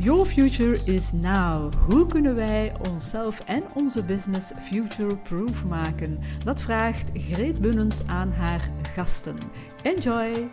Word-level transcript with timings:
Your 0.00 0.24
future 0.24 0.78
is 0.84 1.12
now. 1.12 1.74
Hoe 1.74 2.06
kunnen 2.06 2.34
wij 2.34 2.72
onszelf 2.88 3.40
en 3.44 3.64
onze 3.74 4.04
business 4.04 4.52
future-proof 4.62 5.64
maken? 5.64 6.18
Dat 6.44 6.62
vraagt 6.62 7.10
Greet 7.14 7.60
Bunnens 7.60 8.06
aan 8.06 8.32
haar 8.32 8.70
gasten. 8.94 9.36
Enjoy! 9.82 10.48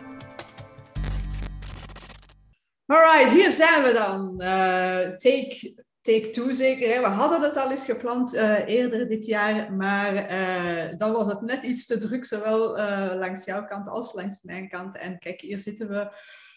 Alright, 2.86 3.30
hier 3.30 3.52
zijn 3.52 3.82
we 3.82 3.92
dan. 3.92 4.34
Uh, 4.42 5.16
take, 5.16 5.84
take 6.02 6.30
two 6.30 6.52
zeker. 6.52 7.00
We 7.00 7.08
hadden 7.08 7.42
het 7.42 7.56
al 7.56 7.70
eens 7.70 7.84
gepland 7.84 8.34
uh, 8.34 8.68
eerder 8.68 9.08
dit 9.08 9.26
jaar, 9.26 9.72
maar 9.72 10.30
uh, 10.30 10.98
dan 10.98 11.12
was 11.12 11.26
het 11.26 11.40
net 11.40 11.64
iets 11.64 11.86
te 11.86 11.98
druk, 11.98 12.24
zowel 12.24 12.76
langs 13.18 13.44
jouw 13.44 13.64
kant 13.64 13.88
als 13.88 14.12
langs 14.12 14.42
mijn 14.42 14.68
kant. 14.68 14.96
En 14.96 15.18
kijk, 15.18 15.40
hier 15.40 15.58
zitten 15.58 15.88
we 15.88 16.10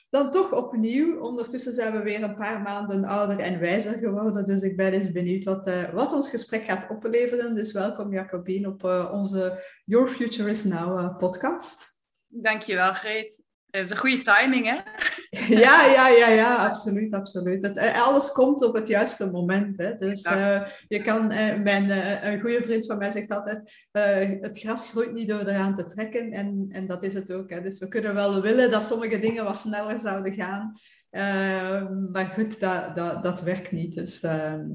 dan 0.10 0.32
toch 0.32 0.54
opnieuw. 0.54 1.20
Ondertussen 1.20 1.74
zijn 1.74 1.94
we 1.94 2.04
weer 2.04 2.24
een 2.24 2.36
paar 2.36 2.62
maanden 2.62 3.04
ouder 3.04 3.40
en 3.40 3.60
wijzer 3.60 3.94
geworden. 3.94 4.46
Dus 4.46 4.62
ik 4.62 4.78
ben 4.78 4.94
eens 4.94 5.12
benieuwd 5.12 5.44
wat, 5.44 5.68
uh, 5.68 5.94
wat 5.94 6.14
ons 6.14 6.30
gesprek 6.30 6.64
gaat 6.64 6.90
opleveren. 6.90 7.56
Dus 7.56 7.72
welkom 7.72 8.14
Jacobien 8.14 8.68
op 8.68 8.84
uh, 8.84 9.10
onze 9.14 9.64
Your 9.86 10.08
Future 10.08 10.50
is 10.50 10.64
Now 10.64 11.00
uh, 11.00 11.18
podcast. 11.18 12.02
Dankjewel 12.28 12.94
Greet. 12.94 13.49
De 13.72 13.98
goede 13.98 14.22
timing, 14.22 14.66
hè? 14.66 14.76
ja, 15.66 15.86
ja, 15.86 16.08
ja, 16.08 16.28
ja, 16.30 16.56
absoluut, 16.56 17.14
absoluut. 17.14 17.62
Het, 17.62 17.78
alles 17.78 18.32
komt 18.32 18.64
op 18.64 18.74
het 18.74 18.88
juiste 18.88 19.32
moment. 19.32 19.78
Hè? 19.78 19.98
Dus 19.98 20.26
uh, 20.26 20.68
je 20.88 21.02
kan, 21.02 21.32
uh, 21.32 21.56
mijn, 21.56 21.86
uh, 21.86 22.24
een 22.24 22.40
goede 22.40 22.64
vriend 22.64 22.86
van 22.86 22.98
mij 22.98 23.12
zegt 23.12 23.30
altijd, 23.30 23.88
het 24.42 24.60
gras 24.60 24.90
groeit 24.90 25.14
niet 25.14 25.28
door 25.28 25.40
eraan 25.40 25.76
te 25.76 25.86
trekken. 25.86 26.32
En, 26.32 26.66
en 26.70 26.88
dat 26.88 27.04
is 27.04 27.14
het 27.14 27.32
ook. 27.32 27.50
Hè? 27.50 27.62
Dus 27.62 27.80
we 27.80 27.88
kunnen 27.88 28.14
wel 28.14 28.42
willen 28.42 28.72
dat 28.72 28.84
sommige 28.84 29.20
dingen 29.20 29.44
wat 29.44 29.58
sneller 29.58 30.00
zouden 30.00 30.34
gaan. 30.34 30.80
maar 32.12 32.30
goed, 32.34 32.60
dat, 32.60 32.96
dat, 32.96 33.24
dat 33.24 33.42
werkt 33.42 33.72
niet. 33.72 33.94
Dus 33.94 34.22
ehm, 34.22 34.68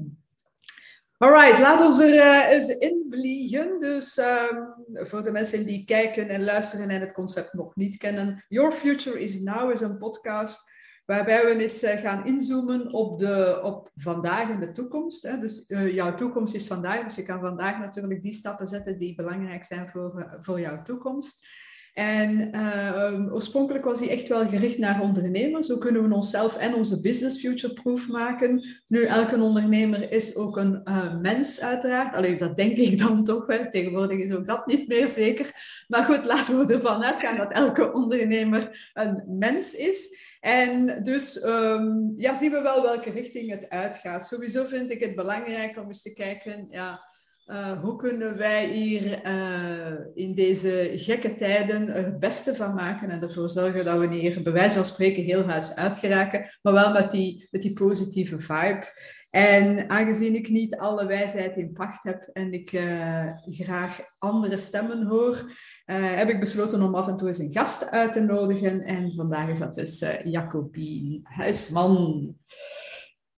Alright, 1.17 1.59
laten 1.59 1.97
we 1.97 2.03
er 2.03 2.49
uh, 2.49 2.53
eens 2.53 2.69
in 2.69 3.05
vliegen. 3.09 3.79
Dus 3.79 4.17
um, 4.17 4.73
voor 5.05 5.23
de 5.23 5.31
mensen 5.31 5.65
die 5.65 5.85
kijken 5.85 6.29
en 6.29 6.43
luisteren 6.43 6.89
en 6.89 6.99
het 6.99 7.11
concept 7.11 7.53
nog 7.53 7.75
niet 7.75 7.97
kennen, 7.97 8.45
Your 8.47 8.71
Future 8.71 9.19
is 9.19 9.39
Now 9.39 9.71
is 9.71 9.81
een 9.81 9.97
podcast 9.97 10.71
waarbij 11.05 11.45
we 11.45 11.61
eens 11.61 11.83
uh, 11.83 11.91
gaan 11.91 12.25
inzoomen 12.25 12.93
op, 12.93 13.19
de, 13.19 13.59
op 13.63 13.91
vandaag 13.95 14.49
en 14.49 14.59
de 14.59 14.71
toekomst. 14.71 15.23
Hè. 15.23 15.37
Dus 15.37 15.69
uh, 15.69 15.93
jouw 15.93 16.15
toekomst 16.15 16.53
is 16.53 16.67
vandaag, 16.67 17.03
dus 17.03 17.15
je 17.15 17.25
kan 17.25 17.39
vandaag 17.39 17.79
natuurlijk 17.79 18.23
die 18.23 18.33
stappen 18.33 18.67
zetten 18.67 18.99
die 18.99 19.15
belangrijk 19.15 19.63
zijn 19.63 19.89
voor, 19.89 20.39
voor 20.41 20.59
jouw 20.59 20.81
toekomst. 20.81 21.47
En 21.95 22.55
uh, 22.55 23.33
oorspronkelijk 23.33 23.85
was 23.85 23.99
hij 23.99 24.09
echt 24.09 24.27
wel 24.27 24.47
gericht 24.47 24.77
naar 24.77 25.01
ondernemers. 25.01 25.67
Hoe 25.67 25.77
kunnen 25.77 26.09
we 26.09 26.15
onszelf 26.15 26.57
en 26.57 26.73
onze 26.73 27.01
business 27.01 27.39
future-proof 27.39 28.07
maken? 28.07 28.65
Nu, 28.87 29.03
elke 29.03 29.41
ondernemer 29.41 30.11
is 30.11 30.35
ook 30.35 30.57
een 30.57 30.81
uh, 30.85 31.19
mens, 31.19 31.61
uiteraard. 31.61 32.15
Alleen 32.15 32.37
dat 32.37 32.57
denk 32.57 32.77
ik 32.77 32.97
dan 32.97 33.23
toch 33.23 33.45
wel. 33.45 33.69
Tegenwoordig 33.69 34.19
is 34.19 34.31
ook 34.31 34.47
dat 34.47 34.67
niet 34.67 34.87
meer 34.87 35.07
zeker. 35.07 35.51
Maar 35.87 36.03
goed, 36.03 36.25
laten 36.25 36.57
we 36.57 36.73
ervan 36.73 37.03
uitgaan 37.03 37.37
dat 37.37 37.51
elke 37.51 37.93
ondernemer 37.93 38.91
een 38.93 39.23
mens 39.27 39.73
is. 39.73 40.19
En 40.39 41.03
dus 41.03 41.43
um, 41.43 42.13
ja, 42.17 42.33
zien 42.33 42.51
we 42.51 42.61
wel 42.61 42.81
welke 42.81 43.09
richting 43.09 43.49
het 43.49 43.69
uitgaat. 43.69 44.27
Sowieso 44.27 44.65
vind 44.65 44.91
ik 44.91 44.99
het 44.99 45.15
belangrijk 45.15 45.77
om 45.77 45.87
eens 45.87 46.01
te 46.01 46.13
kijken... 46.13 46.67
Ja, 46.69 47.13
uh, 47.47 47.81
hoe 47.81 47.95
kunnen 47.95 48.37
wij 48.37 48.67
hier 48.67 49.25
uh, 49.25 49.93
in 50.13 50.35
deze 50.35 50.91
gekke 50.95 51.35
tijden 51.35 51.89
er 51.89 52.05
het 52.05 52.19
beste 52.19 52.55
van 52.55 52.73
maken 52.73 53.09
en 53.09 53.21
ervoor 53.21 53.49
zorgen 53.49 53.85
dat 53.85 53.99
we 53.99 54.07
hier 54.07 54.43
bij 54.43 54.51
wijze 54.51 54.75
van 54.75 54.85
spreken 54.85 55.23
heel 55.23 55.47
huis 55.47 55.75
uitgeraken, 55.75 56.57
maar 56.61 56.73
wel 56.73 56.93
met 56.93 57.11
die, 57.11 57.47
met 57.51 57.61
die 57.61 57.73
positieve 57.73 58.39
vibe. 58.39 58.85
En 59.29 59.89
aangezien 59.89 60.35
ik 60.35 60.49
niet 60.49 60.75
alle 60.75 61.05
wijsheid 61.05 61.57
in 61.57 61.73
pacht 61.73 62.03
heb 62.03 62.29
en 62.33 62.53
ik 62.53 62.71
uh, 62.71 63.27
graag 63.45 63.99
andere 64.17 64.57
stemmen 64.57 65.05
hoor, 65.05 65.51
heb 65.85 66.29
ik 66.29 66.39
besloten 66.39 66.81
om 66.81 66.95
af 66.95 67.07
en 67.07 67.17
toe 67.17 67.27
eens 67.27 67.39
een 67.39 67.51
gast 67.51 67.89
uit 67.89 68.13
te 68.13 68.19
nodigen. 68.21 68.81
En 68.81 69.13
vandaag 69.13 69.49
is 69.49 69.59
dat 69.59 69.75
dus 69.75 70.05
Jacobien 70.23 71.21
Huisman. 71.23 72.35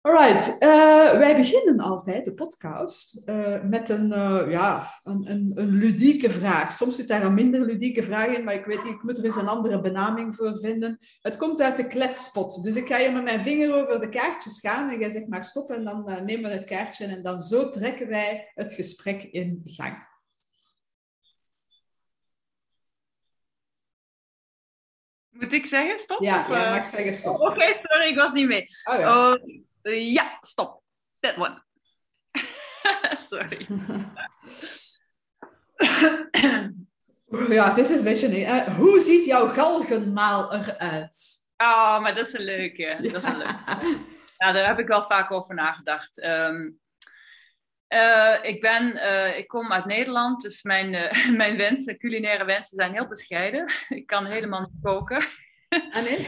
Alright, 0.08 0.64
uh, 0.64 1.12
wij 1.12 1.36
beginnen 1.36 1.80
altijd 1.80 2.26
de 2.26 2.34
podcast 2.34 3.22
uh, 3.26 3.64
met 3.64 3.90
een, 3.90 4.12
uh, 4.12 4.52
ja, 4.52 5.00
een, 5.04 5.32
een, 5.32 5.52
een, 5.56 5.70
ludieke 5.70 6.32
vraag. 6.32 6.74
Soms 6.74 6.96
zit 6.96 7.08
daar 7.08 7.24
een 7.24 7.34
minder 7.34 7.66
ludieke 7.66 8.04
vraag 8.04 8.28
in, 8.28 8.44
maar 8.44 8.54
ik 8.54 8.66
weet 8.66 8.84
niet, 8.84 8.94
ik 8.94 9.04
moet 9.04 9.18
er 9.18 9.24
eens 9.24 9.36
een 9.36 9.48
andere 9.48 9.82
benaming 9.82 10.36
voor 10.36 10.60
vinden. 10.62 11.00
Het 11.22 11.38
komt 11.38 11.62
uit 11.62 11.78
de 11.78 11.88
kletspot. 11.88 12.64
Dus 12.64 12.76
ik 12.76 12.88
ga 12.88 12.98
hier 12.98 13.14
met 13.14 13.24
mijn 13.24 13.44
vinger 13.44 13.74
over 13.74 14.00
de 14.00 14.10
kaartjes 14.10 14.60
gaan 14.60 14.90
en 14.90 15.00
jij 15.00 15.10
zegt 15.10 15.28
maar 15.28 15.44
stop 15.44 15.70
en 15.70 15.84
dan 15.84 16.04
nemen 16.26 16.50
we 16.50 16.56
het 16.56 16.66
kaartje 16.66 17.06
en 17.06 17.24
dan 17.24 17.42
zo 17.42 17.70
trekken 17.70 18.08
wij 18.08 18.52
het 18.54 18.74
gesprek 18.74 19.24
in 19.24 19.62
gang. 19.66 20.08
Moet 25.30 25.54
ik 25.54 25.66
zeggen 25.66 26.00
stop? 26.00 26.22
Ja, 26.22 26.42
of, 26.42 26.48
jij 26.48 26.70
mag 26.70 26.86
zeggen 26.86 27.14
stop. 27.14 27.36
Oké, 27.40 27.52
okay, 27.52 27.80
sorry, 27.82 28.10
ik 28.10 28.16
was 28.16 28.32
niet 28.32 28.48
mee. 28.48 28.68
Oh, 28.92 29.00
ja. 29.00 29.40
Ja, 29.92 30.38
stop. 30.42 30.84
That 31.20 31.38
one. 31.38 31.64
Sorry. 33.30 33.68
ja, 37.56 37.70
het 37.70 37.78
is 37.78 37.90
een 37.90 38.04
beetje... 38.04 38.40
Uh, 38.40 38.76
hoe 38.76 39.02
ziet 39.02 39.26
jouw 39.26 39.48
galgenmaal 39.48 40.54
eruit? 40.54 41.36
Oh, 41.58 42.00
maar 42.02 42.16
dat 42.16 42.28
is 42.28 42.34
een 42.34 42.46
leuke. 42.46 42.98
Dat 43.12 43.24
is 43.24 43.30
een 43.30 43.38
leuke. 43.38 44.06
Ja, 44.38 44.52
daar 44.52 44.68
heb 44.68 44.80
ik 44.80 44.88
wel 44.88 45.06
vaak 45.08 45.32
over 45.32 45.56
nagedacht. 45.56 46.26
Um, 46.26 46.80
uh, 47.90 48.36
ik, 48.42 48.62
ben, 48.62 48.96
uh, 48.96 49.38
ik 49.38 49.48
kom 49.48 49.72
uit 49.72 49.86
Nederland, 49.86 50.42
dus 50.42 50.64
mijn, 50.64 50.94
uh, 50.94 51.30
mijn 51.42 51.58
wensen, 51.58 51.98
culinaire 51.98 52.46
wensen 52.46 52.76
zijn 52.76 52.94
heel 52.94 53.08
bescheiden. 53.08 53.72
Ik 53.90 54.08
kan 54.08 54.26
helemaal 54.26 54.62
niet 54.62 54.82
koken. 54.82 55.26
Ah, 55.70 56.04
nee? 56.04 56.28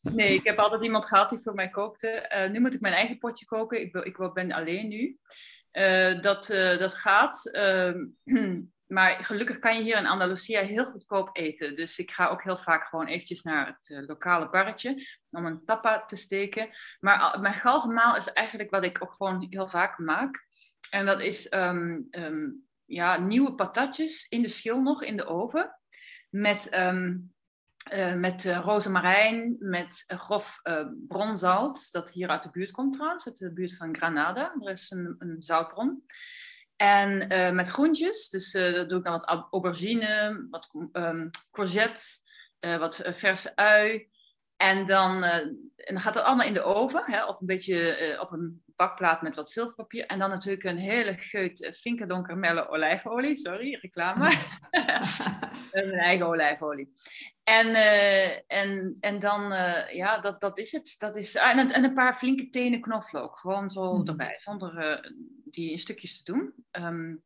Nee, 0.00 0.34
ik 0.34 0.44
heb 0.44 0.58
altijd 0.58 0.82
iemand 0.82 1.06
gehad 1.06 1.30
die 1.30 1.38
voor 1.42 1.54
mij 1.54 1.70
kookte. 1.70 2.30
Uh, 2.34 2.50
nu 2.50 2.60
moet 2.60 2.74
ik 2.74 2.80
mijn 2.80 2.94
eigen 2.94 3.18
potje 3.18 3.44
koken. 3.44 3.80
Ik, 3.80 3.94
ik 3.94 4.32
ben 4.32 4.52
alleen 4.52 4.88
nu. 4.88 5.18
Uh, 5.72 6.20
dat, 6.20 6.50
uh, 6.50 6.78
dat 6.78 6.94
gaat. 6.94 7.46
Ehm, 7.46 8.06
maar 8.96 9.24
gelukkig 9.24 9.58
kan 9.58 9.76
je 9.76 9.82
hier 9.82 9.96
in 9.96 10.06
Andalusia 10.06 10.60
heel 10.60 10.84
goedkoop 10.84 11.28
eten. 11.32 11.76
Dus 11.76 11.98
ik 11.98 12.10
ga 12.10 12.28
ook 12.28 12.42
heel 12.42 12.58
vaak 12.58 12.88
gewoon 12.88 13.06
eventjes 13.06 13.42
naar 13.42 13.66
het 13.66 14.06
lokale 14.06 14.50
barretje 14.50 15.06
om 15.30 15.46
een 15.46 15.64
tapa 15.64 16.04
te 16.04 16.16
steken. 16.16 16.68
Maar 17.00 17.40
mijn 17.40 17.54
galgenmaal 17.54 18.16
is 18.16 18.32
eigenlijk 18.32 18.70
wat 18.70 18.84
ik 18.84 19.02
ook 19.02 19.12
gewoon 19.12 19.46
heel 19.50 19.68
vaak 19.68 19.98
maak. 19.98 20.46
En 20.90 21.06
dat 21.06 21.20
is 21.20 21.52
um, 21.52 22.08
um, 22.10 22.68
ja, 22.84 23.18
nieuwe 23.18 23.54
patatjes 23.54 24.26
in 24.28 24.42
de 24.42 24.48
schil 24.48 24.82
nog 24.82 25.02
in 25.02 25.16
de 25.16 25.26
oven. 25.26 25.78
Met 26.30 26.68
uh, 27.92 28.14
met 28.14 28.44
uh, 28.44 28.58
rozemarijn, 28.58 29.56
met 29.58 30.04
uh, 30.08 30.18
grof 30.18 30.60
bronzout, 31.08 31.92
dat 31.92 32.10
hier 32.10 32.28
uit 32.28 32.42
de 32.42 32.50
buurt 32.50 32.70
komt 32.70 32.92
trouwens, 32.92 33.26
uit 33.26 33.38
de 33.38 33.52
buurt 33.52 33.76
van 33.76 33.96
Granada. 33.96 34.54
Er 34.60 34.70
is 34.70 34.90
een, 34.90 35.36
zoutbron. 35.38 36.06
En 36.76 37.26
met 37.54 37.68
groentjes, 37.68 38.28
dus 38.28 38.52
dat 38.52 38.88
doe 38.88 38.98
ik 38.98 39.04
dan 39.04 39.12
wat 39.12 39.46
aubergine, 39.50 40.46
wat 40.50 40.70
um, 40.92 41.30
courgettes, 41.50 42.20
wat 42.60 43.00
verse 43.04 43.56
ui. 43.56 44.08
En 44.56 44.84
dan, 44.84 45.22
en 45.22 45.58
dan 45.76 46.00
gaat 46.00 46.14
dat 46.14 46.24
allemaal 46.24 46.46
in 46.46 46.54
de 46.54 46.62
oven, 46.62 47.02
hè, 47.06 47.24
op 47.24 47.40
een 47.40 47.46
beetje 47.46 48.16
op 48.20 48.32
een 48.32 48.62
bakplaat 48.80 49.22
met 49.22 49.34
wat 49.34 49.50
zilverpapier. 49.50 50.06
En 50.06 50.18
dan 50.18 50.30
natuurlijk 50.30 50.64
een 50.64 50.78
hele 50.78 51.14
geut 51.14 51.78
Finkerdonker 51.80 52.38
Melle 52.38 52.68
olijfolie. 52.68 53.36
Sorry, 53.36 53.78
reclame. 53.80 54.28
Mijn 55.72 55.92
eigen 55.92 56.26
olijfolie. 56.26 56.92
En, 57.44 57.66
uh, 57.66 58.52
en, 58.52 58.96
en 59.00 59.18
dan, 59.18 59.52
uh, 59.52 59.88
ja, 59.88 60.18
dat, 60.18 60.40
dat 60.40 60.58
is 60.58 60.72
het. 60.72 60.94
Dat 60.98 61.16
is, 61.16 61.34
en, 61.34 61.72
en 61.72 61.84
een 61.84 61.94
paar 61.94 62.14
flinke 62.14 62.48
tenen 62.48 62.80
knoflook. 62.80 63.38
Gewoon 63.38 63.70
zo 63.70 63.96
mm. 63.96 64.06
erbij, 64.06 64.36
zonder 64.38 64.88
uh, 64.88 65.12
die 65.44 65.70
in 65.70 65.78
stukjes 65.78 66.22
te 66.22 66.32
doen. 66.32 66.54
Um, 66.72 67.22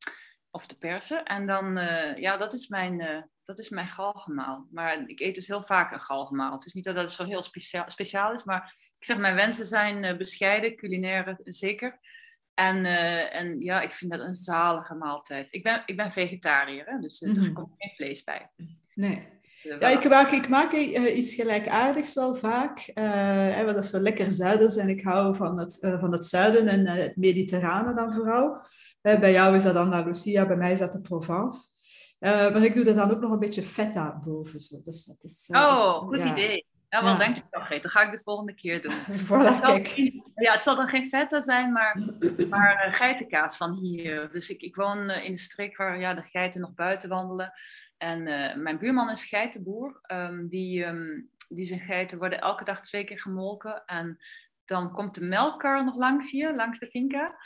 of 0.51 0.67
te 0.67 0.79
persen. 0.79 1.25
En 1.25 1.47
dan, 1.47 1.77
ja, 2.17 2.37
dat 2.37 2.53
is 2.53 2.69
mijn, 2.69 3.29
dat 3.45 3.59
is 3.59 3.69
mijn 3.69 3.87
galgemaal. 3.87 4.67
Maar 4.71 5.03
ik 5.07 5.21
eet 5.21 5.35
dus 5.35 5.47
heel 5.47 5.63
vaak 5.63 5.93
een 5.93 6.01
galgemaal. 6.01 6.53
Het 6.53 6.67
is 6.67 6.73
niet 6.73 6.85
dat 6.85 6.95
dat 6.95 7.13
zo 7.13 7.25
heel 7.25 7.43
speciaal, 7.43 7.91
speciaal 7.91 8.33
is, 8.33 8.45
maar 8.45 8.75
ik 8.99 9.05
zeg, 9.05 9.19
mijn 9.19 9.35
wensen 9.35 9.67
zijn 9.67 10.19
bescheiden, 10.19 10.77
culinaire 10.77 11.39
zeker. 11.45 11.99
En, 12.55 12.85
en 13.31 13.61
ja, 13.61 13.81
ik 13.81 13.91
vind 13.91 14.11
dat 14.11 14.21
een 14.21 14.35
zalige 14.35 14.95
maaltijd. 14.95 15.49
Ik 15.51 15.63
ben, 15.63 15.83
ik 15.87 15.97
ben 15.97 16.11
vegetariër, 16.11 16.87
hè, 16.87 16.99
dus 16.99 17.21
mm 17.21 17.35
-hmm. 17.35 17.45
er 17.45 17.53
komt 17.53 17.75
geen 17.79 17.95
vlees 17.95 18.25
bij. 18.25 18.51
Nee. 18.95 19.33
Ja, 19.63 19.89
ik 19.89 20.09
maak, 20.09 20.31
ik 20.31 20.49
maak 20.49 20.73
uh, 20.73 21.17
iets 21.17 21.35
gelijkaardigs 21.35 22.15
wel 22.15 22.35
vaak. 22.35 22.91
Uh, 22.95 23.67
dat 23.67 23.85
is 23.85 23.91
zo 23.91 23.99
lekker 23.99 24.31
zuiders 24.31 24.77
en 24.77 24.89
ik 24.89 25.03
hou 25.03 25.37
van 25.37 25.59
het, 25.59 25.79
uh, 25.83 26.01
van 26.01 26.13
het 26.13 26.27
zuiden 26.27 26.69
en 26.69 26.87
het 26.87 27.17
mediterrane 27.17 27.95
dan 27.95 28.13
vooral. 28.13 28.67
bij 29.01 29.33
jou 29.33 29.57
is 29.57 29.63
dat 29.63 29.77
Andalusia, 29.77 30.47
bij 30.47 30.57
mij 30.57 30.73
is 30.73 30.79
dat 30.79 30.93
de 30.93 31.01
Provence. 31.01 31.74
Maar 32.25 32.65
ik 32.65 32.75
doe 32.75 32.85
er 32.85 32.95
dan 32.95 33.11
ook 33.11 33.21
nog 33.21 33.31
een 33.31 33.39
beetje 33.39 33.63
feta 33.63 34.21
boven. 34.25 34.61
Zo. 34.61 34.81
Dus 34.83 35.05
dat 35.05 35.25
is, 35.25 35.49
oh, 35.53 35.97
goed 35.97 36.19
ja. 36.19 36.33
idee. 36.33 36.67
Ja, 36.89 37.03
wel 37.03 37.19
denk 37.19 37.37
ik 37.37 37.45
wel, 37.51 37.81
Dat 37.81 37.91
ga 37.91 38.03
ik 38.03 38.11
de 38.11 38.23
volgende 38.25 38.55
keer 38.55 38.83
doen. 38.83 38.95
Voilà, 39.27 39.61
kijk. 39.61 39.87
ja, 40.35 40.53
het 40.53 40.63
zal 40.63 40.77
dan 40.77 40.89
geen 40.89 41.09
feta 41.09 41.41
zijn, 41.41 41.73
maar, 41.73 42.01
maar 42.49 42.87
uh, 42.89 42.95
geitenkaas 42.95 43.57
van 43.57 43.73
hier. 43.73 44.29
Dus 44.33 44.51
ik, 44.51 44.63
ik 44.63 44.77
woon 44.77 45.11
in 45.11 45.33
de 45.33 45.41
streek 45.41 45.77
waar 45.77 45.99
ja, 45.99 46.15
de 46.15 46.23
geiten 46.23 46.61
nog 46.61 46.75
buiten 46.75 47.09
wandelen. 47.09 47.53
En 47.99 48.23
mijn 48.63 48.79
buurman 48.79 49.11
is 49.11 49.25
geitenboer. 49.25 50.01
Um, 50.13 50.49
die, 50.49 50.85
um, 50.85 51.31
die 51.49 51.65
zijn 51.65 51.81
geiten 51.81 52.19
worden 52.19 52.41
elke 52.41 52.65
dag 52.65 52.81
twee 52.81 53.05
keer 53.05 53.21
gemolken. 53.21 53.83
En 53.87 54.19
dan 54.65 54.93
komt 54.93 55.15
de 55.15 55.25
melkkar 55.25 55.85
nog 55.85 55.97
langs 55.97 56.31
hier, 56.31 56.55
langs 56.55 56.79
de 56.79 56.87
finca. 56.87 57.37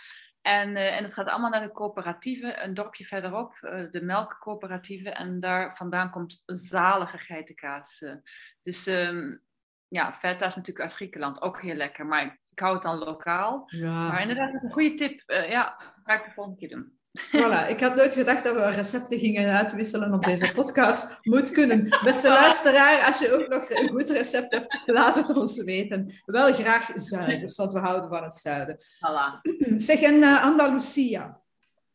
En, 0.49 0.71
uh, 0.71 0.97
en 0.97 1.05
het 1.05 1.15
gaat 1.15 1.29
allemaal 1.29 1.51
naar 1.51 1.67
de 1.67 1.73
coöperatieve, 1.73 2.63
een 2.63 2.75
dorpje 2.75 3.05
verderop, 3.05 3.59
uh, 3.61 3.91
de 3.91 4.03
melkcoöperatieve. 4.03 5.11
En 5.11 5.41
daar 5.41 5.77
vandaan 5.77 6.11
komt 6.11 6.43
zalige 6.47 7.19
geitenkaas. 7.19 8.01
Uh. 8.01 8.15
Dus 8.63 8.87
um, 8.87 9.43
ja, 9.89 10.13
feta 10.13 10.47
is 10.47 10.55
natuurlijk 10.55 10.85
uit 10.85 10.95
Griekenland 10.95 11.43
ook 11.43 11.63
heel 11.63 11.75
lekker. 11.75 12.07
Maar 12.07 12.25
ik, 12.25 12.41
ik 12.51 12.59
hou 12.59 12.75
het 12.75 12.83
dan 12.83 12.99
lokaal. 12.99 13.63
Ja. 13.67 14.09
Maar 14.09 14.21
inderdaad, 14.21 14.47
dat 14.47 14.57
is 14.57 14.63
een 14.63 14.71
goede 14.71 14.95
tip. 14.95 15.23
ja, 15.27 15.77
ga 16.05 16.15
ik 16.15 16.25
de 16.25 16.31
volgende 16.31 16.59
keer 16.59 16.69
doen. 16.69 16.98
Voilà, 17.33 17.69
ik 17.69 17.81
had 17.81 17.95
nooit 17.95 18.15
gedacht 18.15 18.45
dat 18.45 18.55
we 18.55 18.71
recepten 18.71 19.19
gingen 19.19 19.57
uitwisselen 19.57 20.13
op 20.13 20.25
deze 20.25 20.53
podcast. 20.55 21.19
Moet 21.23 21.51
kunnen. 21.51 21.99
Beste 22.05 22.29
luisteraar, 22.43 23.07
als 23.07 23.19
je 23.19 23.33
ook 23.33 23.49
nog 23.49 23.71
een 23.71 23.89
goed 23.89 24.09
recept 24.09 24.53
hebt, 24.53 24.81
laat 24.87 25.15
het 25.15 25.37
ons 25.37 25.65
weten. 25.65 26.23
Wel 26.25 26.53
graag 26.53 26.91
zuiders, 26.95 27.57
want 27.57 27.73
we 27.73 27.79
houden 27.79 28.09
van 28.09 28.23
het 28.23 28.35
zuiden. 28.35 28.77
Voilà. 28.79 29.41
Zeg, 29.77 30.01
en 30.01 30.15
uh, 30.15 30.45
Andalusia. 30.45 31.41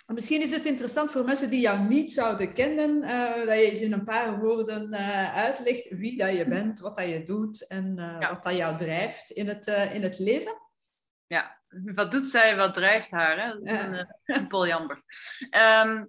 Misschien 0.06 0.42
is 0.42 0.52
het 0.52 0.66
interessant 0.66 1.12
voor 1.12 1.26
mensen 1.26 1.50
die 1.50 1.62
jou 1.62 1.80
niet 1.80 2.12
zouden 2.12 2.54
kennen, 2.54 3.04
uh, 3.04 3.36
dat 3.36 3.58
je 3.58 3.70
eens 3.70 3.82
in 3.82 3.94
een 3.94 4.04
paar 4.04 4.40
woorden 4.40 4.94
uh, 4.94 5.36
uitlegt 5.36 5.90
wie 5.90 6.18
dat 6.18 6.34
je 6.34 6.48
bent, 6.48 6.80
wat 6.80 6.98
dat 6.98 7.08
je 7.08 7.24
doet 7.24 7.68
en 7.68 7.94
ja. 7.96 8.30
wat 8.30 8.44
dat 8.44 8.56
jou 8.56 8.78
drijft 8.78 9.30
in 9.30 9.48
het, 9.48 9.68
in 9.94 10.04
het 10.04 10.20
leven. 10.20 10.62
Ja, 11.28 11.63
wat 11.96 12.12
doet 12.12 12.26
zij, 12.26 12.56
wat 12.56 12.74
drijft 12.74 13.12
haar? 13.12 13.40
Hè? 13.40 13.48
Dat 13.48 13.62
is 13.64 13.80
een, 13.80 13.94
uh, 13.94 14.04
een 14.26 14.48
poljamber. 14.48 14.98
Um, 15.86 16.06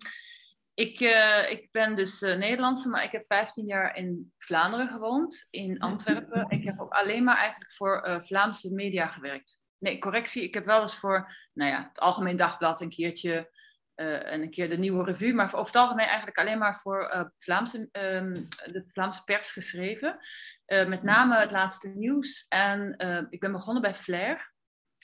ik, 0.75 1.01
uh, 1.01 1.51
ik 1.51 1.69
ben 1.71 1.97
dus 1.97 2.23
uh, 2.23 2.37
Nederlandse, 2.37 2.89
maar 2.89 3.05
ik 3.05 3.13
heb 3.13 3.25
15 3.27 3.67
jaar 3.67 3.97
in 3.97 4.33
Vlaanderen 4.39 4.89
gewoond, 4.89 5.47
in 5.51 5.79
Antwerpen. 5.79 6.47
Ik 6.49 6.65
heb 6.65 6.81
ook 6.81 6.93
alleen 6.93 7.25
maar 7.25 7.37
eigenlijk 7.37 7.73
voor 7.73 8.21
Vlaamse 8.25 8.73
media 8.73 9.07
gewerkt. 9.07 9.63
Nee, 9.79 9.99
correctie, 9.99 10.43
ik 10.43 10.55
heb 10.55 10.65
wel 10.65 10.83
eens 10.83 10.97
voor 10.97 11.35
nou 11.53 11.71
ja, 11.71 11.87
het 11.89 12.01
Algemeen 12.01 12.37
Dagblad 12.37 12.81
een 12.81 12.91
keertje 12.91 13.53
en 13.95 14.43
een 14.43 14.51
keer 14.51 14.69
de 14.69 14.79
Nieuwe 14.79 15.05
Revue, 15.05 15.35
maar 15.35 15.47
over 15.47 15.67
het 15.67 15.77
algemeen 15.77 16.07
eigenlijk 16.07 16.39
alleen 16.39 16.59
maar 16.59 16.77
voor 16.77 17.31
Vlaamse, 17.39 17.89
um, 17.93 18.49
de 18.65 18.85
Vlaamse 18.93 19.25
pers 19.25 19.53
geschreven. 19.53 20.19
met 20.67 21.03
name 21.03 21.39
het 21.39 21.51
laatste 21.51 21.89
nieuws. 21.89 22.47
En 22.49 22.97
ik 23.31 23.41
ben 23.41 23.53
begonnen 23.53 23.83
bij 23.83 23.95
Flair 23.95 24.54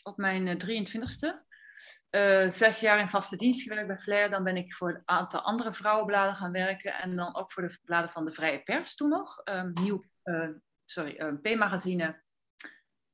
op 0.03 0.17
mijn 0.17 0.59
23ste. 0.67 1.49
Uh, 2.11 2.45
eh, 2.45 2.51
zes 2.51 2.81
jaar 2.81 2.99
in 2.99 3.09
vaste 3.09 3.37
dienst 3.37 3.63
gewerkt 3.63 3.87
bij 3.87 3.99
Flair. 3.99 4.31
Dan 4.31 4.45
ben 4.45 4.57
ik 4.57 4.75
voor 4.75 4.91
een 4.91 5.03
aantal 5.05 5.41
andere 5.41 5.73
vrouwenbladen 5.73 6.35
gaan 6.35 6.53
werken. 6.53 6.95
En 6.95 7.17
dan 7.17 7.37
ook 7.37 7.53
voor 7.53 7.69
de 7.69 7.79
bladen 7.85 8.11
van 8.11 8.25
de 8.25 8.33
Vrije 8.33 8.63
Pers 8.63 8.95
toen 8.95 9.09
nog. 9.09 9.41
Um, 9.45 9.73
nieuw, 9.73 10.05
uh, 10.25 10.49
sorry, 10.85 11.17
uh, 11.19 11.55
P-magazine. 11.55 12.23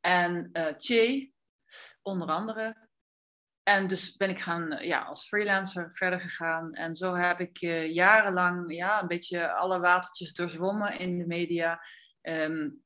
En 0.01 0.51
Che, 0.77 1.33
onder 2.03 2.29
andere. 2.29 2.89
En 3.63 3.89
dus 3.89 4.17
ben 4.17 4.31
ik 4.31 4.41
gaan, 4.41 4.77
ja, 4.81 5.03
als 5.03 5.29
freelancer 5.29 5.91
verder 5.93 6.21
gegaan. 6.21 6.73
En 6.73 6.97
zo 6.97 7.15
heb 7.15 7.41
ik 7.41 7.59
jarenlang 7.93 8.75
ja, 8.75 9.01
een 9.01 9.09
beetje 9.09 9.53
alle 9.53 9.81
watertjes 9.81 10.35
doorzwommen 10.35 10.99
in 10.99 11.19
de 11.19 11.27
media. 11.27 11.81
Um, 12.23 12.85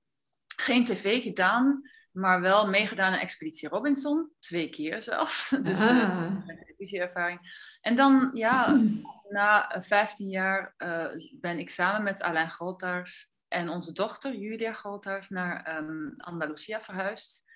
geen 0.56 0.84
tv 0.84 1.22
gedaan 1.22 1.82
maar 2.20 2.40
wel 2.40 2.68
meegedaan 2.68 3.12
aan 3.12 3.18
Expeditie 3.18 3.68
Robinson, 3.68 4.32
twee 4.38 4.70
keer 4.70 5.02
zelfs. 5.02 5.48
Dus 5.62 5.80
uh, 5.80 6.36
televisieervaring. 6.46 7.40
En 7.80 7.96
dan, 7.96 8.30
ja, 8.32 8.80
na 9.28 9.76
15 9.80 10.28
jaar 10.28 10.74
uh, 10.78 11.06
ben 11.40 11.58
ik 11.58 11.70
samen 11.70 12.02
met 12.02 12.22
Alain 12.22 12.50
Groothaars 12.50 13.30
en 13.48 13.68
onze 13.68 13.92
dochter 13.92 14.34
Julia 14.34 14.72
Groothaars 14.72 15.28
naar 15.28 15.76
um, 15.76 16.14
Andalusia 16.16 16.80
verhuisd. 16.80 17.48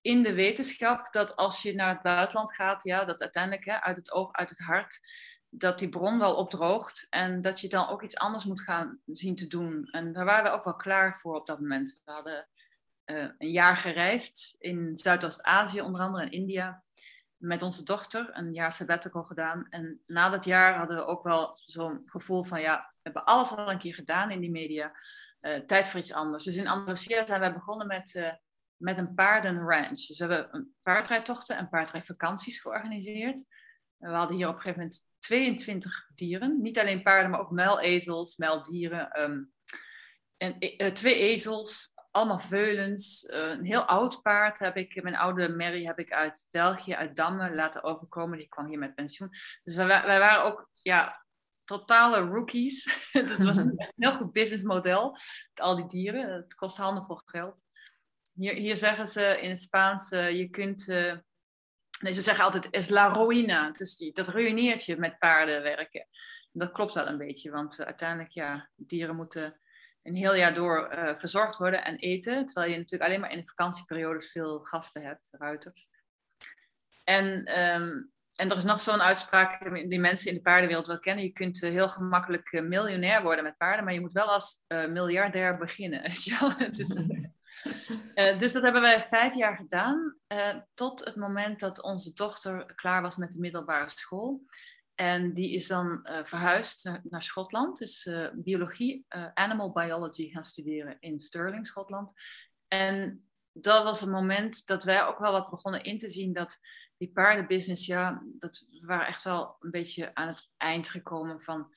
In 0.00 0.22
de 0.22 0.34
wetenschap 0.34 1.12
dat 1.12 1.36
als 1.36 1.62
je 1.62 1.74
naar 1.74 1.88
het 1.88 2.02
buitenland 2.02 2.54
gaat, 2.54 2.82
ja, 2.82 3.04
dat 3.04 3.20
uiteindelijk 3.20 3.64
hè, 3.64 3.80
uit 3.80 3.96
het 3.96 4.12
oog, 4.12 4.32
uit 4.32 4.48
het 4.48 4.58
hart, 4.58 5.00
dat 5.48 5.78
die 5.78 5.88
bron 5.88 6.18
wel 6.18 6.34
opdroogt 6.34 7.06
en 7.10 7.40
dat 7.40 7.60
je 7.60 7.68
dan 7.68 7.88
ook 7.88 8.02
iets 8.02 8.16
anders 8.16 8.44
moet 8.44 8.60
gaan 8.60 9.00
zien 9.06 9.36
te 9.36 9.46
doen. 9.46 9.84
En 9.84 10.12
daar 10.12 10.24
waren 10.24 10.50
we 10.50 10.58
ook 10.58 10.64
wel 10.64 10.76
klaar 10.76 11.18
voor 11.18 11.34
op 11.34 11.46
dat 11.46 11.60
moment. 11.60 11.98
We 12.04 12.12
hadden 12.12 12.48
uh, 13.10 13.28
een 13.38 13.50
jaar 13.50 13.76
gereisd 13.76 14.54
in 14.58 14.96
Zuidoost-Azië, 14.96 15.80
onder 15.80 16.00
andere 16.00 16.24
in 16.24 16.30
India, 16.30 16.84
met 17.36 17.62
onze 17.62 17.84
dochter, 17.84 18.30
een 18.32 18.52
jaar 18.52 18.72
sabbatical 18.72 19.24
gedaan. 19.24 19.66
En 19.70 20.02
na 20.06 20.28
dat 20.28 20.44
jaar 20.44 20.74
hadden 20.74 20.96
we 20.96 21.04
ook 21.04 21.22
wel 21.22 21.52
zo'n 21.54 22.02
gevoel 22.06 22.44
van, 22.44 22.60
ja, 22.60 22.76
we 22.76 23.00
hebben 23.02 23.24
alles 23.24 23.50
al 23.50 23.70
een 23.70 23.78
keer 23.78 23.94
gedaan 23.94 24.30
in 24.30 24.40
die 24.40 24.50
media, 24.50 24.92
uh, 25.40 25.60
tijd 25.60 25.88
voor 25.88 26.00
iets 26.00 26.12
anders. 26.12 26.44
Dus 26.44 26.56
in 26.56 26.68
Andalusia 26.68 27.26
zijn 27.26 27.40
we 27.40 27.52
begonnen 27.52 27.86
met, 27.86 28.14
uh, 28.14 28.32
met 28.76 28.98
een 28.98 29.14
paardenranch. 29.14 30.06
Dus 30.06 30.18
we 30.18 30.24
hebben 30.24 30.48
een 30.54 30.74
paardrijdtochten 30.82 31.56
en 31.56 31.68
paardrijdvakanties 31.68 32.60
georganiseerd. 32.60 33.44
We 33.96 34.08
hadden 34.08 34.36
hier 34.36 34.48
op 34.48 34.54
een 34.54 34.60
gegeven 34.60 34.82
moment 34.82 35.04
22 35.18 36.10
dieren. 36.14 36.62
Niet 36.62 36.78
alleen 36.78 37.02
paarden, 37.02 37.30
maar 37.30 37.40
ook 37.40 37.50
muilezels, 37.50 38.36
muildieren. 38.36 39.20
Um, 39.20 39.52
en, 40.36 40.94
twee 40.94 41.14
ezels, 41.14 41.92
allemaal 42.10 42.38
veulens. 42.38 43.24
Uh, 43.24 43.48
een 43.48 43.64
heel 43.64 43.82
oud 43.84 44.22
paard 44.22 44.58
heb 44.58 44.76
ik, 44.76 45.02
mijn 45.02 45.16
oude 45.16 45.48
Mary 45.48 45.84
heb 45.84 45.98
ik 45.98 46.12
uit 46.12 46.46
België, 46.50 46.94
uit 46.94 47.16
Damme 47.16 47.54
laten 47.54 47.82
overkomen. 47.82 48.38
Die 48.38 48.48
kwam 48.48 48.66
hier 48.66 48.78
met 48.78 48.94
pensioen. 48.94 49.30
Dus 49.64 49.74
wij, 49.74 49.86
wij 49.86 50.18
waren 50.18 50.44
ook 50.44 50.70
ja, 50.82 51.24
totale 51.64 52.20
rookies. 52.20 52.84
dat 53.12 53.36
was 53.36 53.56
een 53.56 53.88
heel 53.96 54.12
goed 54.12 54.32
businessmodel. 54.32 55.10
Met 55.10 55.60
al 55.60 55.76
die 55.76 55.86
dieren. 55.86 56.32
Het 56.32 56.54
kost 56.54 56.76
handenvol 56.76 57.20
geld. 57.24 57.62
Hier, 58.34 58.54
hier 58.54 58.76
zeggen 58.76 59.08
ze 59.08 59.40
in 59.40 59.50
het 59.50 59.62
Spaans, 59.62 60.12
uh, 60.12 60.30
je 60.30 60.48
kunt... 60.48 60.88
Uh, 60.88 61.14
nee, 62.00 62.12
ze 62.12 62.22
zeggen 62.22 62.44
altijd, 62.44 62.70
es 62.70 62.88
la 62.88 63.12
ruina. 63.12 63.70
Dus 63.70 63.96
dat 64.12 64.28
ruïneert 64.28 64.84
je 64.84 64.96
met 64.96 65.18
paarden 65.18 65.62
werken. 65.62 66.06
dat 66.52 66.72
klopt 66.72 66.94
wel 66.94 67.06
een 67.06 67.18
beetje, 67.18 67.50
want 67.50 67.84
uiteindelijk, 67.84 68.30
ja, 68.30 68.70
dieren 68.76 69.16
moeten 69.16 69.60
een 70.02 70.14
heel 70.14 70.34
jaar 70.34 70.54
door 70.54 70.92
uh, 70.94 71.14
verzorgd 71.14 71.56
worden 71.56 71.84
en 71.84 71.96
eten. 71.96 72.46
Terwijl 72.46 72.70
je 72.70 72.76
natuurlijk 72.76 73.10
alleen 73.10 73.20
maar 73.20 73.32
in 73.32 73.38
de 73.38 73.46
vakantieperiodes 73.46 74.30
veel 74.30 74.58
gasten 74.58 75.02
hebt, 75.02 75.28
ruiters. 75.32 75.88
En, 77.04 77.26
um, 77.60 78.12
en 78.34 78.50
er 78.50 78.56
is 78.56 78.64
nog 78.64 78.80
zo'n 78.80 79.02
uitspraak 79.02 79.74
die 79.88 80.00
mensen 80.00 80.28
in 80.28 80.34
de 80.34 80.42
paardenwereld 80.42 80.86
wel 80.86 81.00
kennen. 81.00 81.24
Je 81.24 81.32
kunt 81.32 81.62
uh, 81.62 81.70
heel 81.70 81.88
gemakkelijk 81.88 82.52
uh, 82.52 82.62
miljonair 82.62 83.22
worden 83.22 83.44
met 83.44 83.56
paarden, 83.56 83.84
maar 83.84 83.94
je 83.94 84.00
moet 84.00 84.12
wel 84.12 84.32
als 84.32 84.60
miljardair 84.68 85.58
beginnen. 85.58 86.02
Dus 88.14 88.52
dat 88.52 88.62
hebben 88.62 88.80
wij 88.80 89.02
vijf 89.02 89.34
jaar 89.34 89.56
gedaan, 89.56 90.16
tot 90.74 91.04
het 91.04 91.16
moment 91.16 91.60
dat 91.60 91.82
onze 91.82 92.12
dochter 92.12 92.72
klaar 92.74 93.02
was 93.02 93.16
met 93.16 93.32
de 93.32 93.38
middelbare 93.38 93.88
school. 93.88 94.42
En 95.00 95.34
die 95.34 95.54
is 95.54 95.66
dan 95.66 96.00
uh, 96.02 96.18
verhuisd 96.24 96.90
naar, 97.02 97.22
Schotland. 97.22 97.78
Dus 97.78 98.06
uh, 98.06 98.28
biologie, 98.34 99.06
uh, 99.16 99.26
animal 99.34 99.72
biology 99.72 100.30
gaan 100.30 100.44
studeren 100.44 100.96
in 101.00 101.20
Stirling, 101.20 101.66
Schotland. 101.66 102.10
En 102.68 103.24
dat 103.52 103.84
was 103.84 104.00
een 104.00 104.10
moment 104.10 104.66
dat 104.66 104.84
wij 104.84 105.04
ook 105.04 105.18
wel 105.18 105.32
wat 105.32 105.50
begonnen 105.50 105.82
in 105.82 105.98
te 105.98 106.08
zien 106.08 106.32
dat 106.32 106.58
die 106.96 107.10
paardenbusiness, 107.12 107.86
ja, 107.86 108.22
dat 108.24 108.64
we 108.80 108.86
waren 108.86 109.06
echt 109.06 109.22
wel 109.22 109.56
een 109.60 109.70
beetje 109.70 110.14
aan 110.14 110.28
het 110.28 110.50
eind 110.56 110.88
gekomen 110.88 111.40
van, 111.40 111.74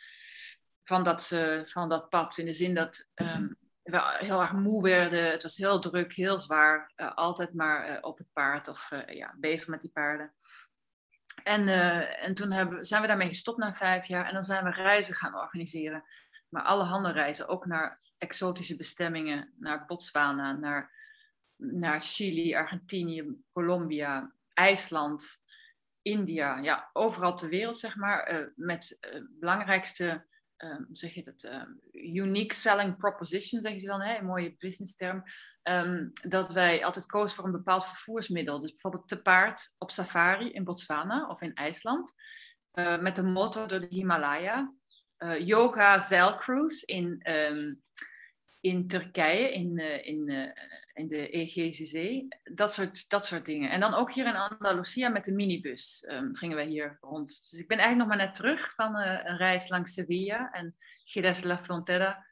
van, 0.84 1.03
dat, 1.03 1.27
van 1.65 1.89
dat 1.89 2.10
pad. 2.10 2.38
In 2.38 2.46
de 2.46 2.53
zin 2.53 2.74
dat 2.74 3.08
um, 3.15 3.56
we 3.84 4.15
heel 4.18 4.42
erg 4.42 4.53
moe 4.53 4.82
werden. 4.82 5.32
Het 5.32 5.44
was 5.44 5.58
heel 5.58 5.80
druk, 5.80 6.13
heel 6.13 6.39
zwaar. 6.39 6.92
altijd 7.15 7.53
maar 7.53 8.01
op 8.01 8.18
het 8.18 8.27
paard 8.34 8.68
of 8.68 8.89
ja, 9.06 9.36
bezig 9.38 9.68
met 9.68 9.82
die 9.82 9.92
paarden. 9.92 10.34
En, 11.44 11.68
uh, 11.68 12.24
en 12.24 12.34
toen 12.34 12.52
hebben, 12.52 12.86
zijn 12.86 13.02
we 13.02 13.08
daarmee 13.08 13.28
gestopt 13.28 13.58
na 13.58 13.76
vijf 13.76 14.06
jaar 14.06 14.26
en 14.26 14.34
dan 14.34 14.44
zijn 14.44 14.64
we 14.64 14.70
reizen 14.70 15.16
gaan 15.16 15.36
organiseren. 15.36 16.04
Maar 16.50 16.64
alle 16.64 16.84
handen 16.84 17.14
reizen, 17.14 17.48
ook 17.48 17.66
naar 17.66 18.02
exotische 18.18 18.76
bestemmingen, 18.76 19.54
naar 19.58 19.86
Botswana, 19.86 20.52
naar, 20.52 20.92
naar 21.56 22.02
Chili, 22.02 22.56
Argentinië, 22.56 23.26
Colombia, 23.52 24.34
IJsland, 24.54 25.44
India. 26.02 26.60
Ja, 26.60 26.90
overal 26.94 27.36
ter 27.36 27.50
wereld, 27.50 27.80
zeg 27.80 27.96
maar. 27.96 28.34
Uh, 28.34 28.48
met 28.56 28.98
uh, 29.02 29.22
belangrijkste, 29.40 30.26
zeg 30.92 31.14
je 31.14 31.24
dat, 31.24 31.50
unique 32.03 32.53
selling 32.53 32.98
proposition, 32.98 33.62
zeggen 33.62 33.81
ze 33.81 33.88
dan, 33.88 34.01
hè, 34.01 34.17
een 34.17 34.25
mooie 34.25 34.55
business 34.57 34.95
term. 34.95 35.24
Ehm, 35.63 36.07
dat 36.27 36.51
wij 36.51 36.86
altijd 36.86 37.05
kozen 37.05 37.36
voor 37.36 37.45
een 37.45 37.51
bepaald 37.51 37.86
vervoersmiddel. 37.86 38.60
Dus 38.60 38.72
bijvoorbeeld 38.72 39.07
te 39.07 39.22
paard 39.22 39.74
op 39.77 39.91
safari 39.91 40.51
in 40.51 40.63
Botswana 40.63 41.27
of 41.27 41.41
in 41.41 41.53
IJsland. 41.53 42.13
Uh, 42.74 43.00
met 43.00 43.15
de 43.15 43.24
motor 43.24 43.67
door 43.67 43.79
de 43.79 43.88
Himalaya. 43.89 44.74
Uh, 45.17 45.39
yoga 45.39 46.00
zeilcruise 46.00 46.86
in, 46.86 47.29
um, 47.29 47.81
in 48.62 48.88
Turkije, 48.88 49.53
in, 49.53 49.79
uh, 49.79 50.05
in, 50.05 50.53
in 50.93 51.07
de 51.07 51.29
Egeïsche 51.29 51.86
Zee. 51.86 52.27
Dat 52.43 52.74
soort, 52.74 53.10
dat 53.10 53.25
soort 53.25 53.45
dingen. 53.45 53.69
En 53.69 53.79
dan 53.79 53.93
ook 53.93 54.12
hier 54.12 54.25
in 54.25 54.36
Andalusia 54.36 55.10
met 55.10 55.25
de 55.25 55.33
minibus 55.33 56.05
um, 56.10 56.36
gingen 56.36 56.57
we 56.57 56.63
hier 56.63 56.98
rond. 57.01 57.27
Dus 57.27 57.60
ik 57.60 57.67
ben 57.67 57.77
eigenlijk 57.77 58.10
nog 58.10 58.17
maar 58.17 58.25
net 58.25 58.36
terug 58.36 58.74
van 58.75 58.95
een 58.95 59.38
reis 59.38 59.69
langs 59.69 59.93
Sevilla 59.93 60.51
en 60.51 60.75
De 61.03 61.39
la 61.43 61.60
Frontera. 61.60 62.25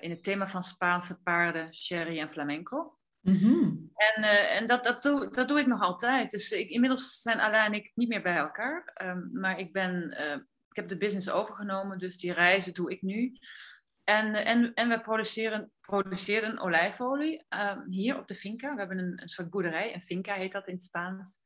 in 0.00 0.10
het 0.10 0.22
thema 0.22 0.48
van 0.48 0.62
Spaanse 0.62 1.22
paarden, 1.22 1.74
sherry 1.74 2.18
en 2.18 2.30
flamenco. 2.30 2.98
Mm 3.20 3.36
-hmm. 3.36 3.90
En, 3.94 4.22
en 4.48 4.66
dat, 4.66 4.84
dat, 4.84 5.02
doe, 5.02 5.30
dat 5.30 5.48
doe 5.48 5.60
ik 5.60 5.66
nog 5.66 5.80
altijd. 5.80 6.30
Dus 6.30 6.50
ik, 6.50 6.68
inmiddels 6.68 7.20
zijn 7.20 7.40
Alain 7.40 7.72
en 7.72 7.78
ik 7.78 7.92
niet 7.94 8.08
meer 8.08 8.22
bij 8.22 8.36
elkaar. 8.36 8.96
Um, 9.02 9.30
maar 9.32 9.58
ik, 9.58 9.72
ben, 9.72 10.10
ik 10.68 10.76
heb 10.76 10.88
de 10.88 10.96
business 10.96 11.30
overgenomen, 11.30 11.98
dus 11.98 12.16
die 12.16 12.32
reizen 12.32 12.74
doe 12.74 12.90
ik 12.90 13.02
nu. 13.02 13.38
En, 14.08 14.34
en, 14.34 14.74
en 14.74 14.88
we 14.88 15.00
produceren, 15.00 15.72
produceren 15.80 16.58
olijfolie 16.58 17.44
um, 17.48 17.84
hier 17.90 18.18
op 18.18 18.28
de 18.28 18.34
finca. 18.34 18.72
We 18.72 18.78
hebben 18.78 18.98
een, 18.98 19.22
een 19.22 19.28
soort 19.28 19.50
boerderij, 19.50 19.94
een 19.94 20.02
finca 20.02 20.34
heet 20.34 20.52
dat 20.52 20.66
in 20.66 20.74
het 20.74 20.82
Spaans. 20.82 21.36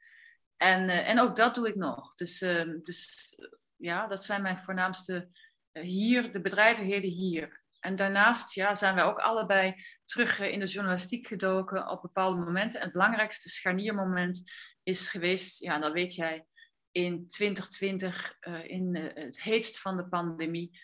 En, 0.56 0.82
uh, 0.82 1.08
en 1.08 1.20
ook 1.20 1.36
dat 1.36 1.54
doe 1.54 1.68
ik 1.68 1.74
nog. 1.74 2.14
Dus, 2.14 2.42
uh, 2.42 2.78
dus 2.82 3.34
ja, 3.76 4.06
dat 4.06 4.24
zijn 4.24 4.42
mijn 4.42 4.58
voornaamste 4.58 5.28
hier, 5.72 6.32
de 6.32 6.40
bedrijven 6.40 6.84
heerden 6.84 7.10
hier. 7.10 7.62
En 7.80 7.96
daarnaast 7.96 8.54
ja, 8.54 8.74
zijn 8.74 8.94
wij 8.94 9.04
ook 9.04 9.18
allebei 9.18 9.74
terug 10.04 10.38
in 10.38 10.58
de 10.58 10.66
journalistiek 10.66 11.26
gedoken 11.26 11.88
op 11.88 12.02
bepaalde 12.02 12.44
momenten. 12.44 12.78
En 12.78 12.84
het 12.84 12.94
belangrijkste 12.94 13.48
scharniermoment 13.48 14.42
is 14.82 15.08
geweest, 15.08 15.58
ja, 15.58 15.78
dat 15.78 15.92
weet 15.92 16.14
jij, 16.14 16.46
in 16.90 17.28
2020, 17.28 18.36
in 18.62 18.96
het 19.14 19.42
heetst 19.42 19.80
van 19.80 19.96
de 19.96 20.08
pandemie 20.08 20.80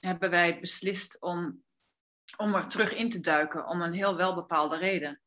hebben 0.00 0.30
wij 0.30 0.60
beslist 0.60 1.20
om, 1.20 1.62
om 2.36 2.54
er 2.54 2.68
terug 2.68 2.94
in 2.94 3.08
te 3.08 3.20
duiken 3.20 3.66
om 3.66 3.82
een 3.82 3.92
heel 3.92 4.16
welbepaalde 4.16 4.76
reden. 4.76 5.20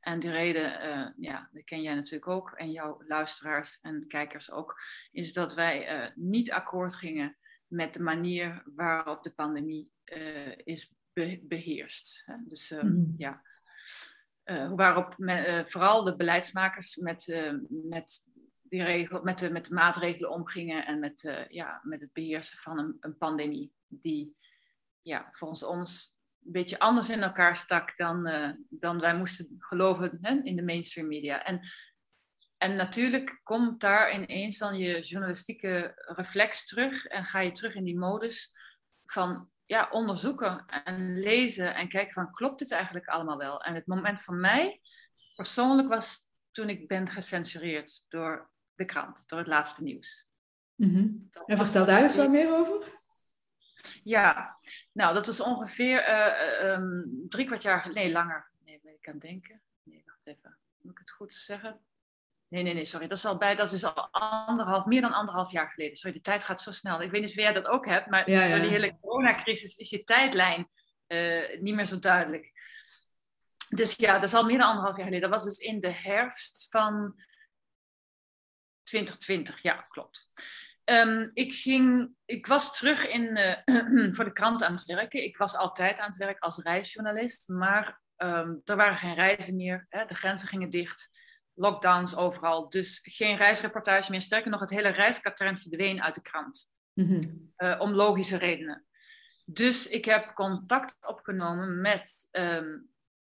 En 0.00 0.20
die 0.20 0.30
reden, 0.30 1.14
ja, 1.18 1.48
die 1.52 1.64
ken 1.64 1.82
jij 1.82 1.94
natuurlijk 1.94 2.28
ook 2.28 2.50
en 2.50 2.70
jouw 2.70 3.02
luisteraars 3.06 3.78
en 3.80 4.04
kijkers 4.08 4.50
ook, 4.50 4.80
is 5.10 5.32
dat 5.32 5.54
wij 5.54 6.12
niet 6.14 6.52
akkoord 6.52 6.94
gingen 6.94 7.36
met 7.72 7.94
de 7.94 8.02
manier 8.02 8.62
waarop 8.74 9.22
de 9.22 9.32
pandemie 9.32 9.92
uh, 10.04 10.56
is 10.64 10.94
be 11.12 11.40
beheerst. 11.42 12.22
Hè? 12.24 12.34
Dus 12.44 12.70
mm. 12.70 13.14
ja, 13.18 13.42
waarop 14.74 15.18
me, 15.18 15.64
vooral 15.68 16.04
de 16.04 16.16
beleidsmakers 16.16 16.96
met, 16.96 17.46
met 17.68 18.24
die 18.72 18.82
regel, 18.82 19.22
met, 19.22 19.38
de, 19.38 19.50
met 19.50 19.66
de 19.66 19.74
maatregelen 19.74 20.30
omgingen 20.30 20.86
en 20.86 21.00
met, 21.00 21.22
uh, 21.22 21.48
ja, 21.48 21.80
met 21.82 22.00
het 22.00 22.12
beheersen 22.12 22.58
van 22.58 22.78
een, 22.78 22.96
een, 23.00 23.18
pandemie 23.18 23.72
die 23.86 24.36
ja, 25.02 25.28
volgens 25.32 25.62
ons 25.62 26.16
een 26.44 26.52
beetje 26.52 26.78
anders 26.78 27.08
in 27.08 27.22
elkaar 27.22 27.56
stak 27.56 27.96
dan, 27.96 28.28
uh, 28.28 28.50
dan 28.80 29.00
wij 29.00 29.16
moesten 29.16 29.56
geloven 29.58 30.18
hè, 30.20 30.40
in 30.42 30.56
de 30.56 30.62
mainstream 30.62 31.08
media. 31.08 31.44
En, 31.44 31.60
en 32.62 32.76
natuurlijk 32.76 33.40
komt 33.42 33.80
daar 33.80 34.14
ineens 34.14 34.58
dan 34.58 34.78
je 34.78 35.00
journalistieke 35.00 35.92
reflex 35.96 36.66
terug 36.66 37.06
en 37.06 37.24
ga 37.24 37.40
je 37.40 37.52
terug 37.52 37.74
in 37.74 37.84
die 37.84 37.98
modus 37.98 38.54
van 39.04 39.50
ja, 39.66 39.88
onderzoeken 39.90 40.64
en 40.66 41.18
lezen 41.18 41.74
en 41.74 41.88
kijken 41.88 42.12
van 42.12 42.32
klopt 42.32 42.58
dit 42.58 42.70
eigenlijk 42.70 43.06
allemaal 43.06 43.36
wel? 43.36 43.62
En 43.62 43.74
het 43.74 43.86
moment 43.86 44.20
voor 44.20 44.34
mij 44.34 44.80
persoonlijk 45.34 45.88
was 45.88 46.24
toen 46.50 46.68
ik 46.68 46.88
ben 46.88 47.08
gecensureerd 47.08 48.04
door 48.08 48.50
de 48.74 48.84
krant, 48.84 49.28
door 49.28 49.38
het 49.38 49.48
laatste 49.48 49.82
nieuws. 49.82 50.26
Mm 50.74 50.94
-hmm. 50.94 51.30
En 51.46 51.56
vertel 51.56 51.86
daar 51.86 52.02
eens 52.02 52.16
wat 52.16 52.30
meer 52.30 52.54
over. 52.54 53.00
Ja, 54.02 54.56
nou, 54.92 55.14
dat 55.14 55.26
was 55.26 55.40
ongeveer 55.40 56.08
uh, 56.08 56.70
um, 56.70 57.26
drie 57.28 57.46
kwart 57.46 57.62
jaar 57.62 57.80
geleden. 57.80 58.02
Nee, 58.02 58.12
langer. 58.12 58.50
Nee, 58.64 58.80
ik 58.84 59.02
kan 59.02 59.18
denken. 59.18 59.62
Nee, 59.82 60.02
wacht 60.06 60.26
even. 60.26 60.58
Moet 60.80 60.92
ik 60.92 60.98
het 60.98 61.10
goed 61.10 61.34
zeggen? 61.34 61.80
Nee, 62.52 62.62
nee, 62.62 62.74
nee, 62.74 62.84
sorry. 62.84 63.08
Dat 63.08 63.18
is 63.18 63.24
al 63.24 63.36
bij, 63.36 63.56
dat 63.56 63.72
is 63.72 63.84
al 63.84 64.08
anderhalf, 64.10 64.84
meer 64.84 65.00
dan 65.00 65.12
anderhalf 65.12 65.50
jaar 65.50 65.70
geleden. 65.70 65.96
Sorry, 65.96 66.16
de 66.16 66.22
tijd 66.22 66.44
gaat 66.44 66.60
zo 66.60 66.72
snel. 66.72 67.02
Ik 67.02 67.10
weet 67.10 67.20
niet 67.20 67.30
of 67.30 67.36
jij 67.36 67.52
dat 67.52 67.66
ook 67.66 67.86
hebt, 67.86 68.06
maar 68.06 68.30
ja, 68.30 68.44
ja. 68.44 68.50
door 68.50 68.60
die 68.60 68.70
hele 68.70 68.98
coronacrisis 69.00 69.74
is 69.74 69.90
je 69.90 70.04
tijdlijn 70.04 70.68
uh, 71.08 71.60
niet 71.60 71.74
meer 71.74 71.86
zo 71.86 71.98
duidelijk. 71.98 72.52
Dus 73.68 73.94
ja, 73.96 74.12
dat 74.12 74.22
is 74.22 74.34
al 74.34 74.44
meer 74.44 74.58
dan 74.58 74.68
anderhalf 74.68 74.96
jaar 74.96 75.06
geleden. 75.06 75.30
Dat 75.30 75.38
was 75.40 75.48
dus 75.48 75.66
in 75.66 75.80
de 75.80 75.90
herfst 75.90 76.66
van 76.70 77.14
2020, 78.82 79.62
ja, 79.62 79.86
klopt. 79.88 80.28
Um, 80.84 81.30
ik, 81.34 81.54
ging, 81.54 82.14
ik 82.24 82.46
was 82.46 82.78
terug 82.78 83.08
in, 83.08 83.38
uh, 83.64 84.12
voor 84.14 84.24
de 84.24 84.32
krant 84.32 84.62
aan 84.62 84.74
het 84.74 84.84
werken. 84.84 85.24
Ik 85.24 85.36
was 85.36 85.54
altijd 85.54 85.98
aan 85.98 86.08
het 86.08 86.18
werk 86.18 86.38
als 86.38 86.58
reisjournalist, 86.58 87.48
maar 87.48 88.00
um, 88.16 88.60
er 88.64 88.76
waren 88.76 88.96
geen 88.96 89.14
reizen 89.14 89.56
meer. 89.56 89.86
Hè, 89.88 90.04
de 90.04 90.14
grenzen 90.14 90.48
gingen 90.48 90.70
dicht, 90.70 91.10
lockdowns 91.54 92.16
overal. 92.16 92.70
Dus 92.70 93.00
geen 93.02 93.36
reisreportage 93.36 94.10
meer. 94.10 94.20
Sterker 94.20 94.50
nog, 94.50 94.60
het 94.60 94.70
hele 94.70 94.88
reiskatern 94.88 95.58
verdween 95.58 96.02
uit 96.02 96.14
de 96.14 96.22
krant. 96.22 96.72
Mm 96.92 97.06
-hmm. 97.06 97.52
uh, 97.56 97.80
om 97.80 97.92
logische 97.92 98.36
redenen. 98.36 98.86
Dus 99.44 99.88
ik 99.88 100.04
heb 100.04 100.32
contact 100.34 100.96
opgenomen 101.06 101.80
met, 101.80 102.28
um, 102.30 102.88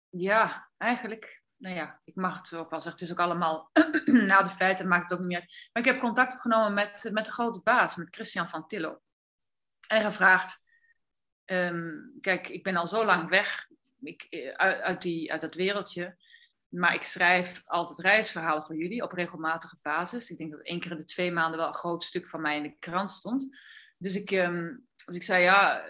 ja, 0.10 0.70
eigenlijk 0.78 1.44
nou 1.60 1.76
ja, 1.76 2.02
ik 2.04 2.16
mag 2.16 2.38
het 2.38 2.54
ook 2.54 2.70
wel 2.70 2.82
zeggen, 2.82 3.02
het 3.02 3.10
is 3.10 3.12
ook 3.12 3.26
allemaal 3.26 3.70
na 4.30 4.42
de 4.42 4.50
feiten, 4.50 4.88
maakt 4.88 5.10
het 5.10 5.20
ook 5.20 5.26
niet 5.26 5.38
meer. 5.38 5.70
Maar 5.74 5.84
ik 5.84 5.90
heb 5.90 6.00
contact 6.00 6.34
opgenomen 6.34 6.74
met, 6.74 7.10
met 7.12 7.26
de 7.26 7.32
grote 7.32 7.62
baas, 7.64 7.96
met 7.96 8.16
Christian 8.16 8.50
van 8.50 8.68
Tillo. 8.68 9.02
En 9.88 10.04
gevraagd, 10.04 10.62
um, 11.46 12.18
kijk, 12.22 12.48
ik 12.48 12.64
ben 12.64 12.76
al 12.76 12.88
zo 12.88 13.06
lang 13.06 13.30
weg 13.30 13.68
ik, 14.02 14.24
eh, 14.30 14.54
uit, 14.54 14.82
uit, 14.82 15.02
die, 15.02 15.32
uit 15.32 15.42
dat 15.42 15.54
wereldje, 15.54 16.18
maar 16.70 16.94
ik 16.94 17.04
schrijf 17.04 17.62
altijd 17.66 18.00
reisverhalen 18.00 18.64
voor 18.64 18.76
jullie 18.76 19.04
op 19.04 19.12
regelmatige 19.12 19.78
basis. 19.82 20.30
Ik 20.30 20.38
denk 20.38 20.52
dat 20.52 20.62
één 20.62 20.80
keer 20.80 20.92
in 20.92 20.98
de 20.98 21.04
twee 21.04 21.32
maanden 21.32 21.58
wel 21.58 21.68
een 21.68 21.74
groot 21.74 22.04
stuk 22.04 22.28
van 22.28 22.42
mij 22.42 22.58
in 22.58 22.64
de 22.64 22.76
krant 22.80 23.12
stond. 23.12 23.58
Dus 23.98 24.16
ik, 24.16 24.32
um, 24.32 24.88
ik 25.06 25.24
zei, 25.24 25.44
ja, 25.44 25.86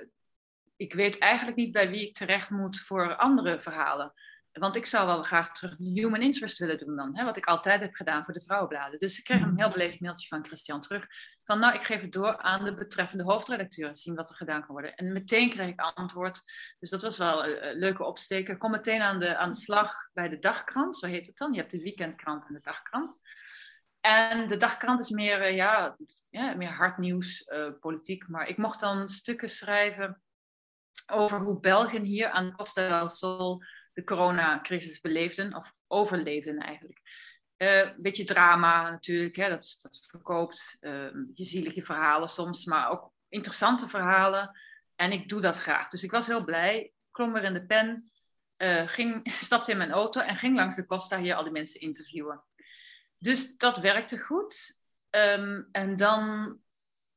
ik 0.75 0.93
weet 0.93 1.17
eigenlijk 1.17 1.57
niet 1.57 1.71
bij 1.71 1.89
wie 1.89 2.07
ik 2.07 2.13
terecht 2.13 2.50
moet 2.50 2.79
voor 2.79 3.15
andere 3.15 3.62
verhalen. 3.62 4.13
Want 4.51 4.75
ik 4.75 4.86
zou 4.86 5.06
wel 5.06 5.24
graag 5.24 5.51
terug 5.51 5.77
human 5.77 6.22
interest 6.22 6.58
willen 6.58 6.77
doen 6.77 6.96
dan. 6.96 7.18
Hè, 7.18 7.24
wat 7.24 7.38
ik 7.38 7.46
altijd 7.46 7.82
heb 7.82 7.94
gedaan 7.94 8.24
voor 8.25 8.34
de 8.34 8.41
vrouwenbladen. 8.46 9.00
Dus 9.00 9.18
ik 9.18 9.24
kreeg 9.24 9.41
een 9.41 9.58
heel 9.60 9.72
beleefd 9.72 10.00
mailtje 10.00 10.27
van 10.27 10.46
Christian 10.46 10.82
terug. 10.82 11.08
Van 11.44 11.60
nou, 11.60 11.75
ik 11.75 11.84
geef 11.84 12.01
het 12.01 12.12
door 12.12 12.38
aan 12.38 12.63
de 12.63 12.75
betreffende 12.75 13.24
hoofdredacteur. 13.24 13.98
Zien 13.98 14.15
wat 14.15 14.29
er 14.29 14.36
gedaan 14.36 14.65
kan 14.65 14.72
worden. 14.72 14.96
En 14.96 15.13
meteen 15.13 15.50
kreeg 15.50 15.70
ik 15.70 15.79
antwoord. 15.79 16.41
Dus 16.79 16.89
dat 16.89 17.01
was 17.01 17.18
wel 17.18 17.46
een 17.46 17.77
leuke 17.77 18.03
opsteken. 18.03 18.58
Kom 18.58 18.72
meteen 18.72 19.01
aan 19.01 19.20
de, 19.20 19.38
aan 19.38 19.51
de 19.51 19.60
slag 19.60 19.94
bij 20.13 20.29
de 20.29 20.39
dagkrant. 20.39 20.98
Zo 20.98 21.08
heet 21.08 21.25
het 21.25 21.38
dan. 21.38 21.53
Je 21.53 21.60
hebt 21.60 21.72
de 21.72 21.82
weekendkrant 21.82 22.48
en 22.48 22.53
de 22.53 22.62
dagkrant. 22.62 23.18
En 24.01 24.48
de 24.48 24.58
dagkrant 24.58 25.00
is 25.00 25.10
meer, 25.10 25.41
uh, 25.41 25.56
ja, 25.56 25.98
ja, 26.29 26.56
meer 26.56 26.72
hard 26.72 26.98
nieuws, 26.98 27.48
uh, 27.48 27.72
politiek. 27.79 28.27
Maar 28.27 28.48
ik 28.48 28.58
mocht 28.58 28.79
dan 28.79 29.10
stukken 29.10 29.50
schrijven 29.50 30.22
over 31.08 31.39
hoe 31.39 31.60
België 31.60 32.00
hier 32.00 32.29
aan 32.29 32.56
Costa 32.56 32.88
del 32.88 33.10
Sol 33.10 33.63
de 34.00 34.06
coronacrisis 34.06 35.00
beleefden, 35.00 35.56
of 35.56 35.74
overleefden 35.88 36.58
eigenlijk. 36.58 37.01
Uh, 37.58 37.79
een 37.79 38.01
beetje 38.01 38.24
drama 38.24 38.89
natuurlijk, 38.89 39.36
hè, 39.36 39.50
dat, 39.50 39.77
dat 39.82 40.06
verkoopt. 40.08 40.77
Uh, 40.82 41.10
je 41.34 41.44
zielige 41.44 41.86
verhalen 41.86 42.29
soms, 42.29 42.65
maar 42.65 42.89
ook 42.89 43.12
interessante 43.29 43.89
verhalen. 43.89 44.60
En 44.96 45.12
ik 45.12 45.29
doe 45.29 45.41
dat 45.41 45.58
graag. 45.58 45.89
Dus 45.89 46.03
ik 46.03 46.12
was 46.12 46.27
heel 46.27 46.44
blij, 46.44 46.94
klom 47.12 47.34
weer 47.34 47.44
in 47.44 47.53
de 47.53 47.65
pen, 47.65 48.12
uh, 48.58 48.88
ging, 48.88 49.32
stapte 49.46 49.72
in 49.72 49.77
mijn 49.77 49.91
auto 49.91 50.22
en 50.22 50.36
ging 50.36 50.56
langs 50.56 50.75
de 50.75 50.86
Costa 50.86 51.20
hier 51.20 51.36
al 51.36 51.44
die 51.44 51.51
mensen 51.51 51.82
interviewen. 51.82 52.44
Dus 53.18 53.56
dat 53.56 53.77
werkte 53.77 54.20
goed. 54.20 54.77
Um, 55.10 55.70
en 55.72 55.96
dan, 55.96 56.58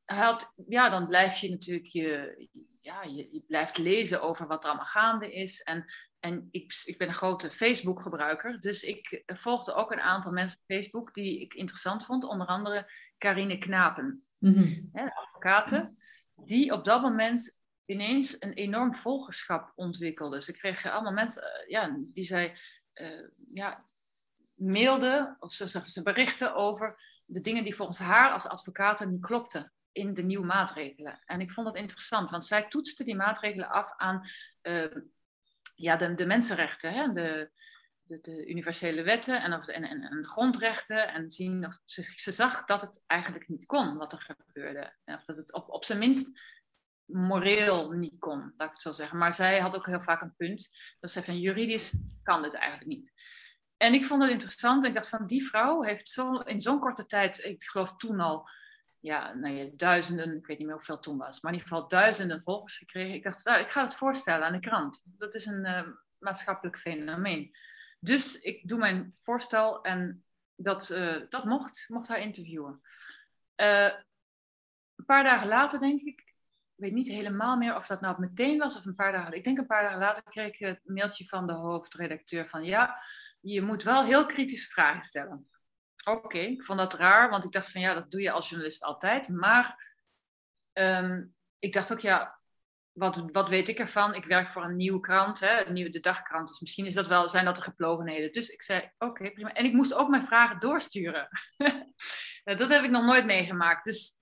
had, 0.05 0.53
ja, 0.67 0.89
dan 0.89 1.07
blijf 1.07 1.37
je 1.37 1.49
natuurlijk 1.49 1.87
je, 1.87 2.35
ja, 2.81 3.03
je, 3.03 3.43
blijft 3.47 3.77
lezen 3.77 4.21
over 4.21 4.47
wat 4.47 4.63
er 4.63 4.69
allemaal 4.69 4.87
gaande 4.87 5.33
is. 5.33 5.61
En 5.61 5.85
en 6.23 6.47
ik, 6.51 6.81
ik 6.85 6.97
ben 6.97 7.07
een 7.07 7.13
grote 7.13 7.51
Facebook-gebruiker, 7.51 8.61
dus 8.61 8.83
ik 8.83 9.23
volgde 9.25 9.73
ook 9.73 9.91
een 9.91 10.01
aantal 10.01 10.31
mensen 10.31 10.59
op 10.59 10.75
Facebook 10.75 11.13
die 11.13 11.39
ik 11.39 11.53
interessant 11.53 12.05
vond. 12.05 12.23
Onder 12.23 12.47
andere 12.47 12.91
Karine 13.17 13.57
Knapen, 13.57 14.23
mm 14.39 14.89
advocaten, 14.93 15.97
die 16.35 16.71
op 16.73 16.85
dat 16.85 17.01
moment 17.01 17.61
ineens 17.85 18.35
een 18.39 18.53
enorm 18.53 18.95
volgerschap 18.95 19.71
ontwikkelde. 19.75 20.41
Ze 20.41 20.51
kregen 20.51 20.91
allemaal 20.91 21.13
mensen, 21.13 21.43
uh, 21.43 21.69
ja, 21.69 21.97
die 22.13 22.25
zij 22.25 22.57
uh, 22.93 23.29
ja, 23.47 23.83
mailden 24.55 25.35
of 25.39 25.53
ze, 25.53 25.67
ze 25.85 26.03
berichten 26.03 26.55
over 26.55 26.97
de 27.25 27.41
dingen 27.41 27.63
die 27.63 27.75
volgens 27.75 27.99
haar 27.99 28.31
als 28.31 28.47
advocaten 28.47 29.11
niet 29.11 29.25
klopten 29.25 29.73
in 29.91 30.13
de 30.13 30.23
nieuwe 30.23 30.45
maatregelen. 30.45 31.19
En 31.25 31.41
ik 31.41 31.51
vond 31.51 31.67
dat 31.67 31.75
interessant, 31.75 32.29
want 32.29 32.45
zij 32.45 32.67
toetste 32.67 33.03
die 33.03 33.15
maatregelen 33.15 33.69
af 33.69 33.93
aan 33.97 34.27
uh, 34.61 34.85
ja, 35.83 35.95
de, 35.95 36.15
de 36.15 36.25
mensenrechten, 36.25 36.93
hè, 36.93 37.13
de, 37.13 37.51
de, 38.01 38.19
de, 38.21 38.45
universele 38.45 39.03
wetten 39.03 39.41
en, 39.41 39.53
of, 39.53 39.67
en, 39.67 39.83
en, 39.83 40.21
de 40.21 40.27
grondrechten. 40.27 41.13
En 41.13 41.31
zien 41.31 41.65
of 41.65 41.77
ze, 41.85 42.13
ze, 42.15 42.31
zag 42.31 42.65
dat 42.65 42.81
het 42.81 43.03
eigenlijk 43.07 43.47
niet 43.47 43.65
kon 43.65 43.97
wat 43.97 44.13
er 44.13 44.35
gebeurde. 44.45 44.93
Of 45.05 45.23
dat 45.23 45.37
het 45.37 45.53
op, 45.53 45.69
op 45.69 45.85
zijn 45.85 45.99
minst 45.99 46.39
moreel 47.05 47.91
niet 47.91 48.19
kon, 48.19 48.53
laat 48.57 48.67
ik 48.67 48.73
het 48.73 48.81
zo 48.81 48.91
zeggen. 48.91 49.17
Maar 49.17 49.33
zij 49.33 49.59
had 49.59 49.75
ook 49.75 49.85
heel 49.85 50.01
vaak 50.01 50.21
een 50.21 50.35
punt. 50.35 50.69
Dat 50.99 51.11
ze 51.11 51.23
van 51.23 51.39
juridisch 51.39 51.93
kan 52.23 52.41
dit 52.41 52.53
eigenlijk 52.53 52.89
niet. 52.89 53.11
En 53.77 53.93
ik 53.93 54.05
vond 54.05 54.21
het 54.21 54.31
interessant. 54.31 54.85
Ik 54.85 54.93
dacht 54.93 55.09
van 55.09 55.27
die 55.27 55.45
vrouw 55.47 55.81
heeft 55.81 56.09
zo, 56.09 56.37
in 56.37 56.61
zo'n 56.61 56.79
korte 56.79 57.05
tijd, 57.05 57.43
ik 57.43 57.63
geloof 57.63 57.95
toen 57.95 58.19
al, 58.19 58.49
ja, 59.03 59.33
nou 59.33 59.53
ja, 59.53 59.69
duizenden, 59.73 60.37
ik 60.37 60.45
weet 60.45 60.57
niet 60.57 60.67
meer 60.67 60.75
hoeveel 60.75 60.99
toen 60.99 61.17
was, 61.17 61.41
maar 61.41 61.51
in 61.51 61.57
ieder 61.57 61.73
geval 61.73 61.87
duizenden 61.87 62.41
volgers 62.41 62.77
gekregen. 62.77 63.13
Ik 63.13 63.23
dacht, 63.23 63.45
nou, 63.45 63.61
ik 63.61 63.69
ga 63.69 63.83
het 63.83 63.95
voorstellen 63.95 64.45
aan 64.45 64.53
de 64.53 64.59
krant. 64.59 65.01
Dat 65.05 65.35
is 65.35 65.45
een 65.45 65.65
uh, 65.65 65.87
maatschappelijk 66.19 66.79
fenomeen. 66.79 67.55
Dus 67.99 68.39
ik 68.39 68.67
doe 68.67 68.77
mijn 68.77 69.15
voorstel 69.23 69.83
en 69.83 70.23
dat, 70.55 70.89
uh, 70.89 71.15
dat 71.29 71.45
mocht, 71.45 71.85
mocht 71.87 72.07
haar 72.07 72.19
interviewen. 72.19 72.81
Uh, 73.55 73.91
een 74.95 75.05
paar 75.05 75.23
dagen 75.23 75.47
later, 75.47 75.79
denk 75.79 76.01
ik, 76.01 76.19
ik 76.19 76.35
weet 76.75 76.93
niet 76.93 77.07
helemaal 77.07 77.57
meer 77.57 77.75
of 77.75 77.87
dat 77.87 78.01
nou 78.01 78.19
meteen 78.19 78.57
was 78.57 78.77
of 78.77 78.85
een 78.85 78.95
paar 78.95 79.11
dagen. 79.11 79.33
Ik 79.33 79.43
denk 79.43 79.57
een 79.57 79.67
paar 79.67 79.83
dagen 79.83 79.99
later 79.99 80.23
kreeg 80.23 80.47
ik 80.47 80.59
het 80.59 80.81
mailtje 80.83 81.25
van 81.25 81.47
de 81.47 81.53
hoofdredacteur 81.53 82.49
van 82.49 82.63
ja, 82.63 83.03
je 83.39 83.61
moet 83.61 83.83
wel 83.83 84.03
heel 84.03 84.25
kritische 84.25 84.67
vragen 84.67 85.05
stellen. 85.05 85.47
Oké, 86.03 86.37
ik 86.37 86.63
vond 86.63 86.79
dat 86.79 86.93
raar, 86.93 87.29
want 87.29 87.43
ik 87.43 87.51
dacht 87.51 87.71
van 87.71 87.81
ja, 87.81 87.93
dat 87.93 88.11
doe 88.11 88.21
je 88.21 88.31
als 88.31 88.49
journalist 88.49 88.83
altijd. 88.83 89.29
Maar 89.29 89.95
um, 90.73 91.35
ik 91.59 91.73
dacht 91.73 91.91
ook 91.91 91.99
ja, 91.99 92.39
wat, 92.91 93.23
wat 93.31 93.49
weet 93.49 93.69
ik 93.69 93.79
ervan? 93.79 94.13
Ik 94.13 94.25
werk 94.25 94.49
voor 94.49 94.63
een 94.63 94.75
nieuwe 94.75 94.99
krant, 94.99 95.39
hè, 95.39 95.65
een 95.65 95.73
nieuwe 95.73 95.89
de 95.89 95.99
dagkrant. 95.99 96.47
Dus 96.47 96.59
misschien 96.59 96.85
is 96.85 96.93
dat 96.93 97.07
wel, 97.07 97.29
zijn 97.29 97.45
dat 97.45 97.55
de 97.55 97.61
geplogenheden. 97.61 98.31
Dus 98.31 98.49
ik 98.49 98.61
zei, 98.61 98.91
oké, 98.97 99.31
prima. 99.31 99.53
En 99.53 99.65
ik 99.65 99.73
moest 99.73 99.93
ook 99.93 100.09
mijn 100.09 100.27
vragen 100.27 100.59
doorsturen. 100.59 101.27
dat 102.43 102.69
heb 102.69 102.83
ik 102.83 102.89
nog 102.89 103.05
nooit 103.05 103.25
meegemaakt. 103.25 103.83
Dus 103.83 104.15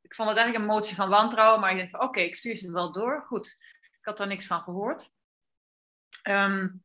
ik 0.00 0.14
vond 0.14 0.28
het 0.28 0.38
eigenlijk 0.38 0.68
een 0.68 0.74
motie 0.76 0.96
van 0.96 1.08
wantrouwen. 1.08 1.60
Maar 1.60 1.76
ik 1.76 1.90
dacht, 1.90 2.04
oké, 2.04 2.20
ik 2.20 2.34
stuur 2.34 2.56
ze 2.56 2.72
wel 2.72 2.92
door. 2.92 3.24
Goed, 3.26 3.46
ik 3.80 4.04
had 4.04 4.16
daar 4.16 4.26
niks 4.26 4.46
van 4.46 4.60
gehoord. 4.60 5.10
Um, 6.22 6.82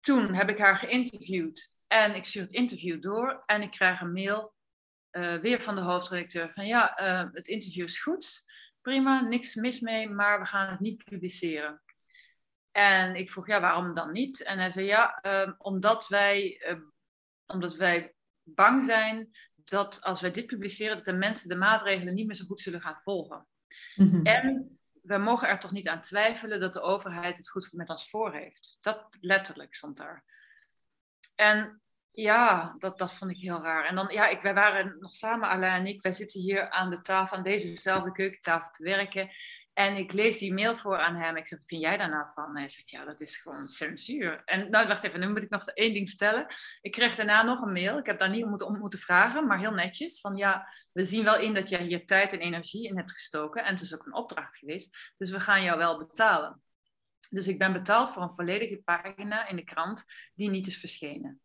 toen 0.00 0.34
heb 0.34 0.48
ik 0.48 0.58
haar 0.58 0.76
geïnterviewd 0.76 1.78
en 1.90 2.14
ik 2.14 2.24
stuur 2.24 2.42
het 2.42 2.52
interview 2.52 3.02
door 3.02 3.42
en 3.46 3.62
ik 3.62 3.70
krijg 3.70 4.00
een 4.00 4.12
mail 4.12 4.54
uh, 5.12 5.34
weer 5.34 5.60
van 5.60 5.74
de 5.74 5.80
hoofdredacteur 5.80 6.52
van 6.52 6.66
ja, 6.66 7.00
uh, 7.00 7.28
het 7.32 7.46
interview 7.46 7.84
is 7.84 8.02
goed, 8.02 8.44
prima, 8.80 9.20
niks 9.20 9.54
mis 9.54 9.80
mee, 9.80 10.08
maar 10.08 10.38
we 10.40 10.46
gaan 10.46 10.70
het 10.70 10.80
niet 10.80 11.04
publiceren. 11.04 11.82
En 12.70 13.14
ik 13.14 13.30
vroeg 13.30 13.46
ja, 13.46 13.60
waarom 13.60 13.94
dan 13.94 14.12
niet? 14.12 14.42
En 14.42 14.58
hij 14.58 14.70
zei 14.70 14.86
ja, 14.86 15.18
uh, 15.26 15.52
omdat, 15.58 16.08
wij, 16.08 16.62
omdat 17.46 17.76
wij 17.76 18.14
bang 18.42 18.84
zijn 18.84 19.30
dat 19.54 20.02
als 20.02 20.20
wij 20.20 20.30
dit 20.30 20.46
publiceren, 20.46 20.96
dat 20.96 21.04
de 21.04 21.12
mensen 21.12 21.48
de 21.48 21.56
maatregelen 21.56 22.14
niet 22.14 22.26
meer 22.26 22.36
zo 22.36 22.44
goed 22.44 22.60
zullen 22.60 22.80
gaan 22.80 23.00
volgen. 23.02 23.46
Mm-hmm. 23.94 24.26
En 24.26 24.78
we 25.02 25.18
mogen 25.18 25.48
er 25.48 25.58
toch 25.58 25.72
niet 25.72 25.88
aan 25.88 26.02
twijfelen 26.02 26.60
dat 26.60 26.72
de 26.72 26.80
overheid 26.80 27.36
het 27.36 27.50
goed 27.50 27.72
met 27.72 27.88
ons 27.88 28.10
voor 28.10 28.34
heeft. 28.34 28.78
Dat 28.80 29.06
letterlijk 29.20 29.74
stond 29.74 29.96
daar. 29.96 30.24
En 31.40 31.80
ja, 32.10 32.74
dat, 32.78 32.98
dat 32.98 33.14
vond 33.14 33.30
ik 33.30 33.36
heel 33.36 33.62
raar. 33.62 33.84
En 33.84 33.94
dan, 33.94 34.08
ja, 34.12 34.28
ik, 34.28 34.40
wij 34.40 34.54
waren 34.54 34.96
nog 34.98 35.12
samen, 35.12 35.48
Alain 35.48 35.80
en 35.80 35.86
ik, 35.86 36.02
wij 36.02 36.12
zitten 36.12 36.40
hier 36.40 36.70
aan 36.70 36.90
de 36.90 37.00
tafel, 37.00 37.36
aan 37.36 37.42
dezezelfde 37.42 38.12
keukentafel 38.12 38.70
te 38.70 38.82
werken. 38.82 39.30
En 39.72 39.96
ik 39.96 40.12
lees 40.12 40.38
die 40.38 40.54
mail 40.54 40.76
voor 40.76 40.98
aan 40.98 41.14
hem. 41.14 41.36
Ik 41.36 41.46
zeg, 41.46 41.58
wat 41.58 41.68
vind 41.68 41.82
jij 41.82 41.96
daar 41.96 42.08
nou 42.08 42.30
van? 42.34 42.48
En 42.48 42.56
hij 42.56 42.68
zegt, 42.68 42.90
ja, 42.90 43.04
dat 43.04 43.20
is 43.20 43.36
gewoon 43.36 43.68
censuur. 43.68 44.42
En 44.44 44.70
nou, 44.70 44.88
wacht 44.88 45.02
even, 45.02 45.20
nu 45.20 45.28
moet 45.28 45.42
ik 45.42 45.50
nog 45.50 45.64
één 45.64 45.94
ding 45.94 46.08
vertellen. 46.08 46.46
Ik 46.80 46.92
kreeg 46.92 47.16
daarna 47.16 47.42
nog 47.42 47.60
een 47.60 47.72
mail. 47.72 47.98
Ik 47.98 48.06
heb 48.06 48.18
daar 48.18 48.30
niet 48.30 48.44
om 48.44 48.48
moeten, 48.48 48.66
om 48.66 48.78
moeten 48.78 48.98
vragen, 48.98 49.46
maar 49.46 49.58
heel 49.58 49.74
netjes. 49.74 50.20
Van 50.20 50.36
ja, 50.36 50.66
we 50.92 51.04
zien 51.04 51.24
wel 51.24 51.36
in 51.36 51.54
dat 51.54 51.68
jij 51.68 51.82
hier 51.82 52.06
tijd 52.06 52.32
en 52.32 52.38
energie 52.38 52.88
in 52.88 52.96
hebt 52.96 53.12
gestoken. 53.12 53.64
En 53.64 53.72
het 53.72 53.82
is 53.82 53.94
ook 53.94 54.06
een 54.06 54.14
opdracht 54.14 54.56
geweest. 54.56 55.12
Dus 55.16 55.30
we 55.30 55.40
gaan 55.40 55.62
jou 55.62 55.78
wel 55.78 55.98
betalen. 55.98 56.62
Dus 57.30 57.48
ik 57.48 57.58
ben 57.58 57.72
betaald 57.72 58.10
voor 58.10 58.22
een 58.22 58.34
volledige 58.34 58.80
pagina 58.84 59.48
in 59.48 59.56
de 59.56 59.64
krant 59.64 60.04
die 60.34 60.50
niet 60.50 60.66
is 60.66 60.78
verschenen 60.78 61.40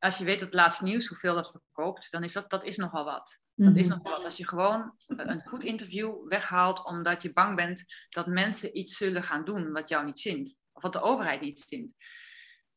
als 0.00 0.18
je 0.18 0.24
weet 0.24 0.40
het 0.40 0.54
laatste 0.54 0.84
nieuws, 0.84 1.06
hoeveel 1.06 1.34
dat 1.34 1.50
verkoopt, 1.50 2.10
dan 2.10 2.24
is 2.24 2.32
dat, 2.32 2.50
dat 2.50 2.64
is 2.64 2.76
nogal 2.76 3.04
wat. 3.04 3.40
Dat 3.54 3.76
is 3.76 3.86
mhm. 3.86 3.96
nogal 3.96 4.16
wat. 4.16 4.24
Als 4.24 4.36
je 4.36 4.48
gewoon 4.48 4.94
een 5.06 5.42
goed 5.46 5.64
interview 5.64 6.28
weghaalt 6.28 6.84
omdat 6.84 7.22
je 7.22 7.32
bang 7.32 7.56
bent 7.56 7.84
dat 8.08 8.26
mensen 8.26 8.78
iets 8.78 8.96
zullen 8.96 9.22
gaan 9.22 9.44
doen 9.44 9.72
wat 9.72 9.88
jou 9.88 10.04
niet 10.04 10.20
zint. 10.20 10.56
Of 10.72 10.82
wat 10.82 10.92
de 10.92 11.00
overheid 11.00 11.40
niet 11.40 11.60
zint. 11.60 11.94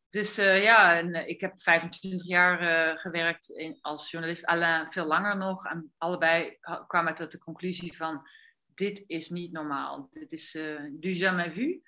Dus 0.09 0.39
uh, 0.39 0.63
ja, 0.63 0.97
en, 0.97 1.15
uh, 1.15 1.27
ik 1.27 1.41
heb 1.41 1.61
25 1.61 2.27
jaar 2.27 2.61
uh, 2.61 2.97
gewerkt 2.97 3.49
in, 3.49 3.77
als 3.81 4.11
journalist, 4.11 4.45
Alain 4.45 4.91
veel 4.91 5.05
langer 5.05 5.37
nog. 5.37 5.65
En 5.65 5.93
allebei 5.97 6.57
kwamen 6.87 7.15
tot 7.15 7.31
de 7.31 7.37
conclusie 7.37 7.95
van, 7.95 8.27
dit 8.73 9.03
is 9.07 9.29
niet 9.29 9.51
normaal. 9.51 10.09
Dit 10.11 10.31
is 10.31 10.51
du 10.99 11.13
jamais 11.13 11.53
vu. 11.53 11.81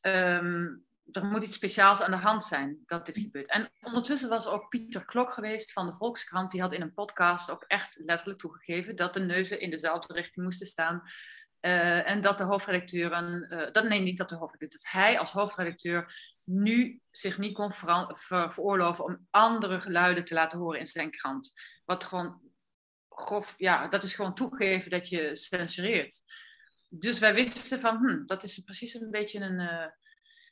Um, 0.00 0.84
er 1.12 1.24
moet 1.24 1.42
iets 1.42 1.56
speciaals 1.56 2.00
aan 2.00 2.10
de 2.10 2.16
hand 2.16 2.44
zijn 2.44 2.78
dat 2.86 3.06
dit 3.06 3.18
gebeurt. 3.18 3.48
En 3.48 3.70
ondertussen 3.80 4.28
was 4.28 4.46
ook 4.46 4.68
Pieter 4.68 5.04
Klok 5.04 5.32
geweest 5.32 5.72
van 5.72 5.86
de 5.86 5.94
Volkskrant. 5.94 6.50
Die 6.50 6.60
had 6.60 6.72
in 6.72 6.80
een 6.80 6.94
podcast 6.94 7.50
ook 7.50 7.64
echt 7.66 8.00
letterlijk 8.04 8.38
toegegeven 8.38 8.96
dat 8.96 9.14
de 9.14 9.20
neuzen 9.20 9.60
in 9.60 9.70
dezelfde 9.70 10.12
richting 10.12 10.44
moesten 10.44 10.66
staan. 10.66 11.02
Uh, 11.60 12.08
en 12.08 12.22
dat 12.22 12.38
de 12.38 12.44
hoofdredacteuren, 12.44 13.46
uh, 13.50 13.72
dat, 13.72 13.88
nee, 13.88 14.00
niet 14.00 14.18
dat 14.18 14.28
de 14.28 14.34
hoofdredacteur, 14.34 14.80
dat 14.82 15.02
hij 15.02 15.18
als 15.18 15.32
hoofdredacteur 15.32 16.14
nu 16.44 17.00
zich 17.10 17.38
niet 17.38 17.54
kon 17.54 17.72
ver, 17.72 18.18
veroorloven 18.50 19.04
om 19.04 19.26
andere 19.30 19.80
geluiden 19.80 20.24
te 20.24 20.34
laten 20.34 20.58
horen 20.58 20.80
in 20.80 20.86
zijn 20.86 21.10
krant. 21.10 21.52
Wat 21.84 22.04
gewoon 22.04 22.40
grof, 23.08 23.54
ja, 23.56 23.88
dat 23.88 24.02
is 24.02 24.14
gewoon 24.14 24.34
toegeven 24.34 24.90
dat 24.90 25.08
je 25.08 25.36
censureert. 25.36 26.22
Dus 26.92 27.18
wij 27.18 27.34
wisten 27.34 27.80
van, 27.80 27.96
hm, 27.96 28.26
dat 28.26 28.42
is 28.42 28.58
precies 28.58 28.94
een 28.94 29.10
beetje 29.10 29.40
een, 29.40 29.60
uh, 29.60 29.86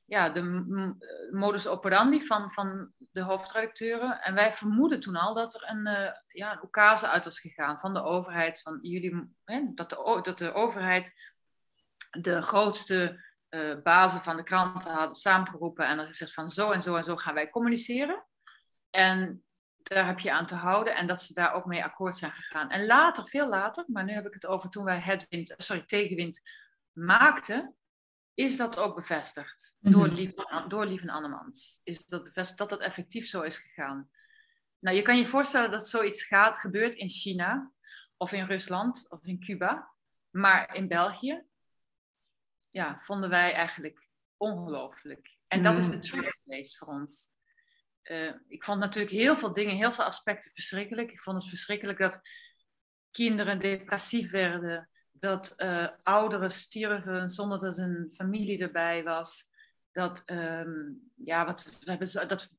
ja, 0.05 0.31
de 0.31 0.41
eh, 0.41 1.39
modus 1.39 1.67
operandi 1.67 2.27
van, 2.27 2.53
van 2.53 2.93
de 2.97 3.23
hoofdredacteuren. 3.23 4.21
En 4.21 4.35
wij 4.35 4.55
vermoeden 4.55 5.01
toen 5.01 5.17
al 5.17 5.35
dat 5.35 5.55
er 5.55 5.71
een, 5.71 5.87
uh, 5.87 6.11
ja, 6.29 6.53
een 6.53 6.63
ocase 6.63 7.09
uit 7.09 7.25
was 7.25 7.41
gegaan 7.41 7.81
van 7.81 7.95
de 7.95 8.03
overheid. 8.03 8.61
Van 8.61 8.79
jullie, 8.83 9.35
hè, 9.45 9.63
dat, 9.75 9.91
de, 9.91 10.21
dat 10.23 10.39
de 10.39 10.53
overheid 10.53 11.13
de 12.11 12.43
grootste 12.43 13.25
uh, 13.51 13.83
bazen 13.83 14.21
van 14.21 14.37
de 14.37 14.43
kranten 14.43 14.91
hadden 14.91 15.17
samengeroepen 15.17 15.87
en 15.87 15.99
er 15.99 16.07
gezegd 16.07 16.35
van 16.35 16.51
zo 16.51 16.71
en 16.71 16.83
zo 16.83 16.97
en 16.97 17.05
zo 17.05 17.17
gaan 17.17 17.35
wij 17.35 17.51
communiceren. 17.51 18.27
En 18.91 19.45
daar 19.89 20.07
heb 20.07 20.19
je 20.19 20.33
aan 20.33 20.47
te 20.47 20.55
houden 20.55 20.97
en 20.97 21.07
dat 21.07 21.23
ze 21.23 21.35
daar 21.35 21.53
ook 21.53 21.65
mee 21.65 21.85
akkoord 21.85 22.17
zijn 22.19 22.33
gegaan. 22.33 22.71
En 22.71 22.87
later, 22.87 23.27
veel 23.29 23.49
later, 23.49 23.85
maar 23.87 24.05
nu 24.05 24.13
heb 24.13 24.27
ik 24.27 24.35
het 24.35 24.47
over 24.47 24.71
toen 24.71 24.85
wij 24.85 24.99
headwind, 24.99 25.55
sorry, 25.57 25.83
tegenwind 25.87 26.41
maakten, 26.93 27.77
is 28.35 28.57
dat 28.57 28.77
ook 28.77 28.95
bevestigd 28.95 29.75
door, 29.79 30.07
mhm. 30.07 30.15
Lief, 30.15 30.33
door 30.69 30.87
Lieven 30.87 31.09
Annemans. 31.09 31.81
Is 31.83 32.07
dat 32.07 32.25
bevestigd 32.25 32.59
dat 32.59 32.69
dat 32.69 32.81
effectief 32.81 33.27
zo 33.27 33.43
is 33.43 33.57
gegaan? 33.57 34.11
Nou, 34.79 34.97
je 34.97 35.03
kan 35.03 35.19
je 35.19 35.27
voorstellen 35.27 35.71
dat 35.71 35.89
zoiets 35.89 36.25
gaat, 36.25 36.59
gebeurt 36.59 36.95
in 36.95 37.09
China 37.09 37.73
of 38.17 38.33
in 38.33 38.45
Rusland 38.45 39.11
of 39.11 39.25
in 39.25 39.41
Cuba. 39.41 39.95
Maar 40.31 40.75
in 40.75 40.89
België, 40.89 41.45
ja, 42.71 43.01
vonden 43.01 43.31
wij 43.31 43.53
eigenlijk 43.53 44.09
ongelooflijk. 44.37 45.37
En 45.47 45.63
dat 45.63 45.77
is 45.77 45.89
de 45.89 45.97
mhm. 45.97 46.01
trigger 46.01 46.39
geweest 46.43 46.79
voor 46.79 46.89
ons. 46.89 47.31
Uh, 48.11 48.33
ik 48.49 48.65
vond 48.65 48.79
natuurlijk 48.79 49.15
heel 49.15 49.37
veel 49.37 49.53
dingen, 49.53 49.77
heel 49.77 49.93
veel 49.93 50.05
aspecten 50.05 50.51
verschrikkelijk. 50.51 51.13
Ik 51.13 51.21
vond 51.21 51.41
het 51.41 51.49
verschrikkelijk 51.49 51.99
dat 51.99 52.21
kinderen 53.11 53.59
depressief 53.59 54.31
werden 54.31 54.89
dat 55.13 55.55
uh, 55.57 55.89
ouderen 56.03 56.53
stierven 56.53 57.31
zonder 57.31 57.59
dat 57.59 57.79
een 57.79 58.11
familie 58.13 58.59
erbij 58.59 59.05
was. 59.05 59.47
Dat, 59.93 60.23
um, 60.27 61.11
ja, 61.15 61.45
wat, 61.45 61.79
dat 62.29 62.51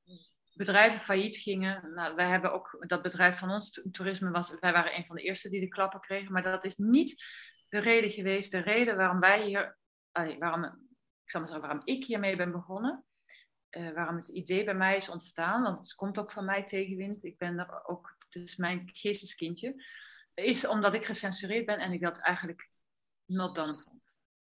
bedrijven 0.53 0.99
failliet 0.99 1.35
gingen. 1.35 1.93
Nou, 1.93 2.15
wij 2.15 2.27
hebben 2.27 2.53
ook, 2.53 2.85
dat 2.87 3.01
bedrijf 3.01 3.37
van 3.37 3.49
ons, 3.49 3.81
toerisme, 3.91 4.31
was, 4.31 4.53
wij 4.59 4.71
waren 4.71 4.95
een 4.95 5.05
van 5.05 5.15
de 5.15 5.21
eerste 5.21 5.49
die 5.49 5.59
de 5.59 5.67
klappen 5.67 5.99
kregen. 5.99 6.31
Maar 6.31 6.43
dat 6.43 6.65
is 6.65 6.77
niet 6.77 7.23
de 7.69 7.79
reden 7.79 8.11
geweest. 8.11 8.51
De 8.51 8.61
reden 8.61 8.97
waarom 8.97 9.19
wij 9.19 9.45
hier, 9.45 9.77
waarom, 10.39 10.63
ik 11.25 11.31
waarom 11.31 11.81
ik 11.83 12.05
hiermee 12.05 12.35
ben 12.35 12.51
begonnen. 12.51 13.03
Uh, 13.71 13.93
waarom 13.93 14.15
het 14.15 14.27
idee 14.27 14.63
bij 14.63 14.73
mij 14.73 14.97
is 14.97 15.09
ontstaan, 15.09 15.63
want 15.63 15.79
het 15.79 15.95
komt 15.95 16.17
ook 16.17 16.31
van 16.31 16.45
mij 16.45 16.63
tegenwind. 16.63 17.23
Ik 17.23 17.37
ben 17.37 17.59
er 17.59 17.87
ook, 17.87 18.15
het 18.19 18.35
is 18.35 18.55
mijn 18.55 18.89
geesteskindje 18.93 19.83
is 20.39 20.67
omdat 20.67 20.93
ik 20.93 21.05
gecensureerd 21.05 21.65
ben 21.65 21.79
en 21.79 21.91
ik 21.91 22.01
dat 22.01 22.17
eigenlijk 22.17 22.69
not 23.25 23.55
done 23.55 23.81
vond. 23.83 24.17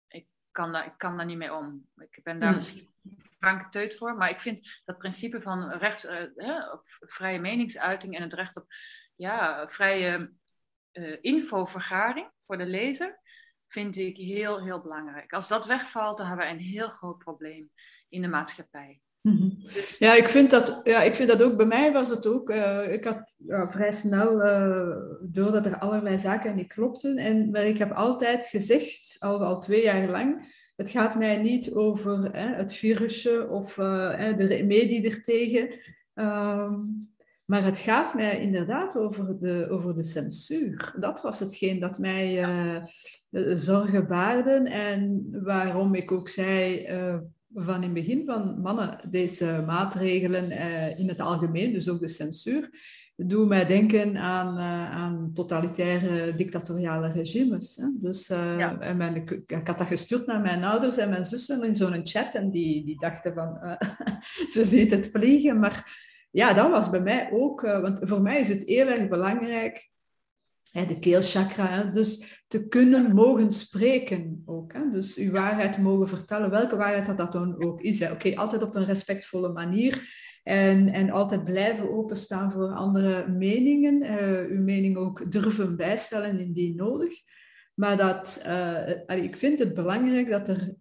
Ik 0.09 0.27
kan 0.51 0.73
daar, 0.73 0.87
ik 0.87 0.95
kan 0.97 1.17
daar 1.17 1.27
niet 1.27 1.37
mee 1.37 1.55
om. 1.55 1.89
Ik 1.97 2.21
ben 2.23 2.39
daar 2.39 2.49
hmm. 2.49 2.57
misschien 2.57 2.89
franke 3.39 3.69
teut 3.69 3.97
voor, 3.97 4.17
maar 4.17 4.31
ik 4.31 4.41
vind 4.41 4.81
dat 4.85 4.99
principe 4.99 5.41
van 5.41 5.71
recht, 5.71 6.05
uh, 6.05 6.75
vrije 7.01 7.41
meningsuiting 7.41 8.17
en 8.17 8.23
het 8.23 8.35
recht 8.35 8.57
op 8.57 8.67
ja, 9.17 9.69
vrije 9.69 10.33
uh, 10.93 11.17
infovergaring 11.21 12.31
voor 12.41 12.59
de 12.59 12.67
lezer, 12.67 13.21
vind 13.69 13.97
ik 13.97 14.17
heel, 14.17 14.65
heel 14.65 14.81
belangrijk. 14.81 15.33
Als 15.33 15.49
dat 15.49 15.67
wegvalt, 15.67 16.17
dan 16.17 16.27
hebben 16.27 16.47
we 16.47 16.53
een 16.53 16.59
heel 16.59 16.89
groot 16.89 17.19
probleem 17.19 17.71
in 18.11 18.23
de 18.23 18.29
maatschappij. 18.29 19.01
Mhm. 19.21 19.49
Dus- 19.73 19.99
ja, 19.99 20.15
ik 20.15 20.29
vind 20.29 20.51
dat, 20.51 20.81
ja, 20.85 21.03
ik 21.03 21.15
vind 21.15 21.29
dat 21.29 21.43
ook, 21.43 21.57
bij 21.57 21.67
mij 21.67 21.93
was 21.93 22.09
het 22.09 22.27
ook, 22.27 22.51
uh, 22.51 22.93
ik 22.93 23.05
had 23.05 23.33
ja, 23.37 23.71
vrij 23.71 23.93
snel, 23.93 24.47
uh, 24.47 24.97
doordat 25.23 25.67
er 25.67 25.79
allerlei 25.79 26.19
zaken 26.19 26.57
niet 26.57 26.73
klopten, 26.73 27.17
en 27.17 27.51
maar 27.51 27.67
ik 27.67 27.79
heb 27.79 27.93
altijd 27.93 28.47
gezegd, 28.47 29.17
al, 29.19 29.45
al 29.45 29.61
twee 29.61 29.83
jaar 29.83 30.09
lang, 30.09 30.59
het 30.77 30.91
gaat 30.91 31.19
mij 31.19 31.37
niet 31.37 31.73
over 31.73 32.29
hè, 32.33 32.55
het 32.55 32.75
virusje 32.75 33.49
of 33.49 33.77
uh, 33.77 34.37
de 34.37 34.47
remedie 34.47 35.11
ertegen, 35.11 35.69
um, 36.15 37.09
maar 37.45 37.65
het 37.65 37.79
gaat 37.79 38.15
mij 38.15 38.41
inderdaad 38.41 38.97
over 38.97 39.39
de, 39.41 39.67
over 39.71 39.95
de 39.95 40.03
censuur. 40.03 40.95
Dat 40.99 41.23
was 41.23 41.39
hetgeen 41.39 41.81
dat 41.81 41.99
mij 41.99 42.47
zorgen 43.55 44.07
baarde 44.07 44.51
en 44.69 45.29
waarom 45.31 45.95
ik 45.95 46.13
ook 46.13 46.29
zei 46.29 46.87
van 47.55 47.75
in 47.75 47.83
het 47.83 47.93
begin 47.93 48.25
van 48.27 48.61
mannen, 48.61 48.99
deze 49.11 49.63
maatregelen 49.67 50.51
eh, 50.51 50.99
in 50.99 51.09
het 51.09 51.21
algemeen, 51.21 51.73
dus 51.73 51.89
ook 51.89 52.01
de 52.01 52.09
censuur, 52.09 52.71
doen 53.17 53.49
mij 53.49 53.67
denken 53.67 54.17
aan, 54.17 54.57
uh, 54.57 54.91
aan 54.91 55.31
totalitaire 55.35 56.35
dictatoriale 56.35 57.09
regimes. 57.09 57.77
Hè? 57.77 57.87
Dus 58.01 58.31
uh, 58.31 58.61
en 58.81 58.97
mijn, 58.97 59.17
ik, 59.17 59.31
ik, 59.31 59.67
had 59.67 59.79
dat 59.79 59.87
gestuurd 59.87 60.27
naar 60.27 60.41
mijn 60.41 60.65
ouders 60.65 60.97
en 60.97 61.11
mijn 61.11 61.25
zussen 61.25 61.65
in 61.65 61.75
zo'n 61.75 62.01
chat 62.05 62.35
en 62.35 62.51
die, 62.51 62.85
die 62.85 62.99
dachten 62.99 63.35
van, 63.35 63.79
ze 64.53 64.65
ziet 64.65 64.91
het 64.91 65.11
vliegen. 65.13 65.59
Maar 65.59 65.99
ja, 66.31 66.53
dat 66.53 66.71
was 66.71 66.91
bij 66.91 67.01
mij 67.01 67.31
ook, 67.33 67.61
want 67.61 67.99
voor 68.03 68.23
mij 68.23 68.41
is 68.41 68.49
het 68.49 68.65
heel 68.67 68.87
erg 68.87 69.09
belangrijk 69.09 69.90
de 70.73 70.99
keelchakra. 70.99 71.83
Dus 71.83 72.43
te 72.49 72.69
kunnen 72.69 73.15
mogen 73.15 73.51
spreken 73.51 74.43
ook. 74.45 74.73
Hè? 74.73 74.91
Dus 74.93 75.17
uw 75.17 75.31
waarheid 75.31 75.79
mogen 75.79 76.09
vertellen, 76.09 76.51
welke 76.51 76.77
waarheid 76.77 77.07
dat, 77.07 77.19
dat 77.19 77.33
dan 77.33 77.63
ook 77.65 77.81
is. 77.81 78.11
Oké, 78.11 78.37
altijd 78.37 78.63
op 78.63 78.75
een 78.75 78.85
respectvolle 78.85 79.53
manier. 79.53 80.19
En, 80.43 80.89
en 80.89 81.11
altijd 81.11 81.45
blijven 81.45 81.91
openstaan 81.91 82.53
voor 82.53 82.69
andere 82.69 83.29
meningen. 83.29 84.03
Uh, 84.03 84.51
uw 84.51 84.63
mening 84.63 84.97
ook 84.97 85.33
durven 85.33 85.77
bijstellen 85.77 86.39
indien 86.39 86.77
nodig. 86.77 87.15
Maar 87.75 87.97
dat, 87.97 88.43
uh, 88.47 89.25
ik 89.25 89.37
vind 89.37 89.59
het 89.59 89.75
belangrijk 89.75 90.31
dat 90.31 90.49
er 90.49 90.75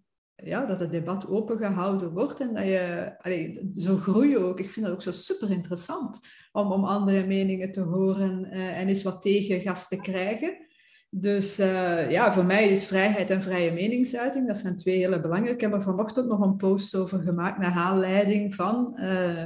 ja, 0.44 0.66
dat 0.66 0.80
het 0.80 0.90
debat 0.90 1.28
opengehouden 1.28 2.12
wordt 2.12 2.40
en 2.40 2.54
dat 2.54 2.66
je, 2.66 3.14
allee, 3.18 3.72
zo 3.76 3.96
groei 3.96 4.38
ook. 4.38 4.58
Ik 4.58 4.70
vind 4.70 4.86
dat 4.86 4.94
ook 4.94 5.02
zo 5.02 5.10
super 5.10 5.50
interessant 5.50 6.20
om, 6.52 6.72
om 6.72 6.84
andere 6.84 7.26
meningen 7.26 7.72
te 7.72 7.80
horen 7.80 8.48
uh, 8.52 8.78
en 8.78 8.88
eens 8.88 9.02
wat 9.02 9.22
tegengas 9.22 9.88
te 9.88 9.96
krijgen. 9.96 10.68
Dus 11.10 11.60
uh, 11.60 12.10
ja, 12.10 12.32
voor 12.32 12.44
mij 12.44 12.68
is 12.68 12.86
vrijheid 12.86 13.30
en 13.30 13.42
vrije 13.42 13.72
meningsuiting, 13.72 14.46
dat 14.46 14.58
zijn 14.58 14.76
twee 14.76 14.98
hele 14.98 15.20
belangrijke. 15.20 15.54
Ik 15.54 15.60
heb 15.60 15.72
er 15.72 15.82
vanochtend 15.82 16.28
nog 16.28 16.40
een 16.40 16.56
post 16.56 16.96
over 16.96 17.18
gemaakt 17.18 17.58
naar 17.58 17.72
aanleiding 17.72 18.54
van 18.54 19.00
uh, 19.00 19.44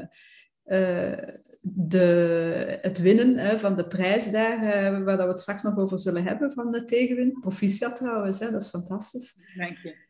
de, 1.63 2.79
het 2.83 2.99
winnen 2.99 3.61
van 3.61 3.77
de 3.77 3.89
prijs 3.89 4.31
daar, 4.31 4.61
waar 5.05 5.17
dat 5.17 5.25
we 5.25 5.31
het 5.31 5.41
straks 5.41 5.63
nog 5.63 5.79
over 5.79 5.99
zullen 5.99 6.25
hebben 6.25 6.53
van 6.53 6.71
de 6.71 6.85
tegenwin. 6.85 7.39
Proficiat 7.41 7.97
trouwens, 7.97 8.39
hè, 8.39 8.51
dat 8.51 8.63
is 8.63 8.69
fantastisch. 8.69 9.35
Dank 9.57 9.77
je. 9.77 10.04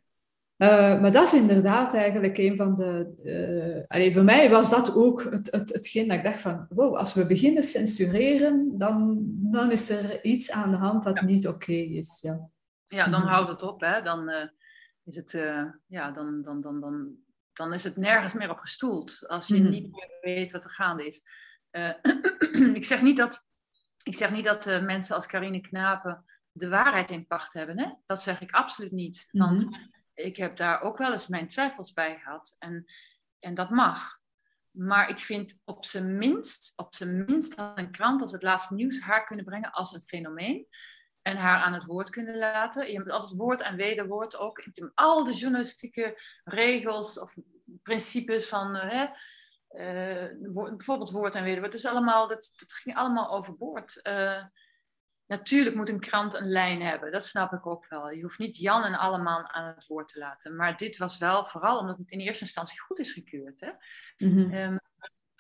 Uh, 0.59 1.01
maar 1.01 1.13
dat 1.13 1.25
is 1.25 1.35
inderdaad 1.35 1.95
eigenlijk 1.95 2.39
een 2.39 2.57
van 2.57 2.77
de. 2.77 3.15
Uh, 3.25 3.85
allee, 3.87 4.13
voor 4.13 4.25
mij 4.25 4.51
was 4.51 4.71
dat 4.71 4.95
ook 4.95 5.23
het, 5.23 5.51
het, 5.51 5.73
hetgeen 5.73 6.09
dat 6.09 6.17
ik 6.17 6.25
dacht 6.25 6.41
van: 6.41 6.67
wow, 6.69 6.97
als 6.97 7.15
we 7.15 7.27
beginnen 7.27 7.63
censureren, 7.63 8.79
dan, 8.79 9.23
dan 9.27 9.71
is 9.73 9.91
er 9.91 10.25
iets 10.25 10.51
aan 10.51 10.71
de 10.71 10.77
hand 10.77 11.05
dat 11.05 11.21
niet 11.21 11.47
oké 11.47 11.57
okay 11.57 11.77
is. 11.77 12.19
Ja, 12.21 12.51
ja 12.87 13.09
dan 13.09 13.21
mm 13.21 13.27
houdt 13.27 13.49
het 13.49 13.63
op, 13.63 13.81
hè? 13.81 14.03
Dan, 14.03 14.31
uh, 14.31 14.47
is 15.05 15.17
het, 15.17 15.31
ja, 15.87 16.11
dan, 16.11 16.43
dan, 16.43 16.61
dan, 16.61 16.81
dan, 16.81 17.17
dan 17.53 17.73
is 17.73 17.85
het 17.85 17.97
nergens 17.97 18.33
meer 18.33 18.51
op 18.51 18.59
gestoeld 18.59 19.29
als 19.29 19.47
je 19.47 19.61
mm 19.61 19.69
niet 19.69 19.93
meer 19.93 20.19
weet 20.21 20.51
wat 20.51 20.65
er 20.65 20.71
gaande 20.71 21.07
is. 21.07 21.23
ik 22.79 22.85
zeg 22.85 23.03
niet 23.03 23.17
dat, 23.17 23.47
ik 24.03 24.15
zeg 24.15 24.31
niet 24.31 24.45
dat 24.45 24.65
mensen 24.65 25.17
als 25.17 25.27
Carine 25.27 25.61
Knapen 25.61 26.25
de 26.53 26.69
waarheid 26.69 27.11
in 27.11 27.27
pacht 27.27 27.53
hebben. 27.53 27.79
Hè? 27.79 27.93
Dat 28.07 28.23
zeg 28.23 28.41
ik 28.41 28.51
absoluut 28.51 28.93
niet. 28.93 29.29
Want 29.31 29.65
mm 29.65 29.93
ik 30.15 30.37
heb 30.37 30.57
daar 30.57 30.81
ook 30.81 30.99
wel 30.99 31.13
eens 31.13 31.27
mijn 31.27 31.49
twijfels 31.49 31.93
bij 31.93 32.19
gehad. 32.19 32.57
En, 32.59 32.85
en 33.39 33.55
dat 33.55 33.71
mag. 33.71 34.23
Maar 34.71 35.09
ik 35.09 35.19
vind 35.19 35.61
op 35.65 35.85
zijn 35.85 36.19
minst, 36.19 36.73
op 36.77 36.95
zijn 36.95 37.25
minst 37.25 37.55
had 37.55 37.79
een 37.79 37.91
krant 37.91 38.21
als 38.23 38.33
het 38.33 38.43
laatste 38.43 38.75
nieuws 38.75 39.01
haar 39.01 39.25
kunnen 39.25 39.45
brengen 39.45 39.73
als 39.73 39.93
een 39.93 40.03
fenomeen. 40.07 40.67
En 41.23 41.37
haar 41.37 41.63
aan 41.63 41.73
het 41.73 41.85
woord 41.85 42.11
kunnen 42.11 42.39
laten. 42.39 42.87
Je 42.87 42.97
hebt 42.97 43.11
altijd 43.11 43.39
woord 43.39 43.61
en 43.61 43.77
wederwoord 43.77 44.37
ook. 44.37 44.65
Al 44.95 45.25
de 45.25 45.33
journalistieke 45.33 46.21
regels 46.45 47.19
of 47.19 47.35
principes 47.83 48.49
van 48.49 48.77
uh, 48.77 49.03
uh, 49.71 50.29
bijvoorbeeld 50.41 51.11
woord 51.11 51.35
en 51.35 51.45
wederwoord. 51.45 51.73
Dus 51.73 51.87
allemaal, 51.87 52.29
dat, 52.29 52.53
dat 52.57 52.73
ging 52.73 52.97
allemaal 52.97 53.31
overboord. 53.31 54.01
Uh, 54.03 54.45
Natuurlijk 55.27 55.77
moet 55.77 55.89
een 55.89 56.01
krant 56.01 56.35
een 56.35 56.49
lijn 56.49 56.83
hebben, 56.83 57.13
dat 57.13 57.25
snap 57.25 57.53
ik 57.53 57.67
ook 57.67 57.89
wel. 57.89 58.11
Je 58.11 58.23
hoeft 58.23 58.39
niet 58.39 58.57
Jan 58.57 58.85
en 58.85 58.95
allemaal 58.95 59.49
aan 59.49 59.75
het 59.75 59.87
woord 59.87 60.09
te 60.09 60.19
laten. 60.19 60.57
Maar 60.57 60.77
dit 60.77 60.97
was 60.97 61.19
wel 61.19 61.47
vooral 61.47 61.79
omdat 61.79 61.99
het 61.99 62.11
in 62.11 62.21
eerste 62.21 62.45
instantie 62.45 62.81
goed 62.81 62.99
is 62.99 63.13
gekeurd. 63.13 63.61
Hè? 63.61 63.71
Mm 64.27 64.53
-hmm. 64.53 64.81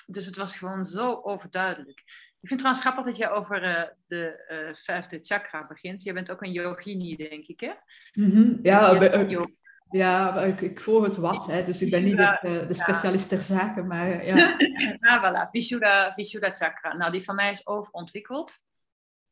dus 0.06 0.26
het 0.26 0.36
was 0.36 0.56
gewoon 0.56 0.84
zo 0.84 1.20
overduidelijk. 1.22 2.02
Ik 2.44 2.50
vind 2.50 2.62
het 2.62 2.74
trouwens 2.74 2.86
grappig 2.86 3.04
dat 3.04 3.16
je 3.16 3.36
over 3.36 3.64
uh, 3.64 3.82
de 4.06 4.44
uh, 4.48 4.74
vijfde 4.84 5.18
chakra 5.22 5.66
begint. 5.66 6.02
Je 6.02 6.12
bent 6.12 6.30
ook 6.30 6.42
een 6.42 6.52
yogini, 6.52 7.16
denk 7.16 7.46
ik, 7.46 7.60
hè? 7.60 7.72
Mm 8.12 8.30
-hmm. 8.30 8.58
Ja, 8.62 9.00
uh, 9.00 9.44
ja 9.90 10.40
ik, 10.40 10.60
ik 10.60 10.80
volg 10.80 11.04
het 11.04 11.16
wat, 11.16 11.46
hè, 11.46 11.64
dus 11.64 11.82
ik 11.82 11.90
ben 11.90 12.04
niet 12.04 12.16
de, 12.16 12.64
de 12.68 12.74
specialist 12.74 13.28
ter 13.28 13.42
zake, 13.42 13.82
maar 13.82 14.24
ja. 14.24 14.56
ah, 15.00 15.24
voilà, 15.24 15.50
Vishuddha, 15.50 16.12
Vishuddha 16.14 16.54
chakra. 16.54 16.96
Nou, 16.96 17.12
die 17.12 17.24
van 17.24 17.34
mij 17.34 17.50
is 17.50 17.66
overontwikkeld. 17.66 18.58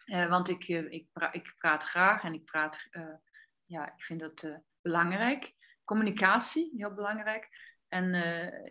Uh, 0.06 0.28
want 0.28 0.48
ik, 0.48 0.68
uh, 0.68 0.92
ik, 0.92 1.06
ik, 1.32 1.54
praat 1.58 1.84
graag 1.84 2.22
en 2.22 2.34
ik 2.34 2.44
praat, 2.44 2.86
uh, 2.90 3.14
ja, 3.64 3.86
ik 3.96 4.02
vind 4.02 4.20
dat 4.20 4.60
belangrijk. 4.80 5.52
Communicatie, 5.84 6.72
heel 6.76 6.94
belangrijk. 6.94 7.48
En 7.88 8.14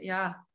ja, 0.01 0.47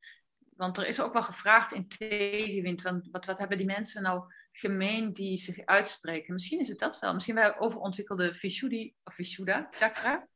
want 0.56 0.78
er 0.78 0.86
is 0.86 1.00
ook 1.00 1.12
wel 1.12 1.22
gevraagd 1.22 1.72
in 1.72 1.88
tegenwind, 1.88 2.82
want 2.82 3.08
wat, 3.10 3.24
wat 3.24 3.38
hebben 3.38 3.58
die 3.58 3.66
mensen 3.66 4.02
nou 4.02 4.32
gemeen 4.52 5.12
die 5.12 5.38
zich 5.38 5.64
uitspreken? 5.64 6.34
Misschien 6.34 6.60
is 6.60 6.68
het 6.68 6.78
dat 6.78 6.98
wel. 6.98 7.14
Misschien 7.14 7.34
wij 7.34 7.58
overontwikkelde 7.58 8.34
Vishuddhi, 8.34 8.94
of 9.04 9.14
Vishuddha 9.14 9.68
chakra. 9.70 10.28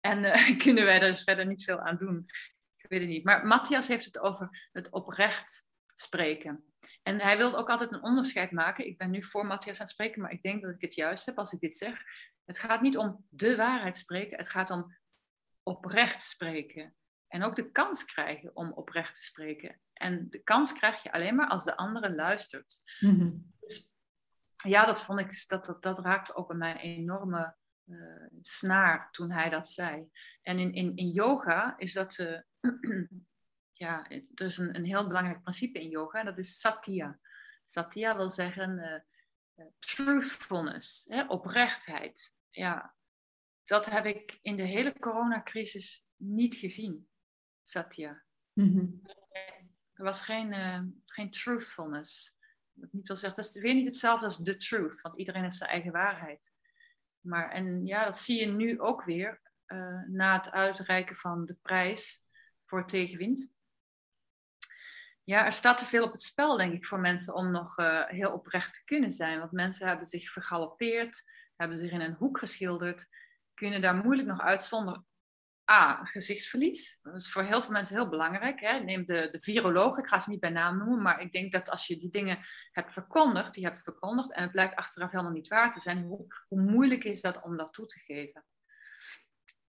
En 0.00 0.32
kunnen 0.64 0.84
wij 0.84 1.00
er 1.00 1.16
verder 1.16 1.46
niet 1.46 1.64
veel 1.64 1.78
aan 1.78 1.96
doen. 1.96 2.24
Ik 2.76 2.88
weet 2.88 3.00
het 3.00 3.08
niet. 3.08 3.24
Maar 3.24 3.46
Matthias 3.46 3.88
heeft 3.88 4.04
het 4.04 4.18
over 4.18 4.68
het 4.72 4.90
oprecht 4.90 5.66
spreken. 5.94 6.64
En 7.02 7.20
hij 7.20 7.36
wilde 7.36 7.56
ook 7.56 7.70
altijd 7.70 7.92
een 7.92 8.02
onderscheid 8.02 8.50
maken. 8.50 8.86
Ik 8.86 8.98
ben 8.98 9.10
nu 9.10 9.22
voor 9.22 9.46
Matthias 9.46 9.76
aan 9.76 9.84
het 9.84 9.94
spreken, 9.94 10.22
maar 10.22 10.32
ik 10.32 10.42
denk 10.42 10.62
dat 10.62 10.74
ik 10.74 10.80
het 10.80 10.94
juist 10.94 11.26
heb 11.26 11.38
als 11.38 11.52
ik 11.52 11.60
dit 11.60 11.76
zeg. 11.76 12.02
Het 12.44 12.58
gaat 12.58 12.80
niet 12.80 12.96
om 12.96 13.24
de 13.28 13.56
waarheid 13.56 13.96
spreken, 13.96 14.38
het 14.38 14.48
gaat 14.48 14.70
om 14.70 14.96
oprecht 15.62 16.22
spreken. 16.22 16.94
En 17.28 17.42
ook 17.42 17.56
de 17.56 17.70
kans 17.70 18.04
krijgen 18.04 18.56
om 18.56 18.72
oprecht 18.72 19.14
te 19.14 19.22
spreken. 19.22 19.80
En 19.92 20.30
de 20.30 20.42
kans 20.42 20.72
krijg 20.72 21.02
je 21.02 21.12
alleen 21.12 21.34
maar 21.34 21.48
als 21.48 21.64
de 21.64 21.76
andere 21.76 22.14
luistert. 22.14 22.80
Mhm. 23.00 23.32
dus, 23.58 23.90
ja, 24.56 24.86
dat 24.86 25.02
vond 25.02 25.20
ik, 25.20 25.44
dat, 25.48 25.76
dat, 25.80 25.98
raakte 25.98 26.34
ook 26.34 26.48
bij 26.48 26.56
mij 26.56 26.72
een 26.72 26.80
enorme 26.80 27.56
uh, 27.84 28.26
snaar 28.40 29.10
toen 29.10 29.30
hij 29.30 29.50
dat 29.50 29.68
zei. 29.68 30.10
En 30.42 30.58
in, 30.58 30.72
in, 30.72 30.96
in 30.96 31.08
yoga 31.08 31.74
is 31.76 31.92
dat, 31.92 32.18
uh, 32.18 32.40
ja, 33.78 34.08
er 34.10 34.46
is 34.46 34.56
een, 34.56 34.76
een 34.76 34.84
heel 34.84 35.06
belangrijk 35.06 35.42
principe 35.42 35.80
in 35.80 35.88
yoga, 35.88 36.24
dat 36.24 36.38
is 36.38 36.60
satya. 36.60 37.18
Satya 37.66 38.16
wil 38.16 38.30
zeggen 38.30 39.04
uh, 39.56 39.66
truthfulness, 39.78 41.04
hè, 41.08 41.24
oprechtheid. 41.28 42.34
Ja, 42.50 42.94
dat 43.64 43.86
heb 43.86 44.04
ik 44.04 44.38
in 44.42 44.56
de 44.56 44.62
hele 44.62 44.98
coronacrisis 44.98 46.06
niet 46.16 46.54
gezien, 46.54 47.08
satya. 47.62 48.24
Mm 48.52 49.02
Er 49.92 50.04
was 50.04 50.22
geen, 50.22 50.52
uh, 50.52 50.80
geen 51.04 51.30
truthfulness. 51.30 52.36
Dat 52.72 52.92
niet 52.92 53.06
wil 53.06 53.16
zeggen, 53.16 53.42
dat 53.42 53.54
is 53.54 53.62
weer 53.62 53.74
niet 53.74 53.86
hetzelfde 53.86 54.24
als 54.24 54.42
the 54.42 54.56
truth, 54.56 55.00
want 55.00 55.18
iedereen 55.18 55.42
heeft 55.42 55.56
zijn 55.56 55.70
eigen 55.70 55.92
waarheid. 55.92 56.52
Maar 57.20 57.50
en 57.50 57.86
ja, 57.86 58.04
dat 58.04 58.18
zie 58.18 58.40
je 58.40 58.46
nu 58.46 58.80
ook 58.80 59.04
weer 59.04 59.40
uh, 59.66 60.02
na 60.06 60.36
het 60.36 60.50
uitreiken 60.50 61.16
van 61.16 61.46
de 61.46 61.54
prijs 61.54 62.20
voor 62.64 62.86
tegenwind 62.86 63.54
ja, 65.26 65.46
er 65.46 65.52
staat 65.52 65.78
te 65.78 65.84
veel 65.84 66.04
op 66.04 66.12
het 66.12 66.22
spel, 66.22 66.56
denk 66.56 66.72
ik, 66.72 66.86
voor 66.86 67.00
mensen 67.00 67.34
om 67.34 67.50
nog 67.50 67.78
uh, 67.78 68.04
heel 68.06 68.32
oprecht 68.32 68.74
te 68.74 68.84
kunnen 68.84 69.12
zijn. 69.12 69.38
Want 69.38 69.52
mensen 69.52 69.88
hebben 69.88 70.06
zich 70.06 70.30
vergalopeerd, 70.30 71.22
hebben 71.56 71.78
zich 71.78 71.90
in 71.90 72.00
een 72.00 72.14
hoek 72.14 72.38
geschilderd, 72.38 73.06
kunnen 73.54 73.80
daar 73.80 73.94
moeilijk 73.94 74.28
nog 74.28 74.40
uit 74.40 74.64
zonder 74.64 75.04
A, 75.70 76.04
gezichtsverlies. 76.04 76.98
Dat 77.02 77.14
is 77.14 77.32
voor 77.32 77.42
heel 77.42 77.62
veel 77.62 77.70
mensen 77.70 77.96
heel 77.96 78.08
belangrijk. 78.08 78.60
Hè? 78.60 78.78
Neem 78.78 79.04
de, 79.04 79.28
de 79.30 79.40
viroloog, 79.40 79.98
ik 79.98 80.06
ga 80.06 80.20
ze 80.20 80.30
niet 80.30 80.40
bij 80.40 80.50
naam 80.50 80.78
noemen, 80.78 81.02
maar 81.02 81.20
ik 81.20 81.32
denk 81.32 81.52
dat 81.52 81.70
als 81.70 81.86
je 81.86 81.96
die 81.96 82.10
dingen 82.10 82.38
hebt 82.72 82.92
verkondigd, 82.92 83.54
die 83.54 83.64
hebt 83.64 83.82
verkondigd, 83.82 84.32
en 84.32 84.42
het 84.42 84.52
blijkt 84.52 84.76
achteraf 84.76 85.10
helemaal 85.10 85.32
niet 85.32 85.48
waar 85.48 85.72
te 85.72 85.80
zijn, 85.80 86.02
hoe, 86.02 86.26
hoe 86.48 86.60
moeilijk 86.60 87.04
is 87.04 87.20
dat 87.20 87.42
om 87.42 87.56
dat 87.56 87.72
toe 87.72 87.86
te 87.86 87.98
geven? 87.98 88.44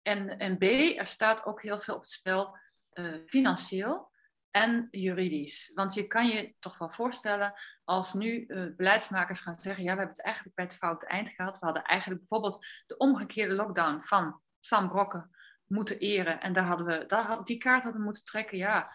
En, 0.01 0.37
en 0.37 0.57
B, 0.57 0.63
er 0.97 1.07
staat 1.07 1.45
ook 1.45 1.61
heel 1.61 1.79
veel 1.79 1.95
op 1.95 2.01
het 2.01 2.11
spel 2.11 2.57
uh, 2.93 3.15
financieel. 3.25 4.15
En 4.57 4.87
juridisch. 4.91 5.71
Want 5.73 5.93
je 5.93 6.07
kan 6.07 6.27
je 6.27 6.53
toch 6.59 6.77
wel 6.77 6.89
voorstellen 6.89 7.53
als 7.83 8.13
nu 8.13 8.45
uh, 8.47 8.75
beleidsmakers 8.75 9.39
gaan 9.39 9.57
zeggen, 9.57 9.83
ja, 9.83 9.91
we 9.91 9.97
hebben 9.97 10.15
het 10.15 10.25
eigenlijk 10.25 10.55
bij 10.55 10.65
het 10.65 10.75
foute 10.75 11.05
eind 11.05 11.29
gehad. 11.29 11.59
We 11.59 11.65
hadden 11.65 11.83
eigenlijk 11.83 12.19
bijvoorbeeld 12.19 12.65
de 12.85 12.97
omgekeerde 12.97 13.53
lockdown 13.53 14.01
van 14.01 14.41
Sam 14.59 14.89
Brokken 14.89 15.29
moeten 15.65 15.99
eren. 15.99 16.41
En 16.41 16.53
daar 16.53 16.63
hadden 16.63 16.85
we, 16.85 17.05
daar, 17.05 17.43
die 17.43 17.57
kaart 17.57 17.83
hadden 17.83 17.99
we 17.99 18.05
moeten 18.05 18.23
trekken. 18.23 18.57
Ja, 18.57 18.91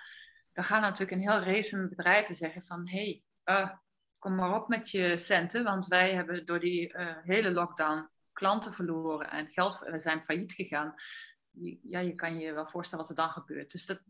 dan 0.53 0.65
gaan 0.65 0.81
natuurlijk 0.81 1.11
een 1.11 1.31
heel 1.31 1.41
race 1.41 1.89
bedrijven 1.89 2.35
zeggen 2.35 2.63
van, 2.67 2.89
hé, 2.89 3.23
hey, 3.45 3.63
uh, 3.63 3.71
kom 4.19 4.35
maar 4.35 4.55
op 4.55 4.69
met 4.69 4.91
je 4.91 5.17
centen. 5.17 5.65
Want 5.65 5.87
wij 5.87 6.15
hebben 6.15 6.47
door 6.47 6.61
die 6.61 6.95
uh, 6.95 7.17
hele 7.23 7.53
lockdown 7.53 8.09
klanten 8.33 8.75
verloren 8.75 9.31
en 9.31 9.49
geld, 9.49 9.79
we 9.79 10.01
zijn 10.01 10.23
failliet 10.23 10.53
gegaan. 10.53 10.95
Ja, 11.83 11.99
je 11.99 12.15
kan 12.15 12.39
je 12.39 12.53
wel 12.53 12.69
voorstellen 12.69 13.07
wat 13.07 13.17
er 13.17 13.23
dan 13.25 13.33
gebeurt. 13.33 13.71
Dus 13.71 13.87
dat, 13.87 14.01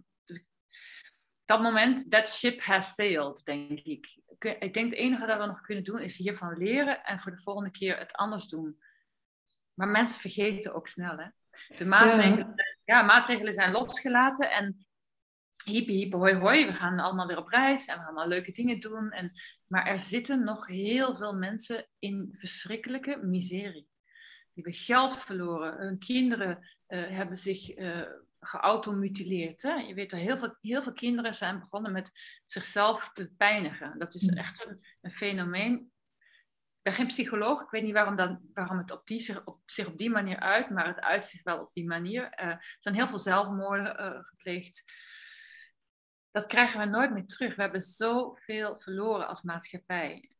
dat 1.44 1.62
moment, 1.62 2.10
that 2.10 2.28
ship 2.28 2.60
has 2.60 2.94
sailed, 2.94 3.44
denk 3.44 3.80
ik. 3.80 4.20
Ik 4.38 4.74
denk 4.74 4.90
het 4.90 4.98
enige 4.98 5.26
dat 5.26 5.38
we 5.38 5.46
nog 5.46 5.60
kunnen 5.60 5.84
doen 5.84 6.00
is 6.00 6.16
hiervan 6.16 6.56
leren 6.56 7.04
en 7.04 7.18
voor 7.18 7.32
de 7.32 7.42
volgende 7.42 7.70
keer 7.70 7.98
het 7.98 8.12
anders 8.12 8.48
doen. 8.48 8.82
Maar 9.74 9.88
mensen 9.88 10.20
vergeten 10.20 10.74
ook 10.74 10.88
snel, 10.88 11.18
hè? 11.18 11.26
De 11.76 11.84
maatregelen, 11.84 12.54
ja. 12.84 13.02
maatregelen 13.02 13.52
zijn 13.52 13.72
losgelaten 13.72 14.50
en 14.50 14.86
hippie, 15.64 15.96
hippie, 15.96 16.18
hoi, 16.18 16.34
hoi, 16.34 16.66
we 16.66 16.72
gaan 16.72 16.98
allemaal 16.98 17.26
weer 17.26 17.38
op 17.38 17.48
reis 17.48 17.86
en 17.86 17.94
we 17.94 18.00
gaan 18.00 18.08
allemaal 18.08 18.28
leuke 18.28 18.52
dingen 18.52 18.80
doen. 18.80 19.10
En, 19.10 19.32
maar 19.66 19.86
er 19.86 19.98
zitten 19.98 20.44
nog 20.44 20.66
heel 20.66 21.16
veel 21.16 21.34
mensen 21.34 21.88
in 21.98 22.34
verschrikkelijke 22.38 23.16
miserie. 23.16 23.88
Die 24.54 24.64
hebben 24.64 24.82
geld 24.82 25.18
verloren, 25.18 25.76
hun 25.76 25.98
kinderen 25.98 26.58
uh, 26.88 27.08
hebben 27.08 27.38
zich 27.38 27.76
uh, 27.76 28.02
geautomutileerd. 28.46 29.62
Hè? 29.62 29.74
Je 29.74 29.94
weet 29.94 30.10
dat 30.10 30.20
heel 30.20 30.38
veel, 30.38 30.56
heel 30.60 30.82
veel 30.82 30.92
kinderen 30.92 31.34
zijn 31.34 31.58
begonnen 31.58 31.92
met 31.92 32.10
zichzelf 32.46 33.10
te 33.12 33.32
pijnigen. 33.36 33.98
Dat 33.98 34.14
is 34.14 34.22
mm. 34.22 34.36
echt 34.36 34.66
een, 34.66 34.78
een 35.00 35.10
fenomeen. 35.10 35.74
Ik 35.74 36.90
ben 36.90 36.92
geen 36.92 37.06
psycholoog, 37.06 37.62
ik 37.62 37.70
weet 37.70 37.82
niet 37.82 37.92
waarom, 37.92 38.16
dan, 38.16 38.40
waarom 38.54 38.78
het 38.78 38.90
op 38.90 39.06
die, 39.06 39.20
zich, 39.20 39.44
op, 39.44 39.60
zich 39.64 39.86
op 39.86 39.98
die 39.98 40.10
manier 40.10 40.38
uit, 40.38 40.70
maar 40.70 40.86
het 40.86 41.00
uit 41.00 41.24
zich 41.24 41.42
wel 41.42 41.60
op 41.60 41.70
die 41.72 41.86
manier. 41.86 42.22
Uh, 42.22 42.46
er 42.46 42.76
zijn 42.78 42.94
heel 42.94 43.06
veel 43.06 43.18
zelfmoorden 43.18 44.00
uh, 44.00 44.24
gepleegd. 44.24 44.84
Dat 46.30 46.46
krijgen 46.46 46.80
we 46.80 46.86
nooit 46.86 47.12
meer 47.12 47.26
terug. 47.26 47.54
We 47.54 47.62
hebben 47.62 47.80
zoveel 47.80 48.80
verloren 48.80 49.28
als 49.28 49.42
maatschappij. 49.42 50.30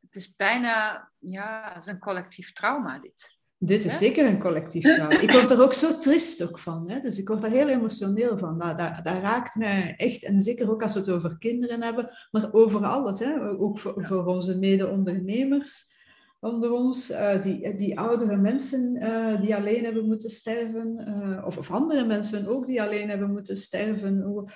Het 0.00 0.14
is 0.14 0.34
bijna 0.34 1.10
ja, 1.18 1.72
het 1.74 1.82
is 1.82 1.92
een 1.92 1.98
collectief 1.98 2.52
trauma, 2.52 2.98
dit. 2.98 3.37
Dit 3.60 3.84
is 3.84 3.98
zeker 3.98 4.26
een 4.26 4.38
collectief 4.38 4.82
trauma. 4.94 5.20
Ik 5.20 5.30
word 5.30 5.50
er 5.50 5.62
ook 5.62 5.72
zo 5.72 5.98
trist 5.98 6.42
ook 6.48 6.58
van. 6.58 6.90
Hè? 6.90 7.00
Dus 7.00 7.18
ik 7.18 7.28
word 7.28 7.44
er 7.44 7.50
heel 7.50 7.68
emotioneel 7.68 8.38
van. 8.38 8.56
Nou, 8.56 8.76
dat, 8.76 9.04
dat, 9.04 9.22
raakt 9.22 9.54
mij 9.54 9.94
echt. 9.96 10.24
En 10.24 10.40
zeker 10.40 10.70
ook 10.70 10.82
als 10.82 10.94
we 10.94 10.98
het 10.98 11.10
over 11.10 11.38
kinderen 11.38 11.82
hebben. 11.82 12.10
Maar 12.30 12.52
over 12.52 12.84
alles. 12.84 13.18
Hè? 13.18 13.50
Ook 13.58 13.78
voor, 13.78 14.04
voor 14.06 14.26
onze 14.26 14.58
mede-ondernemers 14.58 15.96
onder 16.40 16.72
ons. 16.72 17.10
Uh, 17.10 17.42
die, 17.42 17.76
die 17.76 17.98
oudere 17.98 18.36
mensen 18.36 18.96
uh, 19.02 19.40
die 19.40 19.54
alleen 19.54 19.84
hebben 19.84 20.06
moeten 20.06 20.30
sterven. 20.30 21.04
Uh, 21.08 21.46
of, 21.46 21.56
of 21.56 21.70
andere 21.70 22.04
mensen 22.04 22.46
ook 22.46 22.66
die 22.66 22.82
alleen 22.82 23.08
hebben 23.08 23.32
moeten 23.32 23.56
sterven. 23.56 24.22
Hoe, 24.22 24.48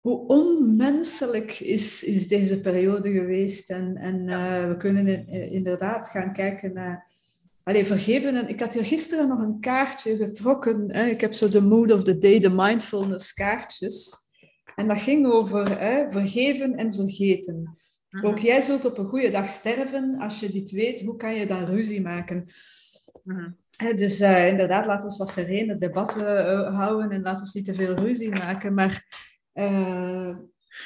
hoe 0.00 0.26
onmenselijk 0.26 1.60
is, 1.60 2.04
is 2.04 2.28
deze 2.28 2.60
periode 2.60 3.10
geweest. 3.10 3.70
En, 3.70 3.96
en 3.96 4.24
we 4.68 4.76
kunnen 4.78 5.28
inderdaad 5.28 6.08
gaan 6.08 6.32
kijken 6.32 6.72
naar 6.72 7.18
Allee, 7.70 7.86
vergeven. 7.86 8.36
En 8.36 8.48
ik 8.48 8.60
had 8.60 8.74
hier 8.74 8.84
gisteren 8.84 9.28
nog 9.28 9.38
een 9.40 9.60
kaartje 9.60 10.16
getrokken. 10.16 10.92
Hè. 10.92 11.04
Ik 11.04 11.20
heb 11.20 11.32
zo 11.32 11.48
de 11.48 11.60
mood 11.60 11.92
of 11.92 12.04
the 12.04 12.18
day, 12.18 12.38
de 12.38 12.48
mindfulness 12.48 13.32
kaartjes. 13.32 14.12
En 14.74 14.88
dat 14.88 15.00
ging 15.00 15.26
over 15.26 15.78
hè, 15.78 16.10
vergeven 16.10 16.76
en 16.76 16.94
vergeten. 16.94 17.78
Mhm. 18.08 18.26
Ook 18.26 18.38
jij 18.38 18.60
zult 18.60 18.84
op 18.84 18.98
een 18.98 19.08
goede 19.08 19.30
dag 19.30 19.48
sterven. 19.48 20.18
Als 20.18 20.40
je 20.40 20.50
dit 20.50 20.70
weet, 20.70 21.00
hoe 21.00 21.16
kan 21.16 21.34
je 21.34 21.46
dan 21.46 21.64
ruzie 21.64 22.00
maken? 22.00 22.52
Mm 23.24 23.58
dus 23.96 24.20
uh, 24.20 24.46
inderdaad, 24.48 24.86
laten 24.86 25.08
we 25.08 25.16
wat 25.16 25.30
serene 25.30 25.78
debatten 25.78 26.46
uh, 26.46 26.76
houden 26.76 27.10
en 27.10 27.22
laten 27.22 27.44
we 27.44 27.50
niet 27.52 27.64
te 27.64 27.74
veel 27.74 27.94
ruzie 27.94 28.30
maken. 28.30 28.74
Maar 28.74 29.04
uh, 29.54 30.36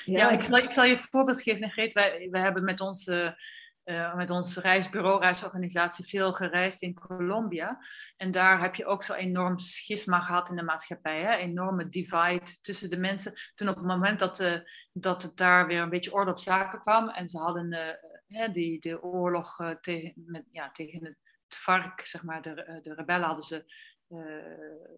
ja, 0.04 0.18
ja 0.18 0.30
ik, 0.30 0.42
zal, 0.42 0.58
ik 0.58 0.72
zal 0.72 0.84
je 0.84 0.94
een 0.94 1.06
voorbeeld 1.10 1.42
geven, 1.42 1.70
Greet. 1.70 1.92
Wij, 1.92 2.28
wij 2.30 2.40
hebben 2.40 2.64
met 2.64 2.80
onze 2.80 3.36
uh, 3.84 4.14
met 4.14 4.30
ons 4.30 4.56
reisbureau, 4.56 5.20
reisorganisatie, 5.20 6.04
veel 6.04 6.32
gereisd 6.32 6.82
in 6.82 6.94
Colombia. 6.94 7.78
En 8.16 8.30
daar 8.30 8.60
heb 8.60 8.74
je 8.74 8.86
ook 8.86 9.02
zo'n 9.02 9.16
enorm 9.16 9.58
schisma 9.58 10.20
gehad 10.20 10.48
in 10.48 10.56
de 10.56 10.62
maatschappij. 10.62 11.20
Hè? 11.20 11.34
Enorme 11.36 11.88
divide 11.88 12.60
tussen 12.60 12.90
de 12.90 12.96
mensen. 12.96 13.32
Toen 13.54 13.68
op 13.68 13.76
het 13.76 13.84
moment 13.84 14.18
dat, 14.18 14.40
uh, 14.40 14.52
dat 14.92 15.22
het 15.22 15.36
daar 15.36 15.66
weer 15.66 15.82
een 15.82 15.90
beetje 15.90 16.12
orde 16.12 16.30
op 16.30 16.38
zaken 16.38 16.80
kwam. 16.80 17.08
En 17.08 17.28
ze 17.28 17.38
hadden 17.38 17.98
uh, 18.28 18.52
die, 18.52 18.80
de 18.80 19.02
oorlog 19.02 19.74
tegen, 19.80 20.12
met, 20.26 20.44
ja, 20.50 20.70
tegen 20.70 21.04
het 21.04 21.16
vark, 21.48 22.06
zeg 22.06 22.22
maar, 22.22 22.42
de, 22.42 22.80
de 22.82 22.94
rebellen 22.94 23.26
hadden 23.26 23.44
ze 23.44 23.64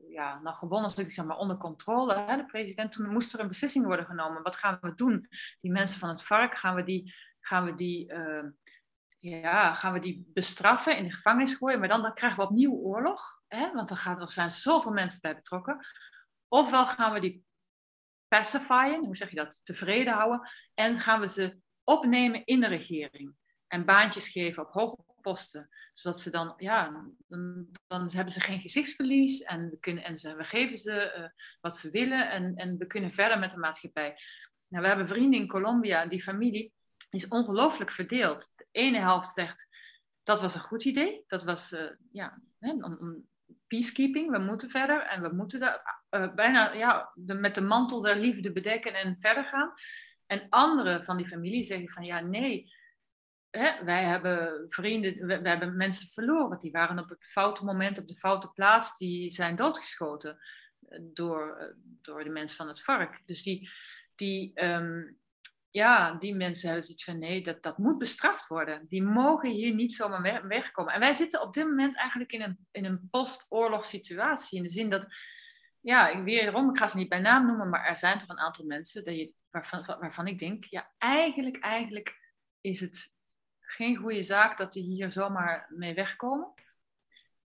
ja, 0.09 0.41
nou 0.41 0.57
gewonnen, 0.57 0.91
zeg 0.91 1.25
maar, 1.25 1.37
onder 1.37 1.57
controle. 1.57 2.15
Hè? 2.15 2.37
De 2.37 2.47
president, 2.47 2.93
toen 2.93 3.13
moest 3.13 3.35
er 3.35 3.41
een 3.41 3.49
beslissing 3.49 3.85
worden 3.85 4.07
genomen. 4.07 4.43
Wat 4.43 4.57
gaan 4.57 4.79
we 4.81 4.95
doen? 4.95 5.29
Die 5.61 5.73
mensen 5.73 5.99
van 5.99 6.09
het 6.09 6.23
vark, 6.23 6.59
gaan 6.59 6.75
we 6.75 6.85
die, 6.85 7.15
gaan 7.41 7.65
we 7.65 7.75
die 7.75 8.13
ja, 9.19 9.75
gaan 9.75 9.93
we 9.93 10.01
die 10.01 10.31
bestraffen, 10.35 10.97
in 10.97 11.05
de 11.05 11.13
gevangenis 11.13 11.55
gooien, 11.55 11.79
maar 11.79 11.89
dan, 11.89 12.03
dan 12.03 12.15
krijgen 12.15 12.39
we 12.39 12.45
opnieuw 12.45 12.73
oorlog, 12.73 13.41
hè? 13.47 13.73
want 13.73 13.89
dan 13.89 13.97
gaan, 13.97 14.21
er 14.21 14.33
zijn 14.33 14.51
zoveel 14.51 14.93
mensen 14.93 15.21
bij 15.21 15.35
betrokken. 15.35 15.87
Ofwel 16.49 16.87
gaan 16.87 17.13
we 17.13 17.21
die 17.21 17.45
pacifyen, 18.29 19.05
hoe 19.05 19.17
zeg 19.17 19.31
je 19.31 19.37
dat, 19.37 19.61
tevreden 19.65 20.13
houden, 20.13 20.49
en 20.75 21.01
gaan 21.01 21.21
we 21.21 21.29
ze 21.29 21.59
opnemen 21.85 22.45
in 22.45 22.61
de 22.61 22.67
regering 22.67 23.35
en 23.67 23.85
baantjes 23.85 24.29
geven 24.29 24.67
op 24.67 24.73
hoge 24.73 25.05
posten, 25.21 25.69
zodat 25.95 26.21
ze 26.21 26.31
dan, 26.31 26.55
ja, 26.57 27.05
dan, 27.29 27.67
dan 27.87 28.11
hebben 28.11 28.33
ze 28.33 28.41
geen 28.41 28.61
gezichtsverlies 28.61 29.41
en 29.41 29.71
we, 29.71 29.79
kunnen, 29.79 30.05
en 30.05 30.19
ze, 30.19 30.37
we 30.37 30.45
geven 30.45 30.77
ze 30.79 31.15
uh, 31.19 31.25
wat 31.61 31.77
ze 31.77 31.91
willen 31.91 32.31
en, 32.31 32.57
en 32.57 32.79
we 32.79 32.87
kunnen 32.87 33.13
verder 33.13 33.39
met 33.39 33.51
de 33.51 33.57
maatschappij. 33.57 34.17
Nou, 34.69 34.83
we 34.83 34.89
hebben 34.89 35.09
vrienden 35.09 35.41
in 35.41 35.49
Colombia, 35.49 36.07
die 36.07 36.23
familie, 36.23 36.73
is 37.11 37.29
ongelooflijk 37.29 37.91
verdeeld. 37.91 38.53
Ene 38.77 38.99
helft 38.99 39.33
zegt, 39.33 39.67
dat 40.23 40.41
was 40.41 40.55
een 40.55 40.61
goed 40.61 40.85
idee. 40.85 41.25
Dat 41.27 41.45
was, 41.45 41.73
uh, 41.73 41.91
ja, 42.13 42.41
peacekeeping. 43.67 44.31
We 44.31 44.39
moeten 44.39 44.71
verder 44.71 45.03
en 45.03 45.23
we 45.23 45.35
moeten 45.35 45.61
daar 45.61 46.05
uh, 46.11 46.35
bijna 46.35 46.73
ja, 46.73 47.13
met 47.15 47.55
de 47.55 47.61
mantel 47.61 48.01
der 48.01 48.17
liefde 48.17 48.53
bedekken 48.53 48.95
en 48.95 49.19
verder 49.19 49.45
gaan. 49.45 49.73
En 50.27 50.47
andere 50.49 51.05
van 51.05 51.17
die 51.17 51.27
familie 51.27 51.65
zeggen 51.65 51.89
van, 51.89 52.05
ja, 52.05 52.21
nee, 52.21 52.73
hè, 53.51 53.85
wij 53.85 54.05
hebben 54.05 54.65
vrienden, 54.69 55.27
we, 55.27 55.49
hebben 55.49 55.77
mensen 55.77 56.09
verloren. 56.09 56.59
Die 56.59 56.71
waren 56.71 56.99
op 56.99 57.09
het 57.09 57.25
foute 57.25 57.65
moment, 57.65 57.99
op 57.99 58.09
de 58.09 58.17
foute 58.17 58.49
plaats, 58.49 58.97
die 58.97 59.31
zijn 59.31 59.57
doodgeschoten 59.57 60.39
eh, 60.89 60.99
door, 61.03 61.75
door 62.03 62.25
de 62.25 62.31
mensen 62.31 62.57
van 62.57 62.69
het 62.69 62.83
vark. 62.83 63.23
Dus 63.27 63.43
die, 63.43 63.71
die 64.15 64.65
um, 64.65 65.19
ja, 65.77 66.13
die 66.13 66.35
mensen 66.35 66.67
hebben 66.67 66.85
zoiets 66.85 67.05
van 67.05 67.19
nee, 67.19 67.43
dat, 67.43 67.63
dat 67.63 67.79
moet 67.79 67.99
bestraft 67.99 68.47
worden. 68.47 68.87
Die 68.89 69.03
mogen 69.03 69.51
hier 69.51 69.75
niet 69.75 69.95
zomaar 69.95 70.47
wegkomen. 70.49 70.93
En 70.93 71.01
wij 71.01 71.15
zitten 71.15 71.43
op 71.43 71.55
dit 71.55 71.65
moment 71.65 71.97
eigenlijk 71.97 72.33
in 72.33 72.43
een, 72.43 72.67
in 72.71 72.85
een 72.85 73.09
post-oorlogssituatie. 73.11 74.57
In 74.57 74.63
de 74.63 74.71
zin 74.71 74.91
dat, 74.91 75.07
ja, 75.81 76.23
weerom, 76.23 76.71
ik 76.71 76.79
ga 76.79 76.89
ze 76.89 76.97
niet 76.97 77.09
bij 77.09 77.21
naam 77.21 77.47
noemen, 77.47 77.69
maar 77.69 77.87
er 77.87 77.97
zijn 77.97 78.19
toch 78.19 78.29
een 78.29 78.39
aantal 78.39 78.65
mensen 78.65 79.05
dat 79.05 79.15
je, 79.15 79.35
waarvan, 79.51 79.85
waarvan 80.01 80.27
ik 80.27 80.39
denk, 80.39 80.65
ja, 80.65 80.93
eigenlijk, 80.99 81.57
eigenlijk 81.57 82.17
is 82.61 82.81
het 82.81 83.13
geen 83.61 83.97
goede 83.97 84.23
zaak 84.23 84.59
dat 84.59 84.73
die 84.73 84.83
hier 84.83 85.11
zomaar 85.11 85.67
mee 85.69 85.95
wegkomen. 85.95 86.53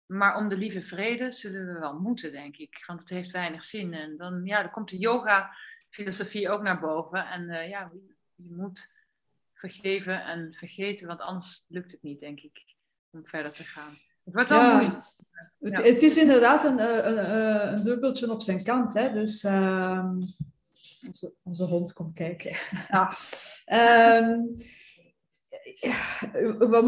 Maar 0.06 0.36
om 0.36 0.50
de 0.50 0.58
lieve 0.58 0.82
vrede 0.82 1.32
zullen 1.32 1.74
we 1.74 1.80
wel 1.80 2.00
moeten, 2.00 2.32
denk 2.32 2.58
ik. 2.58 2.84
Want 2.88 3.00
het 3.00 3.10
heeft 3.10 3.32
weinig 3.32 3.63
zin. 3.63 3.94
En 3.94 4.18
dan, 4.18 4.46
ja, 4.46 4.62
dan 4.62 4.72
komt 4.72 4.89
de 4.89 4.98
yoga-filosofie 4.98 6.50
ook 6.50 6.62
naar 6.62 6.80
boven. 6.80 7.26
En 7.28 7.50
uh, 7.50 7.70
ja, 7.70 7.92
je 8.47 8.56
moet 8.56 8.93
vergeven 9.54 10.23
en 10.23 10.54
vergeten, 10.54 11.08
want 11.08 11.19
anders 11.19 11.65
lukt 11.67 11.91
het 11.91 12.04
niet, 12.04 12.19
denk 12.19 12.39
ik, 12.39 12.75
om 13.10 13.25
verder 13.25 13.52
te 13.52 13.63
gaan. 13.63 13.97
Het 14.23 14.34
wordt 14.34 14.49
wel 14.49 14.60
ja, 14.60 15.02
het, 15.60 15.84
het, 15.84 16.02
is 16.02 16.17
inderdaad 16.17 16.63
een, 16.63 16.80
eh, 16.80 17.06
een, 17.06 17.17
eh, 17.17 17.71
een, 17.71 17.84
dubbeltje 17.84 18.32
op 18.32 18.41
zijn 18.41 18.63
kant. 18.63 18.93
Hè? 18.93 19.13
Dus 19.13 19.43
uh, 19.43 20.10
onze, 21.08 21.34
onze, 21.43 21.63
hond 21.63 21.93
komt 21.93 22.13
kijken. 22.13 22.56
Ja. 22.89 23.13
um, 24.21 24.56
ja, 25.89 26.21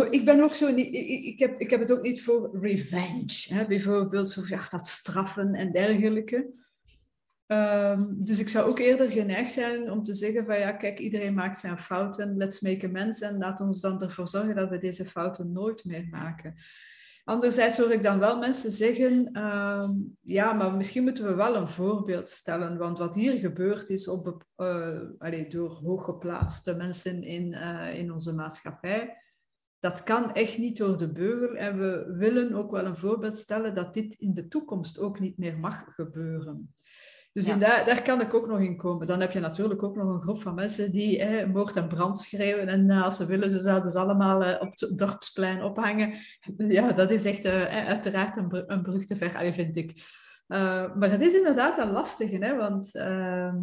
ik 0.10 0.26
ben 0.26 0.44
ook 0.44 0.54
zo 0.54 0.72
niet, 0.72 0.94
ik, 0.94 1.24
ik, 1.24 1.40
heb, 1.40 1.60
ik 1.60 1.70
heb 1.70 1.80
het 1.80 1.92
ook 1.92 2.02
niet 2.02 2.24
voor 2.24 2.60
revenge. 2.62 3.46
Hè? 3.54 3.66
Bijvoorbeeld 3.66 4.30
zo 4.30 4.42
ja, 4.46 4.62
dat 4.70 4.88
straffen 4.88 5.56
en 5.56 5.72
dergelijke. 5.72 6.54
Um, 7.52 8.16
dus 8.26 8.40
ik 8.40 8.50
zou 8.50 8.70
ook 8.70 8.80
eerder 8.80 9.12
geneigd 9.12 9.52
zijn 9.52 9.92
om 9.92 10.04
te 10.04 10.14
zeggen 10.14 10.46
van 10.46 10.60
ja, 10.60 10.72
kijk, 10.72 11.00
iedereen 11.00 11.34
maakt 11.34 11.58
zijn 11.58 11.78
fouten, 11.78 12.38
let's 12.38 12.62
make 12.62 12.88
amends 12.88 13.22
en 13.22 13.38
laat 13.38 13.60
ons 13.60 13.82
dan 13.82 14.02
ervoor 14.02 14.28
zorgen 14.28 14.56
dat 14.56 14.70
we 14.70 14.78
deze 14.78 15.06
fouten 15.06 15.52
nooit 15.52 15.86
meer 15.86 16.08
maken. 16.12 16.56
Anderzijds 17.24 17.78
hoor 17.78 17.92
ik 17.92 18.04
dan 18.04 18.20
wel 18.20 18.38
mensen 18.38 18.72
zeggen, 18.72 19.30
ehm, 19.34 19.90
ja, 20.22 20.54
maar 20.54 20.74
misschien 20.74 21.04
moeten 21.04 21.26
we 21.26 21.34
wel 21.34 21.56
een 21.56 21.70
voorbeeld 21.70 22.30
stellen, 22.30 22.78
want 22.78 22.98
wat 22.98 23.16
hier 23.16 23.40
gebeurd 23.40 23.90
is 23.90 24.08
op, 24.08 24.46
allez, 25.18 25.50
door 25.50 25.72
hooggeplaatste 25.72 26.76
mensen 26.76 27.24
in, 27.24 27.54
uh, 27.54 27.98
in 27.98 28.12
onze 28.12 28.34
maatschappij, 28.34 29.18
dat 29.80 30.04
kan 30.04 30.34
echt 30.34 30.58
niet 30.58 30.78
door 30.78 30.98
de 30.98 31.12
beugel. 31.12 31.56
En 31.56 31.78
we 31.78 32.16
willen 32.18 32.54
ook 32.54 32.72
wel 32.72 32.86
een 32.86 32.98
voorbeeld 32.98 33.38
stellen 33.38 33.76
dat 33.76 33.94
dit 33.94 34.16
in 34.16 34.34
de 34.34 34.48
toekomst 34.48 35.00
ook 35.00 35.20
niet 35.20 35.38
meer 35.38 35.58
mag 35.58 35.86
gebeuren. 35.96 36.74
Dus 37.34 37.48
in 37.48 37.60
daar, 37.60 37.86
daar 37.86 38.02
kan 38.02 38.22
ik 38.22 38.34
ook 38.34 38.48
nog 38.48 38.60
in 38.60 38.78
komen. 38.78 39.08
Dan 39.08 39.20
heb 39.20 39.32
je 39.32 39.40
natuurlijk 39.40 39.84
ook 39.84 39.96
nog 39.96 40.10
een 40.14 40.22
groep 40.22 40.42
van 40.42 40.56
mensen 40.56 40.92
die 40.92 41.20
eh, 41.20 41.48
moord 41.48 41.76
en 41.76 41.88
brand 41.88 42.20
schreeuwen. 42.20 42.68
En 42.68 42.90
uh, 42.90 43.04
als 43.04 43.16
ze 43.16 43.26
willen, 43.26 43.52
ze 43.52 43.60
zouden 43.60 43.92
ze 43.92 44.00
allemaal 44.00 44.44
uh, 44.44 44.62
op 44.62 44.80
het 44.80 44.98
dorpsplein 44.98 45.64
ophangen. 45.64 46.14
Ja, 46.58 46.92
dat 46.92 47.12
is 47.12 47.26
echt 47.26 47.46
uh, 47.46 47.88
uiteraard 47.88 48.38
een, 48.38 48.72
een 48.72 48.82
brug 48.82 49.06
te 49.06 49.16
ver, 49.16 49.54
vind 49.54 49.78
ik. 49.78 50.04
maar 50.48 51.12
het 51.12 51.22
is 51.22 51.34
inderdaad 51.34 51.78
een 51.78 51.92
lastige, 51.92 52.38
hè, 52.38 52.56
want 52.56 52.96
ehm, 52.96 53.60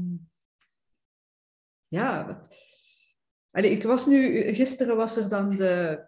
ja, 1.88 2.26
wat... 2.26 2.66
Allee, 3.50 3.70
ik 3.70 3.82
was 3.82 4.06
nu, 4.06 4.52
gisteren 4.54 4.96
was 4.96 5.16
er 5.16 5.28
dan 5.28 5.56
de, 5.56 6.07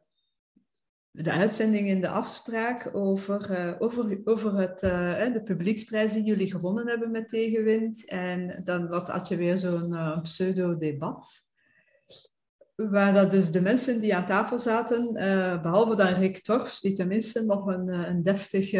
de 1.13 1.31
uitzending 1.31 1.89
in 1.89 2.01
de 2.01 2.09
afspraak 2.09 2.91
over, 2.93 3.51
uh, 3.51 3.75
over, 3.79 4.21
over 4.25 4.59
het, 4.59 4.83
uh, 4.83 5.33
de 5.33 5.43
publieksprijs 5.45 6.13
die 6.13 6.25
jullie 6.25 6.51
gewonnen 6.51 6.87
hebben 6.87 7.11
met 7.11 7.29
Tegenwind. 7.29 8.09
En 8.09 8.63
dan 8.65 8.89
wat, 8.89 9.09
had 9.09 9.29
je 9.29 9.37
weer 9.37 9.59
zo'n 9.59 9.93
uh, 9.93 10.23
pseudo-debat. 10.23 11.49
Waar 12.75 13.13
dat 13.13 13.31
dus 13.31 13.51
de 13.51 13.61
mensen 13.61 14.01
die 14.01 14.15
aan 14.15 14.27
tafel 14.27 14.59
zaten, 14.59 15.13
behalve 15.63 15.97
dan 15.97 16.15
Rick 16.15 16.43
Torfs, 16.43 16.81
die 16.81 16.95
tenminste 16.95 17.45
nog 17.45 17.67
een, 17.67 17.89
een 17.89 18.23
deftig 18.23 18.71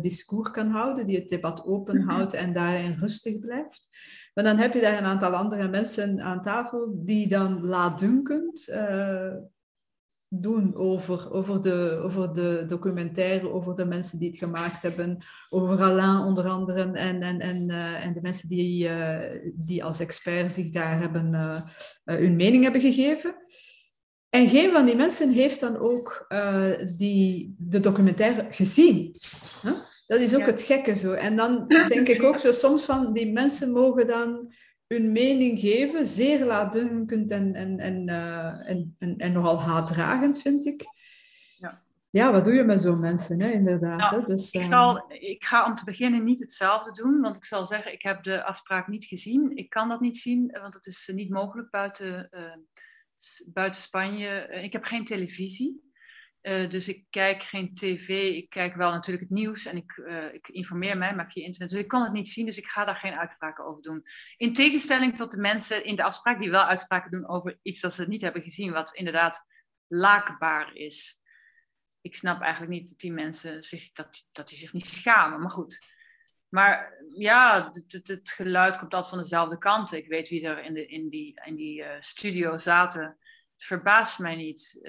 discours 0.00 0.50
kan 0.50 0.70
houden, 0.70 1.06
die 1.06 1.16
het 1.16 1.28
debat 1.28 1.64
open 1.64 2.00
houdt 2.00 2.32
en 2.32 2.52
daarin 2.52 2.96
rustig 3.00 3.38
blijft. 3.38 3.88
Maar 4.34 4.44
dan 4.44 4.56
heb 4.56 4.72
je 4.72 4.80
daar 4.80 4.98
een 4.98 5.04
aantal 5.04 5.32
andere 5.32 5.68
mensen 5.68 6.20
aan 6.20 6.42
tafel 6.42 6.92
die 7.04 7.28
dan 7.28 7.66
laatdunkend 7.66 8.68
doen 10.28 10.76
over, 10.76 11.32
over, 11.32 11.62
de, 11.62 12.00
over 12.02 12.32
de 12.32 12.64
documentaire, 12.68 13.52
over 13.52 13.76
de 13.76 13.84
mensen 13.84 14.18
die 14.18 14.28
het 14.28 14.38
gemaakt 14.38 14.82
hebben, 14.82 15.24
over 15.48 15.82
Alain 15.82 16.26
onder 16.26 16.48
andere 16.48 16.82
en, 16.82 17.22
en, 17.22 17.40
en, 17.40 17.70
uh, 17.70 18.04
en 18.04 18.12
de 18.12 18.20
mensen 18.20 18.48
die, 18.48 18.88
uh, 18.88 19.18
die 19.54 19.84
als 19.84 20.00
expert 20.00 20.52
zich 20.52 20.70
daar 20.70 21.00
hebben, 21.00 21.32
uh, 21.32 21.60
hun 22.04 22.36
mening 22.36 22.62
hebben 22.62 22.80
gegeven. 22.80 23.34
En 24.28 24.48
geen 24.48 24.72
van 24.72 24.86
die 24.86 24.96
mensen 24.96 25.30
heeft 25.30 25.60
dan 25.60 25.76
ook 25.76 26.26
die, 26.96 27.54
de 27.58 27.80
documentaire 27.80 28.46
gezien. 28.50 29.14
Huh? 29.62 29.72
Dat 30.06 30.20
is 30.20 30.34
ook 30.34 30.46
het 30.46 30.62
gekke 30.62 30.96
zo. 30.96 31.12
En 31.12 31.36
dan 31.36 31.68
denk 31.68 32.08
ik 32.08 32.22
ook 32.22 32.38
zo 32.38 32.52
soms 32.52 32.84
van, 32.84 33.12
die 33.12 33.32
mensen 33.32 33.72
mogen 33.72 34.06
dan 34.06 34.52
hun 34.88 35.12
mening 35.12 35.60
geven, 35.60 36.06
zeer 36.06 36.44
laatdunkend 36.44 37.30
en, 37.30 37.54
en, 37.54 37.78
en, 37.78 38.08
uh, 38.08 38.68
en, 38.68 38.96
en, 38.98 39.16
en, 39.16 39.32
nogal 39.32 39.60
haatdragend, 39.60 40.40
vind 40.40 40.66
ik. 40.66 40.84
Ja, 41.56 41.82
ja 42.10 42.32
wat 42.32 42.44
doe 42.44 42.54
je 42.54 42.62
met 42.62 42.80
zo'n 42.80 43.00
mensen, 43.00 43.40
hè, 43.42 43.50
inderdaad. 43.50 43.98
Nou, 43.98 44.20
hè? 44.20 44.22
Dus, 44.26 44.50
ik, 44.50 44.64
zal, 44.64 45.12
ik 45.12 45.44
ga 45.44 45.66
om 45.66 45.74
te 45.74 45.84
beginnen 45.84 46.24
niet 46.24 46.40
hetzelfde 46.40 47.02
doen, 47.02 47.20
want 47.20 47.36
ik 47.36 47.44
zal 47.44 47.66
zeggen, 47.66 47.92
ik 47.92 48.02
heb 48.02 48.22
de 48.22 48.44
afspraak 48.44 48.88
niet 48.88 49.04
gezien. 49.04 49.56
Ik 49.56 49.70
kan 49.70 49.88
dat 49.88 50.00
niet 50.00 50.16
zien, 50.16 50.58
want 50.60 50.74
het 50.74 50.86
is 50.86 51.10
niet 51.14 51.30
mogelijk 51.30 51.70
buiten, 51.70 52.28
uh, 52.30 52.56
buiten 53.46 53.80
Spanje. 53.80 54.48
Ik 54.62 54.72
heb 54.72 54.84
geen 54.84 55.04
televisie. 55.04 55.87
Uh, 56.48 56.70
dus 56.70 56.88
ik 56.88 57.04
kijk 57.10 57.42
geen 57.42 57.74
tv, 57.74 58.08
ik 58.34 58.50
kijk 58.50 58.74
wel 58.74 58.90
natuurlijk 58.90 59.28
het 59.28 59.38
nieuws 59.38 59.64
en 59.64 59.76
ik, 59.76 59.96
uh, 59.96 60.34
ik, 60.34 60.48
informeer 60.48 60.98
mij, 60.98 61.14
maar 61.14 61.30
via 61.30 61.44
internet. 61.44 61.70
Dus 61.70 61.80
ik 61.80 61.88
kan 61.88 62.02
het 62.02 62.12
niet 62.12 62.28
zien, 62.28 62.46
dus 62.46 62.58
ik 62.58 62.66
ga 62.66 62.84
daar 62.84 62.94
geen 62.94 63.18
uitspraken 63.18 63.64
over 63.64 63.82
doen. 63.82 64.02
In 64.36 64.54
tegenstelling 64.54 65.16
tot 65.16 65.30
de 65.30 65.38
mensen 65.38 65.84
in 65.84 65.96
de 65.96 66.02
afspraak 66.02 66.40
die 66.40 66.50
wel 66.50 66.64
uitspraken 66.64 67.10
doen 67.10 67.28
over 67.28 67.58
iets 67.62 67.80
dat 67.80 67.94
ze 67.94 68.08
niet 68.08 68.22
hebben 68.22 68.42
gezien, 68.42 68.72
wat 68.72 68.94
inderdaad 68.94 69.44
laakbaar 69.86 70.74
is. 70.74 71.16
Ik 72.00 72.14
snap 72.14 72.40
eigenlijk 72.40 72.72
niet 72.72 72.88
dat 72.88 72.98
die 72.98 73.12
mensen 73.12 73.62
zich, 73.62 73.92
dat, 73.92 74.26
dat 74.32 74.48
die 74.48 74.58
zich 74.58 74.72
niet 74.72 74.86
schamen, 74.86 75.40
maar 75.40 75.50
goed. 75.50 75.78
Maar 76.48 77.04
ja, 77.12 77.70
het, 77.72 78.08
het, 78.08 78.30
geluid 78.30 78.78
komt 78.78 78.94
altijd 78.94 79.14
van 79.14 79.22
dezelfde 79.22 79.58
kant. 79.58 79.92
Ik 79.92 80.08
weet 80.08 80.28
wie 80.28 80.46
er 80.46 80.64
in, 80.64 80.74
de, 80.74 80.86
in 80.86 81.08
die, 81.08 81.54
die 81.54 81.80
uh, 81.82 81.90
studio 82.00 82.58
zaten. 82.58 83.02
Het 83.54 83.64
verbaast 83.64 84.18
mij 84.18 84.36
niet. 84.36 84.80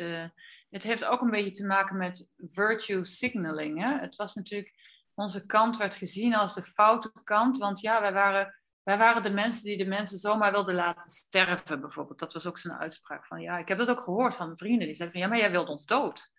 Het 0.70 0.84
heeft 0.84 1.06
ook 1.06 1.22
een 1.22 1.30
beetje 1.30 1.52
te 1.52 1.66
maken 1.66 1.98
met 1.98 2.28
virtue 2.38 3.04
signaling. 3.04 3.80
Hè? 3.80 4.00
Het 4.00 4.16
was 4.16 4.34
natuurlijk, 4.34 4.74
onze 5.14 5.46
kant 5.46 5.78
werd 5.78 5.96
gezien 5.96 6.36
als 6.36 6.54
de 6.54 6.64
foute 6.64 7.12
kant, 7.24 7.58
want 7.58 7.80
ja, 7.80 8.02
wij 8.02 8.14
waren, 8.14 8.62
wij 8.84 8.98
waren 8.98 9.24
de 9.24 9.30
mensen 9.30 9.64
die 9.64 9.78
de 9.78 9.86
mensen 9.86 10.18
zomaar 10.18 10.52
wilden 10.52 10.76
laten 10.76 11.10
sterven, 11.10 11.82
bijvoorbeeld. 11.82 12.20
Dat 12.20 12.34
was 12.34 12.46
ook 12.46 12.58
zo'n 12.58 12.78
uitspraak 12.78 13.26
van, 13.26 13.42
ja, 13.42 13.58
ik 13.58 13.68
heb 13.68 13.78
dat 13.78 13.90
ook 13.90 14.04
gehoord 14.04 14.36
van 14.36 14.58
vrienden, 14.58 14.88
die 14.88 14.96
zeiden 14.96 15.20
van, 15.20 15.22
ja, 15.22 15.28
maar 15.28 15.44
jij 15.44 15.52
wilt 15.52 15.70
ons 15.70 15.86
dood. 15.86 16.32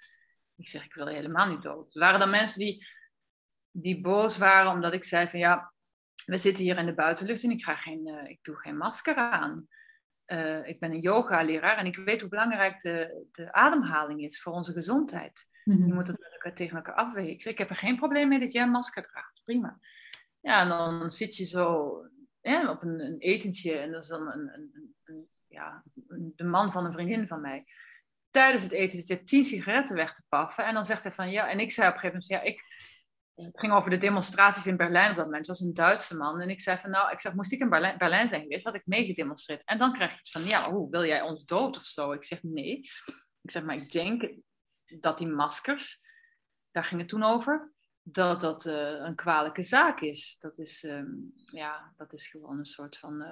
Ik 0.56 0.68
zeg, 0.68 0.84
ik 0.84 0.94
wil 0.94 1.06
helemaal 1.06 1.46
niet 1.46 1.62
dood. 1.62 1.94
Er 1.94 2.00
waren 2.00 2.20
dan 2.20 2.30
mensen 2.30 2.58
die, 2.58 2.86
die 3.70 4.00
boos 4.00 4.38
waren 4.38 4.72
omdat 4.72 4.92
ik 4.92 5.04
zei 5.04 5.28
van, 5.28 5.38
ja, 5.38 5.72
we 6.26 6.36
zitten 6.36 6.64
hier 6.64 6.78
in 6.78 6.86
de 6.86 6.94
buitenlucht 6.94 7.42
en 7.42 7.50
ik, 7.50 7.64
ga 7.64 7.76
geen, 7.76 8.08
uh, 8.08 8.28
ik 8.28 8.38
doe 8.42 8.56
geen 8.56 8.76
masker 8.76 9.16
aan. 9.16 9.68
Uh, 10.32 10.68
ik 10.68 10.80
ben 10.80 10.92
een 10.92 11.00
yoga-leraar 11.00 11.76
en 11.76 11.86
ik 11.86 11.96
weet 11.96 12.20
hoe 12.20 12.30
belangrijk 12.30 12.80
de, 12.80 13.26
de 13.32 13.52
ademhaling 13.52 14.22
is 14.22 14.42
voor 14.42 14.52
onze 14.52 14.72
gezondheid. 14.72 15.46
Mm-hmm. 15.64 15.86
Je 15.86 15.94
moet 15.94 16.06
het 16.06 16.56
tegen 16.56 16.76
elkaar 16.76 16.94
afwegen. 16.94 17.30
Ik 17.30 17.42
zeg, 17.42 17.52
ik 17.52 17.58
heb 17.58 17.70
er 17.70 17.76
geen 17.76 17.96
probleem 17.96 18.28
mee 18.28 18.38
dat 18.38 18.52
jij 18.52 18.62
een 18.62 18.70
masker 18.70 19.02
draagt. 19.02 19.40
Prima. 19.44 19.78
Ja, 20.40 20.62
en 20.62 20.68
dan 20.68 21.10
zit 21.10 21.36
je 21.36 21.44
zo 21.44 21.94
ja, 22.40 22.70
op 22.70 22.82
een, 22.82 23.00
een, 23.00 23.18
etentje 23.18 23.78
en 23.78 23.90
dat 23.90 24.02
is 24.02 24.08
dan 24.08 24.26
een, 24.26 24.54
een, 24.54 24.94
een 25.04 25.28
ja, 25.46 25.82
de 26.36 26.44
man 26.44 26.72
van 26.72 26.84
een 26.84 26.92
vriendin 26.92 27.26
van 27.26 27.40
mij. 27.40 27.64
Tijdens 28.30 28.62
het 28.62 28.72
eten 28.72 28.98
zit 28.98 29.08
hij 29.08 29.16
tien 29.16 29.44
sigaretten 29.44 29.96
weg 29.96 30.14
te 30.14 30.22
paffen 30.28 30.64
en 30.64 30.74
dan 30.74 30.84
zegt 30.84 31.02
hij 31.02 31.12
van 31.12 31.30
ja, 31.30 31.48
en 31.48 31.60
ik 31.60 31.70
zei 31.70 31.88
op 31.88 31.94
een 31.94 32.00
gegeven 32.00 32.22
moment, 32.28 32.44
ja, 32.44 32.50
ik, 32.52 32.62
het 33.44 33.60
ging 33.60 33.72
over 33.72 33.90
de 33.90 33.98
demonstraties 33.98 34.66
in 34.66 34.76
Berlijn 34.76 35.10
op 35.10 35.16
dat 35.16 35.24
moment. 35.24 35.46
Het 35.46 35.58
was 35.58 35.66
een 35.66 35.74
Duitse 35.74 36.16
man. 36.16 36.40
En 36.40 36.50
ik 36.50 36.60
zei 36.60 36.78
van, 36.78 36.90
nou, 36.90 37.12
ik 37.12 37.20
zeg, 37.20 37.34
moest 37.34 37.52
ik 37.52 37.60
in 37.60 37.68
Berlijn, 37.68 38.28
zijn 38.28 38.42
geweest, 38.42 38.64
had 38.64 38.74
ik 38.74 38.86
meegedemonstreerd. 38.86 39.62
En 39.64 39.78
dan 39.78 39.92
krijg 39.92 40.12
je 40.12 40.18
iets 40.18 40.30
van, 40.30 40.44
ja, 40.44 40.70
hoe, 40.70 40.90
wil 40.90 41.04
jij 41.04 41.22
ons 41.22 41.44
dood 41.44 41.76
of 41.76 41.82
zo? 41.82 42.12
Ik 42.12 42.24
zeg, 42.24 42.42
nee. 42.42 42.90
Ik 43.42 43.50
zeg, 43.50 43.62
maar 43.62 43.76
ik 43.76 43.90
denk 43.90 44.32
dat 45.00 45.18
die 45.18 45.26
maskers, 45.26 46.00
daar 46.70 46.84
ging 46.84 47.00
het 47.00 47.10
toen 47.10 47.22
over, 47.22 47.72
dat 48.02 48.40
dat 48.40 48.66
uh, 48.66 48.74
een 48.74 49.14
kwalijke 49.14 49.62
zaak 49.62 50.00
is. 50.00 50.36
Dat 50.38 50.58
is, 50.58 50.82
um, 50.82 51.32
ja, 51.44 51.92
dat 51.96 52.12
is 52.12 52.26
gewoon 52.26 52.58
een 52.58 52.66
soort 52.66 52.98
van 52.98 53.24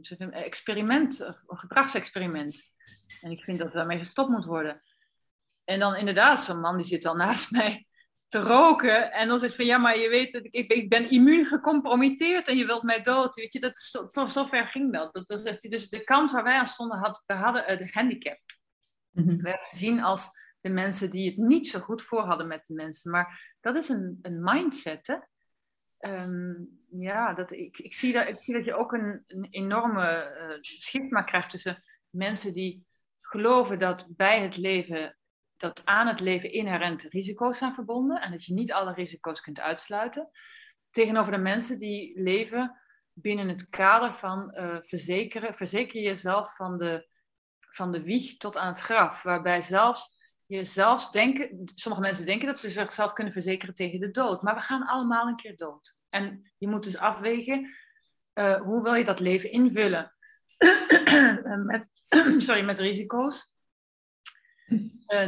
soort 0.00 0.20
een 0.20 0.32
experiment, 0.32 1.20
een 1.20 1.58
gedragsexperiment. 1.58 2.62
En 3.20 3.30
ik 3.30 3.44
vind 3.44 3.58
dat 3.58 3.72
daarmee 3.72 3.98
gestopt 3.98 4.30
moet 4.30 4.44
worden. 4.44 4.82
En 5.64 5.78
dan 5.78 5.96
inderdaad, 5.96 6.44
zo'n 6.44 6.60
man 6.60 6.76
die 6.76 6.86
zit 6.86 7.06
al 7.06 7.16
naast 7.16 7.50
mij 7.58 7.86
te 8.34 8.40
roken. 8.40 9.12
En 9.12 9.28
dan 9.28 9.38
zegt 9.38 9.54
van 9.54 9.64
ja, 9.64 9.78
maar 9.78 9.98
je 9.98 10.08
weet, 10.08 10.32
dat 10.32 10.44
ik, 10.50 10.72
ik 10.72 10.88
ben 10.88 11.10
immuun 11.10 11.44
gecompromitteerd 11.44 12.48
en 12.48 12.56
je 12.56 12.66
wilt 12.66 12.82
mij 12.82 13.00
dood. 13.00 13.34
Weet 13.34 13.52
je, 13.52 13.60
dat, 13.60 14.08
tot 14.12 14.32
zover 14.32 14.66
ging 14.66 14.92
dat. 14.92 15.14
dat 15.14 15.28
was 15.28 15.42
echt, 15.42 15.70
dus 15.70 15.88
de 15.88 16.04
kant 16.04 16.30
waar 16.30 16.42
wij 16.42 16.58
aan 16.58 16.66
stonden, 16.66 16.98
had, 16.98 17.22
we 17.26 17.34
hadden 17.34 17.78
de 17.78 17.88
handicap. 17.92 18.38
Mm 19.10 19.28
-hmm. 19.28 19.42
werd 19.42 19.60
gezien 19.60 20.02
als 20.02 20.28
de 20.60 20.70
mensen 20.70 21.10
die 21.10 21.28
het 21.28 21.36
niet 21.36 21.68
zo 21.68 21.80
goed 21.80 22.02
voor 22.02 22.20
hadden 22.20 22.46
met 22.46 22.66
de 22.66 22.74
mensen. 22.74 23.10
Maar 23.10 23.56
dat 23.60 23.76
is 23.76 23.88
een, 23.88 24.18
een 24.22 24.42
mindset, 24.42 25.06
hè? 25.06 25.16
Um, 26.10 26.68
ja, 26.90 27.34
dat, 27.34 27.52
ik, 27.52 27.78
ik, 27.78 27.94
zie 27.94 28.12
dat, 28.12 28.28
ik 28.28 28.36
zie 28.36 28.54
dat 28.54 28.64
je 28.64 28.74
ook 28.74 28.92
een, 28.92 29.22
een 29.26 29.46
enorme 29.50 30.36
uh, 30.36 30.56
schipma 30.60 31.22
krijgt 31.22 31.50
tussen 31.50 31.82
mensen 32.10 32.52
die 32.52 32.86
geloven 33.20 33.78
dat 33.78 34.06
bij 34.08 34.42
het 34.42 34.56
leven 34.56 35.16
dat 35.64 35.82
aan 35.84 36.06
het 36.06 36.20
leven 36.20 36.52
inherente 36.52 37.08
risico's 37.08 37.58
zijn 37.58 37.74
verbonden 37.74 38.20
en 38.20 38.30
dat 38.30 38.44
je 38.44 38.54
niet 38.54 38.72
alle 38.72 38.92
risico's 38.92 39.40
kunt 39.40 39.60
uitsluiten. 39.60 40.30
Tegenover 40.90 41.32
de 41.32 41.38
mensen 41.38 41.78
die 41.78 42.20
leven 42.20 42.78
binnen 43.12 43.48
het 43.48 43.68
kader 43.68 44.14
van 44.14 44.54
uh, 44.56 44.76
verzekeren, 44.80 45.54
verzeker 45.54 46.00
jezelf 46.00 46.56
van 46.56 46.78
de, 46.78 47.08
van 47.60 47.92
de 47.92 48.02
wieg 48.02 48.36
tot 48.36 48.56
aan 48.56 48.66
het 48.66 48.80
graf. 48.80 49.22
Waarbij 49.22 49.60
zelfs 49.60 50.12
je 50.46 50.64
zelfs 50.64 51.10
denken, 51.10 51.72
sommige 51.74 52.04
mensen 52.04 52.26
denken 52.26 52.46
dat 52.46 52.58
ze 52.58 52.68
zichzelf 52.68 53.12
kunnen 53.12 53.32
verzekeren 53.32 53.74
tegen 53.74 54.00
de 54.00 54.10
dood. 54.10 54.42
Maar 54.42 54.54
we 54.54 54.60
gaan 54.60 54.86
allemaal 54.86 55.26
een 55.26 55.36
keer 55.36 55.56
dood. 55.56 55.96
En 56.08 56.52
je 56.58 56.68
moet 56.68 56.84
dus 56.84 56.96
afwegen, 56.96 57.74
uh, 58.34 58.60
hoe 58.60 58.82
wil 58.82 58.94
je 58.94 59.04
dat 59.04 59.20
leven 59.20 59.50
invullen? 59.50 60.14
met, 61.66 61.86
sorry, 62.46 62.64
met 62.64 62.78
risico's 62.78 63.53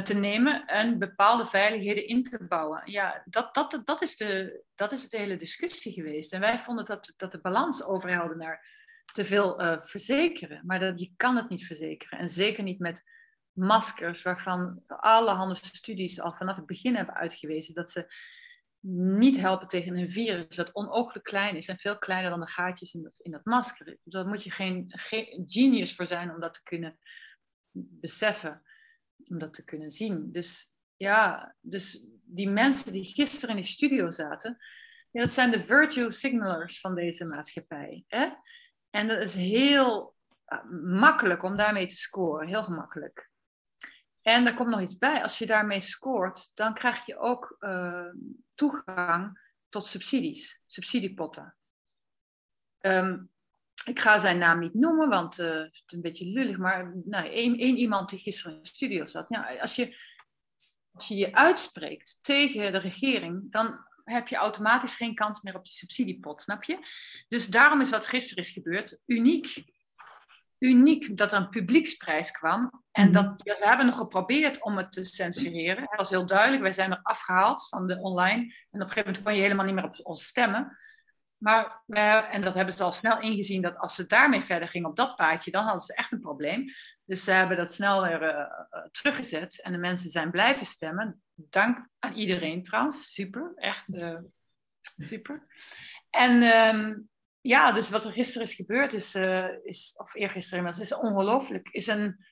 te 0.04 0.14
nemen 0.14 0.66
en 0.66 0.98
bepaalde 0.98 1.46
veiligheden 1.46 2.06
in 2.06 2.24
te 2.24 2.44
bouwen. 2.48 2.82
Ja, 2.84 3.22
dat, 3.24 3.54
dat, 3.54 3.80
dat, 3.84 4.02
is, 4.02 4.16
de, 4.16 4.62
dat 4.74 4.92
is 4.92 5.08
de 5.08 5.16
hele 5.16 5.36
discussie 5.36 5.92
geweest. 5.92 6.32
En 6.32 6.40
wij 6.40 6.58
vonden 6.58 6.84
dat, 6.84 7.12
dat 7.16 7.32
de 7.32 7.40
balans 7.40 7.84
overhelde 7.84 8.36
naar 8.36 8.74
te 9.12 9.24
veel 9.24 9.62
uh, 9.62 9.76
verzekeren. 9.80 10.62
Maar 10.66 10.80
dat, 10.80 11.00
je 11.00 11.12
kan 11.16 11.36
het 11.36 11.48
niet 11.48 11.66
verzekeren. 11.66 12.18
En 12.18 12.28
zeker 12.28 12.62
niet 12.62 12.78
met 12.78 13.02
maskers, 13.52 14.22
waarvan 14.22 14.82
allerhande 14.86 15.54
studies 15.54 16.20
al 16.20 16.32
vanaf 16.32 16.56
het 16.56 16.66
begin 16.66 16.94
hebben 16.94 17.14
uitgewezen 17.14 17.74
dat 17.74 17.90
ze 17.90 18.14
niet 18.88 19.36
helpen 19.36 19.68
tegen 19.68 19.96
een 19.96 20.10
virus 20.10 20.56
dat 20.56 20.74
onooglijk 20.74 21.24
klein 21.24 21.56
is 21.56 21.68
en 21.68 21.76
veel 21.76 21.98
kleiner 21.98 22.30
dan 22.30 22.40
de 22.40 22.48
gaatjes 22.48 22.94
in 22.94 23.02
dat, 23.02 23.18
in 23.18 23.30
dat 23.30 23.44
masker. 23.44 23.96
Daar 24.04 24.26
moet 24.26 24.44
je 24.44 24.50
geen, 24.50 24.84
geen 24.88 25.44
genius 25.46 25.94
voor 25.94 26.06
zijn 26.06 26.30
om 26.30 26.40
dat 26.40 26.54
te 26.54 26.62
kunnen 26.62 26.98
beseffen, 27.72 28.62
om 29.28 29.38
dat 29.38 29.54
te 29.54 29.64
kunnen 29.64 29.92
zien. 29.92 30.32
Dus 30.32 30.72
ja, 30.96 31.54
dus 31.60 32.04
die 32.22 32.48
mensen 32.48 32.92
die 32.92 33.04
gisteren 33.04 33.56
in 33.56 33.62
die 33.62 33.70
studio 33.70 34.10
zaten, 34.10 34.56
ja, 35.10 35.22
dat 35.22 35.34
zijn 35.34 35.50
de 35.50 35.64
virtue 35.64 36.10
signalers 36.10 36.80
van 36.80 36.94
deze 36.94 37.24
maatschappij. 37.24 38.04
Hè? 38.08 38.28
En 38.90 39.08
dat 39.08 39.18
is 39.18 39.34
heel 39.34 40.14
eh, 40.44 40.64
makkelijk 40.80 41.42
om 41.42 41.56
daarmee 41.56 41.86
te 41.86 41.96
scoren, 41.96 42.48
heel 42.48 42.64
gemakkelijk. 42.64 43.30
En 44.22 44.46
er 44.46 44.54
komt 44.54 44.68
nog 44.68 44.80
iets 44.80 44.98
bij, 44.98 45.22
als 45.22 45.38
je 45.38 45.46
daarmee 45.46 45.80
scoort, 45.80 46.50
dan 46.54 46.74
krijg 46.74 47.06
je 47.06 47.18
ook 47.18 47.56
uh, 47.60 48.06
toegang 48.54 49.40
tot 49.68 49.86
subsidies, 49.86 50.60
subsidiepotten. 50.66 51.56
Um, 52.80 53.30
ik 53.88 54.00
ga 54.00 54.18
zijn 54.18 54.38
naam 54.38 54.58
niet 54.58 54.74
noemen, 54.74 55.08
want 55.08 55.38
uh, 55.38 55.46
het 55.46 55.82
is 55.86 55.92
een 55.94 56.00
beetje 56.00 56.26
lullig, 56.26 56.58
maar 56.58 56.92
nou, 57.04 57.28
één, 57.28 57.58
één 57.58 57.76
iemand 57.76 58.08
die 58.08 58.18
gisteren 58.18 58.56
in 58.56 58.62
de 58.62 58.68
studio 58.68 59.06
zat. 59.06 59.28
Nou, 59.28 59.58
als, 59.58 59.76
je, 59.76 59.96
als 60.92 61.08
je 61.08 61.16
je 61.16 61.34
uitspreekt 61.34 62.18
tegen 62.20 62.72
de 62.72 62.78
regering, 62.78 63.52
dan 63.52 63.78
heb 64.04 64.28
je 64.28 64.36
automatisch 64.36 64.94
geen 64.94 65.14
kans 65.14 65.42
meer 65.42 65.54
op 65.54 65.64
die 65.64 65.72
subsidiepot, 65.72 66.42
snap 66.42 66.64
je? 66.64 66.78
Dus 67.28 67.46
daarom 67.46 67.80
is 67.80 67.90
wat 67.90 68.06
gisteren 68.06 68.44
is 68.44 68.50
gebeurd 68.50 68.98
uniek. 69.06 69.64
Uniek 70.58 71.16
dat 71.16 71.32
er 71.32 71.38
een 71.38 71.48
publieksprijs 71.48 72.30
kwam. 72.30 72.82
En 72.92 73.10
mhm. 73.10 73.12
dat, 73.12 73.42
ja, 73.44 73.54
we 73.58 73.66
hebben 73.66 73.86
nog 73.86 73.96
geprobeerd 73.96 74.62
om 74.62 74.76
het 74.76 74.92
te 74.92 75.04
censureren. 75.04 75.84
Dat 75.84 75.96
was 75.96 76.10
heel 76.10 76.26
duidelijk. 76.26 76.62
Wij 76.62 76.72
zijn 76.72 76.90
er 76.90 77.00
afgehaald 77.02 77.68
van 77.68 77.86
de 77.86 77.98
online. 78.00 78.42
En 78.42 78.42
op 78.42 78.80
een 78.80 78.80
gegeven 78.80 79.04
moment 79.04 79.22
kon 79.22 79.34
je 79.34 79.40
helemaal 79.40 79.64
niet 79.64 79.74
meer 79.74 79.84
op 79.84 80.00
ons 80.02 80.26
stemmen. 80.26 80.76
Maar, 81.38 81.82
en 82.30 82.42
dat 82.42 82.54
hebben 82.54 82.74
ze 82.74 82.82
al 82.82 82.92
snel 82.92 83.20
ingezien, 83.20 83.62
dat 83.62 83.78
als 83.78 83.94
ze 83.94 84.06
daarmee 84.06 84.40
verder 84.40 84.68
gingen 84.68 84.88
op 84.88 84.96
dat 84.96 85.16
paadje, 85.16 85.50
dan 85.50 85.64
hadden 85.64 85.82
ze 85.82 85.94
echt 85.94 86.12
een 86.12 86.20
probleem. 86.20 86.64
Dus 87.04 87.24
ze 87.24 87.30
hebben 87.30 87.56
dat 87.56 87.72
snel 87.72 88.02
weer 88.02 88.22
uh, 88.22 88.86
teruggezet 88.90 89.62
en 89.62 89.72
de 89.72 89.78
mensen 89.78 90.10
zijn 90.10 90.30
blijven 90.30 90.66
stemmen. 90.66 91.22
Dank 91.34 91.88
aan 91.98 92.14
iedereen 92.14 92.62
trouwens, 92.62 93.12
super, 93.12 93.52
echt 93.56 93.96
super. 94.96 95.46
En 96.10 96.42
um, 96.42 97.08
ja, 97.40 97.72
dus 97.72 97.90
wat 97.90 98.04
er 98.04 98.12
gisteren 98.12 98.46
is 98.46 98.54
gebeurd, 98.54 98.92
is, 98.92 99.14
is 99.62 99.94
of 99.96 100.14
eergisteren, 100.14 100.66
is 100.66 100.94
ongelooflijk. 100.94 101.68
Is, 101.68 101.86
een, 101.86 102.26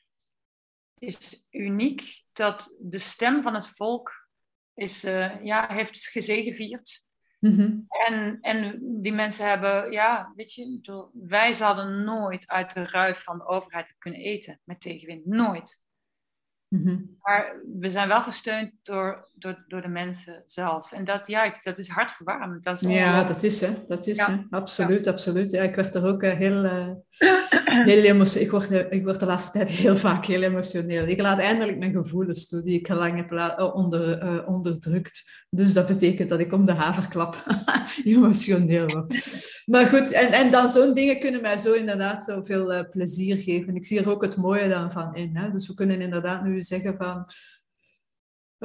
is 0.98 1.44
uniek 1.50 2.22
dat 2.32 2.76
de 2.80 2.98
stem 2.98 3.42
van 3.42 3.54
het 3.54 3.68
volk 3.68 4.28
is, 4.74 5.00
ja, 5.42 5.72
heeft 5.72 6.06
gezegevierd. 6.06 7.03
Mm 7.52 7.86
en, 8.06 8.38
en 8.40 8.78
die 9.02 9.12
mensen 9.12 9.48
hebben, 9.48 9.92
ja, 9.92 10.32
weet 10.36 10.54
je, 10.54 11.08
wij 11.12 11.52
zouden 11.52 12.04
nooit 12.04 12.48
uit 12.48 12.74
de 12.74 12.86
ruif 12.86 13.22
van 13.22 13.38
de 13.38 13.46
overheid 13.46 13.94
kunnen 13.98 14.20
eten 14.20 14.60
met 14.64 14.80
tegenwind. 14.80 15.26
Nooit. 15.26 15.82
Mhm. 16.68 16.96
Maar 17.20 17.60
we 17.80 17.90
zijn 17.90 18.08
wel 18.08 18.22
gesteund 18.22 18.72
door, 18.82 19.28
door, 19.34 19.64
door 19.66 19.82
de 19.82 19.88
mensen 19.88 20.42
zelf. 20.46 20.92
En 20.92 21.04
dat, 21.04 21.26
ja, 21.26 21.58
dat 21.60 21.78
is 21.78 21.88
hartverwarmend. 21.88 22.64
Dat 22.64 22.82
is 22.82 22.88
ja, 22.88 23.24
dat 23.24 23.42
is 23.42 23.60
hè. 23.60 23.86
Dat 23.88 24.06
is 24.06 24.18
hè. 24.18 24.36
Absoluut, 24.50 25.06
absoluut. 25.06 25.50
Ja, 25.50 25.62
ik 25.62 25.74
werd 25.74 25.94
er 25.94 26.06
ook 26.06 26.22
uh, 26.22 26.32
heel, 26.32 26.64
uh, 26.64 26.90
heel 27.82 28.02
emotioneel. 28.02 28.44
Ik 28.44 28.50
word, 28.50 28.70
uh, 28.70 28.92
ik 28.92 29.18
de 29.18 29.26
laatste 29.26 29.50
tijd 29.50 29.68
heel 29.68 29.96
vaak 29.96 30.26
heel 30.26 30.42
emotioneel. 30.42 31.06
Ik 31.06 31.20
laat 31.20 31.38
eindelijk 31.38 31.78
mijn 31.78 31.92
gevoelens 31.92 32.48
toe 32.48 32.62
die 32.62 32.78
ik 32.78 32.88
lang 32.88 33.16
heb 33.16 33.58
onder, 33.74 34.46
onderdrukt. 34.46 35.44
Dus 35.50 35.72
dat 35.72 35.86
betekent 35.86 36.28
dat 36.28 36.40
ik 36.40 36.52
om 36.52 36.66
de 36.66 36.72
haverklap 36.72 37.44
emotioneel 38.04 38.86
word. 38.86 39.14
Maar 39.64 39.86
goed, 39.86 40.12
en, 40.12 40.32
en 40.32 40.50
dan 40.50 40.68
zo'n 40.68 40.94
dingen 40.94 41.20
kunnen 41.20 41.40
mij 41.40 41.56
zo 41.56 41.72
inderdaad 41.72 42.24
zoveel 42.24 42.88
plezier 42.90 43.36
geven. 43.36 43.76
Ik 43.76 43.86
zie 43.86 44.00
er 44.00 44.10
ook 44.10 44.22
het 44.22 44.36
mooie 44.36 44.68
dan 44.68 44.92
van 44.92 45.14
in. 45.14 45.36
Hè? 45.36 45.50
Dus 45.50 45.66
we 45.66 45.74
kunnen 45.74 46.00
inderdaad 46.00 46.44
nu 46.44 46.62
zeggen 46.62 46.96
van... 46.96 47.26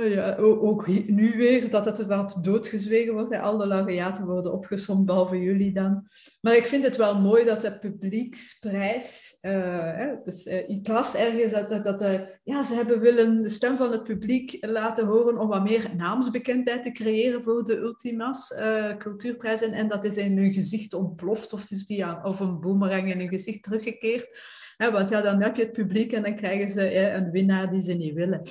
Ja, 0.02 0.36
ook 0.38 0.88
nu 0.88 1.38
weer 1.38 1.70
dat 1.70 1.86
het 1.86 2.06
wat 2.06 2.40
doodgezwegen 2.42 3.14
wordt. 3.14 3.32
Hè. 3.32 3.42
Al 3.42 3.58
de 3.58 3.68
laureaten 3.68 4.26
worden 4.26 4.54
opgesomd, 4.54 5.06
behalve 5.06 5.42
jullie 5.42 5.74
dan. 5.74 6.08
Maar 6.42 6.56
ik 6.56 6.68
vind 6.68 6.84
het 6.84 6.96
wel 6.96 7.20
mooi 7.20 7.46
dat 7.46 7.62
de 7.62 7.80
publieksprijs... 7.80 9.38
Uh, 9.42 10.12
dus, 10.24 10.46
uh, 10.46 10.70
ik 10.70 10.88
las 10.88 11.16
ergens 11.16 11.52
dat, 11.52 11.70
dat, 11.70 12.00
dat 12.00 12.28
ja, 12.44 12.64
ze 12.64 12.74
hebben 12.74 13.00
willen 13.00 13.42
de 13.42 13.50
stem 13.50 13.78
van 13.78 13.92
het 13.92 14.04
publiek 14.04 14.58
laten 14.66 15.06
horen 15.06 15.38
om 15.38 15.48
wat 15.48 15.64
meer 15.64 15.92
naamsbekendheid 15.96 16.84
te 16.84 16.92
creëren 16.92 17.44
voor 17.44 17.64
de 17.64 17.78
Ultimas 17.78 18.54
cultuurprijs. 18.98 19.62
En, 19.62 19.88
dat 19.88 20.06
is 20.06 20.18
in 20.18 20.38
hun 20.38 20.54
gezicht 20.54 20.94
ontploft 20.94 21.54
of 21.54 21.72
is 21.72 21.86
via 21.86 22.22
of 22.24 22.40
een 22.40 22.60
boemerang 22.60 23.12
in 23.12 23.20
hun 23.20 23.30
gezicht 23.30 23.64
teruggekeerd 23.64 24.58
want 24.88 25.10
ja, 25.10 25.22
dan 25.22 25.42
heb 25.42 25.56
je 25.56 25.64
het 25.64 25.72
publiek 25.72 26.12
en 26.12 26.24
dan 26.24 26.36
krijgen 26.36 26.70
ze 26.70 26.96
een 26.96 27.32
winnaar 27.32 27.72
die 27.72 27.82
ze 27.82 27.94
niet 27.94 28.14
willen. 28.14 28.42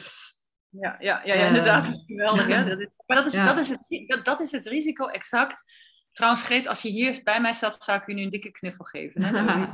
Ja, 0.70 0.96
ja, 0.98 1.20
ja, 1.24 1.34
ja 1.34 1.46
inderdaad. 1.46 1.84
Dat 1.84 1.94
is 1.94 2.04
geweldig. 2.06 2.46
Hè? 2.46 2.68
Dat 2.68 2.80
is, 2.80 2.88
maar 3.06 3.16
dat 3.16 3.26
is, 3.26 3.32
dat, 3.32 3.58
is 3.58 3.68
het, 3.68 4.04
dat, 4.06 4.24
dat 4.24 4.40
is 4.40 4.52
het 4.52 4.66
risico 4.66 5.06
exact. 5.06 5.64
Trouwens, 6.12 6.42
Greet, 6.42 6.66
als 6.66 6.82
je 6.82 6.88
hier 6.88 7.20
bij 7.24 7.40
mij 7.40 7.52
zat, 7.52 7.84
zou 7.84 8.00
ik 8.00 8.06
u 8.06 8.14
nu 8.14 8.22
een 8.22 8.30
dikke 8.30 8.50
knuffel 8.50 8.84
geven. 8.84 9.22
Hè? 9.22 9.66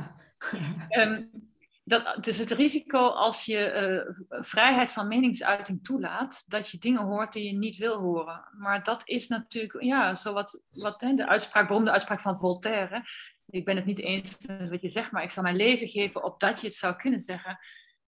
um, 1.01 1.29
dat, 1.83 2.23
dus 2.23 2.37
het 2.37 2.51
risico 2.51 3.07
als 3.07 3.45
je 3.45 4.05
uh, 4.29 4.41
vrijheid 4.43 4.91
van 4.91 5.07
meningsuiting 5.07 5.83
toelaat, 5.83 6.43
dat 6.47 6.69
je 6.69 6.77
dingen 6.77 7.01
hoort 7.01 7.33
die 7.33 7.51
je 7.51 7.57
niet 7.57 7.77
wil 7.77 7.99
horen. 7.99 8.47
Maar 8.57 8.83
dat 8.83 9.01
is 9.05 9.27
natuurlijk, 9.27 9.83
ja, 9.83 10.15
zo 10.15 10.33
wat, 10.33 10.61
wat 10.69 11.01
hè, 11.01 11.13
de 11.13 11.27
uitspraak, 11.27 11.67
beroemde 11.67 11.91
uitspraak 11.91 12.19
van 12.19 12.39
Voltaire 12.39 13.03
ik 13.49 13.65
ben 13.65 13.75
het 13.75 13.85
niet 13.85 13.99
eens 13.99 14.37
met 14.47 14.69
wat 14.69 14.81
je 14.81 14.91
zegt, 14.91 15.11
maar 15.11 15.23
ik 15.23 15.29
zal 15.29 15.43
mijn 15.43 15.55
leven 15.55 15.87
geven 15.87 16.23
opdat 16.23 16.61
je 16.61 16.67
het 16.67 16.75
zou 16.75 16.95
kunnen 16.95 17.19
zeggen. 17.19 17.59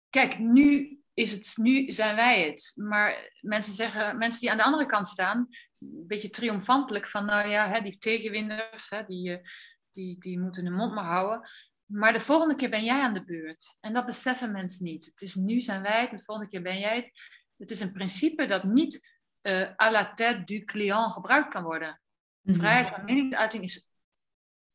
Kijk, 0.09 0.39
nu, 0.39 0.99
is 1.17 1.31
het, 1.31 1.53
nu 1.55 1.91
zijn 1.91 2.15
wij 2.15 2.47
het. 2.47 2.73
Maar 2.75 3.31
mensen 3.41 3.73
zeggen, 3.73 4.17
mensen 4.17 4.39
die 4.39 4.51
aan 4.51 4.57
de 4.57 4.63
andere 4.63 4.85
kant 4.85 5.07
staan, 5.07 5.37
een 5.79 6.07
beetje 6.07 6.29
triomfantelijk 6.29 7.07
van, 7.07 7.25
nou 7.25 7.47
ja, 7.47 7.69
hè, 7.69 7.81
die 7.81 7.97
tegenwinders, 7.97 8.89
hè, 8.89 9.05
die, 9.05 9.37
eh, 9.37 9.43
die, 9.91 10.19
die 10.19 10.39
moeten 10.39 10.65
hun 10.65 10.73
mond 10.73 10.93
maar 10.93 11.05
houden. 11.05 11.49
Maar 11.85 12.13
de 12.13 12.19
volgende 12.19 12.55
keer 12.55 12.69
ben 12.69 12.83
jij 12.83 13.01
aan 13.01 13.13
de 13.13 13.25
beurt. 13.25 13.77
En 13.79 13.93
dat 13.93 14.05
beseffen 14.05 14.51
mensen 14.51 14.85
niet. 14.85 15.05
Het 15.05 15.21
is 15.21 15.35
nu 15.35 15.61
zijn 15.61 15.81
wij 15.81 16.01
het, 16.01 16.11
de 16.11 16.23
volgende 16.23 16.49
keer 16.49 16.61
ben 16.61 16.79
jij 16.79 16.95
het. 16.95 17.11
Het 17.57 17.71
is 17.71 17.79
een 17.79 17.93
principe 17.93 18.45
dat 18.45 18.63
niet 18.63 19.07
uh, 19.41 19.69
à 19.75 19.91
la 19.91 20.13
tête 20.13 20.43
du 20.43 20.63
client 20.63 21.13
gebruikt 21.13 21.49
kan 21.49 21.63
worden. 21.63 22.01
Mhm. 22.41 22.57
Vrijheid 22.57 22.87
van 22.87 23.05
meningsuiting 23.05 23.63
is 23.63 23.87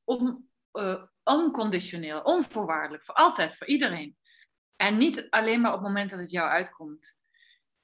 on, 0.05 0.49
uh, 0.73 1.03
onconditioneel, 1.23 2.21
onvoorwaardelijk, 2.21 3.05
voor 3.05 3.15
altijd, 3.15 3.57
voor 3.57 3.67
iedereen. 3.67 4.17
En 4.83 4.97
niet 4.97 5.27
alleen 5.31 5.61
maar 5.61 5.73
op 5.73 5.79
het 5.79 5.87
moment 5.87 6.11
dat 6.11 6.19
het 6.19 6.31
jou 6.31 6.49
uitkomt. 6.49 7.17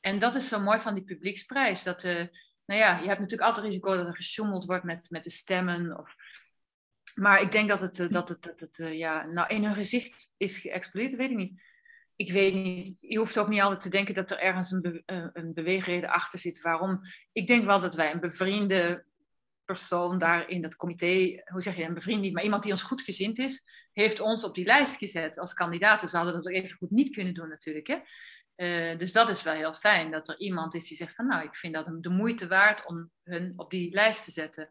En 0.00 0.18
dat 0.18 0.34
is 0.34 0.48
zo 0.48 0.60
mooi 0.60 0.80
van 0.80 0.94
die 0.94 1.04
publieksprijs. 1.04 1.82
Dat, 1.82 2.04
uh, 2.04 2.26
nou 2.64 2.80
ja, 2.80 2.98
je 2.98 3.06
hebt 3.06 3.20
natuurlijk 3.20 3.48
altijd 3.48 3.66
risico 3.66 3.96
dat 3.96 4.06
er 4.06 4.16
gesjoemeld 4.16 4.64
wordt 4.64 4.84
met, 4.84 5.06
met 5.10 5.24
de 5.24 5.30
stemmen. 5.30 5.98
Of... 5.98 6.14
Maar 7.14 7.42
ik 7.42 7.52
denk 7.52 7.68
dat 7.68 7.80
het, 7.80 7.98
uh, 7.98 8.10
dat 8.10 8.28
het, 8.28 8.42
dat 8.42 8.60
het 8.60 8.76
ja, 8.76 9.26
nou, 9.26 9.54
in 9.54 9.64
hun 9.64 9.74
gezicht 9.74 10.30
is 10.36 10.58
geëxplodeerd, 10.58 11.16
weet 11.16 11.30
ik 11.30 11.36
niet. 11.36 11.62
Ik 12.16 12.32
weet 12.32 12.54
niet, 12.54 12.94
je 12.98 13.18
hoeft 13.18 13.38
ook 13.38 13.48
niet 13.48 13.60
altijd 13.60 13.80
te 13.80 13.88
denken 13.88 14.14
dat 14.14 14.30
er 14.30 14.38
ergens 14.38 14.70
een, 14.70 15.02
een 15.32 15.54
beweegreden 15.54 16.10
achter 16.10 16.38
zit. 16.38 16.60
Waarom? 16.60 17.00
Ik 17.32 17.46
denk 17.46 17.64
wel 17.64 17.80
dat 17.80 17.94
wij 17.94 18.12
een 18.12 18.20
bevriende 18.20 19.04
persoon 19.68 20.18
daar 20.18 20.48
in 20.48 20.62
dat 20.62 20.76
comité, 20.76 21.42
hoe 21.44 21.62
zeg 21.62 21.76
je, 21.76 21.82
een 21.82 21.94
bevriend 21.94 22.20
niet, 22.20 22.32
maar 22.32 22.42
iemand 22.42 22.62
die 22.62 22.72
ons 22.72 22.82
goed 22.82 23.02
gezind 23.02 23.38
is, 23.38 23.64
heeft 23.92 24.20
ons 24.20 24.44
op 24.44 24.54
die 24.54 24.64
lijst 24.64 24.96
gezet 24.96 25.38
als 25.38 25.54
kandidaten. 25.54 26.08
Ze 26.08 26.16
hadden 26.16 26.34
dat 26.34 26.46
ook 26.46 26.52
even 26.52 26.76
goed 26.76 26.90
niet 26.90 27.10
kunnen 27.10 27.34
doen 27.34 27.48
natuurlijk. 27.48 27.86
Hè? 27.86 27.98
Uh, 28.56 28.98
dus 28.98 29.12
dat 29.12 29.28
is 29.28 29.42
wel 29.42 29.54
heel 29.54 29.74
fijn, 29.74 30.10
dat 30.10 30.28
er 30.28 30.38
iemand 30.38 30.74
is 30.74 30.88
die 30.88 30.96
zegt 30.96 31.14
van 31.14 31.26
nou, 31.26 31.44
ik 31.44 31.56
vind 31.56 31.74
dat 31.74 31.86
de 32.00 32.08
moeite 32.08 32.46
waard 32.46 32.86
om 32.86 33.10
hun 33.22 33.52
op 33.56 33.70
die 33.70 33.92
lijst 33.92 34.24
te 34.24 34.30
zetten. 34.30 34.70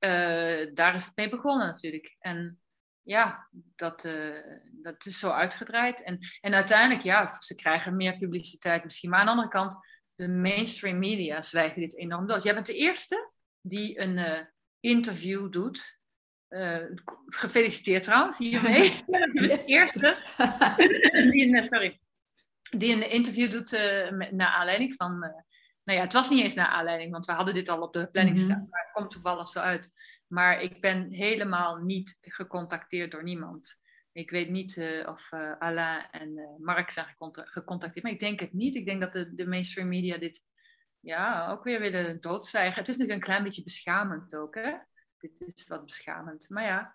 Uh, 0.00 0.74
daar 0.74 0.94
is 0.94 1.04
het 1.04 1.16
mee 1.16 1.28
begonnen 1.28 1.66
natuurlijk. 1.66 2.16
En 2.18 2.60
ja, 3.02 3.48
dat, 3.76 4.04
uh, 4.04 4.40
dat 4.70 5.06
is 5.06 5.18
zo 5.18 5.30
uitgedraaid. 5.30 6.02
En, 6.02 6.18
en 6.40 6.54
uiteindelijk, 6.54 7.02
ja, 7.02 7.36
ze 7.40 7.54
krijgen 7.54 7.96
meer 7.96 8.18
publiciteit 8.18 8.84
misschien. 8.84 9.10
Maar 9.10 9.18
aan 9.18 9.26
de 9.26 9.32
andere 9.32 9.48
kant, 9.48 9.76
de 10.14 10.28
mainstream 10.28 10.98
media 10.98 11.42
zwijgen 11.42 11.80
dit 11.80 11.96
enorm 11.96 12.26
dood. 12.26 12.42
Jij 12.42 12.54
bent 12.54 12.66
de 12.66 12.76
eerste 12.76 13.31
die 13.62 14.00
een 14.00 14.16
uh, 14.16 14.38
interview 14.80 15.52
doet. 15.52 16.00
Uh, 16.48 16.78
gefeliciteerd 17.26 18.02
trouwens 18.02 18.38
hiermee. 18.38 19.04
De 19.32 19.62
eerste 19.66 20.16
die 21.30 21.56
een, 21.56 21.66
sorry, 21.66 22.00
die 22.76 22.92
een 22.92 23.10
interview 23.10 23.50
doet 23.50 23.72
uh, 23.72 24.10
met, 24.10 24.32
naar 24.32 24.48
aanleiding 24.48 24.94
van. 24.96 25.18
nou 25.84 25.98
ja, 25.98 26.00
het 26.00 26.12
was 26.12 26.30
niet 26.30 26.42
eens 26.42 26.54
naar 26.54 26.66
aanleiding, 26.66 27.12
want 27.12 27.26
we 27.26 27.32
hadden 27.32 27.54
dit 27.54 27.68
al 27.68 27.82
op 27.82 27.92
de 27.92 28.06
planning 28.06 28.36
mhm. 28.36 28.46
staan. 28.46 28.66
Maar 28.70 28.80
het 28.80 28.92
komt 28.92 29.10
toevallig 29.10 29.48
zo 29.48 29.58
uit. 29.58 29.90
Maar 30.26 30.60
ik 30.60 30.80
ben 30.80 31.10
helemaal 31.10 31.76
niet 31.76 32.18
gecontacteerd 32.20 33.10
door 33.10 33.22
niemand. 33.22 33.80
Ik 34.12 34.30
weet 34.30 34.50
niet 34.50 34.76
uh, 34.76 35.08
of 35.08 35.32
uh, 35.32 35.52
Alain 35.58 36.06
en 36.10 36.28
uh, 36.28 36.44
Mark 36.58 36.90
zijn 36.90 37.06
gecontacteerd, 37.34 38.02
maar 38.02 38.12
ik 38.12 38.20
denk 38.20 38.40
het 38.40 38.52
niet. 38.52 38.74
Ik 38.74 38.86
denk 38.86 39.00
dat 39.00 39.12
de, 39.12 39.34
de 39.34 39.46
mainstream 39.46 39.88
media 39.88 40.18
dit 40.18 40.42
ja, 41.02 41.50
ook 41.50 41.64
weer 41.64 41.80
willen 41.80 42.20
doodzwijgen. 42.20 42.78
Het 42.78 42.88
is 42.88 42.96
natuurlijk 42.96 43.20
een 43.20 43.26
klein 43.26 43.44
beetje 43.44 43.62
beschamend 43.62 44.36
ook, 44.36 44.54
hè? 44.54 44.72
Dit 45.18 45.32
is 45.54 45.66
wat 45.68 45.86
beschamend. 45.86 46.48
Maar 46.48 46.64
ja, 46.64 46.94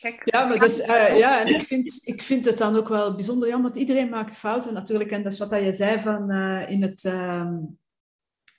Kijk, 0.00 0.20
ja, 0.24 0.46
maar 0.46 0.58
dus, 0.58 0.80
uh, 0.80 1.18
ja, 1.18 1.40
en 1.40 1.54
ik 1.54 1.62
vind, 1.62 2.00
ik 2.06 2.22
vind 2.22 2.44
het 2.44 2.58
dan 2.58 2.76
ook 2.76 2.88
wel 2.88 3.14
bijzonder 3.14 3.48
jammer, 3.48 3.70
want 3.70 3.80
iedereen 3.80 4.08
maakt 4.08 4.36
fouten 4.36 4.74
natuurlijk. 4.74 5.10
En 5.10 5.22
dat 5.22 5.32
is 5.32 5.38
wat 5.38 5.50
je 5.50 5.72
zei 5.72 6.00
van 6.00 6.30
uh, 6.30 6.70
in 6.70 6.82
het, 6.82 7.04
uh, 7.04 7.52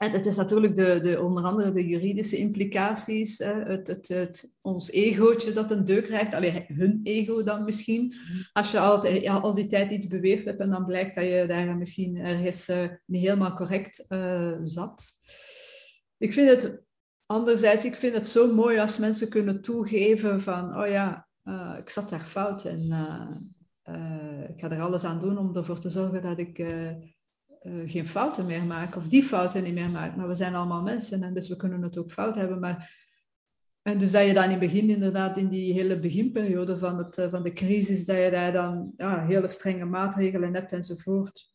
en 0.02 0.12
het 0.12 0.26
is 0.26 0.36
natuurlijk 0.36 0.76
de, 0.76 0.99
de, 1.02 1.22
onder 1.22 1.43
andere 1.43 1.72
de 1.72 1.88
juridische 1.88 2.38
implicaties, 2.38 3.38
het, 3.38 3.88
het, 3.88 4.08
het, 4.08 4.58
ons 4.62 4.91
egootje 4.91 5.52
dat 5.52 5.72
een 5.72 5.86
deuk 5.86 6.04
krijgt, 6.04 6.34
alleen 6.34 6.66
hun 6.68 6.99
ego 7.04 7.43
dan 7.43 7.64
misschien. 7.64 8.06
Mhm. 8.06 8.41
Als 8.54 8.72
je 8.72 8.80
al, 8.80 9.08
ja, 9.08 9.38
al 9.38 9.54
die 9.54 9.68
tijd 9.68 9.91
iets 9.91 10.08
beweerd 10.08 10.45
hebt 10.45 10.60
en 10.60 10.70
dan 10.70 10.86
blijkt 10.86 11.16
dat 11.16 11.24
je 11.24 11.45
daar 11.47 11.78
misschien 11.78 12.18
ergens 12.18 12.70
uh, 12.70 12.88
niet 13.06 13.22
helemaal 13.22 13.54
correct 13.54 14.06
uh, 14.10 14.58
zat. 14.64 15.04
Ik 16.18 16.34
vind 16.34 16.49
het, 16.49 16.84
anderzijds, 17.26 17.86
ik 17.86 17.95
vind 17.95 18.14
het 18.14 18.28
zo 18.28 18.54
mooi 18.54 18.80
als 18.80 18.97
mensen 18.97 19.30
kunnen 19.30 19.62
toegeven 19.62 20.41
van, 20.41 20.78
oh 20.78 20.88
ja, 20.88 21.28
uh, 21.43 21.76
ik 21.80 21.89
zat 21.89 22.10
daar 22.10 22.26
fout 22.26 22.66
en 22.66 22.82
ik 24.49 24.60
ga 24.60 24.72
er 24.72 24.82
alles 24.82 25.04
aan 25.04 25.20
doen 25.20 25.38
om 25.38 25.56
ervoor 25.56 25.80
te 25.80 25.89
zorgen 25.89 26.22
dat 26.22 26.39
ik 26.39 26.58
uh, 27.62 27.91
geen 27.91 28.07
fouten 28.07 28.45
meer 28.45 28.64
maken 28.64 29.01
of 29.01 29.07
die 29.07 29.24
fouten 29.24 29.64
niet 29.64 29.74
meer 29.74 29.89
maken. 29.89 30.18
Maar 30.18 30.28
we 30.28 30.36
zijn 30.36 30.55
allemaal 30.55 30.82
mensen 30.82 31.24
en 31.24 31.34
dus 31.34 31.47
we 31.47 31.55
kunnen 31.55 31.82
het 31.82 31.97
ook 31.97 32.12
fout 32.12 32.36
hebben. 32.36 32.59
Maar... 32.59 32.99
En 33.82 33.97
dus 33.97 34.12
dat 34.12 34.28
je 34.28 34.34
dan 34.34 34.43
in 34.43 34.49
het 34.49 34.59
begin 34.59 34.89
inderdaad 34.89 35.38
in 35.38 35.47
die 35.47 35.74
hele 35.74 35.99
beginperiode 35.99 36.78
van, 36.78 36.97
het, 36.97 37.18
uh, 37.18 37.30
van 37.30 37.43
de 37.43 37.53
crisis, 37.53 38.05
dat 38.05 38.18
je 38.18 38.32
daar 38.32 38.53
dan 38.53 38.93
ja, 38.97 39.26
hele 39.26 39.47
strenge 39.47 39.86
maatregelen 39.86 40.53
hebt 40.53 40.72
enzovoort. 40.72 41.49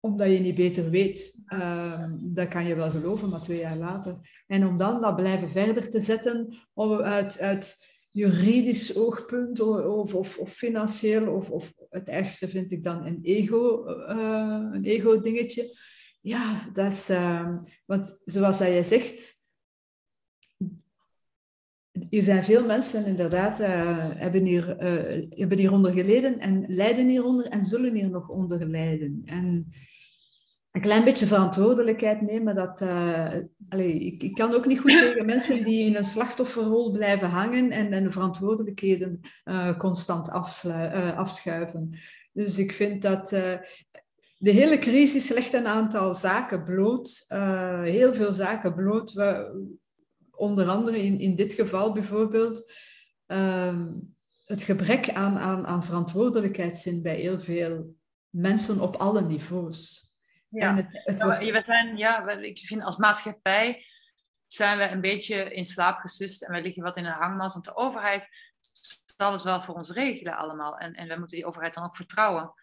Omdat 0.00 0.30
je 0.30 0.38
niet 0.38 0.54
beter 0.54 0.90
weet. 0.90 1.40
Uh, 1.48 2.04
dat 2.12 2.48
kan 2.48 2.64
je 2.64 2.74
wel 2.74 2.90
geloven, 2.90 3.28
maar 3.28 3.40
twee 3.40 3.58
jaar 3.58 3.76
later. 3.76 4.42
En 4.46 4.66
om 4.66 4.78
dan 4.78 5.00
dat 5.00 5.16
blijven 5.16 5.50
verder 5.50 5.90
te 5.90 6.00
zetten 6.00 6.56
uit, 7.02 7.40
uit 7.40 7.94
juridisch 8.10 8.96
oogpunt 8.96 9.60
of, 9.60 10.14
of, 10.14 10.38
of 10.38 10.52
financieel 10.52 11.34
of, 11.34 11.50
of 11.50 11.72
het 11.96 12.08
ergste 12.08 12.48
vind 12.48 12.72
ik 12.72 12.84
dan 12.84 13.06
een 13.06 13.18
ego, 13.22 13.88
uh, 13.88 14.70
een 14.72 14.84
ego 14.84 15.20
dingetje. 15.20 15.78
Ja, 16.20 16.70
dat 16.72 16.92
is, 16.92 17.10
uh, 17.10 17.56
want 17.84 18.22
zoals 18.24 18.58
jij 18.58 18.82
zegt, 18.82 19.44
er 22.10 22.22
zijn 22.22 22.44
veel 22.44 22.64
mensen 22.64 23.06
inderdaad, 23.06 23.60
uh, 23.60 24.10
hebben, 24.14 24.44
hier, 24.44 24.66
hebben 25.28 25.58
hieronder 25.58 25.92
geleden 25.92 26.38
en 26.38 26.64
lijden 26.68 27.08
hieronder 27.08 27.46
en 27.46 27.64
zullen 27.64 27.94
hier 27.94 28.10
nog 28.10 28.28
onder 28.28 28.68
lijden. 28.68 29.22
En 29.24 29.72
een 30.76 30.82
klein 30.82 31.04
beetje 31.04 31.26
verantwoordelijkheid 31.26 32.20
nemen. 32.20 32.54
Dat, 32.54 32.80
allez, 33.68 33.94
ik, 33.94 34.22
ik, 34.22 34.34
kan 34.34 34.54
ook 34.54 34.66
niet 34.66 34.80
goed 34.80 34.90
tegen 34.90 35.26
mensen 35.26 35.64
die 35.64 35.84
in 35.84 35.96
een 35.96 36.04
slachtofferrol 36.04 36.90
blijven 36.90 37.28
hangen 37.28 37.70
en, 37.70 37.92
en 37.92 38.04
de 38.04 38.10
verantwoordelijkheden 38.10 39.20
uh, 39.44 39.78
constant 39.78 40.28
uh, 40.28 41.18
afschuiven. 41.18 41.98
Dus 42.32 42.58
ik 42.58 42.72
vind 42.72 43.02
dat 43.02 43.28
de 44.38 44.50
hele 44.50 44.78
crisis 44.78 45.28
legt 45.28 45.52
een 45.52 45.66
aantal 45.66 46.14
zaken 46.14 46.64
bloot, 46.64 47.24
heel 47.82 48.12
veel 48.12 48.32
zaken 48.32 48.74
bloot. 48.74 49.12
We, 49.12 49.54
onder 50.30 50.68
andere 50.68 51.02
in, 51.02 51.20
in 51.20 51.36
dit 51.36 51.52
geval 51.52 51.92
bijvoorbeeld 51.92 52.72
ehm, 53.26 53.86
het 54.44 54.62
gebrek 54.62 55.10
aan, 55.10 55.38
aan, 55.38 55.66
aan 55.66 55.84
verantwoordelijkheidszin 55.84 57.02
bij 57.02 57.16
heel 57.16 57.40
veel 57.40 57.94
mensen 58.28 58.80
op 58.80 58.96
alle 58.96 59.20
niveaus. 59.20 60.05
Ja, 60.48 60.74
het, 60.74 61.22
wordt... 61.22 61.38
we 61.38 61.62
zijn, 61.66 61.96
ja, 61.96 62.28
ik 62.28 62.58
vind 62.58 62.82
als 62.82 62.96
maatschappij 62.96 63.84
zijn 64.46 64.78
we 64.78 64.84
een 64.84 65.00
beetje 65.00 65.54
in 65.54 65.66
slaap 65.66 65.98
gesust 65.98 66.42
en 66.42 66.52
we 66.52 66.60
liggen 66.60 66.82
wat 66.82 66.96
in 66.96 67.04
een 67.04 67.12
hangmat, 67.12 67.52
want 67.52 67.64
de 67.64 67.76
overheid 67.76 68.28
zal 69.16 69.32
het 69.32 69.42
wel 69.42 69.62
voor 69.62 69.74
ons 69.74 69.90
regelen 69.90 70.36
allemaal. 70.36 70.78
En, 70.78 70.94
en 70.94 71.08
we 71.08 71.18
moeten 71.18 71.36
die 71.36 71.46
overheid 71.46 71.74
dan 71.74 71.84
ook 71.84 71.96
vertrouwen. 71.96 72.54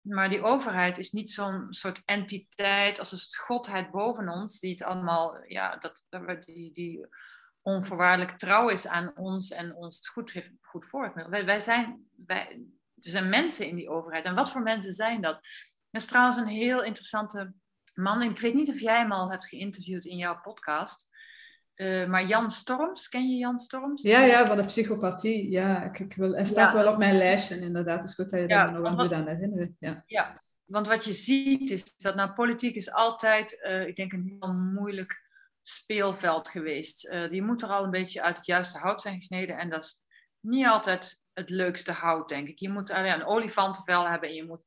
Maar 0.00 0.28
die 0.28 0.42
overheid 0.42 0.98
is 0.98 1.12
niet 1.12 1.30
zo'n 1.30 1.66
soort 1.70 2.02
entiteit 2.04 2.98
als 2.98 3.12
een 3.12 3.18
soort 3.18 3.36
godheid 3.36 3.90
boven 3.90 4.28
ons, 4.28 4.60
die 4.60 4.70
het 4.70 4.82
allemaal, 4.82 5.44
ja, 5.46 5.76
dat, 5.76 6.04
die, 6.44 6.72
die 6.72 7.06
onvoorwaardelijk 7.62 8.38
trouw 8.38 8.68
is 8.68 8.86
aan 8.86 9.16
ons 9.16 9.50
en 9.50 9.74
ons 9.74 9.96
het 9.96 10.08
goed, 10.08 10.32
heeft, 10.32 10.50
goed 10.60 10.86
voor. 10.86 11.28
Wij, 11.30 11.44
wij 11.44 11.58
zijn, 11.58 12.08
wij, 12.26 12.60
er 12.94 13.10
zijn 13.10 13.28
mensen 13.28 13.66
in 13.66 13.76
die 13.76 13.90
overheid. 13.90 14.24
En 14.24 14.34
wat 14.34 14.50
voor 14.50 14.62
mensen 14.62 14.92
zijn 14.92 15.20
dat? 15.20 15.40
Dat 15.90 16.02
is 16.02 16.08
trouwens 16.08 16.36
een 16.36 16.46
heel 16.46 16.82
interessante 16.82 17.52
man. 17.94 18.22
Ik 18.22 18.40
weet 18.40 18.54
niet 18.54 18.68
of 18.68 18.80
jij 18.80 18.98
hem 18.98 19.12
al 19.12 19.30
hebt 19.30 19.46
geïnterviewd 19.46 20.04
in 20.04 20.16
jouw 20.16 20.40
podcast. 20.40 21.08
Uh, 21.76 22.06
maar 22.06 22.26
Jan 22.26 22.50
Storms, 22.50 23.08
ken 23.08 23.30
je 23.30 23.36
Jan 23.36 23.58
Storms? 23.58 24.02
Ja, 24.02 24.20
ja, 24.20 24.46
van 24.46 24.56
de 24.56 24.66
psychopathie. 24.66 25.50
Ja, 25.50 25.82
ik, 25.82 25.98
ik 25.98 26.14
wil, 26.14 26.32
hij 26.32 26.44
staat 26.44 26.72
wel 26.72 26.92
op 26.92 26.98
mijn 26.98 27.16
lijstje, 27.16 27.60
inderdaad. 27.60 28.00
Het 28.00 28.08
is 28.08 28.14
goed 28.14 28.30
dat 28.30 28.40
je 28.40 28.46
daar 28.46 28.72
nog 28.72 28.86
aan 28.86 29.14
aan 29.14 29.26
herinneren. 29.26 29.76
Ja. 29.78 30.02
ja, 30.06 30.42
want 30.64 30.86
wat 30.86 31.04
je 31.04 31.12
ziet 31.12 31.70
is 31.70 31.96
dat 31.96 32.14
nou, 32.14 32.30
politiek 32.30 32.74
is 32.74 32.92
altijd, 32.92 33.62
uh, 33.66 33.86
ik 33.86 33.96
denk, 33.96 34.12
een 34.12 34.36
heel 34.40 34.52
moeilijk 34.52 35.24
speelveld 35.62 36.48
geweest. 36.48 37.06
Uh, 37.06 37.30
je 37.30 37.42
moet 37.42 37.62
er 37.62 37.68
al 37.68 37.84
een 37.84 37.90
beetje 37.90 38.22
uit 38.22 38.36
het 38.36 38.46
juiste 38.46 38.78
hout 38.78 39.02
zijn 39.02 39.16
gesneden. 39.16 39.58
En 39.58 39.70
dat 39.70 39.84
is 39.84 40.02
niet 40.40 40.66
altijd 40.66 41.20
het 41.32 41.50
leukste 41.50 41.92
hout, 41.92 42.28
denk 42.28 42.48
ik. 42.48 42.58
Je 42.58 42.68
moet 42.68 42.90
alleen 42.90 43.14
een 43.14 43.26
olifantenvel 43.26 44.08
hebben 44.08 44.28
en 44.28 44.34
je 44.34 44.46
moet 44.46 44.64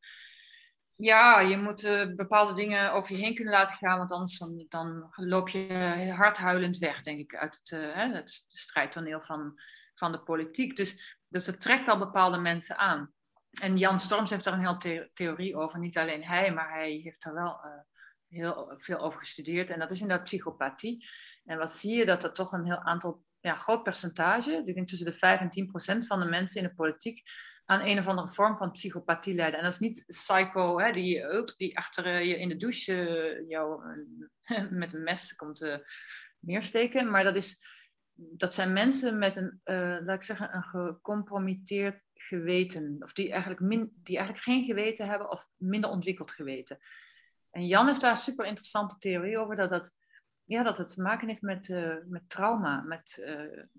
ja, 1.01 1.39
je 1.39 1.57
moet 1.57 1.83
uh, 1.83 2.15
bepaalde 2.15 2.53
dingen 2.53 2.93
over 2.93 3.15
je 3.15 3.21
heen 3.21 3.35
kunnen 3.35 3.53
laten 3.53 3.75
gaan, 3.75 3.97
want 3.97 4.11
anders 4.11 4.37
dan, 4.37 4.65
dan 4.69 5.11
loop 5.15 5.49
je 5.49 6.13
hardhuilend 6.15 6.77
weg, 6.77 7.01
denk 7.01 7.19
ik, 7.19 7.35
uit 7.35 7.59
het, 7.61 7.69
hè, 7.69 8.13
het 8.13 8.45
strijdtoneel 8.47 9.21
van, 9.21 9.59
van 9.95 10.11
de 10.11 10.19
politiek. 10.19 10.75
Dus, 10.75 11.17
dus 11.27 11.45
het 11.45 11.61
trekt 11.61 11.87
al 11.87 11.97
bepaalde 11.97 12.37
mensen 12.37 12.77
aan. 12.77 13.13
En 13.61 13.77
Jan 13.77 13.99
Storms 13.99 14.29
heeft 14.29 14.43
daar 14.43 14.53
een 14.53 14.77
hele 14.79 15.09
theorie 15.13 15.55
over. 15.55 15.79
Niet 15.79 15.97
alleen 15.97 16.23
hij, 16.23 16.53
maar 16.53 16.69
hij 16.73 16.91
heeft 16.91 17.23
daar 17.23 17.33
wel 17.33 17.59
heel 18.27 18.73
veel 18.77 18.97
over 18.97 19.19
gestudeerd. 19.19 19.69
En 19.69 19.79
dat 19.79 19.91
is 19.91 20.01
inderdaad 20.01 20.25
psychopathie. 20.25 21.07
En 21.45 21.57
wat 21.57 21.71
zie 21.71 21.95
je? 21.95 22.05
Dat 22.05 22.23
er 22.23 22.33
toch 22.33 22.51
een 22.51 22.65
heel 22.65 22.81
aantal, 22.81 23.23
ja, 23.39 23.55
groot 23.55 23.83
percentage, 23.83 24.63
ik 24.65 24.75
denk 24.75 24.87
tussen 24.87 25.11
de 25.11 25.17
5 25.17 25.39
en 25.39 25.49
10 25.49 25.67
procent 25.67 26.07
van 26.07 26.19
de 26.19 26.25
mensen 26.25 26.61
in 26.61 26.67
de 26.67 26.73
politiek, 26.73 27.23
aan 27.69 27.85
een 27.85 27.99
of 27.99 28.07
andere 28.07 28.29
vorm 28.29 28.57
van 28.57 28.71
psychopathie 28.71 29.35
lijden. 29.35 29.57
En 29.57 29.63
dat 29.63 29.73
is 29.73 29.79
niet 29.79 30.03
psycho, 30.07 30.79
hè, 30.79 30.91
die, 30.91 31.23
die 31.57 31.77
achter 31.77 32.05
eh, 32.05 32.25
je 32.25 32.39
in 32.39 32.49
de 32.49 32.57
douche 32.57 32.93
uh, 32.93 33.49
jou 33.49 33.81
met 34.69 34.93
een 34.93 35.03
mes 35.03 35.35
komt 35.35 35.61
uh, 35.61 35.75
neersteken. 36.39 37.11
Maar 37.11 37.23
dat, 37.23 37.35
is, 37.35 37.61
dat 38.13 38.53
zijn 38.53 38.73
mensen 38.73 39.17
met 39.17 39.35
een, 39.35 39.61
laat 40.03 40.15
ik 40.15 40.23
zeggen, 40.23 40.55
een 40.55 40.63
gecompromitteerd 40.63 42.01
geweten. 42.13 42.97
Of 42.99 43.13
die 43.13 43.31
eigenlijk, 43.31 43.61
min, 43.61 43.91
die 44.03 44.17
eigenlijk 44.17 44.45
geen 44.45 44.65
geweten 44.65 45.07
hebben 45.07 45.31
of 45.31 45.47
minder 45.55 45.89
ontwikkeld 45.89 46.31
geweten. 46.31 46.77
En 47.49 47.67
Jan 47.67 47.87
heeft 47.87 48.01
daar 48.01 48.11
een 48.11 48.17
super 48.17 48.45
interessante 48.45 48.97
theorie 48.97 49.37
over, 49.37 49.55
dat, 49.55 49.69
dat, 49.69 49.91
ja, 50.43 50.63
dat 50.63 50.77
het 50.77 50.89
te 50.89 51.01
maken 51.01 51.27
heeft 51.27 51.41
met, 51.41 51.69
met 52.07 52.29
trauma. 52.29 52.81
Met 52.81 53.29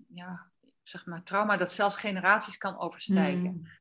ja, 0.07 0.51
zeg 0.83 1.05
maar, 1.05 1.23
trauma 1.23 1.57
dat 1.57 1.71
zelfs 1.71 1.95
generaties 1.95 2.57
kan 2.57 2.79
overstijgen. 2.79 3.51
Mm. 3.51 3.79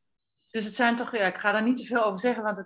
Dus 0.51 0.65
het 0.65 0.75
zijn 0.75 0.97
toch, 0.97 1.17
ja, 1.17 1.27
ik 1.27 1.39
ga 1.39 1.53
daar 1.53 1.63
niet 1.63 1.77
te 1.77 1.85
veel 1.85 2.05
over 2.05 2.21
zeggen, 2.21 2.43
want 2.43 2.65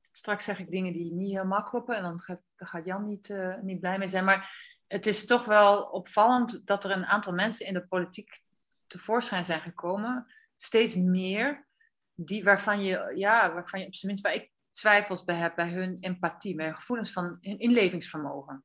straks 0.00 0.44
zeg 0.44 0.58
ik 0.58 0.70
dingen 0.70 0.92
die 0.92 1.12
niet 1.12 1.32
helemaal 1.32 1.62
kloppen 1.62 1.96
en 1.96 2.02
dan 2.02 2.20
gaat, 2.20 2.42
gaat 2.56 2.84
Jan 2.84 3.08
niet, 3.08 3.28
uh, 3.28 3.56
niet 3.60 3.80
blij 3.80 3.98
mee 3.98 4.08
zijn. 4.08 4.24
Maar 4.24 4.66
het 4.86 5.06
is 5.06 5.26
toch 5.26 5.44
wel 5.44 5.82
opvallend 5.82 6.66
dat 6.66 6.84
er 6.84 6.90
een 6.90 7.06
aantal 7.06 7.32
mensen 7.32 7.66
in 7.66 7.74
de 7.74 7.86
politiek 7.86 8.40
tevoorschijn 8.86 9.44
zijn 9.44 9.60
gekomen, 9.60 10.34
steeds 10.56 10.94
meer, 10.96 11.66
die, 12.14 12.44
waarvan, 12.44 12.82
je, 12.82 13.12
ja, 13.14 13.52
waarvan 13.52 13.80
je 13.80 13.86
op 13.86 13.94
zijn 13.94 14.12
minst, 14.12 14.26
waar 14.26 14.34
ik 14.34 14.50
twijfels 14.72 15.24
bij 15.24 15.36
heb, 15.36 15.54
bij 15.54 15.70
hun 15.70 15.96
empathie, 16.00 16.54
bij 16.54 16.66
hun 16.66 16.74
gevoelens 16.74 17.12
van 17.12 17.38
hun 17.40 17.58
inlevingsvermogen. 17.58 18.64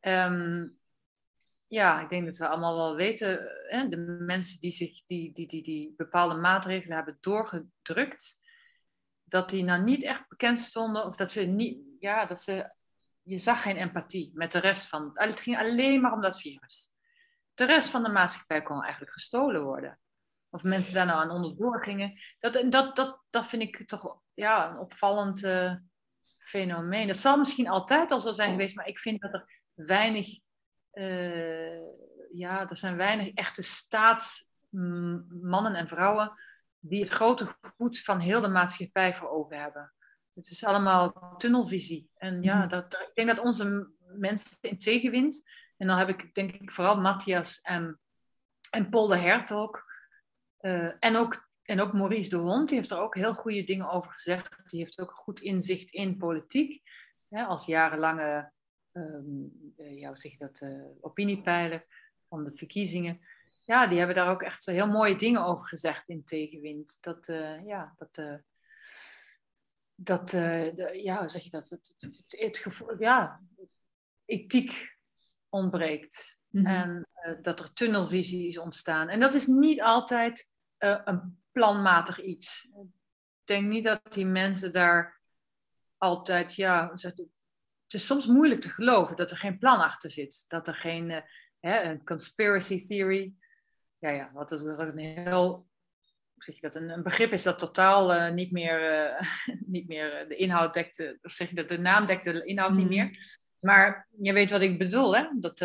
Um, 0.00 0.77
ja, 1.68 2.00
ik 2.00 2.08
denk 2.08 2.26
dat 2.26 2.36
we 2.36 2.48
allemaal 2.48 2.76
wel 2.76 2.94
weten, 2.94 3.50
hè, 3.68 3.88
de 3.88 3.96
mensen 3.96 4.60
die, 4.60 4.70
zich, 4.70 5.02
die, 5.06 5.32
die, 5.32 5.46
die, 5.46 5.62
die 5.62 5.94
bepaalde 5.96 6.34
maatregelen 6.34 6.96
hebben 6.96 7.18
doorgedrukt, 7.20 8.38
dat 9.24 9.50
die 9.50 9.64
nou 9.64 9.82
niet 9.82 10.04
echt 10.04 10.28
bekend 10.28 10.60
stonden, 10.60 11.04
of 11.04 11.16
dat 11.16 11.32
ze 11.32 11.40
niet, 11.40 11.78
ja, 11.98 12.26
dat 12.26 12.42
ze, 12.42 12.70
je 13.22 13.38
zag 13.38 13.62
geen 13.62 13.76
empathie 13.76 14.30
met 14.34 14.52
de 14.52 14.58
rest 14.58 14.88
van, 14.88 15.10
het 15.14 15.40
ging 15.40 15.58
alleen 15.58 16.00
maar 16.00 16.12
om 16.12 16.20
dat 16.20 16.40
virus. 16.40 16.90
De 17.54 17.64
rest 17.64 17.88
van 17.88 18.02
de 18.02 18.08
maatschappij 18.08 18.62
kon 18.62 18.82
eigenlijk 18.82 19.12
gestolen 19.12 19.64
worden. 19.64 20.00
Of 20.50 20.62
mensen 20.62 20.94
daar 20.94 21.06
nou 21.06 21.20
aan 21.20 21.30
onderdoor 21.30 21.82
gingen. 21.84 22.20
Dat, 22.38 22.52
dat, 22.70 22.96
dat, 22.96 23.22
dat 23.30 23.46
vind 23.46 23.62
ik 23.62 23.86
toch 23.86 24.20
ja, 24.34 24.70
een 24.70 24.78
opvallend 24.78 25.42
uh, 25.42 25.74
fenomeen. 26.38 27.06
Dat 27.06 27.18
zal 27.18 27.38
misschien 27.38 27.68
altijd 27.68 28.10
al 28.10 28.20
zo 28.20 28.32
zijn 28.32 28.50
geweest, 28.50 28.76
maar 28.76 28.86
ik 28.86 28.98
vind 28.98 29.20
dat 29.20 29.32
er 29.32 29.62
weinig 29.74 30.38
ja, 32.32 32.70
er 32.70 32.76
zijn 32.76 32.96
weinig 32.96 33.34
echte 33.34 33.62
staatsmannen 33.62 35.74
en 35.74 35.88
vrouwen 35.88 36.32
die 36.80 37.00
het 37.00 37.08
grote 37.08 37.56
goed 37.76 38.00
van 38.00 38.20
heel 38.20 38.40
de 38.40 38.48
maatschappij 38.48 39.14
voor 39.14 39.28
ogen 39.28 39.58
hebben. 39.58 39.92
Het 40.34 40.50
is 40.50 40.64
allemaal 40.64 41.36
tunnelvisie. 41.36 42.10
En 42.14 42.42
ja, 42.42 42.58
mhm. 42.58 42.68
dat, 42.68 42.92
ik 42.92 43.10
denk 43.14 43.28
dat 43.28 43.38
onze 43.38 43.90
mensen 43.98 44.56
in 44.60 44.78
tegenwind, 44.78 45.42
en 45.76 45.86
dan 45.86 45.98
heb 45.98 46.08
ik 46.08 46.34
denk 46.34 46.52
ik 46.52 46.72
vooral 46.72 47.00
Matthias 47.00 47.60
en, 47.60 48.00
en 48.70 48.88
Paul 48.88 49.06
de 49.06 49.16
Hertog, 49.16 49.86
uh, 50.60 50.92
en, 50.98 51.16
ook, 51.16 51.48
en 51.62 51.80
ook 51.80 51.92
Maurice 51.92 52.30
de 52.30 52.36
Hond, 52.36 52.68
die 52.68 52.78
heeft 52.78 52.90
er 52.90 52.98
ook 52.98 53.14
heel 53.14 53.34
goede 53.34 53.64
dingen 53.64 53.90
over 53.90 54.10
gezegd. 54.10 54.60
Die 54.64 54.80
heeft 54.80 55.00
ook 55.00 55.12
goed 55.12 55.40
inzicht 55.40 55.90
in 55.90 56.16
politiek. 56.16 56.82
als 57.28 57.66
jarenlange 57.66 58.52
um, 58.92 59.72
ja, 59.76 60.14
zeg 60.14 60.36
dat, 60.36 60.60
uh, 60.60 60.84
opiniepeiler 61.00 61.86
van 62.28 62.44
de 62.44 62.52
verkiezingen. 62.54 63.20
Ja, 63.64 63.86
die 63.86 63.98
hebben 63.98 64.16
daar 64.16 64.30
ook 64.30 64.42
echt 64.42 64.66
heel 64.66 64.86
mooie 64.86 65.16
dingen 65.16 65.44
over 65.44 65.64
gezegd 65.64 66.08
in 66.08 66.24
tegenwind. 66.24 66.98
Dat, 67.00 67.26
ja, 67.66 67.94
dat 67.98 68.42
dat, 70.00 70.30
de, 70.30 71.00
ja, 71.02 71.28
zeg 71.28 71.42
je 71.42 71.50
dat, 71.50 71.68
het, 71.68 71.94
het, 71.98 72.24
het, 72.28 72.58
gevoel, 72.58 73.00
ja, 73.00 73.40
ethiek 74.24 74.98
ontbreekt. 75.48 76.38
Mhm. 76.48 76.66
En 76.66 77.08
dat 77.42 77.60
er 77.60 77.72
tunnelvisies 77.72 78.58
ontstaan. 78.58 79.08
En 79.08 79.20
dat 79.20 79.34
is 79.34 79.46
niet 79.46 79.82
altijd 79.82 80.50
een 80.78 81.38
planmatig 81.52 82.22
iets. 82.22 82.68
Ik 82.80 82.86
denk 83.44 83.68
niet 83.68 83.84
dat 83.84 84.00
die 84.12 84.26
mensen 84.26 84.72
daar 84.72 85.20
altijd, 85.96 86.54
ja, 86.54 86.92
het 87.88 88.00
is 88.00 88.06
soms 88.06 88.26
moeilijk 88.26 88.60
te 88.60 88.68
geloven 88.68 89.16
dat 89.16 89.30
er 89.30 89.36
geen 89.36 89.58
plan 89.58 89.80
achter 89.80 90.10
zit. 90.10 90.44
Dat 90.48 90.68
er 90.68 90.74
geen, 90.74 91.22
hè, 91.60 91.82
een 91.82 92.04
conspiracy 92.04 92.86
theory, 92.86 93.34
ja, 93.98 94.10
ja, 94.10 94.30
wat 94.32 94.52
is 94.52 94.60
een 94.60 94.98
heel 94.98 95.66
zeg 96.36 96.54
je 96.54 96.60
dat, 96.60 96.74
een, 96.74 96.90
een 96.90 97.02
begrip 97.02 97.32
is 97.32 97.42
dat 97.42 97.58
totaal 97.58 98.14
uh, 98.14 98.30
niet 98.30 98.52
meer, 98.52 99.08
uh, 99.10 99.20
niet 99.74 99.88
meer 99.88 100.20
eh, 100.20 100.28
de 100.28 100.36
inhoud 100.36 100.74
dekte, 100.74 101.18
of 101.22 101.32
zeg 101.32 101.48
je 101.48 101.54
dat, 101.54 101.68
de 101.68 101.78
naam 101.78 102.06
dekte 102.06 102.32
de 102.32 102.44
inhoud 102.44 102.72
niet 102.72 102.88
meer. 102.88 103.04
Mhm. 103.04 103.16
Maar 103.60 104.08
je 104.22 104.32
weet 104.32 104.50
wat 104.50 104.60
ik 104.60 104.78
bedoel, 104.78 105.16
hè? 105.16 105.28
Dat, 105.34 105.58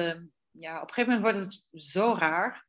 ja, 0.51 0.81
op 0.81 0.87
een 0.87 0.93
gegeven 0.93 1.13
moment 1.13 1.21
wordt 1.21 1.37
het 1.37 1.83
zo 1.83 2.15
raar. 2.19 2.65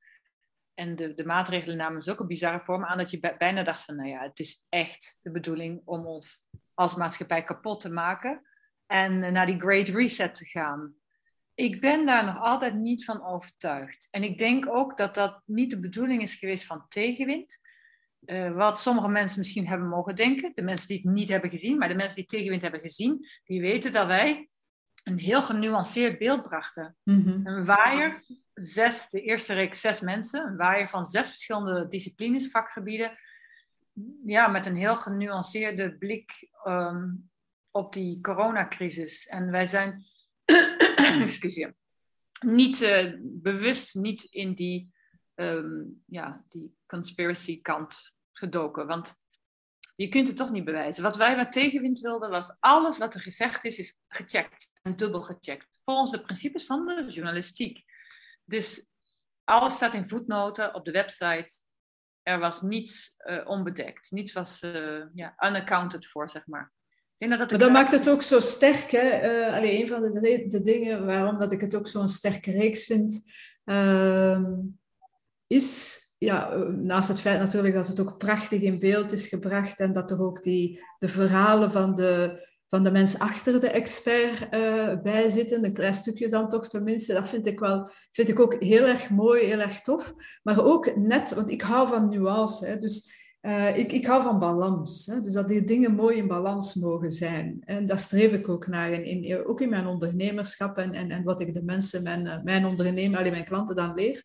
En 0.74 0.96
de, 0.96 1.14
de 1.14 1.24
maatregelen 1.24 1.76
namen 1.76 2.02
zulke 2.02 2.26
bizarre 2.26 2.64
vormen 2.64 2.88
aan 2.88 2.98
dat 2.98 3.10
je 3.10 3.34
bijna 3.38 3.62
dacht 3.62 3.84
van, 3.84 3.96
nou 3.96 4.08
ja, 4.08 4.22
het 4.22 4.38
is 4.38 4.64
echt 4.68 5.18
de 5.22 5.30
bedoeling 5.30 5.82
om 5.84 6.06
ons 6.06 6.46
als 6.74 6.94
maatschappij 6.94 7.44
kapot 7.44 7.80
te 7.80 7.90
maken 7.90 8.42
en 8.94 9.32
naar 9.32 9.46
die 9.46 9.60
Great 9.60 9.88
Reset 9.88 10.34
te 10.34 10.44
gaan. 10.44 10.94
Ik 11.54 11.80
ben 11.80 12.06
daar 12.06 12.24
nog 12.24 12.38
altijd 12.38 12.74
niet 12.74 13.04
van 13.04 13.24
overtuigd. 13.24 14.08
En 14.10 14.22
ik 14.22 14.38
denk 14.38 14.68
ook 14.68 14.96
dat 14.96 15.14
dat 15.14 15.42
niet 15.46 15.70
de 15.70 15.80
bedoeling 15.80 16.22
is 16.22 16.34
geweest 16.34 16.64
van 16.64 16.88
tegenwind. 16.88 17.58
Uh, 18.26 18.52
wat 18.52 18.80
sommige 18.80 19.08
mensen 19.08 19.38
misschien 19.38 19.66
hebben 19.66 19.88
mogen 19.88 20.16
denken, 20.16 20.52
de 20.54 20.62
mensen 20.62 20.88
die 20.88 20.96
het 20.96 21.12
niet 21.12 21.28
hebben 21.28 21.50
gezien, 21.50 21.78
maar 21.78 21.88
de 21.88 21.94
mensen 21.94 22.14
die 22.14 22.24
tegenwind 22.24 22.62
hebben 22.62 22.80
gezien, 22.80 23.26
die 23.44 23.60
weten 23.60 23.92
dat 23.92 24.06
wij 24.06 24.48
een 25.04 25.18
heel 25.18 25.42
genuanceerd 25.42 26.18
beeld 26.18 26.42
brachten. 26.42 26.96
Mhm. 27.02 27.46
Een 27.46 27.64
waaier, 27.64 28.24
zes, 28.54 29.08
de 29.10 29.20
eerste 29.20 29.54
reeks 29.54 29.80
zes 29.80 30.00
mensen, 30.00 30.46
een 30.46 30.56
waaier 30.56 30.88
van 30.88 31.06
zes 31.06 31.28
verschillende 31.28 31.88
disciplines, 31.88 32.50
vakgebieden, 32.50 33.18
ja, 34.24 34.48
met 34.48 34.66
een 34.66 34.76
heel 34.76 34.96
genuanceerde 34.96 35.96
blik 35.98 36.48
um, 36.66 37.32
op 37.74 37.92
die 37.92 38.20
coronacrisis. 38.20 39.26
En 39.26 39.50
wij 39.50 39.66
zijn, 39.66 40.04
excuseer, 41.22 41.74
niet 42.40 42.80
uh, 42.80 43.12
bewust 43.20 43.94
niet 43.94 44.22
in 44.22 44.54
die, 44.54 44.92
um, 45.34 46.02
ja, 46.06 46.44
die 46.48 46.76
conspiracy 46.86 47.60
kant 47.60 48.14
gedoken. 48.32 48.86
Want 48.86 49.14
je 49.96 50.08
kunt 50.08 50.26
het 50.28 50.36
toch 50.36 50.50
niet 50.50 50.64
bewijzen. 50.64 51.02
Wat 51.02 51.16
wij 51.16 51.36
met 51.36 51.52
tegenwind 51.52 51.98
wilden, 51.98 52.30
was 52.30 52.56
alles 52.60 52.98
wat 52.98 53.14
er 53.14 53.20
gezegd 53.20 53.64
is, 53.64 53.78
is 53.78 53.96
gecheckt 54.08 54.70
en 54.82 54.96
dubbel 54.96 55.22
gecheckt. 55.22 55.80
Volgens 55.84 56.10
de 56.10 56.22
principes 56.22 56.66
van 56.66 56.86
de 56.86 57.06
journalistiek. 57.08 57.84
Dus 58.44 58.86
alles 59.44 59.74
staat 59.74 59.94
in 59.94 60.08
voetnoten 60.08 60.74
op 60.74 60.84
de 60.84 60.90
website. 60.90 61.62
Er 62.22 62.38
was 62.38 62.62
niets 62.62 63.14
uh, 63.18 63.48
onbedekt. 63.48 64.10
Niets 64.10 64.32
was 64.32 64.62
uh, 64.62 65.04
ja, 65.14 65.34
unaccounted 65.46 66.06
voor, 66.06 66.28
zeg 66.28 66.46
maar. 66.46 66.73
Dat, 67.28 67.38
dat 67.38 67.50
maar 67.50 67.58
dat 67.58 67.70
maakt 67.70 67.90
het 67.90 68.08
ook 68.08 68.22
zo 68.22 68.40
sterk. 68.40 68.90
Hè? 68.90 69.22
Uh, 69.62 69.80
een 69.80 69.88
van 69.88 70.02
de, 70.02 70.46
de, 70.48 70.62
dingen 70.62 71.06
waarom 71.06 71.38
dat 71.38 71.52
ik 71.52 71.60
het 71.60 71.74
ook 71.74 71.88
zo'n 71.88 72.08
sterke 72.08 72.50
reeks 72.50 72.84
vind, 72.84 73.32
ehm, 73.64 74.44
is 75.46 75.98
ja, 76.18 76.50
eh, 76.50 76.60
naast 76.60 77.08
het 77.08 77.20
feit 77.20 77.38
natuurlijk 77.38 77.74
dat 77.74 77.88
het 77.88 78.00
ook 78.00 78.18
prachtig 78.18 78.60
in 78.60 78.78
beeld 78.78 79.12
is 79.12 79.26
gebracht 79.26 79.80
en 79.80 79.92
dat 79.92 80.10
er 80.10 80.22
ook 80.22 80.42
die, 80.42 80.80
de 80.98 81.08
verhalen 81.08 81.70
van 81.70 81.94
de, 81.94 82.42
van 82.68 82.84
de 82.84 82.90
mens 82.90 83.18
achter 83.18 83.60
de 83.60 83.70
expert 83.70 84.54
uh, 84.54 85.02
bij 85.02 85.28
zitten, 85.28 85.64
een 85.64 85.72
klein 85.72 85.94
stukje 85.94 86.28
dan 86.28 86.48
toch 86.48 86.68
tenminste, 86.68 87.12
dat 87.12 87.28
vind 87.28 87.46
ik, 87.46 87.58
wel, 87.58 87.90
vind 88.12 88.28
ik 88.28 88.40
ook 88.40 88.62
heel 88.62 88.86
erg 88.86 89.10
mooi, 89.10 89.44
heel 89.44 89.60
erg 89.60 89.80
tof. 89.80 90.14
Maar 90.42 90.64
ook 90.64 90.96
net, 90.96 91.34
want 91.34 91.50
ik 91.50 91.62
hou 91.62 91.88
van 91.88 92.08
nuance, 92.08 92.66
hè, 92.66 92.78
dus 92.78 93.23
uh, 93.46 93.76
ik, 93.76 93.92
ik 93.92 94.06
hou 94.06 94.22
van 94.22 94.38
balans. 94.38 95.06
Hè, 95.06 95.20
dus 95.20 95.32
dat 95.32 95.46
die 95.46 95.64
dingen 95.64 95.94
mooi 95.94 96.16
in 96.16 96.26
balans 96.26 96.74
mogen 96.74 97.12
zijn. 97.12 97.62
En 97.64 97.86
daar 97.86 97.98
streef 97.98 98.32
ik 98.32 98.48
ook 98.48 98.66
naar, 98.66 98.92
in, 98.92 99.46
ook 99.46 99.60
in 99.60 99.68
mijn 99.68 99.86
ondernemerschap 99.86 100.76
en, 100.76 101.10
en, 101.10 101.22
wat 101.22 101.40
ik 101.40 101.54
de 101.54 101.62
mensen, 101.62 102.02
mijn, 102.02 102.40
mijn 102.44 102.66
ondernemer, 102.66 103.18
alleen 103.18 103.30
mijn 103.30 103.44
klanten 103.44 103.76
dan 103.76 103.94
leer. 103.94 104.24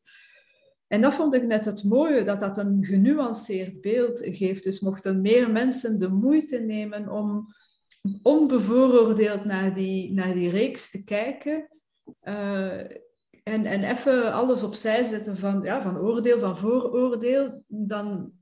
En 0.88 1.02
dat 1.02 1.14
vond 1.14 1.34
ik 1.34 1.48
net 1.48 1.66
het 1.66 1.84
mooie, 1.84 2.24
dat 2.24 2.40
dat 2.40 2.58
een 2.58 2.86
genuanceerd 2.86 3.82
beeld 3.82 4.22
geeft. 4.24 4.64
Dus 4.64 4.80
mochten 4.80 5.22
meer 5.22 5.52
mensen 5.52 6.00
de 6.00 6.10
moeite 6.10 6.58
nemen 6.58 7.10
om 7.10 7.48
onbevooroordeeld 8.24 9.46
naar 9.46 9.76
die, 9.76 10.14
naar 10.14 10.34
die 10.34 10.50
reeks 10.50 10.92
te 10.92 11.04
kijken. 11.04 11.70
Uh, 12.24 12.80
en, 13.44 13.66
en 13.66 13.84
even 13.84 14.34
alles 14.34 14.64
opzij 14.64 15.04
zetten 15.04 15.38
van, 15.38 15.62
ja, 15.62 15.82
van 15.82 15.98
oordeel, 15.98 16.40
van 16.40 16.58
vooroordeel, 16.58 17.64
dan, 17.68 18.39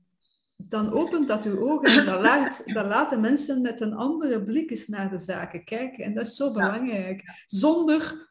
dan 0.68 0.92
opent 0.92 1.28
dat 1.28 1.44
uw 1.44 1.68
ogen 1.70 1.98
en 1.98 2.04
dan, 2.04 2.20
laat, 2.20 2.62
dan 2.64 2.86
laten 2.86 3.20
mensen 3.20 3.62
met 3.62 3.80
een 3.80 3.94
andere 3.94 4.44
blik 4.44 4.70
eens 4.70 4.86
naar 4.86 5.10
de 5.10 5.18
zaken 5.18 5.64
kijken. 5.64 6.04
En 6.04 6.14
dat 6.14 6.26
is 6.26 6.36
zo 6.36 6.52
belangrijk. 6.52 7.42
Zonder 7.46 8.26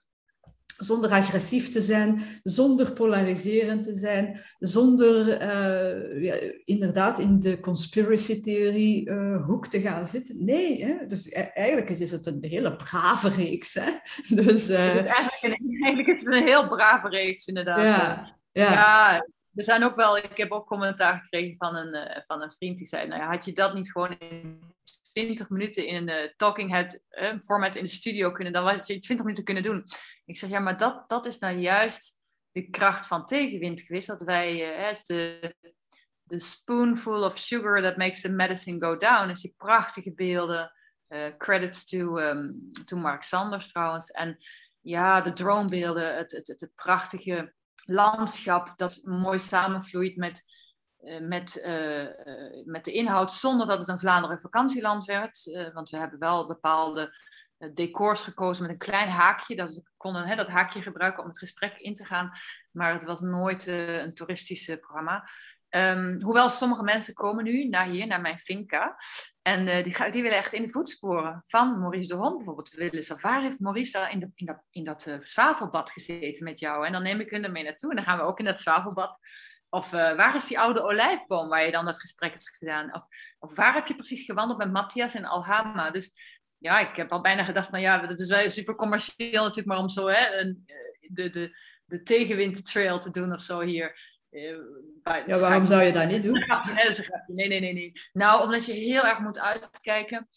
zonder 0.77 1.11
agressief 1.11 1.69
te 1.69 1.81
zijn, 1.81 2.21
zonder 2.43 2.91
polariserend 2.91 3.83
te 3.83 3.95
zijn, 3.95 4.43
zonder 4.59 5.41
uh, 5.41 6.23
ja, 6.23 6.35
inderdaad 6.65 7.19
in 7.19 7.39
de 7.39 7.59
conspiracy-theorie 7.59 9.09
uh, 9.09 9.45
hoek 9.45 9.67
te 9.67 9.81
gaan 9.81 10.07
zitten. 10.07 10.45
Nee, 10.45 10.85
hè? 10.85 11.07
dus 11.07 11.31
e-, 11.31 11.49
eigenlijk 11.53 11.89
is 11.89 12.11
het 12.11 12.25
een 12.25 12.37
hele 12.41 12.75
brave 12.75 13.29
reeks. 13.29 13.73
Hè? 13.73 13.91
Dus, 14.43 14.69
uh... 14.69 14.95
eigenlijk, 14.95 15.61
eigenlijk, 15.81 16.07
is 16.07 16.19
het 16.19 16.33
een 16.33 16.47
heel 16.47 16.67
brave 16.67 17.09
reeks, 17.09 17.45
inderdaad. 17.45 17.81
Ja, 17.81 18.37
ja. 18.51 18.71
ja 18.71 19.25
er 19.57 19.63
zijn 19.63 19.83
ook 19.83 19.95
wel, 19.95 20.17
ik 20.17 20.37
heb 20.37 20.51
ook 20.51 20.67
commentaar 20.67 21.19
gekregen 21.19 21.57
van 21.57 21.75
een, 21.75 22.23
van 22.25 22.41
een 22.41 22.51
vriend 22.51 22.77
die 22.77 22.87
zei, 22.87 23.07
nou 23.07 23.21
ja, 23.21 23.27
had 23.27 23.45
je 23.45 23.53
dat 23.53 23.73
niet 23.73 23.91
gewoon 23.91 24.17
in 24.17 24.73
20 25.13 25.49
minuten 25.49 25.87
in 25.87 25.95
een 25.95 26.23
uh, 26.23 26.31
talking 26.35 26.71
head 26.71 26.99
uh, 27.09 27.33
format 27.43 27.75
in 27.75 27.83
de 27.83 27.89
studio 27.89 28.31
kunnen, 28.31 28.53
dan 28.53 28.67
had 28.67 28.87
je 28.87 28.99
20 28.99 29.25
minuten 29.25 29.45
kunnen 29.45 29.63
doen. 29.63 29.85
Ik 30.25 30.37
zeg, 30.37 30.49
ja, 30.49 30.59
maar 30.59 30.77
dat, 30.77 31.09
dat 31.09 31.25
is 31.25 31.39
nou 31.39 31.57
juist 31.57 32.15
de 32.51 32.69
kracht 32.69 33.07
van 33.07 33.25
tegenwind 33.25 33.81
geweest. 33.81 34.07
Dat 34.07 34.21
wij, 34.21 34.57
de, 35.05 35.53
spoonful 36.39 37.23
of 37.23 37.37
sugar 37.37 37.81
that 37.81 37.97
makes 37.97 38.21
the 38.21 38.29
medicine 38.29 38.79
go 38.79 38.97
down. 38.97 39.27
Dus 39.27 39.41
die 39.41 39.53
prachtige 39.57 40.13
beelden. 40.13 40.71
credits 41.37 41.85
to, 41.85 42.17
um, 42.19 42.71
to 42.85 42.97
Mark 42.97 43.23
Sanders 43.23 43.71
trouwens. 43.71 44.11
En 44.11 44.37
ja, 44.81 45.21
de 45.21 45.33
dronebeelden, 45.33 46.15
het, 46.15 46.31
het, 46.31 46.47
het 46.47 46.71
prachtige 46.75 47.53
landschap 47.89 48.73
dat 48.77 48.99
mooi 49.03 49.39
samenvloeit 49.39 50.15
met 50.15 50.45
eh, 50.97 51.21
met, 51.21 51.61
uh, 51.65 52.07
met 52.65 52.85
de 52.85 52.91
inhoud 52.91 53.33
zonder 53.33 53.67
dat 53.67 53.79
het 53.79 53.87
een 53.87 53.99
Vlaanderen 53.99 54.39
vakantieland 54.39 55.05
werd. 55.05 55.43
Want 55.73 55.89
we 55.89 55.97
hebben 55.97 56.19
wel 56.19 56.47
bepaalde 56.47 57.15
decors 57.73 58.23
gekozen 58.23 58.63
met 58.63 58.71
een 58.71 58.77
klein 58.77 59.09
haakje. 59.09 59.55
Dat 59.55 59.73
we 59.73 59.83
konden 59.97 60.27
hè, 60.27 60.35
dat 60.35 60.47
haakje 60.47 60.81
gebruiken 60.81 61.23
om 61.23 61.29
het 61.29 61.37
gesprek 61.37 61.77
in 61.77 61.93
te 61.93 62.05
gaan. 62.05 62.31
Maar 62.71 62.93
het 62.93 63.03
was 63.03 63.19
nooit 63.19 63.67
een 63.67 64.13
toeristisch 64.13 64.65
programma. 64.65 65.29
Um, 65.69 66.21
hoewel 66.21 66.49
sommige 66.49 66.83
mensen 66.83 67.13
komen 67.13 67.43
nu 67.43 67.67
naar 67.67 67.87
hier, 67.87 68.07
naar 68.07 68.21
mijn 68.21 68.39
finca. 68.39 68.97
En 69.47 69.83
die, 69.83 70.11
die, 70.11 70.21
willen 70.21 70.37
echt 70.37 70.53
in 70.53 70.61
de 70.61 70.69
voetsporen 70.69 71.43
van 71.47 71.79
Maurice 71.79 72.07
de 72.07 72.15
Hond 72.15 72.35
bijvoorbeeld. 72.35 72.69
Willen 72.69 73.03
ze, 73.03 73.17
waar 73.21 73.41
heeft 73.41 73.59
Maurice 73.59 73.91
daar 73.91 74.11
in, 74.11 74.31
in 74.35 74.45
dat, 74.45 74.63
in 74.69 74.83
dat 74.83 75.17
zwavelbad 75.21 75.91
gezeten 75.91 76.43
met 76.43 76.59
jou? 76.59 76.85
En 76.85 76.91
dan 76.91 77.03
neem 77.03 77.19
ik 77.19 77.29
hun 77.29 77.43
ermee 77.43 77.63
naartoe. 77.63 77.89
En 77.89 77.95
dan 77.95 78.05
gaan 78.05 78.17
we 78.17 78.23
ook 78.23 78.39
in 78.39 78.45
dat 78.45 78.59
zwavelbad 78.59 79.19
of 79.69 79.93
uh, 79.93 80.15
waar 80.15 80.35
is 80.35 80.47
die 80.47 80.59
oude 80.59 80.81
olijfboom 80.81 81.49
waar 81.49 81.65
je 81.65 81.71
dan 81.71 81.85
dat 81.85 81.99
gesprek 81.99 82.31
hebt 82.31 82.57
gedaan? 82.57 82.95
Of, 82.95 83.03
of 83.39 83.55
waar 83.55 83.73
heb 83.73 83.87
je 83.87 83.95
precies 83.95 84.25
gewandeld 84.25 84.59
met 84.59 84.71
Matthias 84.71 85.15
en 85.15 85.25
Alhama? 85.25 85.91
Dus 85.91 86.13
ja, 86.57 86.89
ik 86.89 86.95
heb 86.95 87.11
al 87.11 87.21
bijna 87.21 87.43
gedacht 87.43 87.69
van 87.69 87.81
ja, 87.81 87.97
dat 87.97 88.19
is 88.19 88.27
wel 88.27 88.49
super 88.49 88.75
commercieel 88.75 89.43
natuurlijk, 89.43 89.67
maar 89.67 89.77
om 89.77 89.89
zo 89.89 90.07
hè, 90.07 90.39
een, 90.39 90.63
eh, 90.65 91.09
de, 91.09 91.29
de, 91.29 91.57
de 91.85 92.03
te 92.99 93.09
doen 93.11 93.33
of 93.33 93.41
zo 93.41 93.59
hier. 93.59 94.06
Ja, 95.25 95.39
waarom 95.39 95.65
zou 95.65 95.83
je 95.83 95.91
dat 95.91 96.07
niet 96.07 96.23
doen? 96.23 96.45
Nee, 97.27 97.47
nee, 97.47 97.59
nee, 97.59 97.73
nee. 97.73 97.91
Nou, 98.13 98.43
omdat 98.43 98.65
je 98.65 98.73
heel 98.73 99.05
erg 99.05 99.19
moet 99.19 99.39
uitkijken 99.39 100.27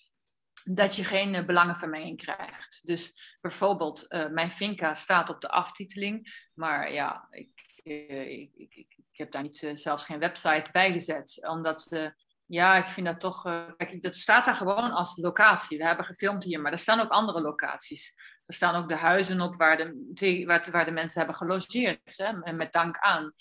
dat 0.64 0.97
je 0.97 1.05
geen 1.05 1.34
uh, 1.34 1.45
belangenvermenging 1.45 2.16
krijgt. 2.16 2.86
Dus 2.86 3.36
bijvoorbeeld, 3.41 4.07
uh, 4.09 4.28
mijn 4.28 4.53
Finca 4.53 4.95
staat 4.95 5.28
op 5.28 5.41
de 5.41 5.49
aftiteling, 5.49 6.49
maar 6.55 6.93
ja, 6.93 7.26
ik, 7.30 7.51
uh, 7.84 8.30
ik, 8.30 8.51
ik, 8.57 8.74
ik, 8.74 8.97
heb 9.12 9.32
daar 9.32 9.43
niet 9.43 9.70
zelfs 9.74 10.05
geen 10.05 10.18
website 10.18 10.68
bij 10.72 10.93
gezet, 10.93 11.47
omdat 11.49 12.11
ja, 12.47 12.76
ik 12.76 12.88
vind 12.88 13.07
dat 13.07 13.20
toch. 13.20 13.43
kijk, 13.76 14.03
dat 14.03 14.16
staat 14.16 14.45
daar 14.45 14.55
gewoon 14.55 14.91
als 14.91 15.16
locatie. 15.16 15.78
We 15.78 15.84
hebben 15.84 16.05
gefilmd 16.05 16.45
hier, 16.45 16.61
maar 16.61 16.72
er 16.72 16.78
staan 16.78 17.01
ook 17.01 17.11
andere 17.11 17.41
locaties. 17.41 18.14
Er 18.47 18.55
staan 18.55 18.74
ook 18.74 18.88
de 18.88 18.97
huizen 18.97 19.41
op 19.41 19.57
waar 19.57 19.76
de, 19.76 20.45
waar, 20.47 20.68
waar 20.70 20.84
de 20.84 20.91
mensen 20.91 21.18
hebben 21.18 21.36
gelogeerd. 21.36 22.16
Hè, 22.16 22.53
met 22.53 22.72
dank 22.72 22.99
aan. 22.99 23.32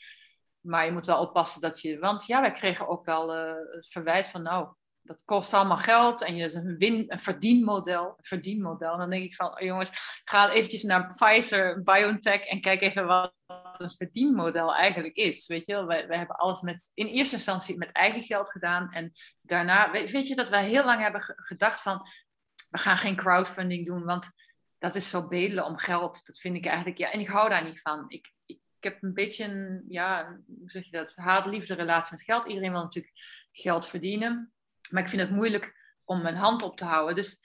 Maar 0.69 0.85
je 0.85 0.91
moet 0.91 1.05
wel 1.05 1.21
oppassen 1.21 1.61
dat 1.61 1.81
je. 1.81 1.99
Want 1.99 2.25
ja, 2.25 2.41
wij 2.41 2.51
kregen 2.51 2.87
ook 2.87 3.05
wel 3.05 3.29
het 3.29 3.87
verwijt 3.89 4.27
van. 4.27 4.41
Nou, 4.41 4.67
dat 5.01 5.23
kost 5.23 5.53
allemaal 5.53 5.77
geld 5.77 6.21
en 6.21 6.35
je 6.35 6.45
is 6.45 6.53
een, 6.53 6.77
win, 6.77 7.05
een 7.07 7.19
verdienmodel. 7.19 8.05
Een 8.05 8.25
verdienmodel. 8.25 8.97
dan 8.97 9.09
denk 9.09 9.23
ik 9.23 9.35
van, 9.35 9.51
oh 9.51 9.59
jongens, 9.59 10.21
ga 10.23 10.51
eventjes 10.51 10.83
naar 10.83 11.13
Pfizer, 11.13 11.83
BioNTech 11.83 12.41
en 12.41 12.61
kijk 12.61 12.81
even 12.81 13.05
wat 13.05 13.33
een 13.77 13.89
verdienmodel 13.89 14.75
eigenlijk 14.75 15.15
is. 15.15 15.47
Weet 15.47 15.65
je 15.65 15.73
wel, 15.73 15.85
wij, 15.85 16.07
wij 16.07 16.17
hebben 16.17 16.35
alles 16.35 16.61
met, 16.61 16.91
in 16.93 17.07
eerste 17.07 17.35
instantie 17.35 17.77
met 17.77 17.91
eigen 17.91 18.23
geld 18.23 18.51
gedaan. 18.51 18.91
En 18.91 19.11
daarna, 19.41 19.91
weet, 19.91 20.11
weet 20.11 20.27
je 20.27 20.35
dat 20.35 20.49
wij 20.49 20.65
heel 20.65 20.85
lang 20.85 21.01
hebben 21.01 21.21
gedacht 21.23 21.81
van, 21.81 22.07
we 22.69 22.77
gaan 22.77 22.97
geen 22.97 23.15
crowdfunding 23.15 23.85
doen, 23.85 24.03
want 24.03 24.29
dat 24.77 24.95
is 24.95 25.09
zo 25.09 25.27
bedelen 25.27 25.65
om 25.65 25.77
geld. 25.77 26.25
Dat 26.25 26.39
vind 26.39 26.55
ik 26.55 26.65
eigenlijk, 26.65 26.97
ja, 26.97 27.11
en 27.11 27.19
ik 27.19 27.29
hou 27.29 27.49
daar 27.49 27.63
niet 27.63 27.81
van. 27.81 28.05
Ik, 28.07 28.31
ik, 28.79 28.91
heb 28.91 29.03
een 29.03 29.13
beetje 29.13 29.43
een, 29.43 29.83
ja, 29.87 30.37
hoe 30.59 30.71
zeg 30.71 30.85
je 30.85 30.91
dat, 30.91 31.15
haat-liefde 31.15 31.73
relatie 31.73 32.11
met 32.11 32.23
geld. 32.23 32.45
Iedereen 32.45 32.71
wil 32.71 32.81
natuurlijk 32.81 33.13
geld 33.51 33.87
verdienen. 33.87 34.53
Maar 34.89 35.03
ik 35.03 35.09
vind 35.09 35.21
het 35.21 35.31
moeilijk 35.31 35.97
om 36.03 36.21
mijn 36.21 36.35
hand 36.35 36.61
op 36.61 36.77
te 36.77 36.85
houden. 36.85 37.15
Dus, 37.15 37.39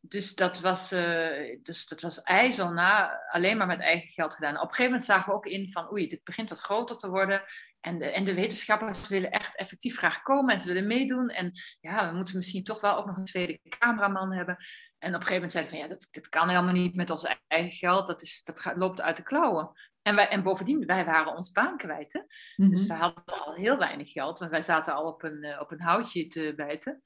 dus, 0.00 0.34
dat, 0.34 0.60
was, 0.60 0.92
uh, 0.92 1.58
dus 1.62 1.86
dat 1.86 2.00
was 2.00 2.22
ijzel 2.22 2.72
na 2.72 3.20
alleen 3.28 3.56
maar 3.56 3.66
met 3.66 3.80
eigen 3.80 4.08
geld 4.08 4.34
gedaan. 4.34 4.54
Op 4.56 4.62
een 4.62 4.68
gegeven 4.68 4.84
moment 4.84 5.04
zagen 5.04 5.28
we 5.28 5.36
ook 5.36 5.46
in 5.46 5.72
van 5.72 5.92
oei, 5.92 6.08
dit 6.08 6.24
begint 6.24 6.48
wat 6.48 6.60
groter 6.60 6.96
te 6.96 7.08
worden. 7.08 7.42
En 7.80 7.98
de, 7.98 8.04
en 8.04 8.24
de 8.24 8.34
wetenschappers 8.34 9.08
willen 9.08 9.30
echt 9.30 9.56
effectief 9.56 9.96
graag 9.96 10.22
komen 10.22 10.54
en 10.54 10.60
ze 10.60 10.68
willen 10.68 10.86
meedoen. 10.86 11.28
En 11.28 11.52
ja, 11.80 12.10
we 12.10 12.16
moeten 12.16 12.36
misschien 12.36 12.64
toch 12.64 12.80
wel 12.80 12.96
ook 12.96 13.06
nog 13.06 13.16
een 13.16 13.24
tweede 13.24 13.60
cameraman 13.78 14.32
hebben. 14.32 14.56
En 14.98 15.08
op 15.08 15.20
een 15.20 15.26
gegeven 15.26 15.34
moment 15.34 15.52
zeiden 15.52 15.72
we 15.72 15.78
van 15.78 15.88
ja, 15.88 15.94
dat, 15.94 16.08
dat 16.10 16.28
kan 16.28 16.48
helemaal 16.48 16.72
niet 16.72 16.94
met 16.94 17.10
ons 17.10 17.36
eigen 17.46 17.72
geld. 17.72 18.06
Dat, 18.06 18.22
is, 18.22 18.40
dat 18.44 18.60
gaat, 18.60 18.76
loopt 18.76 19.00
uit 19.00 19.16
de 19.16 19.22
klauwen. 19.22 19.72
En, 20.02 20.14
wij, 20.14 20.28
en 20.28 20.42
bovendien, 20.42 20.86
wij 20.86 21.04
waren 21.04 21.36
ons 21.36 21.50
baan 21.50 21.76
kwijt. 21.76 22.12
Hè? 22.12 22.20
Dus 22.68 22.80
mhm. 22.80 22.92
we 22.92 22.94
hadden 22.94 23.24
al 23.24 23.54
heel 23.54 23.78
weinig 23.78 24.12
geld, 24.12 24.38
want 24.38 24.50
wij 24.50 24.62
zaten 24.62 24.94
al 24.94 25.06
op 25.06 25.22
een, 25.22 25.44
uh, 25.44 25.60
op 25.60 25.70
een 25.70 25.80
houtje 25.80 26.26
te 26.26 26.52
bijten. 26.56 27.02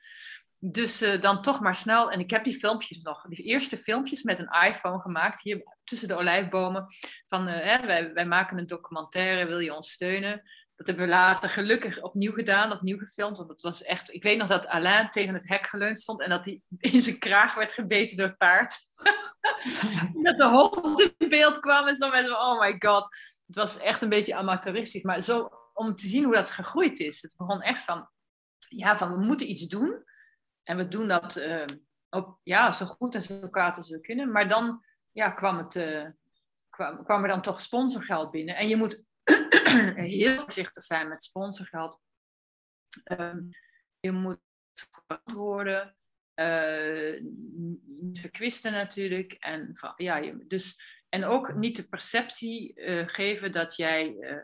Dus 0.59 1.03
uh, 1.03 1.21
dan 1.21 1.43
toch 1.43 1.61
maar 1.61 1.75
snel. 1.75 2.11
En 2.11 2.21
ik 2.21 2.31
heb 2.31 2.45
die 2.45 2.59
filmpjes 2.59 3.03
nog, 3.03 3.27
die 3.29 3.45
eerste 3.45 3.77
filmpjes 3.77 4.23
met 4.23 4.39
een 4.39 4.69
iPhone 4.69 5.01
gemaakt, 5.01 5.43
hier 5.43 5.63
tussen 5.85 6.09
de 6.09 6.17
olijfbomen. 6.17 6.87
Van 7.29 7.49
uh, 7.49 7.55
hè, 7.55 7.87
wij, 7.87 8.13
wij 8.13 8.27
maken 8.27 8.59
een 8.59 8.67
documentaire, 8.67 9.47
wil 9.47 9.59
je 9.59 9.75
ons 9.75 9.93
steunen? 9.93 10.43
Dat 10.77 10.87
hebben 10.87 11.05
we 11.05 11.11
later 11.11 11.49
gelukkig 11.49 12.03
opnieuw 12.03 12.33
gedaan, 12.33 12.73
opnieuw 12.73 12.99
gefilmd. 12.99 13.37
Want 13.37 13.49
het 13.49 13.61
was 13.61 13.83
echt. 13.83 14.13
Ik 14.13 14.23
weet 14.23 14.39
nog 14.39 14.49
dat 14.49 14.67
Alain 14.67 15.11
tegen 15.11 15.35
het 15.35 15.49
hek 15.49 15.67
geleund 15.67 16.01
stond 16.01 16.21
en 16.21 16.31
dat 16.31 16.45
hij 16.45 16.61
in 16.79 17.01
zijn 17.01 17.19
kraag 17.19 17.55
werd 17.55 17.73
gebeten 17.73 18.17
door 18.17 18.27
het 18.27 18.39
paard. 18.39 18.87
dat 20.25 20.37
de 20.37 20.49
hond 20.49 21.13
in 21.17 21.29
beeld 21.29 21.61
kwam 21.61 21.87
en 21.87 21.97
zo 21.97 22.11
met 22.11 22.31
oh 22.31 22.61
my 22.61 22.77
god. 22.79 23.05
Het 23.47 23.57
was 23.57 23.79
echt 23.79 24.03
een 24.03 24.09
beetje 24.09 24.35
amateuristisch. 24.35 25.03
Maar 25.03 25.21
zo 25.21 25.51
om 25.73 25.97
te 25.97 26.09
zien 26.09 26.25
hoe 26.25 26.35
dat 26.35 26.51
gegroeid 26.51 26.99
is. 26.99 27.23
Het 27.23 27.35
begon 27.37 27.63
echt 27.63 27.85
van, 27.85 28.09
ja, 28.69 28.99
van 28.99 29.13
we 29.13 29.25
moeten 29.25 29.51
iets 29.51 29.67
doen. 29.67 30.05
En 30.63 30.77
we 30.77 30.89
doen 30.89 31.09
dat 31.09 31.37
uh, 31.37 31.67
op, 32.11 32.39
ja, 32.43 32.73
zo 32.73 32.87
goed 32.87 33.15
en 33.15 33.23
zo 33.23 33.49
kwaad 33.49 33.77
als 33.77 33.91
we 33.91 34.01
kunnen. 34.01 34.33
Maar 34.33 34.49
dan 34.49 34.85
ja, 35.13 35.31
kwam, 35.31 35.59
het, 35.59 35.75
uh, 35.75 36.07
kwam, 36.71 37.05
kwam 37.05 37.23
er 37.23 37.29
dan 37.29 37.43
toch 37.43 37.61
sponsorgeld 37.61 38.31
binnen. 38.31 38.57
En 38.57 38.69
je 38.69 38.77
moet 38.77 39.05
heel 39.95 40.39
voorzichtig 40.39 40.83
zijn 40.83 41.09
met 41.09 41.25
sponsorgeld. 41.25 42.01
Um, 43.05 43.51
je 44.01 44.13
moet 44.13 44.41
verantwoorden. 44.75 45.97
Uh, 46.35 47.23
verkwisten 48.13 48.73
natuurlijk. 48.73 49.33
En, 49.33 49.79
ja, 49.97 50.21
dus, 50.47 50.81
en 51.09 51.25
ook 51.25 51.55
niet 51.55 51.77
de 51.77 51.89
perceptie 51.89 52.73
uh, 52.75 53.09
geven 53.09 53.53
dat 53.53 53.77
jij, 53.77 54.17
uh, 54.21 54.37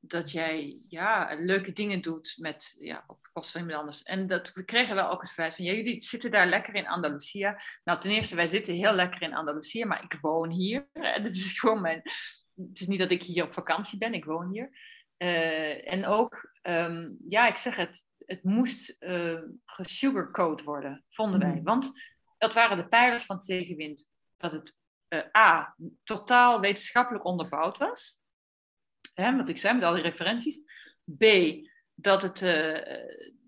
dat 0.00 0.30
jij 0.30 0.80
ja, 0.88 1.34
leuke 1.38 1.72
dingen 1.72 2.02
doet 2.02 2.34
met, 2.36 2.74
ja, 2.78 3.04
op 3.06 3.28
kosten 3.32 3.60
van 3.60 3.68
iemand 3.68 3.80
anders. 3.80 4.02
En 4.02 4.26
dat, 4.26 4.52
we 4.52 4.64
kregen 4.64 4.94
wel 4.94 5.10
ook 5.10 5.20
het 5.20 5.30
verwijt 5.30 5.54
van, 5.54 5.64
ja, 5.64 5.72
jullie 5.72 6.02
zitten 6.02 6.30
daar 6.30 6.46
lekker 6.46 6.74
in 6.74 6.88
Andalusia. 6.88 7.60
Nou, 7.84 8.00
ten 8.00 8.10
eerste, 8.10 8.36
wij 8.36 8.46
zitten 8.46 8.74
heel 8.74 8.92
lekker 8.92 9.22
in 9.22 9.34
Andalusia, 9.34 9.86
maar 9.86 10.04
ik 10.04 10.18
woon 10.20 10.50
hier. 10.50 10.88
En 10.92 11.22
het 11.22 11.36
is 11.44 11.58
gewoon 11.58 11.80
mijn, 11.80 12.02
het 12.56 12.80
is 12.80 12.86
niet 12.86 12.98
dat 12.98 13.10
ik 13.10 13.22
hier 13.22 13.44
op 13.44 13.52
vakantie 13.52 13.98
ben, 13.98 14.14
ik 14.14 14.24
woon 14.24 14.50
hier. 14.50 14.94
Uh, 15.18 15.92
en 15.92 16.06
ook, 16.06 16.52
um, 16.62 17.16
ja, 17.28 17.48
ik 17.48 17.56
zeg 17.56 17.76
het, 17.76 18.04
het 18.18 18.42
moest 18.44 18.96
uh, 19.00 19.42
gesugarcoat 19.64 20.62
worden, 20.62 21.04
vonden 21.08 21.40
wij. 21.40 21.54
Mm. 21.54 21.62
Want 21.62 21.92
dat 22.38 22.52
waren 22.52 22.76
de 22.76 22.88
pijlers 22.88 23.24
van 23.24 23.40
tegenwind. 23.40 24.10
Dat 24.36 24.52
het 24.52 24.80
uh, 25.08 25.22
A, 25.36 25.76
totaal 26.04 26.60
wetenschappelijk 26.60 27.24
onderbouwd 27.24 27.78
was. 27.78 28.18
Hè, 29.14 29.36
wat 29.36 29.48
ik 29.48 29.58
zei, 29.58 29.74
met 29.74 29.84
al 29.84 29.94
die 29.94 30.02
referenties. 30.02 30.60
B, 31.16 31.24
dat 31.94 32.22
het, 32.22 32.38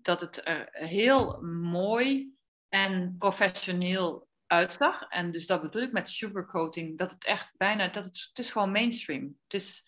dat 0.01 0.21
het 0.21 0.47
er 0.47 0.69
heel 0.71 1.41
mooi 1.61 2.33
en 2.69 3.15
professioneel 3.17 4.28
uitzag. 4.49 5.01
En 5.09 5.31
dus 5.31 5.45
dat 5.45 5.61
bedoel 5.61 5.81
ik 5.81 5.91
met 5.91 6.09
sugarcoating, 6.09 6.97
dat 6.97 7.11
het 7.11 7.25
echt 7.25 7.51
bijna, 7.57 7.87
dat 7.87 8.03
het, 8.03 8.29
is 8.33 8.51
gewoon 8.51 8.71
mainstream. 8.71 9.37
Het 9.47 9.61
is 9.61 9.83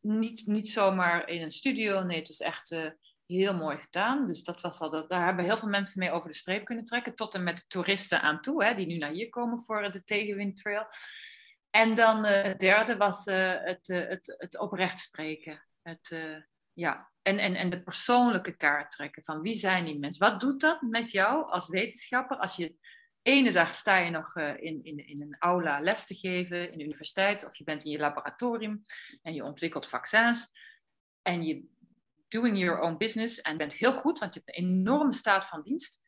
niet, 0.00 0.46
niet 0.46 0.70
zomaar 0.70 1.28
in 1.28 1.42
een 1.42 1.52
studio, 1.52 2.02
nee, 2.02 2.18
het 2.18 2.28
is 2.28 2.40
echt 2.40 2.70
uh, 2.70 2.90
heel 3.26 3.54
mooi 3.54 3.78
gedaan. 3.78 4.26
Dus 4.26 4.42
dat 4.42 4.60
was 4.60 4.80
al, 4.80 4.90
dat, 4.90 5.08
daar 5.08 5.24
hebben 5.24 5.44
heel 5.44 5.58
veel 5.58 5.68
mensen 5.68 5.98
mee 5.98 6.10
over 6.10 6.28
de 6.28 6.36
streep 6.36 6.64
kunnen 6.64 6.84
trekken, 6.84 7.14
tot 7.14 7.34
en 7.34 7.42
met 7.42 7.64
toeristen 7.68 8.20
aan 8.20 8.40
toe, 8.40 8.64
hè, 8.64 8.74
die 8.74 8.86
nu 8.86 8.96
naar 8.96 9.12
hier 9.12 9.28
komen 9.28 9.62
voor 9.66 9.90
de 9.90 10.04
Tegenwind 10.04 10.56
Trail. 10.56 10.86
En 11.70 11.94
dan 11.94 12.24
uh, 12.24 12.42
het 12.42 12.58
derde 12.58 12.96
was 12.96 13.24
het, 13.24 13.86
het, 13.86 14.34
het 14.38 14.58
oprecht 14.58 15.00
spreken. 15.00 15.66
Het, 15.82 16.16
ja, 16.72 17.10
en, 17.22 17.38
en, 17.38 17.54
en 17.54 17.70
de 17.70 17.82
persoonlijke 17.82 18.56
kaart 18.56 18.90
trekken 18.90 19.22
van 19.22 19.40
wie 19.40 19.56
zijn 19.56 19.84
die 19.84 19.98
mensen? 19.98 20.30
Wat 20.30 20.40
doet 20.40 20.60
dat 20.60 20.82
met 20.82 21.10
jou 21.10 21.50
als 21.50 21.68
wetenschapper 21.68 22.36
als 22.36 22.56
je 22.56 22.76
ene 23.24 23.52
dag 23.52 23.74
sta 23.74 23.96
je 23.96 24.10
nog 24.10 24.36
uh, 24.36 24.48
in, 24.48 24.84
in, 24.84 25.06
in 25.06 25.22
een 25.22 25.36
aula 25.38 25.80
les 25.80 26.06
te 26.06 26.14
geven 26.14 26.72
in 26.72 26.78
de 26.78 26.84
universiteit 26.84 27.44
of 27.44 27.56
je 27.56 27.64
bent 27.64 27.84
in 27.84 27.90
je 27.90 27.98
laboratorium 27.98 28.84
en 29.22 29.34
je 29.34 29.44
ontwikkelt 29.44 29.88
vaccins 29.88 30.48
en 31.22 31.42
je 31.42 31.64
doing 32.28 32.58
your 32.58 32.80
own 32.80 32.96
business 32.96 33.40
en 33.40 33.56
bent 33.56 33.74
heel 33.74 33.94
goed, 33.94 34.18
want 34.18 34.34
je 34.34 34.42
hebt 34.44 34.58
een 34.58 34.64
enorme 34.64 35.12
staat 35.12 35.46
van 35.46 35.62
dienst. 35.62 36.00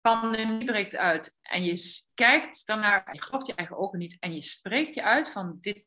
Pandemie 0.00 0.64
breekt 0.64 0.96
uit 0.96 1.36
en 1.42 1.64
je 1.64 2.04
kijkt 2.14 2.66
daarnaar, 2.66 3.08
je 3.14 3.22
gelooft 3.22 3.46
je 3.46 3.54
eigen 3.54 3.76
ogen 3.76 3.98
niet 3.98 4.16
en 4.20 4.34
je 4.34 4.42
spreekt 4.42 4.94
je 4.94 5.02
uit 5.02 5.30
van 5.30 5.58
dit 5.60 5.84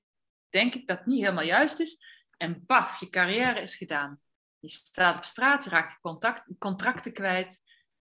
denk 0.49 0.75
ik 0.75 0.87
dat 0.87 1.05
niet 1.05 1.19
helemaal 1.19 1.43
juist 1.43 1.79
is 1.79 1.97
en 2.37 2.63
baf, 2.65 2.99
je 2.99 3.09
carrière 3.09 3.61
is 3.61 3.75
gedaan. 3.75 4.21
Je 4.59 4.69
staat 4.69 5.15
op 5.15 5.23
straat, 5.23 5.63
je 5.63 5.69
raakt 5.69 5.91
je 5.91 5.99
contact, 6.01 6.57
contracten 6.57 7.13
kwijt. 7.13 7.61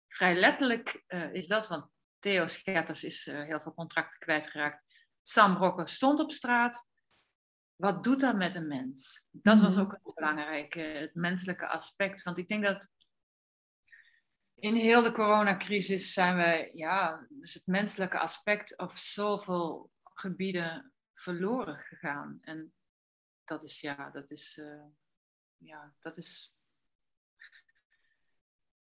Vrij 0.09 0.35
letterlijk 0.35 1.05
uh, 1.09 1.35
is 1.35 1.47
dat, 1.47 1.69
want 1.69 1.91
Theo 2.21 2.47
Schetters 2.47 3.05
is 3.05 3.27
uh, 3.27 3.43
heel 3.45 3.61
veel 3.61 3.75
contracten 3.75 4.19
kwijtgeraakt. 4.19 4.85
Sam 5.23 5.55
Brokken 5.55 5.89
stond 5.89 6.21
op 6.21 6.33
straat. 6.33 6.87
Wat 7.77 8.05
doet 8.05 8.21
dat 8.21 8.37
met 8.37 8.55
een 8.55 8.67
mens? 8.67 9.25
Dat 9.31 9.61
was 9.61 9.75
mhm. 9.75 9.85
ook 9.85 9.93
een 9.93 10.15
belangrijke, 10.15 10.81
het 10.81 11.15
menselijke 11.15 11.67
aspect. 11.69 12.23
Want 12.23 12.39
ik 12.39 12.49
denk 12.49 12.65
dat 12.65 12.89
in 14.55 14.75
heel 14.75 15.03
de 15.03 15.13
coronacrisis 15.13 16.13
zijn 16.13 16.37
we, 16.37 16.71
ja, 16.75 17.27
dus 17.29 17.55
het 17.55 17.67
menselijke 17.67 18.19
aspect 18.19 18.79
op 18.79 18.97
zoveel 18.97 19.91
gebieden 20.03 20.93
verloren 21.15 21.79
gegaan. 21.79 22.39
En 22.43 22.73
dat 23.45 23.65
is, 23.65 23.81
ja, 23.81 24.11
dat 24.11 24.31
is, 24.31 24.57
uh, 24.57 24.85
ja, 25.57 25.95
dat 26.01 26.19
is 26.19 26.55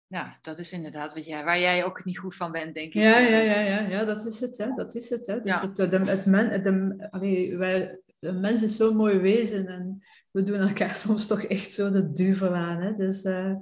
ja, 0.09 0.37
dat 0.41 0.59
is 0.59 0.71
inderdaad 0.71 1.13
wat 1.13 1.25
jij, 1.25 1.43
waar 1.43 1.59
jij 1.59 1.85
ook 1.85 2.05
niet 2.05 2.17
goed 2.17 2.35
van 2.35 2.51
bent, 2.51 2.73
denk 2.73 2.93
ik. 2.93 3.01
Ja, 3.01 3.17
ja, 3.17 3.37
ja, 3.37 3.59
ja, 3.59 3.79
ja 3.79 4.05
dat 4.05 4.25
is 4.25 4.39
het. 4.39 4.57
Hè. 4.57 4.73
Dat 4.75 4.95
is 4.95 5.09
het. 5.09 5.25
Hè. 5.25 5.41
Dus 5.41 5.61
het, 5.61 5.75
de, 5.75 5.97
het 5.97 6.25
men, 6.25 6.63
de, 6.63 7.07
allee, 7.11 7.57
wij, 7.57 7.99
de 8.19 8.31
mens 8.31 8.63
is 8.63 8.75
zo'n 8.75 8.95
mooi 8.95 9.17
wezen 9.17 9.67
en 9.67 10.03
we 10.31 10.43
doen 10.43 10.59
elkaar 10.59 10.95
soms 11.05 11.27
toch 11.27 11.41
echt 11.41 11.71
zo 11.71 11.91
de 11.91 12.11
duvel 12.11 12.53
aan. 12.53 12.81
Hè. 12.81 12.95
Dus, 12.95 13.23
uh, 13.23 13.55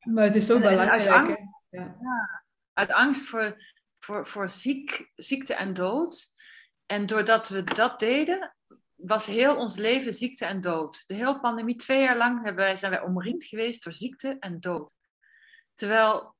maar 0.00 0.24
het 0.24 0.34
is 0.34 0.46
zo 0.46 0.58
belangrijk. 0.58 0.90
Uit 0.90 1.08
angst, 1.08 1.42
ja. 1.68 1.96
ja. 2.00 2.44
uit 2.72 2.92
angst 2.92 3.26
voor, 3.26 3.56
voor, 3.98 4.26
voor 4.26 4.48
ziek, 4.48 5.10
ziekte 5.14 5.54
en 5.54 5.74
dood. 5.74 6.32
En 6.86 7.06
doordat 7.06 7.48
we 7.48 7.62
dat 7.62 8.00
deden, 8.00 8.54
was 8.94 9.26
heel 9.26 9.56
ons 9.56 9.76
leven 9.76 10.12
ziekte 10.12 10.44
en 10.44 10.60
dood. 10.60 11.04
De 11.06 11.14
hele 11.14 11.40
pandemie, 11.40 11.76
twee 11.76 12.02
jaar 12.02 12.16
lang 12.16 12.44
hebben 12.44 12.64
wij, 12.64 12.76
zijn 12.76 12.92
wij 12.92 13.02
omringd 13.02 13.44
geweest 13.44 13.84
door 13.84 13.92
ziekte 13.92 14.36
en 14.40 14.60
dood. 14.60 14.92
Terwijl, 15.74 16.34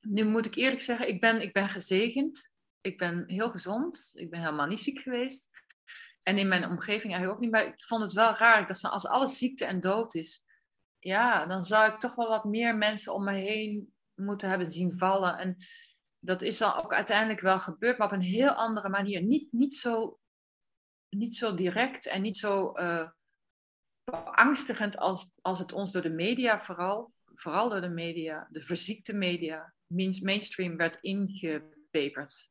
nu 0.00 0.24
moet 0.24 0.46
ik 0.46 0.54
eerlijk 0.54 0.80
zeggen, 0.80 1.08
ik 1.08 1.20
ben, 1.20 1.42
ik 1.42 1.52
ben 1.52 1.68
gezegend. 1.68 2.50
Ik 2.80 2.98
ben 2.98 3.24
heel 3.26 3.50
gezond. 3.50 4.12
Ik 4.14 4.30
ben 4.30 4.40
helemaal 4.40 4.66
niet 4.66 4.80
ziek 4.80 4.98
geweest. 4.98 5.48
En 6.22 6.38
in 6.38 6.48
mijn 6.48 6.64
omgeving 6.64 7.12
eigenlijk 7.12 7.32
ook 7.32 7.40
niet. 7.40 7.50
Maar 7.50 7.66
ik 7.66 7.84
vond 7.84 8.02
het 8.02 8.12
wel 8.12 8.34
raar. 8.34 8.60
Ik 8.60 8.66
dacht 8.66 8.80
van, 8.80 8.90
als 8.90 9.06
alles 9.06 9.38
ziekte 9.38 9.64
en 9.64 9.80
dood 9.80 10.14
is, 10.14 10.44
ja, 10.98 11.46
dan 11.46 11.64
zou 11.64 11.92
ik 11.92 11.98
toch 11.98 12.14
wel 12.14 12.28
wat 12.28 12.44
meer 12.44 12.76
mensen 12.76 13.14
om 13.14 13.24
me 13.24 13.32
heen 13.32 13.94
moeten 14.14 14.48
hebben 14.48 14.70
zien 14.70 14.98
vallen. 14.98 15.38
En 15.38 15.56
dat 16.18 16.42
is 16.42 16.58
dan 16.58 16.74
ook 16.74 16.92
uiteindelijk 16.92 17.40
wel 17.40 17.60
gebeurd, 17.60 17.98
maar 17.98 18.06
op 18.06 18.12
een 18.12 18.20
heel 18.20 18.50
andere 18.50 18.88
manier. 18.88 19.22
Niet, 19.22 19.52
niet, 19.52 19.74
zo, 19.74 20.18
niet 21.08 21.36
zo 21.36 21.54
direct 21.54 22.06
en 22.06 22.22
niet 22.22 22.36
zo 22.36 22.78
uh, 22.78 23.08
beangstigend 24.04 24.96
als, 24.96 25.32
als 25.40 25.58
het 25.58 25.72
ons 25.72 25.92
door 25.92 26.02
de 26.02 26.10
media 26.10 26.60
vooral, 26.60 27.12
vooral 27.40 27.68
door 27.68 27.80
de 27.80 27.88
media, 27.88 28.48
de 28.50 28.62
verziekte 28.62 29.12
media, 29.12 29.74
mainstream 30.22 30.76
werd 30.76 30.98
ingepeperd. 31.00 32.50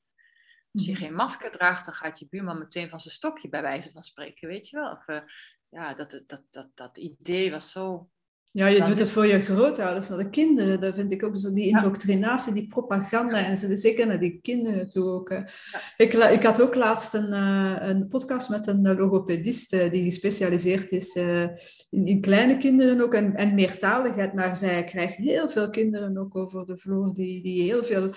Als 0.72 0.86
je 0.86 0.92
mhm. 0.92 1.02
geen 1.02 1.14
masker 1.14 1.52
draagt, 1.52 1.86
dan 1.86 1.94
gaat 1.94 2.20
je 2.20 2.28
buurman 2.30 2.60
meteen 2.60 2.90
van 2.90 3.00
zijn 3.00 3.14
stokje 3.14 3.50
bij 3.50 3.62
wijze 3.62 3.92
van 3.92 4.04
spreken, 4.04 4.48
weet 4.48 4.70
je 4.70 4.78
wel. 4.78 4.92
Of, 4.92 5.08
uh, 5.08 5.22
ja, 5.70 5.94
dat, 5.94 6.24
dat, 6.28 6.44
dat, 6.50 6.68
dat 6.74 6.98
idee 6.98 7.52
was 7.52 7.72
zo 7.72 8.10
ja, 8.52 8.68
je 8.68 8.84
doet 8.84 9.00
het 9.00 9.10
voor 9.10 9.26
je 9.26 9.40
grootouders, 9.40 10.10
naar 10.10 10.18
de 10.18 10.30
kinderen. 10.30 10.82
Dat 10.82 10.96
vind 10.96 11.12
ik 11.12 11.24
ook 11.24 11.38
zo, 11.38 11.52
die 11.52 11.68
indoctrinatie, 11.68 12.54
die 12.54 12.68
propaganda. 12.68 13.46
En 13.46 13.58
ze, 13.58 13.76
zeker 13.76 14.08
naar 14.08 14.20
die 14.20 14.40
kinderen 14.42 14.90
toe 14.90 15.10
ook. 15.10 15.30
Ik, 15.98 16.14
ik 16.14 16.44
had 16.44 16.62
ook 16.62 16.76
laatst 16.76 17.14
een, 17.14 17.30
uh, 17.30 17.76
een 17.80 18.08
podcast 18.08 18.50
met 18.50 18.68
een 18.68 18.96
logopedist 18.96 19.74
uh, 19.74 19.92
die 19.92 20.04
gespecialiseerd 20.04 20.92
is 20.92 21.16
in, 21.16 22.06
in, 22.08 22.22
kleine 22.22 22.58
kinderen 22.58 23.02
ook 23.02 23.14
en, 23.14 23.36
en 23.36 23.56
meertaligheid. 23.56 24.34
Maar 24.34 24.58
zij 24.58 24.84
krijgt 24.84 25.16
heel 25.16 25.50
veel 25.50 25.70
kinderen 25.70 26.18
ook 26.18 26.36
over 26.36 26.66
de 26.66 26.78
vloer 26.78 27.14
die, 27.14 27.44
die 27.44 27.64
heel 27.64 27.84
veel 27.84 28.14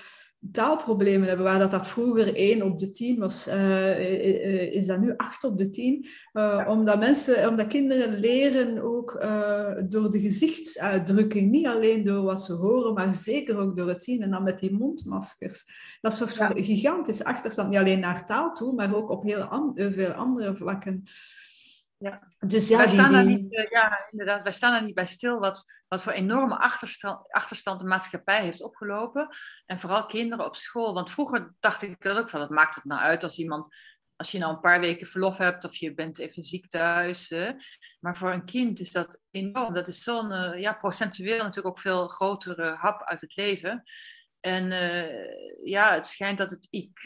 taalproblemen 0.51 1.27
hebben, 1.27 1.45
waar 1.45 1.59
dat, 1.59 1.71
dat 1.71 1.87
vroeger 1.87 2.35
1 2.35 2.61
op 2.61 2.79
de 2.79 2.91
10 2.91 3.19
was, 3.19 3.47
uh, 3.47 4.73
is 4.73 4.85
dat 4.85 4.99
nu 4.99 5.13
8 5.17 5.43
op 5.43 5.57
de 5.57 5.69
10. 5.69 6.07
Uh, 6.33 6.65
omdat, 6.69 6.99
mensen, 6.99 7.49
omdat 7.49 7.67
kinderen 7.67 8.19
leren 8.19 8.81
ook 8.83 9.11
door 9.89 10.11
de 10.11 10.19
gezichtsuitdrukking, 10.19 11.51
niet 11.51 11.67
alleen 11.67 12.03
door 12.03 12.23
wat 12.23 12.43
ze 12.43 12.53
horen, 12.53 12.93
maar 12.93 13.15
zeker 13.15 13.57
ook 13.57 13.77
door 13.77 13.87
het 13.87 14.03
zien. 14.03 14.21
En 14.21 14.31
dan 14.31 14.43
met 14.43 14.59
die 14.59 14.73
mondmaskers. 14.73 15.65
Dat 16.01 16.15
zorgt 16.15 16.35
voor 16.35 16.57
ja. 16.57 16.63
gigantisch 16.63 17.23
achterstand, 17.23 17.69
niet 17.69 17.79
alleen 17.79 17.99
naar 17.99 18.25
taal 18.25 18.53
toe, 18.53 18.73
maar 18.73 18.95
ook 18.95 19.09
op 19.09 19.23
heel 19.23 19.41
an 19.41 19.71
veel 19.75 20.11
andere 20.11 20.55
vlakken. 20.55 21.03
Ja. 22.03 22.21
Dus 22.39 22.67
ja, 22.67 22.77
wij, 22.77 22.87
staan 22.87 23.11
daar 23.11 23.25
niet, 23.25 23.53
uh, 23.53 23.69
ja, 23.69 24.07
inderdaad, 24.09 24.43
wij 24.43 24.51
staan 24.51 24.71
daar 24.71 24.83
niet 24.83 24.95
bij 24.95 25.05
stil 25.05 25.39
wat, 25.39 25.65
wat 25.87 26.01
voor 26.01 26.11
enorme 26.11 26.57
achterstand, 26.57 27.31
achterstand 27.31 27.79
de 27.79 27.85
maatschappij 27.85 28.41
heeft 28.43 28.61
opgelopen. 28.61 29.27
En 29.65 29.79
vooral 29.79 30.05
kinderen 30.05 30.45
op 30.45 30.55
school. 30.55 30.93
Want 30.93 31.11
vroeger 31.11 31.53
dacht 31.59 31.81
ik 31.81 32.01
dat 32.01 32.17
ook 32.17 32.29
van, 32.29 32.39
wat 32.39 32.49
maakt 32.49 32.75
het 32.75 32.83
nou 32.83 33.01
uit 33.01 33.23
als 33.23 33.37
iemand, 33.37 33.75
als 34.15 34.31
je 34.31 34.37
nou 34.37 34.53
een 34.53 34.59
paar 34.59 34.79
weken 34.79 35.07
verlof 35.07 35.37
hebt 35.37 35.63
of 35.63 35.75
je 35.75 35.93
bent 35.93 36.19
even 36.19 36.43
ziek 36.43 36.67
thuis. 36.67 37.33
Maar 37.99 38.17
voor 38.17 38.31
een 38.31 38.45
kind 38.45 38.79
is 38.79 38.91
dat 38.91 39.19
enorm. 39.31 39.73
Dat 39.73 39.87
is 39.87 40.03
zo'n, 40.03 40.31
uh, 40.31 40.61
ja, 40.61 40.73
procentueel 40.73 41.37
natuurlijk 41.37 41.75
ook 41.75 41.79
veel 41.79 42.07
grotere 42.07 42.75
hap 42.75 43.03
uit 43.03 43.21
het 43.21 43.35
leven. 43.35 43.83
En 44.39 44.71
uh, 44.71 45.65
ja, 45.65 45.93
het 45.93 46.05
schijnt 46.05 46.37
dat 46.37 46.51
het 46.51 46.67
IQ 46.77 47.01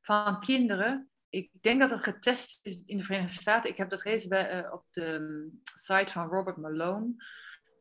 van 0.00 0.40
kinderen 0.40 1.08
ik 1.34 1.50
denk 1.60 1.80
dat 1.80 1.90
het 1.90 2.02
getest 2.02 2.58
is 2.62 2.80
in 2.86 2.96
de 2.96 3.04
Verenigde 3.04 3.40
Staten. 3.40 3.70
Ik 3.70 3.76
heb 3.76 3.90
dat 3.90 4.02
gelezen 4.02 4.28
bij, 4.28 4.64
uh, 4.64 4.72
op 4.72 4.84
de 4.90 5.06
um, 5.06 5.60
site 5.74 6.12
van 6.12 6.28
Robert 6.28 6.56
Malone. 6.56 7.14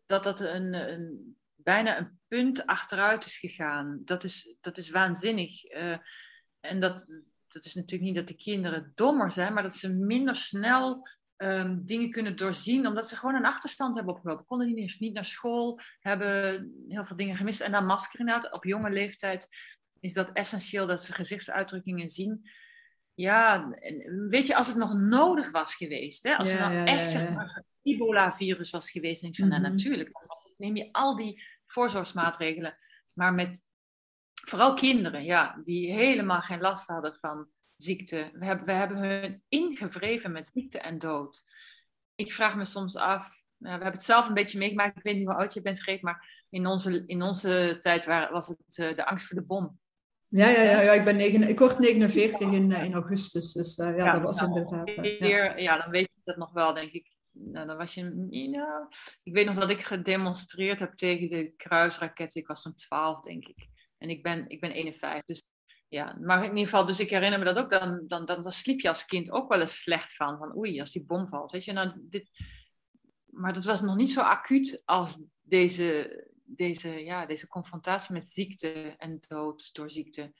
Dat 0.05 0.23
dat 0.23 0.39
een, 0.39 0.73
een, 0.73 1.35
bijna 1.55 1.97
een 1.97 2.19
punt 2.27 2.65
achteruit 2.65 3.25
is 3.25 3.37
gegaan. 3.37 4.01
Dat 4.05 4.23
is, 4.23 4.55
dat 4.61 4.77
is 4.77 4.89
waanzinnig. 4.89 5.71
Uh, 5.71 5.97
en 6.59 6.79
dat, 6.79 7.05
dat 7.47 7.65
is 7.65 7.73
natuurlijk 7.73 8.03
niet 8.03 8.15
dat 8.15 8.27
de 8.27 8.43
kinderen 8.43 8.91
dommer 8.95 9.31
zijn, 9.31 9.53
maar 9.53 9.63
dat 9.63 9.75
ze 9.75 9.93
minder 9.93 10.35
snel 10.35 11.07
um, 11.37 11.85
dingen 11.85 12.11
kunnen 12.11 12.35
doorzien, 12.35 12.87
omdat 12.87 13.09
ze 13.09 13.15
gewoon 13.15 13.35
een 13.35 13.45
achterstand 13.45 13.95
hebben 13.95 14.13
opgelopen. 14.13 14.45
Konden 14.45 14.73
niet, 14.73 14.99
niet 14.99 15.13
naar 15.13 15.25
school, 15.25 15.79
hebben 15.99 16.71
heel 16.87 17.05
veel 17.05 17.15
dingen 17.15 17.35
gemist. 17.35 17.61
En 17.61 17.71
dan 17.71 17.85
masker 17.85 18.19
inderdaad, 18.19 18.51
op 18.51 18.63
jonge 18.63 18.89
leeftijd 18.89 19.47
is 19.99 20.13
dat 20.13 20.31
essentieel 20.31 20.87
dat 20.87 21.03
ze 21.03 21.13
gezichtsuitdrukkingen 21.13 22.09
zien. 22.09 22.49
Ja, 23.13 23.69
weet 24.29 24.47
je, 24.47 24.55
als 24.55 24.67
het 24.67 24.75
nog 24.75 24.93
nodig 24.93 25.51
was 25.51 25.75
geweest, 25.75 26.23
hè? 26.23 26.37
als 26.37 26.51
ja, 26.51 26.71
er 26.71 26.71
nou 26.73 26.87
echt 26.87 27.11
zeg 27.11 27.33
maar, 27.33 27.63
ebola-virus 27.81 28.69
was 28.69 28.91
geweest, 28.91 29.21
denk 29.21 29.35
je 29.35 29.41
van, 29.41 29.51
nou 29.51 29.61
mhm. 29.61 29.71
natuurlijk, 29.71 30.11
neem 30.57 30.75
je 30.75 30.89
al 30.91 31.15
die 31.15 31.43
voorzorgsmaatregelen, 31.65 32.77
maar 33.13 33.33
met 33.33 33.65
vooral 34.33 34.73
kinderen, 34.73 35.23
ja, 35.23 35.61
die 35.63 35.91
helemaal 35.91 36.41
geen 36.41 36.61
last 36.61 36.87
hadden 36.87 37.17
van 37.19 37.47
ziekte. 37.75 38.29
We 38.33 38.45
hebben, 38.45 38.65
we 38.65 38.71
hebben 38.71 38.97
hun 38.97 39.43
ingevreven 39.47 40.31
met 40.31 40.49
ziekte 40.53 40.79
en 40.79 40.99
dood. 40.99 41.43
Ik 42.15 42.33
vraag 42.33 42.55
me 42.55 42.65
soms 42.65 42.95
af, 42.95 43.41
we 43.57 43.69
hebben 43.69 43.91
het 43.91 44.03
zelf 44.03 44.27
een 44.27 44.33
beetje 44.33 44.57
meegemaakt, 44.57 44.97
ik 44.97 45.03
weet 45.03 45.15
niet 45.15 45.27
hoe 45.27 45.35
oud 45.35 45.53
je 45.53 45.61
bent, 45.61 45.81
Greet, 45.81 46.01
maar 46.01 46.45
in 46.49 46.67
onze, 46.67 47.03
in 47.05 47.21
onze 47.21 47.77
tijd 47.81 48.05
was 48.05 48.47
het 48.47 48.77
uh, 48.77 48.95
de 48.95 49.05
angst 49.05 49.27
voor 49.27 49.35
de 49.35 49.45
bom. 49.45 49.79
Ja, 50.35 50.49
ja, 50.49 50.61
ja, 50.61 50.81
ja 50.81 50.91
ik, 50.91 51.03
ben 51.03 51.15
negen, 51.15 51.49
ik 51.49 51.59
word 51.59 51.79
49 51.79 52.51
in, 52.51 52.71
eh, 52.71 52.83
in 52.83 52.93
augustus, 52.93 53.51
dus 53.51 53.77
uh, 53.77 53.97
ja, 53.97 54.05
ja, 54.05 54.13
dat 54.13 54.21
was 54.21 54.39
nou, 54.39 54.47
inderdaad... 54.47 54.87
Uh, 54.87 55.19
ja. 55.19 55.57
ja. 55.57 55.77
dan 55.77 55.89
weet 55.89 56.09
je 56.13 56.21
dat 56.23 56.37
nog 56.37 56.51
wel, 56.51 56.73
denk 56.73 56.91
ik. 56.91 57.15
Nou, 57.31 57.67
dan 57.67 57.77
was 57.77 57.93
je... 57.93 58.03
Nou, 58.03 58.85
ik 59.23 59.33
weet 59.33 59.45
nog 59.45 59.55
dat 59.55 59.69
ik 59.69 59.81
gedemonstreerd 59.81 60.79
heb 60.79 60.93
tegen 60.93 61.29
de 61.29 61.53
kruisraketten. 61.57 62.41
Ik 62.41 62.47
was 62.47 62.61
toen 62.61 62.75
12, 62.75 63.21
denk 63.21 63.47
ik. 63.47 63.67
En 63.97 64.09
ik 64.09 64.23
ben, 64.23 64.45
ik 64.47 64.61
ben 64.61 64.71
51, 64.71 65.25
dus 65.25 65.43
ja, 65.87 66.17
maar 66.21 66.43
in 66.43 66.49
ieder 66.49 66.63
geval, 66.63 66.85
dus 66.85 66.99
ik 66.99 67.09
herinner 67.09 67.39
me 67.39 67.45
dat 67.45 67.57
ook, 67.57 67.69
dan, 67.69 68.03
dan, 68.07 68.25
dan, 68.25 68.43
dan 68.43 68.51
sliep 68.51 68.79
je 68.79 68.89
als 68.89 69.05
kind 69.05 69.31
ook 69.31 69.49
wel 69.49 69.59
eens 69.59 69.81
slecht 69.81 70.15
van, 70.15 70.37
van 70.37 70.57
oei, 70.57 70.79
als 70.79 70.91
die 70.91 71.03
bom 71.03 71.27
valt, 71.27 71.51
weet 71.51 71.63
je, 71.63 71.71
nou, 71.71 71.91
dit, 71.95 72.29
maar 73.25 73.53
dat 73.53 73.63
was 73.63 73.81
nog 73.81 73.95
niet 73.95 74.11
zo 74.11 74.21
acuut 74.21 74.81
als 74.85 75.19
deze, 75.41 76.17
deze, 76.55 77.03
ja, 77.03 77.25
deze 77.25 77.47
confrontatie 77.47 78.13
met 78.13 78.27
ziekte 78.27 78.95
en 78.97 79.19
dood 79.27 79.73
door 79.73 79.91
ziekte. 79.91 80.33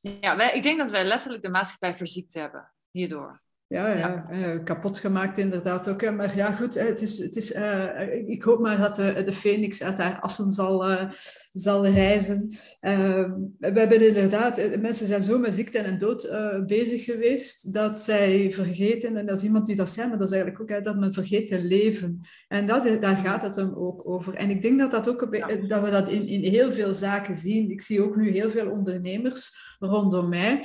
Ja, 0.00 0.52
ik 0.52 0.62
denk 0.62 0.78
dat 0.78 0.90
wij 0.90 1.04
letterlijk 1.04 1.42
de 1.42 1.48
maatschappij 1.48 1.94
verziekt 1.94 2.34
hebben 2.34 2.72
hierdoor. 2.90 3.41
Ja, 3.72 3.96
ja. 3.96 4.26
Uh, 4.30 4.64
kapot 4.64 4.98
gemaakt 4.98 5.38
inderdaad 5.38 5.88
ook. 5.88 6.10
Maar 6.10 6.36
ja, 6.36 6.52
goed, 6.52 6.74
het 6.74 7.02
is, 7.02 7.18
het 7.18 7.36
is, 7.36 7.54
uh, 7.54 7.88
ik 8.26 8.42
hoop 8.42 8.60
maar 8.60 8.78
dat 8.78 8.96
de, 8.96 9.22
de 9.24 9.32
phoenix 9.32 9.82
uit 9.82 9.98
haar 9.98 10.20
assen 10.20 10.50
zal, 10.50 10.90
uh, 10.90 11.10
zal 11.52 11.86
reizen. 11.86 12.56
We 12.80 13.72
hebben 13.74 14.06
inderdaad, 14.06 14.76
mensen 14.80 15.06
zijn 15.06 15.22
zo 15.22 15.38
met 15.38 15.54
ziekte 15.54 15.78
en 15.78 15.98
dood 15.98 16.30
bezig 16.66 17.04
geweest, 17.04 17.74
dat 17.74 17.98
zij 17.98 18.52
vergeten, 18.52 19.16
en 19.16 19.26
dat 19.26 19.36
is 19.36 19.44
iemand 19.44 19.66
die 19.66 19.76
dat 19.76 19.90
zei, 19.90 20.08
maar 20.08 20.18
dat 20.18 20.32
is 20.32 20.34
eigenlijk 20.34 20.72
ook 20.72 20.84
dat 20.84 20.96
men 20.96 21.14
vergeet 21.14 21.46
te 21.46 21.62
leven. 21.62 22.20
En 22.48 22.66
dat, 22.66 23.00
daar 23.00 23.16
gaat 23.16 23.42
het 23.42 23.56
hem 23.56 23.74
ook 23.74 24.08
over. 24.08 24.34
En 24.34 24.50
ik 24.50 24.62
denk 24.62 24.78
dat, 24.78 24.90
dat, 24.90 25.08
ook, 25.08 25.20
dat 25.68 25.82
we 25.84 25.90
dat 25.90 26.08
in, 26.08 26.26
in 26.26 26.52
heel 26.52 26.72
veel 26.72 26.94
zaken 26.94 27.36
zien. 27.36 27.70
Ik 27.70 27.82
zie 27.82 28.02
ook 28.02 28.16
nu 28.16 28.30
heel 28.30 28.50
veel 28.50 28.70
ondernemers 28.70 29.76
rondom 29.78 30.28
mij 30.28 30.64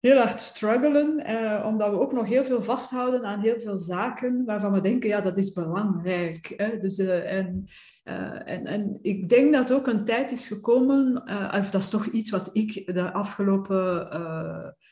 heel 0.00 0.16
hard 0.16 0.40
struggelen, 0.40 1.24
eh, 1.24 1.64
omdat 1.66 1.90
we 1.90 2.00
ook 2.00 2.12
nog 2.12 2.26
heel 2.26 2.44
veel 2.44 2.62
vasthouden 2.62 3.24
aan 3.24 3.40
heel 3.40 3.60
veel 3.60 3.78
zaken 3.78 4.44
waarvan 4.44 4.72
we 4.72 4.80
denken, 4.80 5.08
ja, 5.08 5.20
dat 5.20 5.38
is 5.38 5.52
belangrijk. 5.52 6.54
Hè? 6.56 6.78
Dus, 6.78 6.98
uh, 6.98 7.32
en, 7.32 7.68
uh, 8.04 8.48
en, 8.48 8.66
en 8.66 8.98
ik 9.02 9.28
denk 9.28 9.52
dat 9.52 9.72
ook 9.72 9.86
een 9.86 10.04
tijd 10.04 10.30
is 10.32 10.46
gekomen, 10.46 11.22
of 11.58 11.70
dat 11.70 11.82
is 11.82 11.88
toch 11.88 12.06
iets 12.06 12.30
wat 12.30 12.50
ik 12.52 12.94
de 12.94 13.12
afgelopen 13.12 14.08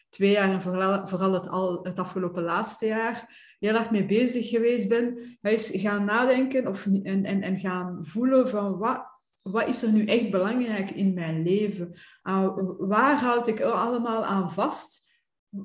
twee 0.08 0.30
jaar 0.30 0.50
en 0.50 0.62
vooral, 0.62 1.06
vooral 1.06 1.32
het, 1.32 1.48
al, 1.48 1.84
het 1.84 1.98
afgelopen 1.98 2.42
laatste 2.42 2.86
jaar 2.86 3.44
heel 3.58 3.74
erg 3.74 3.90
mee 3.90 4.06
bezig 4.06 4.48
geweest 4.48 4.88
ben, 4.88 5.38
is 5.40 5.70
gaan 5.72 6.04
nadenken 6.04 6.66
of, 6.66 6.86
en, 6.86 7.24
en, 7.24 7.42
en 7.42 7.58
gaan 7.58 7.98
voelen 8.02 8.48
van 8.48 8.78
wat 8.78 9.15
wat 9.50 9.68
is 9.68 9.82
er 9.82 9.92
nu 9.92 10.04
echt 10.04 10.30
belangrijk 10.30 10.90
in 10.90 11.14
mijn 11.14 11.42
leven? 11.42 11.94
waar 12.78 13.20
houd 13.20 13.48
ik 13.48 13.60
allemaal 13.60 14.24
aan 14.24 14.52
vast? 14.52 15.04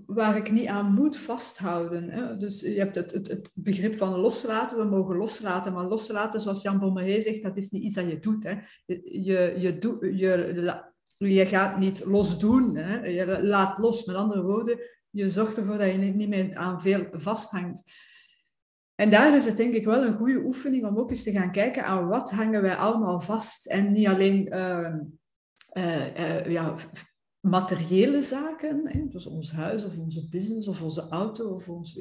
Waar 0.06 0.38
ik 0.38 0.52
niet 0.52 0.68
aan 0.68 0.94
moet 0.94 1.18
vasthouden. 1.18 2.10
Hè? 2.10 2.38
Dus 2.38 2.62
je 2.62 2.78
hebt 2.78 2.96
het, 2.96 3.12
het, 3.12 3.28
het, 3.28 3.52
begrip 3.54 3.98
van 3.98 4.20
loslaten. 4.20 4.78
We 4.78 4.84
mogen 4.84 5.16
loslaten. 5.16 5.74
Maar 5.74 5.88
loslaten, 5.88 6.40
zoals 6.40 6.62
Jan 6.62 6.80
Bommeré 6.80 7.22
zegt, 7.22 7.44
dat 7.44 7.58
is 7.58 7.70
niet 7.70 7.84
iets 7.84 7.96
dat 7.96 8.10
je 8.10 8.20
doet. 8.20 8.44
Hè? 8.44 8.52
Je, 8.86 9.22
je, 9.22 9.54
je, 9.60 10.16
je, 11.18 11.28
je 11.28 11.46
gaat 11.46 11.78
niet 11.78 12.06
los 12.06 12.40
doen. 12.40 12.76
Hè? 12.76 13.06
Je 13.06 13.44
laat 13.44 13.78
los. 13.78 14.06
Met 14.06 14.16
andere 14.16 14.44
woorden, 14.44 14.80
je 15.10 15.30
zorgt 15.30 15.58
ervoor 15.58 15.78
dat 15.78 15.92
je 15.92 15.98
niet 15.98 16.30
meer 16.30 16.56
aan 16.56 16.82
veel 16.82 17.08
vasthangt. 17.12 17.84
En 19.02 19.10
daar 19.10 19.36
is 19.36 19.46
het 19.46 19.58
denk 19.58 19.74
ik 19.74 19.86
wel 19.86 20.04
een 20.04 20.18
goede 20.18 20.44
oefening 20.46 20.86
om 20.86 20.98
ook 20.98 21.10
eens 21.10 21.24
te 21.24 21.32
gaan 21.32 21.52
kijken 21.52 21.86
aan 21.86 22.08
wat 22.08 22.32
hangen 22.32 22.62
wij 22.62 22.76
allemaal 22.76 23.20
vast. 23.20 23.66
En 23.66 23.92
niet 23.92 24.08
alleen 24.08 24.48
uh, 24.54 24.94
uh, 25.74 26.46
ja, 26.46 26.76
materiële 27.40 28.22
zaken, 28.22 28.82
hè, 28.84 29.08
dus 29.08 29.26
ons 29.26 29.52
huis 29.52 29.86
of 29.86 29.98
onze 29.98 30.30
business 30.30 30.68
of 30.68 30.82
onze 30.82 31.08
auto 31.10 31.50
of 31.50 31.70
ons 31.70 31.96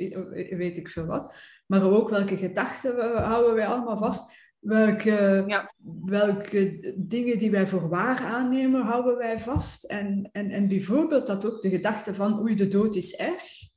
weet 0.51 0.77
ik 0.77 0.89
veel 0.89 1.07
wat, 1.07 1.35
maar 1.67 1.83
ook 1.83 2.09
welke 2.09 2.37
gedachten 2.37 3.23
houden 3.23 3.55
wij 3.55 3.67
allemaal 3.67 3.99
vast. 3.99 4.39
Welke, 4.59 5.45
ja. 5.47 5.75
welke 6.05 6.95
dingen 6.97 7.39
die 7.39 7.51
wij 7.51 7.67
voor 7.67 7.89
waar 7.89 8.19
aannemen, 8.19 8.83
houden 8.83 9.17
wij 9.17 9.41
vast. 9.41 9.85
En, 9.85 10.29
en, 10.33 10.51
en 10.51 10.69
bijvoorbeeld 10.69 11.27
dat 11.27 11.45
ook 11.45 11.63
de 11.63 11.71
gedachte 11.71 12.15
van 12.15 12.41
oei, 12.41 12.55
de 12.55 12.69
dood 12.69 12.95
is 12.95 13.17
erg. 13.17 13.70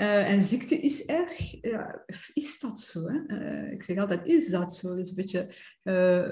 Uh, 0.00 0.30
en 0.30 0.42
ziekte 0.42 0.80
is 0.80 1.06
erg. 1.06 1.60
Ja, 1.60 2.04
is 2.34 2.60
dat 2.60 2.80
zo? 2.80 3.00
Hè? 3.06 3.18
Uh, 3.26 3.72
ik 3.72 3.82
zeg 3.82 3.98
altijd, 3.98 4.26
is 4.26 4.48
dat 4.48 4.74
zo? 4.74 4.96
Dus 4.96 5.08
een 5.08 5.14
beetje... 5.14 5.54
Uh, 5.82 6.30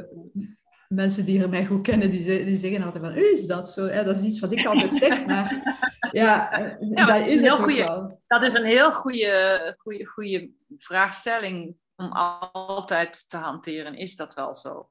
mensen 0.88 1.24
die 1.24 1.48
mij 1.48 1.66
goed 1.66 1.82
kennen, 1.82 2.10
die, 2.10 2.44
die 2.44 2.56
zeggen 2.56 2.82
altijd 2.82 3.04
van, 3.04 3.14
is 3.14 3.46
dat 3.46 3.70
zo? 3.70 4.04
Dat 4.04 4.16
is 4.16 4.22
iets 4.22 4.40
wat 4.40 4.52
ik 4.52 4.66
altijd 4.66 4.94
zeg, 4.94 5.24
maar 5.26 5.76
ja, 6.12 6.58
ja 6.80 7.06
dat 7.06 7.26
is 7.26 7.40
wel. 7.40 8.20
Dat 8.26 8.42
is 8.42 8.54
een 8.54 8.64
heel 8.64 8.92
goede, 8.92 9.74
goede, 9.78 10.06
goede 10.06 10.50
vraagstelling 10.78 11.76
om 11.96 12.12
altijd 12.12 13.28
te 13.28 13.36
hanteren. 13.36 13.96
Is 13.96 14.16
dat 14.16 14.34
wel 14.34 14.54
zo? 14.54 14.88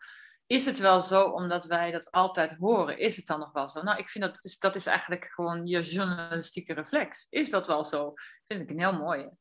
Is 0.47 0.65
het 0.65 0.79
wel 0.79 1.01
zo 1.01 1.23
omdat 1.23 1.65
wij 1.65 1.91
dat 1.91 2.11
altijd 2.11 2.55
horen? 2.57 2.97
Is 2.97 3.15
het 3.15 3.25
dan 3.25 3.39
nog 3.39 3.51
wel 3.51 3.69
zo? 3.69 3.81
Nou, 3.81 3.99
ik 3.99 4.09
vind 4.09 4.23
dat 4.23 4.43
is, 4.43 4.57
dat 4.57 4.75
is 4.75 4.85
eigenlijk 4.85 5.25
gewoon 5.25 5.67
je 5.67 5.81
journalistieke 5.81 6.73
reflex. 6.73 7.27
Is 7.29 7.49
dat 7.49 7.67
wel 7.67 7.83
zo? 7.83 8.13
vind 8.47 8.61
ik 8.61 8.69
een 8.69 8.79
heel 8.79 8.97
mooie. 8.97 9.31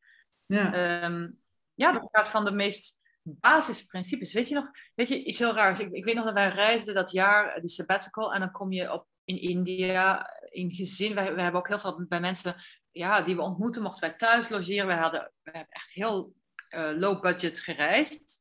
Ja, 0.47 1.03
um, 1.05 1.41
ja 1.75 1.93
dat 1.93 2.09
gaat 2.11 2.29
van 2.29 2.45
de 2.45 2.53
meest 2.53 2.99
basisprincipes. 3.23 4.33
Weet 4.33 4.49
je 4.49 4.55
nog, 4.55 4.71
weet 4.95 5.09
je, 5.09 5.25
iets 5.25 5.39
heel 5.39 5.55
raars. 5.55 5.79
Ik, 5.79 5.93
ik 5.93 6.05
weet 6.05 6.15
nog 6.15 6.25
dat 6.25 6.35
wij 6.35 6.49
reisden 6.49 6.95
dat 6.95 7.11
jaar, 7.11 7.61
die 7.61 7.71
sabbatical, 7.71 8.35
en 8.35 8.41
dan 8.41 8.51
kom 8.51 8.73
je 8.73 8.93
op 8.93 9.07
in 9.25 9.41
India, 9.41 10.31
in 10.51 10.71
gezin. 10.71 11.15
We, 11.15 11.21
hebben 11.21 11.61
ook 11.61 11.69
heel 11.69 11.79
veel 11.79 12.05
bij 12.09 12.21
mensen 12.21 12.57
ja, 12.91 13.23
die 13.23 13.37
we 13.37 13.43
ontmoeten, 13.43 13.83
mochten 13.83 14.09
wij 14.09 14.17
thuis 14.17 14.49
logeren. 14.49 14.87
We, 14.87 14.93
hadden, 14.93 15.33
we 15.43 15.51
hebben 15.51 15.73
echt 15.73 15.91
heel 15.91 16.35
uh, 16.71 16.91
low 16.97 17.21
budget 17.21 17.61
gereisd. 17.61 18.39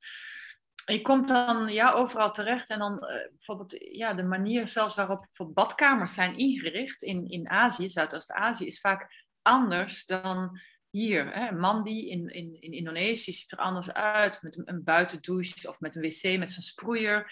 Je 0.85 1.01
komt 1.01 1.27
dan 1.27 1.73
ja, 1.73 1.91
overal 1.91 2.31
terecht 2.31 2.69
en 2.69 2.79
dan 2.79 2.93
uh, 2.93 3.09
bijvoorbeeld 3.29 3.75
ja, 3.91 4.13
de 4.13 4.23
manier 4.23 4.67
zelfs 4.67 4.95
waarop 4.95 5.27
badkamers 5.53 6.13
zijn 6.13 6.37
ingericht 6.37 7.03
in, 7.03 7.29
in 7.29 7.49
Azië, 7.49 7.89
Zuidoost-Azië, 7.89 8.65
is 8.65 8.79
vaak 8.79 9.25
anders 9.41 10.05
dan 10.05 10.59
hier. 10.89 11.33
Hè. 11.33 11.51
Mandi 11.51 12.09
in, 12.09 12.29
in, 12.29 12.61
in 12.61 12.71
Indonesië 12.71 13.33
ziet 13.33 13.51
er 13.51 13.57
anders 13.57 13.93
uit, 13.93 14.41
met 14.41 14.57
een, 14.57 14.63
een 14.65 14.83
buitendouche 14.83 15.69
of 15.69 15.79
met 15.79 15.95
een 15.95 16.01
wc 16.01 16.39
met 16.39 16.51
zijn 16.51 16.65
sproeier. 16.65 17.31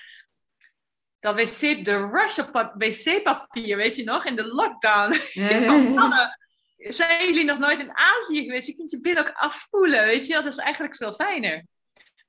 Dat 1.20 1.36
wc, 1.36 1.86
de 1.86 2.10
rush 2.12 2.38
op 2.40 2.74
wc-papier, 2.78 3.78
weet 3.78 3.96
je 3.96 4.04
nog, 4.04 4.26
in 4.26 4.36
de 4.36 4.54
lockdown. 4.54 5.16
Ja, 5.32 6.38
zijn 6.78 7.28
jullie 7.28 7.46
nog 7.46 7.60
nooit 7.60 7.80
in 7.80 7.98
Azië 7.98 8.44
geweest? 8.44 8.68
Je 8.68 8.76
kunt 8.76 8.92
je 8.92 9.02
billen 9.02 9.28
ook 9.28 9.36
afspoelen, 9.36 10.06
weet 10.06 10.28
je 10.28 10.34
Dat 10.34 10.46
is 10.46 10.58
eigenlijk 10.58 10.96
veel 10.96 11.14
fijner. 11.14 11.66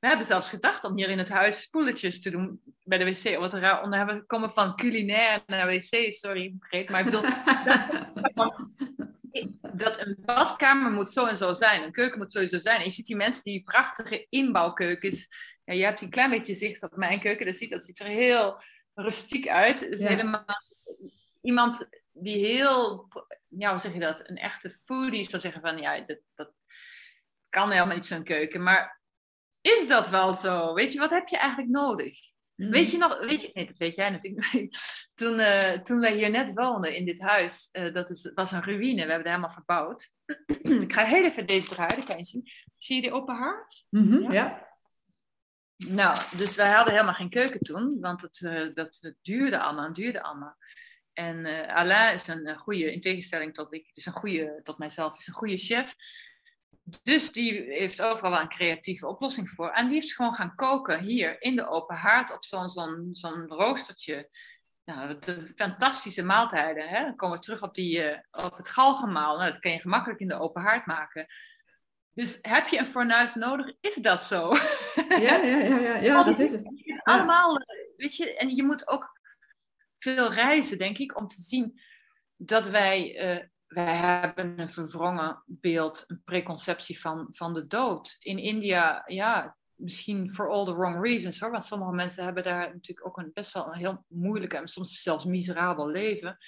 We 0.03 0.09
hebben 0.09 0.27
zelfs 0.27 0.49
gedacht 0.49 0.85
om 0.85 0.97
hier 0.97 1.09
in 1.09 1.19
het 1.19 1.29
huis 1.29 1.63
spoeletjes 1.63 2.21
te 2.21 2.31
doen 2.31 2.61
bij 2.85 2.99
de 2.99 3.05
wc. 3.05 3.39
Wat 3.39 3.53
raar, 3.53 3.83
onder 3.83 3.99
hebben 3.99 4.27
komen 4.27 4.51
van 4.51 4.77
culinair 4.77 5.43
naar 5.47 5.67
wc, 5.67 6.13
sorry, 6.13 6.55
vergeet. 6.59 6.91
Maar 6.91 7.01
ik 7.01 7.05
bedoel, 7.05 7.23
dat 9.85 10.01
een 10.01 10.17
badkamer 10.25 10.91
moet 10.91 11.13
zo 11.13 11.27
en 11.27 11.37
zo 11.37 11.53
zijn. 11.53 11.83
Een 11.83 11.93
keuken 11.93 12.19
moet 12.19 12.33
sowieso 12.33 12.59
zijn. 12.59 12.79
En 12.79 12.85
je 12.85 12.91
ziet 12.91 13.07
die 13.07 13.17
mensen 13.17 13.43
die 13.43 13.63
prachtige 13.63 14.27
inbouwkeukens. 14.29 15.29
Ja, 15.65 15.75
je 15.75 15.85
hebt 15.85 16.01
een 16.01 16.11
klein 16.11 16.31
beetje 16.31 16.55
zicht 16.55 16.83
op 16.83 16.97
mijn 16.97 17.21
keuken. 17.21 17.47
Dat 17.47 17.57
ziet, 17.57 17.71
dat 17.71 17.85
ziet 17.85 18.01
er 18.01 18.07
heel 18.07 18.63
rustiek 18.95 19.49
uit. 19.49 19.81
Het 19.81 19.93
is 19.93 20.03
helemaal 20.03 20.45
iemand 21.43 21.89
die 22.13 22.47
heel, 22.47 23.09
ja, 23.49 23.71
hoe 23.71 23.81
zeg 23.81 23.93
je 23.93 24.01
dat? 24.01 24.29
Een 24.29 24.39
echte 24.39 24.79
foodie 24.85 25.29
zou 25.29 25.43
zeggen 25.43 25.61
van, 25.61 25.79
ja, 25.79 26.01
dat, 26.01 26.19
dat 26.35 26.53
kan 27.49 27.71
helemaal 27.71 27.95
niet 27.95 28.07
zo'n 28.07 28.25
keuken. 28.25 28.63
Maar 28.63 29.01
is 29.63 29.87
dat 29.87 30.09
wel 30.09 30.33
zo? 30.33 30.75
Weet 30.75 30.93
je, 30.93 30.99
wat 30.99 31.11
heb 31.11 31.29
je 31.29 31.37
eigenlijk 31.37 31.71
nodig? 31.71 32.31
Mm. 32.55 32.71
Weet 32.71 32.91
je 32.91 32.99
nog, 32.99 33.19
weet 33.19 33.43
je, 33.43 33.51
nee, 33.53 33.67
dat 33.67 33.77
weet 33.77 33.95
jij 33.97 34.11
natuurlijk 34.11 34.53
niet. 34.53 34.79
Toen, 35.15 35.39
uh, 35.39 35.73
toen 35.73 36.01
wij 36.01 36.15
hier 36.15 36.31
net 36.31 36.55
woonden 36.55 36.97
in 36.97 37.05
dit 37.05 37.21
huis, 37.21 37.69
uh, 37.73 37.95
dat 37.95 38.11
is, 38.11 38.31
was 38.35 38.53
een 38.53 38.65
ruïne, 38.65 38.95
we 38.95 38.99
hebben 38.99 39.17
het 39.17 39.27
helemaal 39.27 39.51
verbouwd. 39.51 40.11
ik 40.87 40.93
ga 40.93 41.05
heel 41.05 41.25
even 41.25 41.47
deze 41.47 41.73
eruit, 41.73 42.05
kan 42.05 42.19
je 42.19 42.25
zien. 42.25 42.51
Zie 42.79 42.97
je 42.97 43.03
die 43.03 43.13
open 43.13 43.35
haard? 43.35 43.85
Mm 43.89 44.03
-hmm, 44.03 44.23
ja? 44.23 44.33
ja. 44.33 44.71
Nou, 45.89 46.37
dus 46.37 46.57
wij 46.57 46.71
hadden 46.71 46.93
helemaal 46.93 47.15
geen 47.15 47.31
keuken 47.31 47.61
toen, 47.61 48.01
want 48.01 48.23
het, 48.23 48.41
uh, 48.41 48.75
dat 48.75 49.15
duurde 49.23 49.59
allemaal 49.59 49.87
en 49.87 49.93
duurde 49.93 50.23
allemaal. 50.23 50.57
En 51.13 51.67
Alain 51.69 52.15
is 52.15 52.27
een 52.27 52.57
goede, 52.57 52.93
in 52.93 53.01
tegenstelling 53.01 53.55
tot 53.55 53.75
ik, 53.75 53.91
is 53.93 54.07
een 54.07 54.13
goede, 54.13 54.61
tot 54.63 54.79
mijzelf, 54.79 55.17
is 55.17 55.27
een 55.27 55.35
goede 55.35 55.59
chef. 55.59 55.95
Dus 57.03 57.33
die 57.33 57.53
heeft 57.53 58.03
overal 58.03 58.31
wel 58.31 58.41
een 58.41 58.49
creatieve 58.49 59.07
oplossing 59.07 59.51
voor. 59.51 59.71
En 59.71 59.87
die 59.87 59.95
heeft 59.95 60.15
gewoon 60.15 60.35
gaan 60.35 60.55
koken 60.55 61.01
hier 61.01 61.43
in 61.43 61.57
de 61.57 61.69
open 61.69 61.97
haard 61.97 62.33
op 62.33 62.45
zo'n 62.45 62.69
zo'n 62.69 63.09
zo'n 63.13 63.47
roostertje. 63.49 64.31
Nou, 64.85 65.19
de 65.19 65.53
fantastische 65.57 66.23
maaltijden. 66.23 66.89
Hè? 66.89 67.03
Dan 67.03 67.17
komen 67.17 67.37
we 67.37 67.43
terug 67.43 67.63
op, 67.63 67.75
die, 67.75 68.11
uh, 68.11 68.19
op 68.31 68.57
het 68.57 68.69
galgenmaal. 68.69 69.39
Nou, 69.39 69.51
dat 69.51 69.61
kan 69.61 69.73
je 69.73 69.81
gemakkelijk 69.81 70.21
in 70.21 70.29
de 70.29 70.41
open 70.41 70.63
haard 70.63 70.87
maken. 70.87 71.27
Dus 72.15 72.39
heb 72.43 72.69
je 72.69 72.79
een 72.79 72.87
fornuis 72.87 73.35
nodig? 73.35 73.73
Is 73.81 73.95
dat 73.95 74.23
zo? 74.23 74.53
Ja, 75.09 75.17
ja, 75.19 75.59
ja, 75.59 75.79
ja, 75.79 75.97
ja 75.97 76.23
dat 76.33 76.39
is 76.39 76.53
het. 76.53 76.63
Allemaal, 77.03 77.57
eh, 77.57 77.77
weet 77.97 78.17
je, 78.17 78.37
en 78.37 78.57
je 78.57 78.63
moet 78.63 78.89
ook 78.89 79.21
veel 79.99 80.33
reizen, 80.33 80.79
denk 80.79 80.99
ik, 80.99 81.17
om 81.17 81.29
te 81.29 81.41
zien 81.41 81.81
dat 82.37 82.69
wij 82.69 83.25
uh, 83.37 83.45
wij 83.75 83.97
hebben 83.97 84.59
een 84.59 84.71
verwrongen 84.71 85.43
beeld, 85.47 86.05
een 86.07 86.23
preconceptie 86.25 87.01
van, 87.01 87.29
van 87.31 87.55
de 87.55 87.67
dood. 87.67 88.17
In 88.19 88.39
India, 88.39 89.03
ja, 89.07 89.57
misschien 89.75 90.33
for 90.33 90.51
all 90.51 90.65
the 90.65 90.75
wrong 90.75 91.03
reasons 91.03 91.41
hoor. 91.41 91.51
Want 91.51 91.65
sommige 91.65 91.93
mensen 91.93 92.25
hebben 92.25 92.43
daar 92.43 92.73
natuurlijk 92.73 93.07
ook 93.07 93.19
een 93.19 93.31
best 93.35 93.53
wel 93.53 93.67
een 93.67 93.79
heel 93.79 94.05
moeilijk 94.09 94.53
en 94.53 94.69
soms 94.69 95.03
zelfs 95.03 95.25
miserabel 95.25 95.89
leven. 95.89 96.39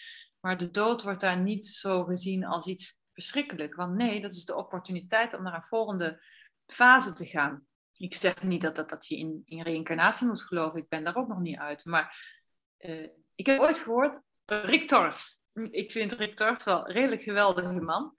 Maar 0.40 0.58
de 0.58 0.70
dood 0.70 1.02
wordt 1.02 1.20
daar 1.20 1.38
niet 1.40 1.66
zo 1.66 2.04
gezien 2.04 2.44
als 2.44 2.66
iets 2.66 2.98
verschrikkelijk. 3.12 3.74
Want 3.74 3.94
nee, 3.94 4.20
dat 4.20 4.32
is 4.32 4.44
de 4.44 4.56
opportuniteit 4.56 5.34
om 5.34 5.42
naar 5.42 5.54
een 5.54 5.62
volgende 5.62 6.24
fase 6.66 7.12
te 7.12 7.26
gaan. 7.26 7.66
Ik 7.96 8.14
zeg 8.14 8.42
niet 8.42 8.62
dat, 8.62 8.76
dat, 8.76 8.88
dat 8.88 9.06
je 9.06 9.16
in, 9.16 9.42
in 9.44 9.62
reïncarnatie 9.62 10.26
moet 10.26 10.42
geloven. 10.42 10.80
Ik 10.80 10.88
ben 10.88 11.04
daar 11.04 11.16
ook 11.16 11.28
nog 11.28 11.40
niet 11.40 11.58
uit. 11.58 11.84
Maar 11.84 12.34
uh, 12.78 13.08
ik 13.34 13.46
heb 13.46 13.60
ooit 13.60 13.78
gehoord, 13.78 14.20
Rick 14.44 14.88
Torfs, 14.88 15.42
ik 15.70 15.92
vind 15.92 16.12
Rick 16.12 16.36
Torfs 16.36 16.64
wel 16.64 16.88
een 16.88 16.94
redelijk 16.94 17.22
geweldige 17.22 17.80
man. 17.80 18.14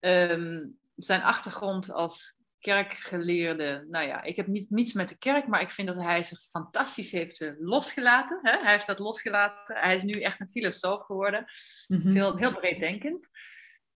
Um, 0.00 0.78
zijn 0.96 1.22
achtergrond 1.22 1.92
als 1.92 2.36
kerkgeleerde, 2.58 3.86
nou 3.88 4.06
ja, 4.06 4.22
ik 4.22 4.36
heb 4.36 4.46
niet, 4.46 4.70
niets 4.70 4.92
met 4.92 5.08
de 5.08 5.18
kerk, 5.18 5.46
maar 5.46 5.60
ik 5.60 5.70
vind 5.70 5.88
dat 5.88 5.96
hij 5.96 6.22
zich 6.22 6.40
fantastisch 6.40 7.12
heeft 7.12 7.40
uh, 7.40 7.52
losgelaten. 7.58 8.38
Hè? 8.42 8.58
Hij 8.58 8.72
heeft 8.72 8.86
dat 8.86 8.98
losgelaten. 8.98 9.76
Hij 9.76 9.94
is 9.94 10.02
nu 10.02 10.20
echt 10.20 10.40
een 10.40 10.50
filosoof 10.50 11.04
geworden, 11.04 11.46
mm 11.86 12.00
-hmm. 12.00 12.12
heel, 12.12 12.36
heel 12.36 12.54
breeddenkend. 12.54 13.28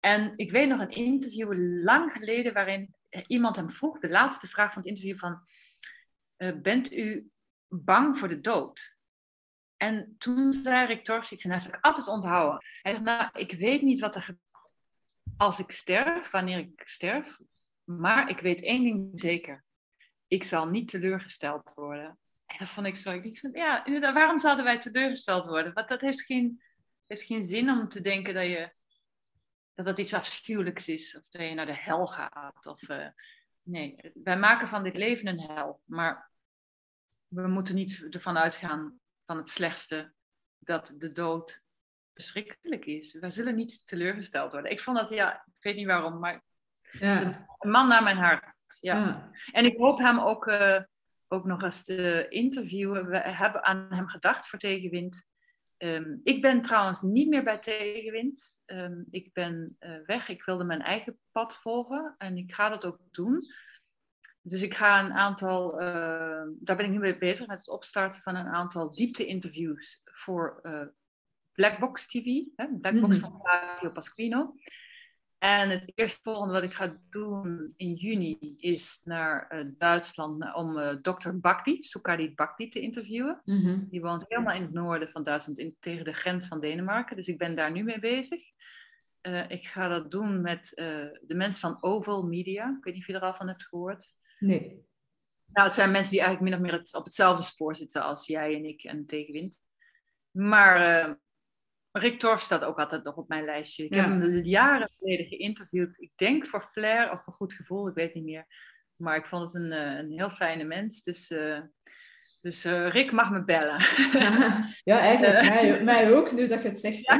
En 0.00 0.32
ik 0.36 0.50
weet 0.50 0.68
nog 0.68 0.80
een 0.80 0.88
interview 0.88 1.52
lang 1.84 2.12
geleden 2.12 2.52
waarin 2.52 2.94
eh, 3.08 3.22
iemand 3.26 3.56
hem 3.56 3.70
vroeg, 3.70 3.98
de 3.98 4.08
laatste 4.08 4.46
vraag 4.46 4.72
van 4.72 4.82
het 4.82 4.90
interview, 4.90 5.18
van, 5.18 5.40
uh, 6.36 6.60
bent 6.62 6.92
u 6.92 7.30
bang 7.68 8.18
voor 8.18 8.28
de 8.28 8.40
dood? 8.40 8.95
En 9.76 10.14
toen 10.18 10.52
zei 10.52 10.86
Rick 10.86 11.04
Torfs 11.04 11.32
iets 11.32 11.44
en 11.44 11.50
dat 11.50 11.62
heb 11.62 11.74
ik 11.74 11.84
altijd 11.84 12.08
onthouden. 12.08 12.64
Hij 12.82 12.92
zegt, 12.92 13.04
nou, 13.04 13.30
ik 13.32 13.52
weet 13.52 13.82
niet 13.82 14.00
wat 14.00 14.14
er 14.14 14.22
gebeurt 14.22 14.44
als 15.36 15.58
ik 15.58 15.70
sterf, 15.70 16.30
wanneer 16.30 16.58
ik 16.58 16.82
sterf, 16.84 17.38
maar 17.84 18.28
ik 18.28 18.40
weet 18.40 18.62
één 18.62 18.82
ding 18.82 19.10
zeker. 19.20 19.64
Ik 20.26 20.44
zal 20.44 20.66
niet 20.66 20.88
teleurgesteld 20.88 21.72
worden. 21.74 22.18
En 22.46 22.56
dat 22.58 22.68
vond 22.68 22.86
ik 22.86 22.96
zo. 22.96 23.10
Ik 23.10 23.42
dacht, 23.42 23.56
ja, 23.56 24.12
waarom 24.12 24.38
zouden 24.38 24.64
wij 24.64 24.78
teleurgesteld 24.78 25.44
worden? 25.44 25.72
Want 25.72 25.88
dat 25.88 26.00
heeft 26.00 26.22
geen, 26.22 26.62
heeft 27.06 27.22
geen 27.22 27.44
zin 27.44 27.70
om 27.70 27.88
te 27.88 28.00
denken 28.00 28.34
dat 28.34 28.44
je 28.44 28.74
dat 29.74 29.86
dat 29.86 29.98
iets 29.98 30.14
afschuwelijks 30.14 30.88
is. 30.88 31.16
Of 31.16 31.22
dat 31.28 31.42
je 31.42 31.54
naar 31.54 31.66
de 31.66 31.76
hel 31.76 32.06
gaat. 32.06 32.66
Of, 32.66 32.88
uh, 32.88 33.06
nee, 33.62 34.12
wij 34.14 34.38
maken 34.38 34.68
van 34.68 34.82
dit 34.82 34.96
leven 34.96 35.26
een 35.26 35.40
hel. 35.40 35.80
Maar 35.84 36.30
we 37.28 37.48
moeten 37.48 37.74
niet 37.74 38.06
ervan 38.10 38.38
uitgaan 38.38 39.00
van 39.26 39.36
het 39.36 39.50
slechtste 39.50 40.12
dat 40.58 40.94
de 40.96 41.12
dood 41.12 41.64
verschrikkelijk 42.14 42.86
is. 42.86 43.12
We 43.12 43.30
zullen 43.30 43.54
niet 43.54 43.86
teleurgesteld 43.86 44.52
worden. 44.52 44.70
Ik 44.70 44.80
vond 44.80 44.98
dat, 44.98 45.10
ja, 45.10 45.34
ik 45.34 45.62
weet 45.62 45.76
niet 45.76 45.86
waarom, 45.86 46.18
maar 46.18 46.42
ja. 46.90 47.46
een 47.58 47.70
man 47.70 47.88
naar 47.88 48.02
mijn 48.02 48.16
hart. 48.16 48.54
Ja. 48.80 49.30
En 49.52 49.64
ik 49.64 49.76
hoop 49.76 49.98
hem 49.98 50.18
ook, 50.18 50.46
uh, 50.46 50.78
ook 51.28 51.44
nog 51.44 51.62
eens 51.62 51.84
te 51.84 52.26
interviewen. 52.28 53.08
We 53.08 53.18
hebben 53.18 53.64
aan 53.64 53.86
hem 53.90 54.08
gedacht 54.08 54.48
voor 54.48 54.58
Tegenwind. 54.58 55.24
Um, 55.78 56.20
ik 56.22 56.42
ben 56.42 56.60
trouwens 56.60 57.02
niet 57.02 57.28
meer 57.28 57.44
bij 57.44 57.58
Tegenwind. 57.58 58.62
Um, 58.66 59.06
ik 59.10 59.32
ben 59.32 59.76
uh, 59.80 59.98
weg. 60.06 60.28
Ik 60.28 60.44
wilde 60.44 60.64
mijn 60.64 60.82
eigen 60.82 61.18
pad 61.32 61.56
volgen 61.56 62.14
en 62.18 62.36
ik 62.36 62.54
ga 62.54 62.68
dat 62.68 62.84
ook 62.84 63.00
doen. 63.10 63.46
Dus 64.48 64.62
ik 64.62 64.74
ga 64.74 65.04
een 65.04 65.12
aantal, 65.12 65.82
uh, 65.82 66.42
daar 66.58 66.76
ben 66.76 66.84
ik 66.84 66.90
nu 66.90 66.98
mee 66.98 67.18
bezig 67.18 67.46
met 67.46 67.58
het 67.58 67.68
opstarten 67.68 68.20
van 68.20 68.34
een 68.34 68.46
aantal 68.46 68.94
diepte-interviews 68.94 70.00
voor 70.04 70.58
uh, 70.62 70.82
Blackbox 71.52 72.06
TV, 72.06 72.24
hè? 72.56 72.66
Blackbox 72.80 73.18
van 73.18 73.40
Flavio 73.40 73.90
Pasquino. 73.90 74.54
En 75.38 75.70
het 75.70 75.92
eerste 75.94 76.20
volgende 76.22 76.52
wat 76.52 76.62
ik 76.62 76.74
ga 76.74 76.96
doen 77.10 77.74
in 77.76 77.94
juni 77.94 78.56
is 78.58 79.00
naar 79.04 79.52
uh, 79.52 79.70
Duitsland 79.78 80.54
om 80.54 80.78
uh, 80.78 80.94
dokter 81.02 81.40
Bakti, 81.40 81.82
Sukadit 81.82 82.34
Bakti, 82.34 82.68
te 82.68 82.80
interviewen. 82.80 83.40
Mhm. 83.44 83.84
Die 83.88 84.00
woont 84.00 84.24
helemaal 84.28 84.54
in 84.54 84.62
het 84.62 84.72
noorden 84.72 85.10
van 85.10 85.22
Duitsland, 85.22 85.58
in, 85.58 85.76
tegen 85.80 86.04
de 86.04 86.12
grens 86.12 86.48
van 86.48 86.60
Denemarken. 86.60 87.16
Dus 87.16 87.28
ik 87.28 87.38
ben 87.38 87.56
daar 87.56 87.72
nu 87.72 87.82
mee 87.82 87.98
bezig. 87.98 88.40
Ik 89.48 89.66
ga 89.66 89.88
dat 89.88 90.10
doen 90.10 90.40
met 90.40 90.72
de 91.20 91.34
mensen 91.34 91.60
van 91.60 91.82
Oval 91.82 92.22
Media. 92.22 92.76
Ik 92.78 92.84
weet 92.84 92.94
niet 92.94 93.02
of 93.02 93.08
je 93.08 93.14
er 93.14 93.20
al 93.20 93.34
van 93.34 93.48
hebt 93.48 93.68
gehoord. 93.68 94.14
Nee. 94.38 94.84
Nou, 95.46 95.66
het 95.66 95.74
zijn 95.76 95.90
mensen 95.90 96.12
die 96.12 96.20
eigenlijk 96.20 96.50
min 96.50 96.60
of 96.60 96.70
meer 96.70 96.80
het, 96.80 96.94
op 96.94 97.04
hetzelfde 97.04 97.42
spoor 97.42 97.76
zitten 97.76 98.02
als 98.02 98.26
jij 98.26 98.54
en 98.54 98.64
ik 98.64 98.82
en 98.82 99.06
Tegenwind. 99.06 99.60
Maar 100.30 101.18
Rick 101.92 102.18
Torf 102.18 102.40
staat 102.40 102.64
ook 102.64 102.78
altijd 102.78 103.04
nog 103.04 103.16
op 103.16 103.28
mijn 103.28 103.44
lijstje. 103.44 103.84
Ik 103.84 103.94
Ja. 103.94 104.00
heb 104.10 104.20
hem 104.20 104.44
jaren 104.44 104.88
geleden 104.88 105.26
geïnterviewd. 105.26 106.00
Ik 106.00 106.12
denk 106.14 106.46
voor 106.46 106.68
Flair 106.72 107.12
of 107.12 107.24
voor 107.24 107.32
Goed 107.32 107.52
Gevoel, 107.52 107.88
ik 107.88 107.94
weet 107.94 108.14
niet 108.14 108.24
meer. 108.24 108.46
Maar 108.96 109.16
ik 109.16 109.26
vond 109.26 109.42
het 109.52 109.62
een, 109.62 109.72
eh, 109.72 109.98
een 109.98 110.10
heel 110.10 110.30
fijne 110.30 110.64
mens. 110.64 111.02
Dus, 111.02 111.30
eh, 111.30 111.60
dus 112.46 112.64
eh, 112.64 112.88
Rick 112.88 113.12
mag 113.12 113.30
me 113.30 113.44
bellen. 113.44 113.76
Ja, 114.84 115.00
eigenlijk 115.08 115.34
Eh. 115.34 115.50
mij, 115.50 115.82
mij 115.82 116.12
ook, 116.12 116.32
nu 116.32 116.46
dat 116.46 116.62
je 116.62 116.68
het 116.68 116.78
zegt. 116.78 117.12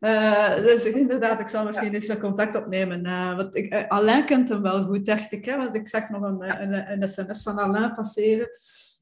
Eh, 0.00 0.54
dus 0.56 0.84
inderdaad, 0.84 1.40
ik 1.40 1.48
zal 1.48 1.64
misschien 1.64 1.94
eens 1.94 2.08
een 2.08 2.18
contact 2.18 2.54
opnemen. 2.54 3.02
want 3.36 3.56
ik, 3.56 3.84
Alain 3.88 4.24
kent 4.24 4.48
hem 4.48 4.62
wel 4.62 4.84
goed, 4.84 5.06
dacht 5.06 5.32
ik. 5.32 5.44
Hè? 5.44 5.56
Want 5.56 5.74
ik 5.74 5.88
zag 5.88 6.08
nog 6.08 6.22
een, 6.22 6.62
een, 6.62 7.02
een 7.02 7.08
sms 7.08 7.42
van 7.42 7.58
Alain 7.58 7.94
passeren. 7.94 8.48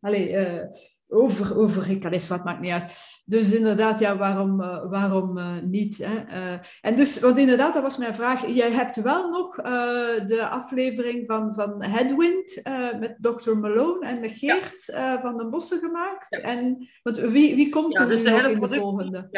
Allee, 0.01 0.37
over, 1.09 1.59
over 1.59 1.83
Rick, 1.83 2.05
allee, 2.05 2.21
wat 2.29 2.45
maakt 2.45 2.61
niet 2.61 2.73
uit. 2.73 3.23
Dus 3.25 3.55
inderdaad, 3.55 3.99
ja, 3.99 4.17
waarom, 4.17 4.61
eh, 4.61 4.91
waarom 4.91 5.39
eh, 5.39 5.57
niet? 5.63 5.99
Hè? 5.99 6.17
Eh, 6.19 6.59
en 6.81 6.97
dus, 6.97 7.21
want 7.21 7.39
inderdaad, 7.39 7.75
dat 7.75 7.83
was 7.83 7.97
mijn 7.97 8.15
vraag. 8.15 8.47
Jij 8.47 8.73
hebt 8.73 8.97
wel 8.97 9.31
nog 9.31 9.57
de 10.27 10.47
aflevering 10.51 11.27
van, 11.27 11.55
van 11.55 11.83
Headwind 11.83 12.61
met 12.99 13.17
Dr. 13.21 13.57
Malone 13.57 14.07
en 14.07 14.21
met 14.21 14.33
Geert 14.33 14.85
van 15.23 15.37
den 15.37 15.51
Bossen 15.51 15.79
gemaakt. 15.79 16.37
Ja. 16.37 16.41
En, 16.41 16.89
want 17.03 17.17
wie, 17.17 17.55
wie 17.55 17.69
komt 17.69 17.99
Ja, 17.99 18.03
er 18.03 18.09
dus 18.09 18.23
nu 18.23 18.25
de 18.25 18.35
hele 18.35 18.51
in 18.51 18.61
de 18.61 18.79
volgende? 18.79 19.29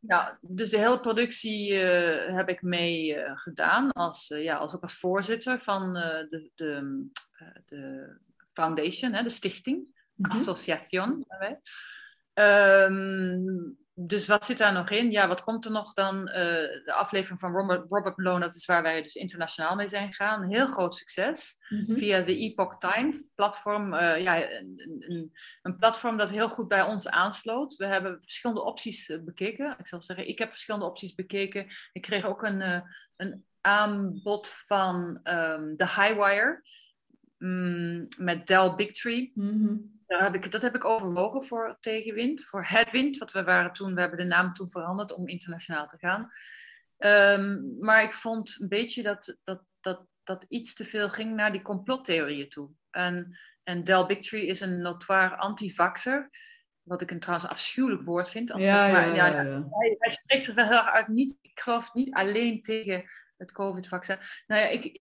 Ja, 0.00 0.38
dus 0.40 0.70
de 0.70 0.78
hele 0.78 1.00
productie 1.00 1.74
heb 1.74 2.48
ik 2.48 2.62
mee 2.62 3.16
gedaan. 3.34 3.92
Als, 3.92 4.26
ja, 4.28 4.56
als 4.56 4.74
ook 4.74 4.82
als 4.82 4.98
voorzitter 4.98 5.58
van 5.58 5.92
de, 5.92 6.50
de, 6.54 7.08
de 7.66 8.16
foundation, 8.52 9.12
hè, 9.12 9.22
de 9.22 9.28
stichting. 9.28 9.96
Mhm. 10.18 10.30
Association. 10.30 11.26
Ehm, 12.34 13.70
dus 13.94 14.26
wat 14.26 14.44
zit 14.44 14.58
daar 14.58 14.72
nog 14.72 14.90
in? 14.90 15.10
Ja, 15.10 15.28
wat 15.28 15.42
komt 15.42 15.64
er 15.64 15.70
nog 15.70 15.92
dan? 15.94 16.28
Eh, 16.28 16.42
de 16.84 16.92
aflevering 16.92 17.40
van 17.40 17.52
Robert, 17.52 17.86
Robert 17.88 18.16
Malone, 18.16 18.44
dat 18.44 18.54
is 18.54 18.66
waar 18.66 18.82
wij 18.82 19.02
dus 19.02 19.14
internationaal 19.14 19.74
mee 19.74 19.88
zijn 19.88 20.08
gegaan. 20.08 20.42
Een 20.42 20.50
heel 20.50 20.66
groot 20.66 20.94
succes. 20.94 21.56
Mhm. 21.68 21.96
Via 21.96 22.20
de 22.20 22.36
Epoch 22.38 22.78
Times 22.78 23.32
platform. 23.34 23.94
eh, 23.94 24.22
ja, 24.22 24.50
een, 24.50 25.02
een, 25.06 25.32
een 25.62 25.76
platform 25.76 26.16
dat 26.16 26.30
heel 26.30 26.48
goed 26.48 26.68
bij 26.68 26.82
ons 26.82 27.08
aansloot. 27.08 27.76
We 27.76 27.86
hebben 27.86 28.22
verschillende 28.22 28.62
opties 28.62 29.08
eh, 29.08 29.18
bekeken. 29.20 29.76
Ik 29.78 29.88
zal 29.88 30.02
zeggen, 30.02 30.28
ik 30.28 30.38
heb 30.38 30.50
verschillende 30.50 30.86
opties 30.86 31.14
bekeken. 31.14 31.66
Ik 31.92 32.02
kreeg 32.02 32.24
ook 32.24 32.42
een, 32.42 32.82
een 33.16 33.44
aanbod 33.60 34.48
van 34.48 35.20
ehm 35.22 35.76
The 35.76 35.86
Highwire. 35.86 36.62
Mm, 37.38 38.08
met 38.18 38.46
Dell 38.46 38.74
Bigtree. 38.74 39.32
Mhm. 39.34 39.76
Daar 40.06 40.22
heb 40.22 40.34
ik, 40.34 40.50
dat 40.50 40.62
heb 40.62 40.74
ik 40.74 40.84
overwogen 40.84 41.44
voor 41.44 41.76
tegenwind, 41.80 42.44
voor 42.44 42.64
headwind. 42.64 43.18
Want 43.18 43.32
we 43.32 43.44
waren 43.44 43.72
toen, 43.72 43.94
we 43.94 44.00
hebben 44.00 44.18
de 44.18 44.24
naam 44.24 44.52
toen 44.52 44.70
veranderd 44.70 45.12
om 45.12 45.28
internationaal 45.28 45.86
te 45.86 45.98
gaan. 45.98 46.32
Ehm, 46.96 47.60
maar 47.78 48.02
ik 48.02 48.12
vond 48.12 48.56
een 48.60 48.68
beetje 48.68 49.02
dat, 49.02 49.36
dat, 49.44 49.62
dat, 49.80 50.06
dat 50.22 50.44
iets 50.48 50.74
te 50.74 50.84
veel 50.84 51.08
ging 51.08 51.34
naar 51.34 51.52
die 51.52 51.62
complottheorieën 51.62 52.48
toe. 52.48 52.70
En, 52.90 53.38
en 53.62 53.84
Del 53.84 54.06
Bigtree 54.06 54.46
is 54.46 54.60
een 54.60 54.80
notoire 54.80 55.36
anti-vaxxer. 55.36 56.30
Wat 56.82 57.02
ik 57.02 57.10
een 57.10 57.20
trouwens 57.20 57.50
afschuwelijk 57.50 58.02
woord 58.02 58.30
vind. 58.30 58.48
Ja, 58.48 58.86
ja, 58.86 58.92
Maar 58.92 59.14
ja, 59.14 59.26
ja. 59.26 59.68
hij, 59.70 59.96
hij 59.98 60.10
spreekt 60.10 60.44
zich 60.44 60.54
wel 60.54 60.64
heel 60.64 60.76
erg 60.76 60.92
uit. 60.92 61.08
Niet, 61.08 61.38
ik 61.40 61.60
geloof 61.60 61.94
niet 61.94 62.14
alleen 62.14 62.62
tegen 62.62 63.04
het 63.36 63.52
COVID-vaccin. 63.52 64.18
Nou 64.46 64.62
ja, 64.62 64.68
ik, 64.68 65.00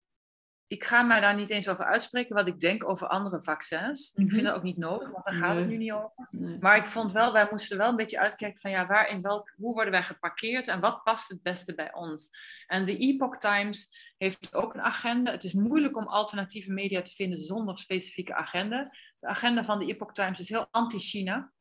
ik 0.72 0.84
ga 0.84 1.04
mij 1.04 1.20
daar 1.20 1.36
niet 1.36 1.50
eens 1.50 1.70
over 1.70 1.86
uitspreken 1.86 2.36
wat 2.36 2.48
ik 2.48 2.60
denk 2.60 2.90
over 2.90 3.08
andere 3.08 3.42
vaccins. 3.42 4.12
Mhm. 4.14 4.26
Ik 4.26 4.32
vind 4.32 4.46
dat 4.46 4.56
ook 4.56 4.64
niet 4.64 4.78
nodig, 4.78 5.12
want 5.12 5.26
daar 5.26 5.34
gaat 5.34 5.56
het 5.56 5.66
Nee. 5.66 5.66
nu 5.66 5.78
niet 5.78 5.92
over. 5.92 6.28
Nee. 6.32 6.58
Maar 6.60 6.78
ik 6.78 6.86
vond 6.86 7.12
wel, 7.12 7.34
wij 7.34 7.48
moesten 7.50 7.78
wel 7.78 7.90
een 7.90 7.96
beetje 7.96 8.20
uitkijken 8.20 8.60
van 8.60 8.72
ja, 8.72 8.88
waar 8.88 9.10
in 9.10 9.22
welk, 9.22 9.54
hoe 9.56 9.74
worden 9.74 9.92
wij 9.92 10.04
geparkeerd 10.04 10.68
en 10.68 10.80
wat 10.80 11.04
past 11.04 11.30
het 11.30 11.42
beste 11.42 11.76
bij 11.76 11.94
ons. 11.94 12.30
En 12.68 12.86
de 12.86 12.98
Epoch 12.98 13.38
Times 13.38 13.90
heeft 14.18 14.56
ook 14.56 14.74
een 14.74 14.82
agenda. 14.82 15.32
Het 15.32 15.44
is 15.44 15.54
moeilijk 15.54 15.98
om 15.98 16.08
alternatieve 16.08 16.72
media 16.72 17.02
te 17.02 17.14
vinden 17.14 17.40
zonder 17.40 17.78
specifieke 17.78 18.36
agenda. 18.36 18.96
De 19.20 19.28
agenda 19.28 19.64
van 19.64 19.80
de 19.80 19.86
Epoch 19.86 20.14
Times 20.14 20.40
is 20.40 20.50
heel 20.50 20.68
anti-China. 20.72 21.52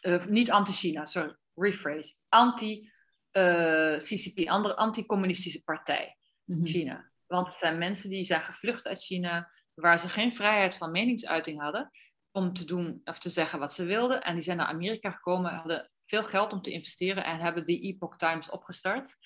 Eh, 0.00 0.26
niet 0.26 0.50
anti-China, 0.50 1.06
sorry, 1.06 1.36
rephrase. 1.54 2.14
Anti-CCP, 2.28 4.48
andere 4.48 4.76
anti-communistische 4.76 5.62
partij. 5.62 6.16
Mhm. 6.44 6.64
China. 6.64 7.08
Want 7.30 7.46
het 7.46 7.56
zijn 7.56 7.78
mensen 7.78 8.10
die 8.10 8.24
zijn 8.24 8.42
gevlucht 8.42 8.86
uit 8.86 9.02
China, 9.02 9.50
waar 9.74 9.98
ze 9.98 10.08
geen 10.08 10.34
vrijheid 10.34 10.74
van 10.74 10.90
meningsuiting 10.90 11.60
hadden 11.60 11.90
om 12.30 12.52
te 12.52 12.64
doen 12.64 13.00
of 13.04 13.18
te 13.18 13.30
zeggen 13.30 13.58
wat 13.58 13.72
ze 13.72 13.84
wilden. 13.84 14.22
En 14.22 14.34
die 14.34 14.42
zijn 14.42 14.56
naar 14.56 14.66
Amerika 14.66 15.10
gekomen, 15.10 15.54
hadden 15.54 15.90
veel 16.06 16.24
geld 16.24 16.52
om 16.52 16.62
te 16.62 16.70
investeren 16.70 17.24
en 17.24 17.40
hebben 17.40 17.64
die 17.64 17.80
Epoch 17.80 18.16
Times 18.16 18.50
opgestart. 18.50 19.16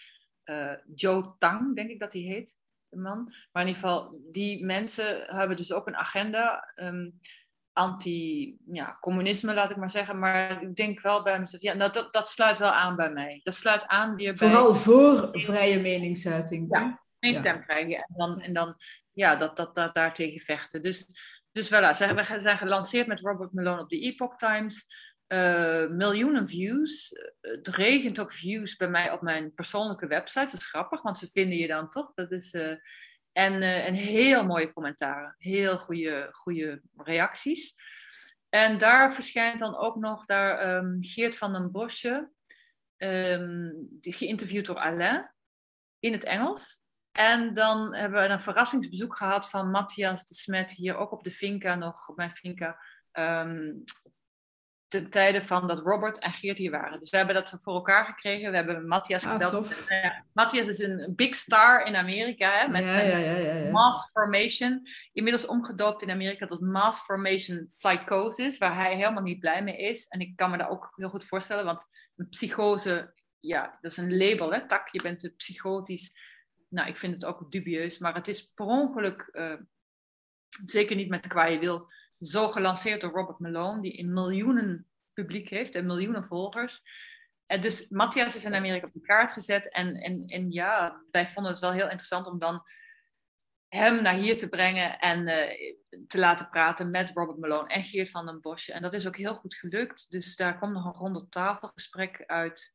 Eh, 0.42 0.72
Joe 0.94 1.34
Tang, 1.38 1.76
denk 1.76 1.90
ik 1.90 2.00
dat 2.00 2.12
hij 2.12 2.22
heet, 2.22 2.54
de 2.88 2.96
man. 2.98 3.34
Maar 3.52 3.62
in 3.62 3.68
ieder 3.68 3.82
geval, 3.82 4.20
die 4.32 4.64
mensen 4.64 5.24
hebben 5.26 5.56
dus 5.56 5.72
ook 5.72 5.86
een 5.86 5.96
agenda. 5.96 6.72
ehm, 6.74 7.10
Anti-communisme, 7.72 9.54
laat 9.54 9.70
ik 9.70 9.76
maar 9.76 9.90
zeggen. 9.90 10.18
Maar 10.18 10.62
ik 10.62 10.76
denk 10.76 11.00
wel 11.00 11.22
bij 11.22 11.40
mezelf, 11.40 11.62
ja, 11.62 11.74
nou, 11.74 11.92
dat, 11.92 12.12
dat 12.12 12.28
sluit 12.28 12.58
wel 12.58 12.70
aan 12.70 12.96
bij 12.96 13.10
mij. 13.10 13.40
Dat 13.42 13.54
sluit 13.54 13.86
aan 13.86 14.16
weer 14.16 14.34
bij 14.34 14.48
Vooral 14.48 14.74
voor 14.74 15.28
vrije 15.32 15.80
meningsuiting. 15.80 16.66
Ja. 16.70 17.03
Geen 17.24 17.38
stem 17.38 17.62
krijgen. 17.62 17.96
En 17.96 18.14
dan, 18.16 18.40
en 18.40 18.52
dan 18.52 18.76
ja, 19.12 19.36
dat, 19.36 19.56
dat, 19.56 19.74
dat 19.74 19.94
daartegen 19.94 20.40
vechten. 20.40 20.82
Dus, 20.82 21.06
dus 21.52 21.66
voilà, 21.66 21.96
ze 21.96 22.14
we 22.14 22.40
zijn 22.40 22.58
gelanceerd 22.58 23.06
met 23.06 23.20
Robert 23.20 23.52
Malone 23.52 23.80
op 23.82 23.88
de 23.88 24.00
Epoch 24.00 24.36
Times. 24.36 24.86
Eh, 25.26 25.86
miljoenen 25.86 26.48
views. 26.48 27.12
Eh, 27.12 27.50
Het 27.52 27.68
regent 27.68 28.20
ook 28.20 28.32
views 28.32 28.76
bij 28.76 28.88
mij 28.88 29.12
op 29.12 29.20
mijn 29.20 29.54
persoonlijke 29.54 30.06
website. 30.06 30.44
Dat 30.44 30.60
is 30.60 30.66
grappig, 30.66 31.02
want 31.02 31.18
ze 31.18 31.28
vinden 31.32 31.58
je 31.58 31.66
dan 31.66 31.88
toch. 31.88 32.12
Dat 32.14 32.30
is, 32.30 32.52
eh, 32.52 32.76
en, 33.32 33.62
en 33.62 33.94
heel 33.94 34.44
mooie 34.44 34.72
commentaren. 34.72 35.34
Heel 35.38 35.78
goede, 35.78 36.28
goede 36.32 36.82
reacties. 36.96 37.74
En 38.48 38.78
daar 38.78 39.14
verschijnt 39.14 39.58
dan 39.58 39.76
ook 39.76 39.96
nog 39.96 40.24
daar, 40.24 40.58
ehm, 40.58 40.96
Geert 41.00 41.36
van 41.36 41.52
den 41.52 41.70
Bosje, 41.70 42.30
ehm, 42.96 43.70
die 43.76 44.12
geïnterviewd 44.12 44.66
door 44.66 44.78
Alain 44.78 45.34
in 45.98 46.12
het 46.12 46.24
Engels. 46.24 46.83
En 47.14 47.54
dan 47.54 47.94
hebben 47.94 48.22
we 48.22 48.28
een 48.28 48.40
verrassingsbezoek 48.40 49.16
gehad 49.16 49.50
van 49.50 49.70
Matthias 49.70 50.26
de 50.26 50.34
Smet 50.34 50.70
hier 50.70 50.96
ook 50.96 51.12
op 51.12 51.24
de 51.24 51.30
Finca 51.30 51.74
nog, 51.74 52.08
op 52.08 52.16
mijn 52.16 52.36
Finca. 52.36 52.78
ehm 53.12 53.72
ten 55.00 55.10
tijde 55.10 55.42
van 55.42 55.66
dat 55.66 55.78
Robert 55.78 56.18
en 56.18 56.32
Geert 56.32 56.58
hier 56.58 56.70
waren. 56.70 56.98
Dus 56.98 57.10
we 57.10 57.16
hebben 57.16 57.34
dat 57.34 57.58
voor 57.62 57.74
elkaar 57.74 58.04
gekregen. 58.04 58.50
We 58.50 58.56
hebben 58.56 58.86
Matthias 58.86 59.26
Ah, 59.26 59.64
Matthias 60.32 60.66
is 60.66 60.78
een 60.78 61.12
big 61.16 61.34
star 61.34 61.86
in 61.86 61.96
Amerika. 61.96 62.50
Hè, 62.50 62.68
met 62.68 62.84
ja, 62.84 62.88
zijn 62.88 63.20
ja, 63.20 63.36
ja. 63.36 63.70
Mass 63.70 64.10
Formation. 64.10 64.88
Inmiddels 65.12 65.46
omgedoopt 65.46 66.02
in 66.02 66.10
Amerika 66.10 66.46
tot 66.46 66.60
Mass 66.60 67.00
Formation 67.00 67.66
Psychosis. 67.66 68.58
Waar 68.58 68.74
hij 68.74 68.94
helemaal 68.96 69.22
niet 69.22 69.40
blij 69.40 69.62
mee 69.62 69.76
is. 69.76 70.06
En 70.08 70.20
ik 70.20 70.36
kan 70.36 70.50
me 70.50 70.56
dat 70.56 70.68
ook 70.68 70.92
heel 70.96 71.08
goed 71.08 71.24
voorstellen. 71.24 71.64
Want 71.64 71.86
een 72.16 72.28
psychose, 72.28 73.12
ja, 73.40 73.78
dat 73.80 73.90
is 73.90 73.96
een 73.96 74.16
label, 74.16 74.52
hè, 74.52 74.66
tak. 74.66 74.88
Je 74.88 75.02
bent 75.02 75.32
psychotisch. 75.36 76.12
Nou, 76.74 76.88
ik 76.88 76.96
vind 76.96 77.14
het 77.14 77.24
ook 77.24 77.52
dubieus. 77.52 77.98
Maar 77.98 78.14
het 78.14 78.28
is 78.28 78.52
per 78.54 78.66
ongeluk, 78.66 79.20
eh, 79.32 79.54
zeker 80.64 80.96
niet 80.96 81.08
met 81.08 81.22
de 81.22 81.28
kwaaie 81.28 81.58
wil, 81.58 81.92
zo 82.18 82.48
gelanceerd 82.48 83.00
door 83.00 83.12
Robert 83.12 83.38
Malone. 83.38 83.80
Die 83.80 83.98
een 83.98 84.12
miljoenen 84.12 84.86
publiek 85.12 85.48
heeft 85.48 85.74
en 85.74 85.86
miljoenen 85.86 86.24
volgers. 86.24 86.82
En 87.46 87.60
dus 87.60 87.88
Matthias 87.88 88.36
is 88.36 88.44
in 88.44 88.54
Amerika 88.54 88.86
op 88.86 88.92
de 88.92 89.00
kaart 89.00 89.32
gezet. 89.32 89.70
En, 89.70 89.96
en, 89.96 90.26
en 90.26 90.50
ja, 90.50 91.02
wij 91.10 91.30
vonden 91.30 91.52
het 91.52 91.60
wel 91.60 91.72
heel 91.72 91.88
interessant 91.88 92.26
om 92.26 92.38
dan 92.38 92.62
hem 93.68 94.02
naar 94.02 94.14
hier 94.14 94.38
te 94.38 94.48
brengen 94.48 94.98
en 94.98 95.26
eh, 95.26 95.74
te 96.06 96.18
laten 96.18 96.48
praten 96.48 96.90
met 96.90 97.10
Robert 97.14 97.38
Malone 97.38 97.68
en 97.68 97.82
Geert 97.82 98.10
van 98.10 98.26
den 98.26 98.40
Bosje. 98.40 98.72
En 98.72 98.82
dat 98.82 98.94
is 98.94 99.06
ook 99.06 99.16
heel 99.16 99.34
goed 99.34 99.54
gelukt. 99.54 100.10
Dus 100.10 100.36
daar 100.36 100.58
komt 100.58 100.72
nog 100.72 100.84
een 100.84 100.92
ronde 100.92 101.28
tafelgesprek 101.28 102.24
uit 102.26 102.74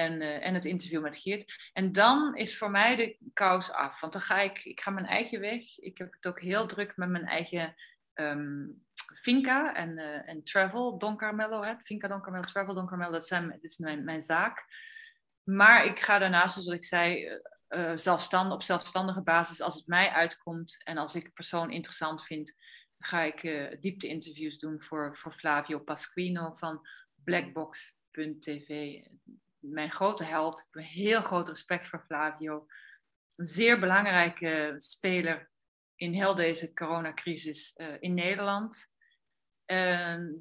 en, 0.00 0.20
eh, 0.20 0.46
en 0.46 0.54
het 0.54 0.64
interview 0.64 1.02
met 1.02 1.16
Geert. 1.16 1.70
En 1.72 1.92
dan 1.92 2.36
is 2.36 2.58
voor 2.58 2.70
mij 2.70 2.96
de 2.96 3.16
kous 3.32 3.72
af. 3.72 4.00
Want 4.00 4.12
dan 4.12 4.22
ga 4.22 4.40
ik, 4.40 4.64
ik 4.64 4.80
ga 4.80 4.90
mijn 4.90 5.06
eigen 5.06 5.40
weg. 5.40 5.78
Ik 5.78 5.98
heb 5.98 6.12
het 6.12 6.26
ook 6.26 6.40
heel 6.40 6.66
druk 6.66 6.96
met 6.96 7.08
mijn 7.08 7.26
eigen 7.26 7.74
ehm, 8.14 8.66
Finca 9.14 9.74
en, 9.74 9.98
uh, 9.98 10.28
en 10.28 10.44
Travel 10.44 10.98
Don 10.98 11.16
Carmelo. 11.16 11.62
Hè? 11.62 11.74
Finca 11.84 12.08
Don 12.08 12.20
Carmelo, 12.20 12.44
Travel 12.44 12.74
Don 12.74 12.86
Carmelo, 12.86 13.10
dat, 13.10 13.26
zijn, 13.26 13.58
is 13.60 13.78
mijn, 13.78 14.04
mijn 14.04 14.22
zaak. 14.22 14.64
Maar 15.42 15.84
ik 15.84 16.00
ga 16.00 16.18
daarnaast, 16.18 16.52
zoals 16.52 16.78
ik 16.78 16.84
zei, 16.84 17.40
uh, 17.68 18.50
op 18.50 18.62
zelfstandige 18.62 19.22
basis, 19.22 19.60
als 19.60 19.74
het 19.74 19.86
mij 19.86 20.08
uitkomt 20.08 20.80
en 20.84 20.96
als 20.96 21.14
ik 21.14 21.24
een 21.24 21.32
persoon 21.32 21.70
interessant 21.70 22.24
vind, 22.24 22.54
ga 22.98 23.20
ik 23.22 23.42
uh, 23.42 23.80
diepte-interviews 23.80 24.58
doen 24.58 24.82
voor, 24.82 25.16
voor 25.16 25.32
Flavio 25.32 25.78
Pasquino 25.78 26.54
van 26.56 26.86
Blackbox.tv. 27.24 29.00
Mijn 29.60 29.92
grote 29.92 30.24
held. 30.24 30.60
Ik 30.60 30.66
heb 30.70 30.84
heel 30.84 31.22
groot 31.22 31.48
respect 31.48 31.86
voor 31.86 32.04
Flavio. 32.06 32.66
Een 33.36 33.46
zeer 33.46 33.80
belangrijke 33.80 34.74
speler 34.76 35.50
in 35.94 36.12
heel 36.12 36.34
deze 36.34 36.72
coronacrisis 36.72 37.74
uh, 37.76 37.94
in 38.00 38.14
Nederland. 38.14 38.86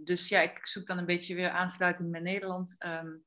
dus 0.04 0.30
ja, 0.30 0.42
ik 0.42 0.68
zoek 0.68 0.88
dan 0.88 0.98
een 0.98 1.06
beetje 1.06 1.36
weer 1.36 1.50
aansluiting 1.50 2.10
met 2.10 2.22
Nederland. 2.22 2.76
Um, 2.80 3.26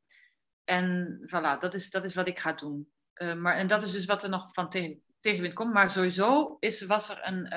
en 0.64 1.18
voilà, 1.26 1.60
dat 1.60 1.74
is, 1.74 1.90
dat 1.90 2.04
is 2.04 2.14
wat 2.14 2.28
ik 2.28 2.38
ga 2.38 2.52
doen. 2.52 2.92
Uh, 3.14 3.34
maar, 3.34 3.56
en 3.56 3.66
dat 3.66 3.82
is 3.82 3.92
dus 3.92 4.04
wat 4.04 4.22
er 4.22 4.28
nog 4.28 4.52
van 4.52 4.68
tegen, 4.70 5.02
tegenwind 5.20 5.54
komt. 5.54 5.72
Maar 5.72 5.90
sowieso 5.90 6.56
is, 6.60 6.82
was 6.82 7.08
er 7.08 7.20
een, 7.22 7.56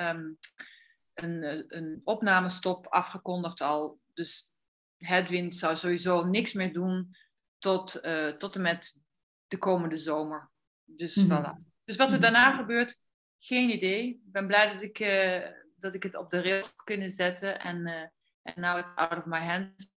een, 1.14 1.42
eh, 1.42 1.64
een 1.68 2.00
opnamestop 2.04 2.86
afgekondigd 2.86 3.60
al. 3.60 4.00
Dus 4.14 4.50
Headwind 4.96 5.54
zou 5.54 5.76
sowieso 5.76 6.24
niks 6.24 6.52
meer 6.52 6.72
doen 6.72 7.16
tot, 7.58 8.04
uh, 8.04 8.28
tot 8.28 8.54
en 8.54 8.62
met 8.62 9.02
de 9.46 9.58
komende 9.58 9.98
zomer. 9.98 10.50
Dus 10.84 11.14
mm 11.14 11.30
-hmm. 11.30 11.44
voilà. 11.44 11.74
Dus 11.84 11.96
wat 11.96 12.12
er 12.12 12.18
mhm. 12.18 12.22
daarna 12.22 12.56
gebeurt, 12.56 13.00
geen 13.38 13.70
idee. 13.70 14.08
Ik 14.08 14.32
ben 14.32 14.46
blij 14.46 14.72
dat 14.72 14.82
ik, 14.82 14.98
uh, 14.98 15.46
dat 15.76 15.94
ik 15.94 16.02
het 16.02 16.16
op 16.16 16.30
de 16.30 16.42
rails 16.42 16.66
heb 16.66 16.76
kunnen 16.84 17.10
zetten. 17.10 17.60
En 17.60 17.86
uh, 17.86 18.54
now 18.54 18.78
it's 18.78 18.92
out 18.94 19.18
of 19.18 19.24
my 19.24 19.38
hands. 19.38 19.88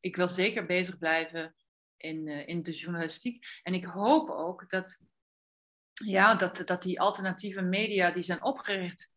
Ik 0.00 0.16
wil 0.16 0.28
zeker 0.28 0.66
bezig 0.66 0.98
blijven 0.98 1.54
in, 1.96 2.26
uh, 2.26 2.48
in 2.48 2.62
de 2.62 2.72
journalistiek. 2.72 3.46
En 3.62 3.74
ik 3.74 3.84
hoop 3.84 4.30
ook 4.30 4.70
dat, 4.70 5.00
ja, 5.92 6.34
dat, 6.34 6.62
dat 6.66 6.82
die 6.82 7.00
alternatieve 7.00 7.62
media 7.62 8.10
die 8.10 8.22
zijn 8.22 8.42
opgericht 8.42 9.12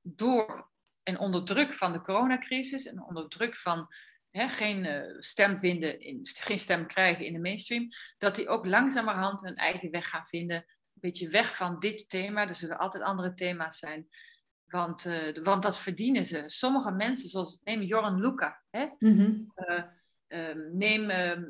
door 0.00 0.70
en 1.02 1.18
onder 1.18 1.44
druk 1.44 1.72
van 1.72 1.92
de 1.92 2.00
coronacrisis 2.00 2.86
en 2.86 3.02
onder 3.02 3.28
druk 3.28 3.56
van 3.56 3.94
hè, 4.32 4.48
geen 4.48 4.84
uh, 4.84 5.20
stem 5.20 5.58
vinden, 5.58 6.00
in, 6.00 6.20
geen 6.22 6.58
stem 6.58 6.86
krijgen 6.86 7.26
in 7.26 7.32
de 7.32 7.38
mainstream, 7.38 7.88
dat 8.18 8.34
die 8.34 8.48
ook 8.48 8.66
langzamerhand 8.66 9.42
hun 9.42 9.56
eigen 9.56 9.90
weg 9.90 10.08
gaan 10.08 10.26
vinden. 10.26 10.56
Een 10.56 11.10
beetje 11.10 11.28
weg 11.28 11.56
van 11.56 11.78
dit 11.78 12.08
thema. 12.08 12.48
Er 12.48 12.56
zullen 12.56 12.78
altijd 12.78 13.02
andere 13.02 13.34
thema's 13.34 13.78
zijn. 13.78 14.08
Want, 14.66 15.04
uh, 15.04 15.34
want 15.42 15.62
dat 15.62 15.78
verdienen 15.78 16.26
ze. 16.26 16.44
Sommige 16.46 16.92
mensen, 16.92 17.28
zoals 17.28 17.60
neem 17.64 17.82
Joran 17.82 18.20
Luca. 18.20 18.62
Hè? 18.70 18.86
Mm 18.98 19.16
-hmm. 19.16 19.52
uh, 20.28 20.54
neem 20.72 21.10
ehm, 21.10 21.44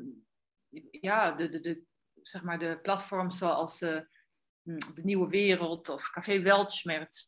ja, 0.91 1.31
de, 1.31 1.49
de, 1.49 1.59
de, 1.59 1.83
zeg 2.21 2.43
maar 2.43 2.59
de 2.59 2.79
platforms 2.81 3.37
zoals 3.37 3.81
uh, 3.81 3.99
De 4.63 5.03
Nieuwe 5.03 5.29
Wereld 5.29 5.89
of 5.89 6.09
Café 6.09 6.41
Weltschmerz. 6.41 7.27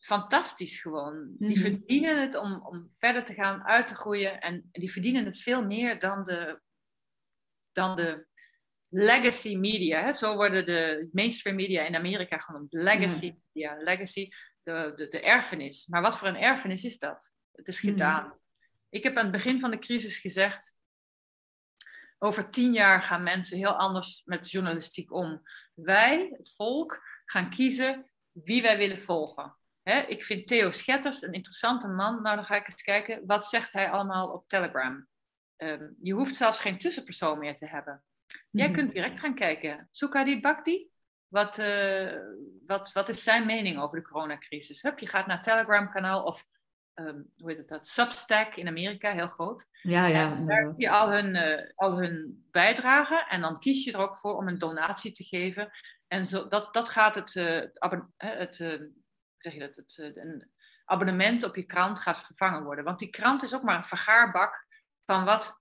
Fantastisch 0.00 0.80
gewoon. 0.80 1.34
Die 1.38 1.58
mhm. 1.58 1.60
verdienen 1.60 2.20
het 2.20 2.34
om, 2.34 2.66
om 2.66 2.90
verder 2.94 3.24
te 3.24 3.34
gaan, 3.34 3.64
uit 3.64 3.86
te 3.86 3.94
groeien. 3.94 4.40
En 4.40 4.68
die 4.72 4.92
verdienen 4.92 5.24
het 5.24 5.38
veel 5.38 5.64
meer 5.64 5.98
dan 5.98 6.24
de, 6.24 6.60
dan 7.72 7.96
de 7.96 8.26
legacy 8.88 9.56
media. 9.56 10.02
Hè? 10.02 10.12
Zo 10.12 10.34
worden 10.34 10.66
de 10.66 11.08
mainstream 11.12 11.56
media 11.56 11.82
in 11.82 11.96
Amerika 11.96 12.38
genoemd. 12.38 12.72
Legacy 12.72 13.34
media. 13.52 13.76
Legacy, 13.76 14.28
de, 14.62 14.92
de, 14.96 15.08
de 15.08 15.20
erfenis. 15.20 15.86
Maar 15.86 16.02
wat 16.02 16.18
voor 16.18 16.28
een 16.28 16.36
erfenis 16.36 16.84
is 16.84 16.98
dat? 16.98 17.32
Het 17.52 17.68
is 17.68 17.82
mhm. 17.82 17.92
gedaan. 17.92 18.38
Ik 18.88 19.02
heb 19.02 19.16
aan 19.16 19.22
het 19.22 19.32
begin 19.32 19.60
van 19.60 19.70
de 19.70 19.78
crisis 19.78 20.18
gezegd 20.18 20.78
over 22.22 22.50
tien 22.50 22.72
jaar 22.72 23.02
gaan 23.02 23.22
mensen 23.22 23.56
heel 23.56 23.76
anders 23.76 24.22
met 24.24 24.50
journalistiek 24.50 25.12
om. 25.12 25.42
Wij, 25.74 26.34
het 26.36 26.52
volk, 26.56 27.02
gaan 27.24 27.50
kiezen 27.50 28.10
wie 28.32 28.62
wij 28.62 28.78
willen 28.78 28.98
volgen. 28.98 29.56
Ik 29.96 30.24
vind 30.24 30.46
Theo 30.46 30.70
Schetters 30.70 31.22
een 31.22 31.32
interessante 31.32 31.88
man. 31.88 32.22
Nou, 32.22 32.36
dan 32.36 32.44
ga 32.44 32.56
ik 32.56 32.70
eens 32.70 32.82
kijken. 32.82 33.26
Wat 33.26 33.46
zegt 33.46 33.72
hij 33.72 33.90
allemaal 33.90 34.32
op 34.32 34.48
Telegram? 34.48 35.06
Um, 35.56 35.96
je 36.00 36.12
hoeft 36.12 36.36
zelfs 36.36 36.58
geen 36.58 36.78
tussenpersoon 36.78 37.38
meer 37.38 37.54
te 37.54 37.66
hebben. 37.66 38.02
Jij 38.50 38.66
mhm. 38.66 38.76
kunt 38.76 38.92
direct 38.92 39.20
gaan 39.20 39.34
kijken. 39.34 39.88
Sukadi 39.90 40.40
Bhakti, 40.40 40.90
wat, 41.28 41.58
uh, 41.58 42.12
wat, 42.66 42.92
wat 42.92 43.08
is 43.08 43.24
zijn 43.24 43.46
mening 43.46 43.80
over 43.80 43.98
de 43.98 44.08
coronacrisis? 44.08 44.82
Hup, 44.82 44.98
je 44.98 45.08
gaat 45.08 45.26
naar 45.26 45.42
Telegram-kanaal 45.42 46.22
of 46.22 46.44
um, 46.94 47.32
hoe 47.36 47.48
heet 47.48 47.58
het 47.58 47.68
dat? 47.68 47.86
Substack 47.86 48.56
in 48.56 48.68
Amerika, 48.68 49.12
heel 49.12 49.28
groot. 49.28 49.66
Ja, 49.82 50.06
ja. 50.06 50.32
En 50.32 50.46
daar 50.46 50.62
heb 50.62 50.74
je 50.76 50.90
al 50.90 51.10
hun, 51.10 51.34
uh, 51.34 51.42
al 51.74 51.98
hun 51.98 52.44
bijdragen 52.50 53.26
en 53.28 53.40
dan 53.40 53.60
kies 53.60 53.84
je 53.84 53.92
er 53.92 53.98
ook 53.98 54.18
voor 54.18 54.36
om 54.36 54.48
een 54.48 54.58
donatie 54.58 55.12
te 55.12 55.24
geven. 55.24 55.70
En 56.08 56.26
zo, 56.26 56.48
dat, 56.48 56.74
dat 56.74 56.88
gaat 56.88 57.14
het, 57.14 57.34
uh, 57.34 57.62
het, 58.18 58.58
het 58.58 58.90
zeg 59.42 59.52
je 59.52 59.60
dat, 59.60 59.76
het, 59.76 60.16
een 60.16 60.50
abonnement 60.84 61.44
op 61.44 61.56
je 61.56 61.62
krant 61.62 62.00
gaat 62.00 62.24
vervangen 62.24 62.64
worden. 62.64 62.84
Want 62.84 62.98
die 62.98 63.10
krant 63.10 63.42
is 63.42 63.54
ook 63.54 63.62
maar 63.62 63.76
een 63.76 63.84
vergaarbak 63.84 64.66
van 65.04 65.24
wat 65.24 65.60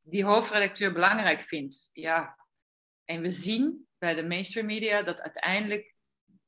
die 0.00 0.24
hoofdredacteur 0.24 0.92
belangrijk 0.92 1.42
vindt. 1.42 1.90
Ja, 1.92 2.38
en 3.04 3.20
we 3.20 3.30
zien 3.30 3.86
bij 3.98 4.14
de 4.14 4.26
mainstream 4.26 4.66
media 4.66 5.02
dat 5.02 5.20
uiteindelijk, 5.20 5.94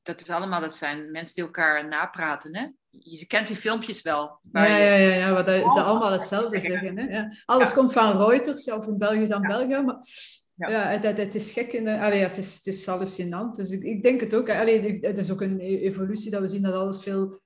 dat 0.01 0.21
is 0.21 0.29
allemaal, 0.29 0.61
dat 0.61 0.75
zijn 0.75 1.11
mensen 1.11 1.35
die 1.35 1.43
elkaar 1.43 1.87
napraten, 1.87 2.55
hè? 2.55 2.67
je 2.89 3.25
kent 3.25 3.47
die 3.47 3.57
filmpjes 3.57 4.01
wel. 4.01 4.39
Ja, 4.51 4.65
ja, 4.65 4.77
ja, 4.77 5.13
ja, 5.15 5.33
wat 5.33 5.47
ze 5.47 5.81
allemaal 5.81 6.11
hetzelfde 6.11 6.59
zeggen. 6.59 6.97
Hè? 6.97 7.03
Ja. 7.03 7.33
Alles 7.45 7.73
komt 7.73 7.93
van 7.93 8.17
Reuters, 8.17 8.71
of 8.71 8.87
in 8.87 8.97
België 8.97 9.27
dan 9.27 9.41
België. 9.41 9.81
Maar 9.81 9.97
ja, 10.67 10.87
het, 10.87 11.17
het, 11.17 11.35
is 11.35 11.51
gek. 11.51 11.71
De, 11.71 11.99
allee, 11.99 12.19
het, 12.19 12.37
is, 12.37 12.55
het 12.55 12.67
is 12.67 12.85
hallucinant. 12.85 13.55
Dus 13.55 13.71
ik, 13.71 13.83
ik 13.83 14.03
denk 14.03 14.19
het 14.19 14.35
ook. 14.35 14.49
Allee, 14.49 14.99
het 15.01 15.17
is 15.17 15.31
ook 15.31 15.41
een 15.41 15.59
e-, 15.59 15.79
evolutie 15.79 16.31
dat 16.31 16.41
we 16.41 16.47
zien 16.47 16.61
dat 16.61 16.73
alles 16.73 17.03
veel... 17.03 17.41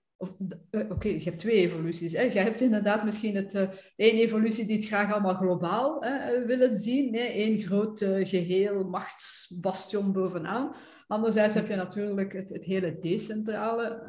Eh, 0.69 0.89
oké, 0.89 1.07
je 1.07 1.23
hebt 1.23 1.39
twee 1.39 1.55
evoluties. 1.55 2.13
Hè. 2.13 2.21
Je 2.21 2.39
hebt 2.39 2.61
inderdaad 2.61 3.03
misschien 3.03 3.35
het, 3.35 3.53
uh, 3.53 3.61
één 3.95 4.15
evolutie 4.15 4.65
die 4.65 4.75
het 4.75 4.85
graag 4.85 5.13
allemaal 5.13 5.35
globaal 5.35 6.01
hè, 6.03 6.45
willen 6.45 6.75
zien. 6.75 7.15
Hè. 7.15 7.29
Eén 7.33 7.61
groot 7.61 7.99
geheel 8.23 8.83
machtsbastion 8.83 10.11
bovenaan. 10.11 10.75
Anderzijds 11.07 11.53
heb 11.53 11.67
je 11.67 11.75
natuurlijk 11.75 12.33
het, 12.33 12.49
het 12.49 12.63
hele 12.63 12.99
decentrale. 12.99 14.03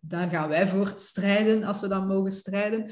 Daar 0.00 0.28
gaan 0.28 0.48
wij 0.48 0.68
voor 0.68 0.92
strijden, 0.96 1.62
als 1.62 1.80
we 1.80 1.88
dan 1.88 2.06
mogen 2.06 2.32
strijden. 2.32 2.90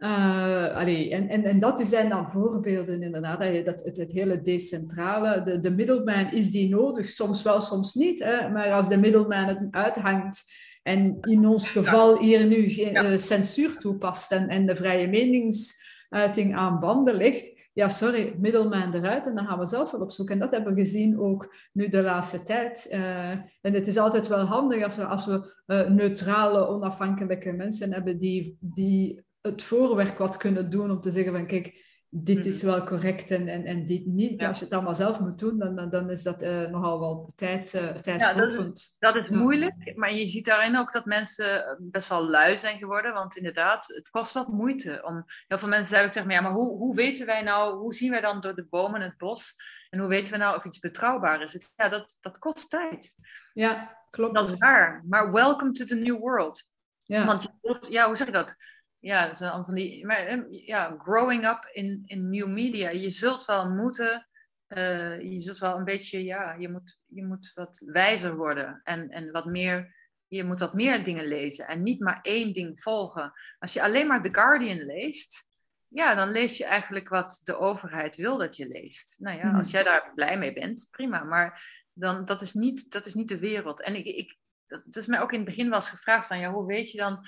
Uh, 0.00 0.76
allee, 0.76 1.10
en, 1.10 1.28
en, 1.28 1.44
en 1.44 1.60
dat 1.60 1.80
zijn 1.88 2.08
dan 2.08 2.30
voorbeelden 2.30 3.02
inderdaad, 3.02 3.40
dat, 3.40 3.64
dat 3.64 3.84
het, 3.84 3.96
het 3.96 4.12
hele 4.12 4.40
decentrale, 4.40 5.42
de, 5.42 5.60
de 5.60 5.70
middelman 5.70 6.32
is 6.32 6.50
die 6.50 6.68
nodig, 6.68 7.08
soms 7.08 7.42
wel, 7.42 7.60
soms 7.60 7.94
niet. 7.94 8.18
Hè? 8.18 8.50
Maar 8.50 8.72
als 8.72 8.88
de 8.88 8.98
middelman 8.98 9.44
het 9.44 9.68
uithangt 9.70 10.52
en 10.82 11.18
in 11.20 11.46
ons 11.46 11.70
geval 11.70 12.18
hier 12.18 12.46
nu 12.46 12.68
geen, 12.68 12.94
uh, 12.94 13.16
censuur 13.16 13.78
toepast 13.78 14.32
en, 14.32 14.48
en 14.48 14.66
de 14.66 14.76
vrije 14.76 15.08
meningsuiting 15.08 16.56
aan 16.56 16.80
banden 16.80 17.14
legt, 17.14 17.58
ja, 17.72 17.88
sorry, 17.88 18.34
middelman 18.38 18.94
eruit 18.94 19.26
en 19.26 19.34
dan 19.34 19.46
gaan 19.46 19.58
we 19.58 19.66
zelf 19.66 19.90
wel 19.90 20.00
op 20.00 20.10
zoek. 20.10 20.30
En 20.30 20.38
dat 20.38 20.50
hebben 20.50 20.74
we 20.74 20.80
gezien 20.80 21.18
ook 21.18 21.54
nu 21.72 21.88
de 21.88 22.02
laatste 22.02 22.42
tijd. 22.42 22.88
Uh, 22.92 23.30
en 23.30 23.74
het 23.74 23.86
is 23.86 23.98
altijd 23.98 24.28
wel 24.28 24.44
handig 24.44 24.84
als 24.84 24.96
we, 24.96 25.04
als 25.04 25.26
we 25.26 25.54
uh, 25.66 25.88
neutrale, 25.88 26.68
onafhankelijke 26.68 27.52
mensen 27.52 27.92
hebben 27.92 28.18
die, 28.18 28.56
die 28.60 29.28
het 29.40 29.62
voorwerk 29.62 30.18
wat 30.18 30.36
kunnen 30.36 30.70
doen 30.70 30.90
om 30.90 31.00
te 31.00 31.10
zeggen 31.10 31.32
van 31.32 31.46
kijk, 31.46 31.88
dit 32.12 32.46
is 32.46 32.62
mhm. 32.62 32.72
wel 32.72 32.84
correct 32.84 33.30
en, 33.30 33.48
en, 33.48 33.64
en 33.64 33.86
dit 33.86 34.06
niet. 34.06 34.42
Als 34.42 34.58
je 34.58 34.64
het 34.64 34.74
allemaal 34.74 34.94
zelf 34.94 35.20
moet 35.20 35.38
doen, 35.38 35.58
dan, 35.58 35.76
dan, 35.76 35.90
dan 35.90 36.10
is 36.10 36.22
dat 36.22 36.42
uh, 36.42 36.66
nogal 36.66 37.00
wel 37.00 37.32
tijd, 37.36 37.74
uh, 37.74 38.16
ja, 38.18 38.32
dat 38.32 38.52
is, 38.52 38.96
dat 38.98 39.16
is 39.16 39.28
moeilijk, 39.28 39.92
maar 39.96 40.12
je 40.12 40.26
ziet 40.26 40.44
daarin 40.44 40.78
ook 40.78 40.92
dat 40.92 41.04
mensen 41.04 41.76
best 41.80 42.08
wel 42.08 42.28
lui 42.28 42.58
zijn 42.58 42.78
geworden. 42.78 43.12
Want 43.12 43.36
inderdaad, 43.36 43.86
het 43.86 44.10
kost 44.10 44.32
wat 44.32 44.48
moeite. 44.48 45.02
Om, 45.04 45.24
heel 45.46 45.58
veel 45.58 45.68
mensen 45.68 45.94
zeggen 45.94 46.10
tegen 46.10 46.28
me, 46.28 46.34
ja, 46.34 46.40
maar 46.40 46.52
hoe, 46.52 46.76
hoe 46.76 46.94
weten 46.94 47.26
wij 47.26 47.42
nou, 47.42 47.78
hoe 47.78 47.94
zien 47.94 48.10
wij 48.10 48.20
dan 48.20 48.40
door 48.40 48.54
de 48.54 48.66
bomen 48.70 49.00
het 49.00 49.16
bos? 49.16 49.54
En 49.90 49.98
hoe 49.98 50.08
weten 50.08 50.32
we 50.32 50.38
nou 50.38 50.56
of 50.56 50.64
iets 50.64 50.78
betrouwbaar 50.78 51.42
is? 51.42 51.72
Ja, 51.76 51.88
dat, 51.88 52.16
dat 52.20 52.38
kost 52.38 52.70
tijd. 52.70 53.14
Ja, 53.52 53.98
klopt. 54.10 54.34
Dat 54.34 54.48
is 54.48 54.58
waar. 54.58 55.04
Maar 55.08 55.32
welcome 55.32 55.72
to 55.72 55.84
the 55.84 55.94
new 55.94 56.18
world. 56.18 56.64
Ja. 57.04 57.26
Want 57.26 57.48
ja, 57.88 58.06
hoe 58.06 58.16
zeg 58.16 58.26
je 58.26 58.32
dat? 58.32 58.56
Ja, 59.00 59.34
zo 59.34 59.62
van 59.66 59.74
die, 59.74 60.06
maar, 60.06 60.26
ehm, 60.26 60.42
ja, 60.50 60.96
growing 60.98 61.46
up 61.46 61.70
in, 61.72 62.02
in 62.06 62.30
new 62.30 62.48
media. 62.48 62.90
Je 62.90 63.10
zult 63.10 63.44
wel 63.44 63.70
moeten, 63.70 64.28
uh, 64.68 65.20
je 65.20 65.42
zult 65.42 65.58
wel 65.58 65.76
een 65.76 65.84
beetje, 65.84 66.24
ja, 66.24 66.52
je 66.52 66.68
moet, 66.68 66.98
je 67.06 67.24
moet 67.24 67.52
wat 67.54 67.82
wijzer 67.84 68.36
worden 68.36 68.80
en, 68.84 69.08
en 69.08 69.30
wat 69.30 69.44
meer, 69.44 69.94
je 70.26 70.44
moet 70.44 70.60
wat 70.60 70.74
meer 70.74 71.04
dingen 71.04 71.26
lezen 71.26 71.66
en 71.66 71.82
niet 71.82 72.00
maar 72.00 72.18
één 72.22 72.52
ding 72.52 72.82
volgen. 72.82 73.32
Als 73.58 73.72
je 73.72 73.82
alleen 73.82 74.06
maar 74.06 74.22
The 74.22 74.34
Guardian 74.34 74.84
leest, 74.86 75.48
ja, 75.88 76.14
dan 76.14 76.30
lees 76.30 76.56
je 76.56 76.64
eigenlijk 76.64 77.08
wat 77.08 77.40
de 77.44 77.56
overheid 77.56 78.16
wil 78.16 78.38
dat 78.38 78.56
je 78.56 78.68
leest. 78.68 79.16
Nou 79.18 79.36
ja, 79.38 79.50
als 79.50 79.66
mhm. 79.66 79.70
jij 79.70 79.82
daar 79.82 80.12
blij 80.14 80.38
mee 80.38 80.52
bent, 80.52 80.88
prima, 80.90 81.24
maar 81.24 81.62
dan, 81.92 82.24
dat, 82.24 82.40
is 82.42 82.52
niet, 82.52 82.90
dat 82.92 83.06
is 83.06 83.14
niet 83.14 83.28
de 83.28 83.38
wereld. 83.38 83.82
En 83.82 83.94
ik, 83.94 84.04
ik, 84.04 84.36
dat 84.66 84.96
is 84.96 85.06
mij 85.06 85.20
ook 85.20 85.32
in 85.32 85.40
het 85.40 85.48
begin 85.48 85.68
wel 85.68 85.78
eens 85.78 85.88
gevraagd 85.88 86.26
van, 86.26 86.38
ja, 86.38 86.52
hoe 86.52 86.66
weet 86.66 86.90
je 86.90 86.98
dan 86.98 87.26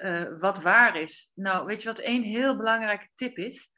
eh, 0.00 0.38
wat 0.40 0.62
waar 0.62 0.96
is? 0.96 1.30
Nou, 1.34 1.66
weet 1.66 1.82
je 1.82 1.88
wat 1.88 1.98
één 1.98 2.22
heel 2.22 2.56
belangrijke 2.56 3.08
tip 3.14 3.36
is? 3.36 3.70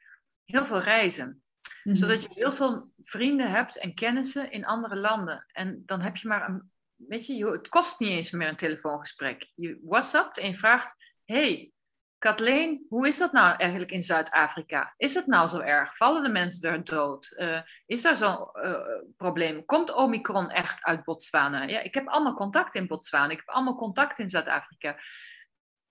Heel 0.45 0.65
veel 0.65 0.79
reizen. 0.79 1.43
Mhm. 1.83 1.95
Zodat 1.95 2.21
je 2.21 2.29
heel 2.33 2.53
veel 2.53 2.91
vrienden 3.01 3.51
hebt 3.51 3.77
en 3.77 3.93
kennissen 3.93 4.51
in 4.51 4.65
andere 4.65 4.95
landen. 4.95 5.45
En 5.47 5.83
dan 5.85 6.01
heb 6.01 6.15
je 6.15 6.27
maar 6.27 6.49
een, 6.49 6.71
weet 6.95 7.25
je, 7.25 7.51
het 7.51 7.67
kost 7.67 7.99
niet 7.99 8.09
eens 8.09 8.31
meer 8.31 8.47
een 8.47 8.55
telefoongesprek. 8.55 9.51
Je 9.55 9.79
WhatsApp 9.83 10.37
en 10.37 10.49
je 10.49 10.57
vraagt, 10.57 10.95
hey, 11.25 11.73
Kathleen, 12.23 12.85
hoe 12.89 13.07
is 13.07 13.17
dat 13.17 13.31
nou 13.31 13.55
eigenlijk 13.57 13.91
in 13.91 14.03
Zuid-Afrika? 14.03 14.93
Is 14.97 15.13
het 15.13 15.27
nou 15.27 15.47
zo 15.47 15.59
erg? 15.59 15.97
Vallen 15.97 16.23
de 16.23 16.29
mensen 16.29 16.61
daar 16.61 16.83
dood? 16.83 17.33
Uh, 17.37 17.61
is 17.85 18.01
daar 18.01 18.15
zo'n 18.15 18.49
uh, 18.53 18.79
probleem? 19.17 19.65
Komt 19.65 19.93
Omicron 19.93 20.49
echt 20.49 20.83
uit 20.83 21.03
Botswana? 21.03 21.63
Ja, 21.63 21.79
ik 21.79 21.93
heb 21.93 22.07
allemaal 22.07 22.33
contact 22.33 22.75
in 22.75 22.87
Botswana. 22.87 23.31
Ik 23.31 23.37
heb 23.37 23.49
allemaal 23.49 23.75
contact 23.75 24.19
in 24.19 24.29
Zuid-Afrika. 24.29 24.97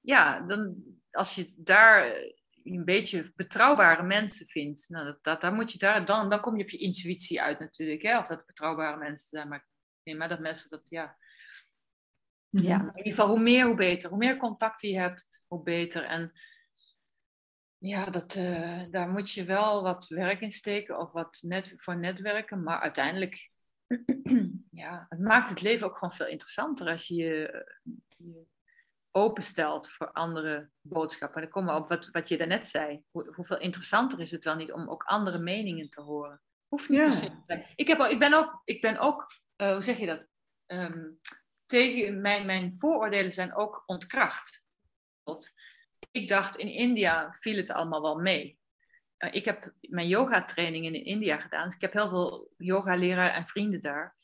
Ja, 0.02 0.40
dan, 0.40 0.84
als 1.10 1.34
je 1.34 1.52
daar 1.56 2.14
een 2.64 2.84
beetje 2.84 3.32
betrouwbare 3.36 4.02
mensen 4.02 4.46
vindt, 4.46 4.88
nou, 4.88 5.04
dat, 5.04 5.24
dat, 5.24 5.40
dan, 5.40 5.54
moet 5.54 5.72
je 5.72 5.78
daar, 5.78 6.04
dan, 6.04 6.30
dan 6.30 6.40
kom 6.40 6.56
je 6.56 6.62
op 6.62 6.70
je 6.70 6.78
intuïtie 6.78 7.42
uit 7.42 7.58
natuurlijk. 7.58 8.02
Hè? 8.02 8.18
Of 8.18 8.26
dat 8.26 8.46
betrouwbare 8.46 8.96
mensen 8.96 9.28
zijn. 9.28 9.48
Maar 9.48 9.66
nee, 10.02 10.16
maar 10.16 10.28
dat 10.28 10.40
mensen 10.40 10.70
dat, 10.70 10.88
ja. 10.88 11.16
Ja, 12.48 12.80
in 12.80 12.96
ieder 12.96 13.12
geval, 13.12 13.28
hoe 13.28 13.40
meer, 13.40 13.66
hoe 13.66 13.76
beter. 13.76 14.08
Hoe 14.08 14.18
meer 14.18 14.36
contacten 14.36 14.88
je 14.88 14.98
hebt, 14.98 15.44
hoe 15.46 15.62
beter. 15.62 16.04
En 16.04 16.32
ja, 17.78 18.10
dat, 18.10 18.34
uh, 18.34 18.82
daar 18.90 19.08
moet 19.08 19.30
je 19.30 19.44
wel 19.44 19.82
wat 19.82 20.08
werk 20.08 20.40
in 20.40 20.50
steken 20.50 20.98
of 20.98 21.12
wat 21.12 21.38
net, 21.40 21.74
voor 21.76 21.96
netwerken. 21.96 22.62
Maar 22.62 22.80
uiteindelijk, 22.80 23.50
ja, 24.70 25.06
het 25.08 25.20
maakt 25.20 25.48
het 25.48 25.60
leven 25.60 25.86
ook 25.86 25.98
gewoon 25.98 26.14
veel 26.14 26.26
interessanter 26.26 26.88
als 26.88 27.06
je 27.06 27.14
je, 27.14 27.66
openstelt 29.12 29.90
voor 29.90 30.12
andere 30.12 30.70
boodschappen. 30.80 31.36
En 31.36 31.42
dan 31.42 31.50
komen 31.50 31.74
we 31.74 31.80
op 31.80 31.88
wat, 31.88 32.08
wat 32.12 32.28
je 32.28 32.36
daarnet 32.36 32.66
zei. 32.66 33.02
Hoe, 33.10 33.32
hoeveel 33.34 33.58
interessanter 33.58 34.20
is 34.20 34.30
het 34.30 34.44
wel 34.44 34.56
niet 34.56 34.72
om 34.72 34.90
ook 34.90 35.02
andere 35.02 35.38
meningen 35.38 35.90
te 35.90 36.00
horen? 36.00 36.40
Hoeft 36.68 36.88
niet 36.88 37.32
ja. 37.46 37.64
Ik, 37.74 37.88
heb, 37.88 38.00
ik 38.00 38.18
ben 38.18 38.34
ook, 38.34 38.62
ik 38.64 38.80
ben 38.80 38.98
ook 38.98 39.32
uh, 39.56 39.72
hoe 39.72 39.82
zeg 39.82 39.98
je 39.98 40.06
dat? 40.06 40.28
Um, 40.66 41.18
tegen 41.66 42.20
mijn, 42.20 42.46
mijn 42.46 42.74
vooroordelen 42.78 43.32
zijn 43.32 43.54
ook 43.54 43.82
ontkracht. 43.86 44.62
Ik 46.10 46.28
dacht, 46.28 46.56
in 46.56 46.68
India 46.68 47.36
viel 47.40 47.56
het 47.56 47.70
allemaal 47.70 48.02
wel 48.02 48.18
mee. 48.18 48.58
Uh, 49.18 49.34
ik 49.34 49.44
heb 49.44 49.72
mijn 49.80 50.08
yoga-trainingen 50.08 50.94
in 50.94 51.04
India 51.04 51.38
gedaan. 51.38 51.64
Dus 51.64 51.74
ik 51.74 51.80
heb 51.80 51.92
heel 51.92 52.08
veel 52.08 52.50
yoga-leraar 52.56 53.34
en 53.34 53.46
vrienden 53.46 53.80
daar. 53.80 54.16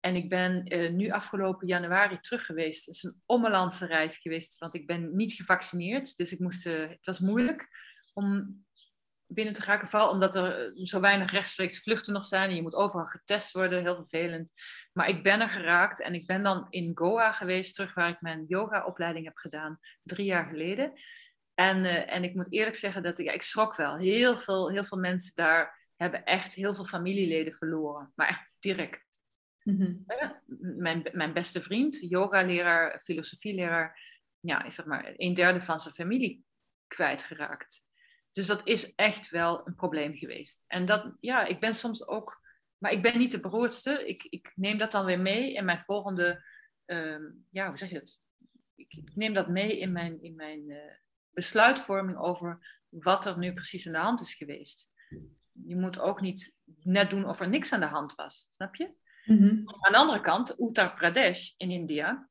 En 0.00 0.16
ik 0.16 0.28
ben 0.28 0.74
uh, 0.74 0.90
nu 0.90 1.10
afgelopen 1.10 1.66
januari 1.66 2.18
terug 2.18 2.46
geweest. 2.46 2.86
Het 2.86 2.94
is 2.94 3.02
een 3.02 3.22
ommelandse 3.26 3.86
reis 3.86 4.16
geweest, 4.18 4.58
want 4.58 4.74
ik 4.74 4.86
ben 4.86 5.16
niet 5.16 5.32
gevaccineerd. 5.32 6.16
Dus 6.16 6.32
ik 6.32 6.38
moest, 6.38 6.66
uh, 6.66 6.88
het 6.88 7.04
was 7.04 7.18
moeilijk 7.18 7.68
om 8.12 8.58
binnen 9.26 9.54
te 9.54 9.64
raken. 9.64 9.88
Vooral 9.88 10.10
omdat 10.10 10.34
er 10.34 10.70
zo 10.74 11.00
weinig 11.00 11.30
rechtstreeks 11.30 11.82
vluchten 11.82 12.12
nog 12.12 12.24
zijn. 12.24 12.48
En 12.48 12.56
je 12.56 12.62
moet 12.62 12.74
overal 12.74 13.06
getest 13.06 13.52
worden, 13.52 13.82
heel 13.82 13.96
vervelend. 13.96 14.52
Maar 14.92 15.08
ik 15.08 15.22
ben 15.22 15.40
er 15.40 15.48
geraakt 15.48 16.00
en 16.00 16.14
ik 16.14 16.26
ben 16.26 16.42
dan 16.42 16.66
in 16.70 16.90
Goa 16.94 17.32
geweest, 17.32 17.74
terug 17.74 17.94
waar 17.94 18.08
ik 18.08 18.20
mijn 18.20 18.44
yoga-opleiding 18.48 19.24
heb 19.24 19.36
gedaan, 19.36 19.78
drie 20.02 20.26
jaar 20.26 20.48
geleden. 20.48 20.92
En, 21.54 22.08
en 22.08 22.24
ik 22.24 22.34
moet 22.34 22.52
eerlijk 22.52 22.76
zeggen 22.76 23.02
dat 23.02 23.18
ik, 23.18 23.26
ja, 23.26 23.32
ik 23.32 23.42
schrok 23.42 23.76
wel. 23.76 23.96
Heel 23.96 24.38
veel, 24.38 24.70
heel 24.70 24.84
veel 24.84 24.98
mensen 24.98 25.34
daar 25.34 25.88
hebben 25.96 26.24
echt 26.24 26.54
heel 26.54 26.74
veel 26.74 26.84
familieleden 26.84 27.54
verloren. 27.54 28.12
Maar 28.14 28.28
echt 28.28 28.50
direct. 28.58 29.09
Mm 29.78 30.04
mijn, 30.76 31.08
mijn 31.12 31.32
beste 31.32 31.62
vriend, 31.62 31.98
yoga-leraar, 32.00 33.00
filosofieleraar, 33.04 34.00
ja, 34.40 34.64
is 34.64 34.74
zeg 34.74 34.86
maar 34.86 35.12
een 35.16 35.34
derde 35.34 35.60
van 35.60 35.80
zijn 35.80 35.94
familie 35.94 36.44
kwijtgeraakt. 36.86 37.82
Dus 38.32 38.46
dat 38.46 38.60
is 38.66 38.94
echt 38.94 39.30
wel 39.30 39.66
een 39.66 39.74
probleem 39.74 40.14
geweest. 40.14 40.64
En 40.66 40.86
dat, 40.86 41.12
ja, 41.20 41.44
ik 41.44 41.60
ben 41.60 41.74
soms 41.74 42.06
ook 42.06 42.40
maar 42.80 42.92
ik 42.92 43.02
ben 43.02 43.18
niet 43.18 43.30
de 43.30 43.40
beroerdste. 43.40 44.06
Ik, 44.06 44.24
ik 44.24 44.52
neem 44.54 44.78
dat 44.78 44.92
dan 44.92 45.04
weer 45.04 45.20
mee 45.20 45.52
in 45.52 45.64
mijn 45.64 45.80
volgende, 45.80 46.44
ehm, 46.84 47.22
ja, 47.50 47.68
hoe 47.68 47.78
zeg 47.78 47.90
je 47.90 47.98
dat? 47.98 48.22
Ik, 48.74 49.02
neem 49.14 49.34
dat 49.34 49.48
mee 49.48 49.78
in 49.78 49.92
mijn, 49.92 50.22
in 50.22 50.34
mijn 50.34 50.70
uh, 50.70 50.92
besluitvorming 51.30 52.18
over 52.18 52.78
wat 52.88 53.26
er 53.26 53.38
nu 53.38 53.52
precies 53.52 53.86
aan 53.86 53.92
de 53.92 53.98
hand 53.98 54.20
is 54.20 54.34
geweest. 54.34 54.90
Je 55.52 55.76
moet 55.76 55.98
ook 55.98 56.20
niet 56.20 56.56
net 56.82 57.10
doen 57.10 57.24
of 57.24 57.40
er 57.40 57.48
niks 57.48 57.72
aan 57.72 57.80
de 57.80 57.86
hand 57.86 58.14
was, 58.14 58.46
snap 58.50 58.74
je? 58.74 58.92
Mm 59.30 59.62
Aan 59.66 59.92
de 59.92 59.98
andere 59.98 60.20
kant, 60.20 60.60
Uttar 60.60 60.94
Pradesh 60.94 61.52
in 61.56 61.70
India 61.70 62.28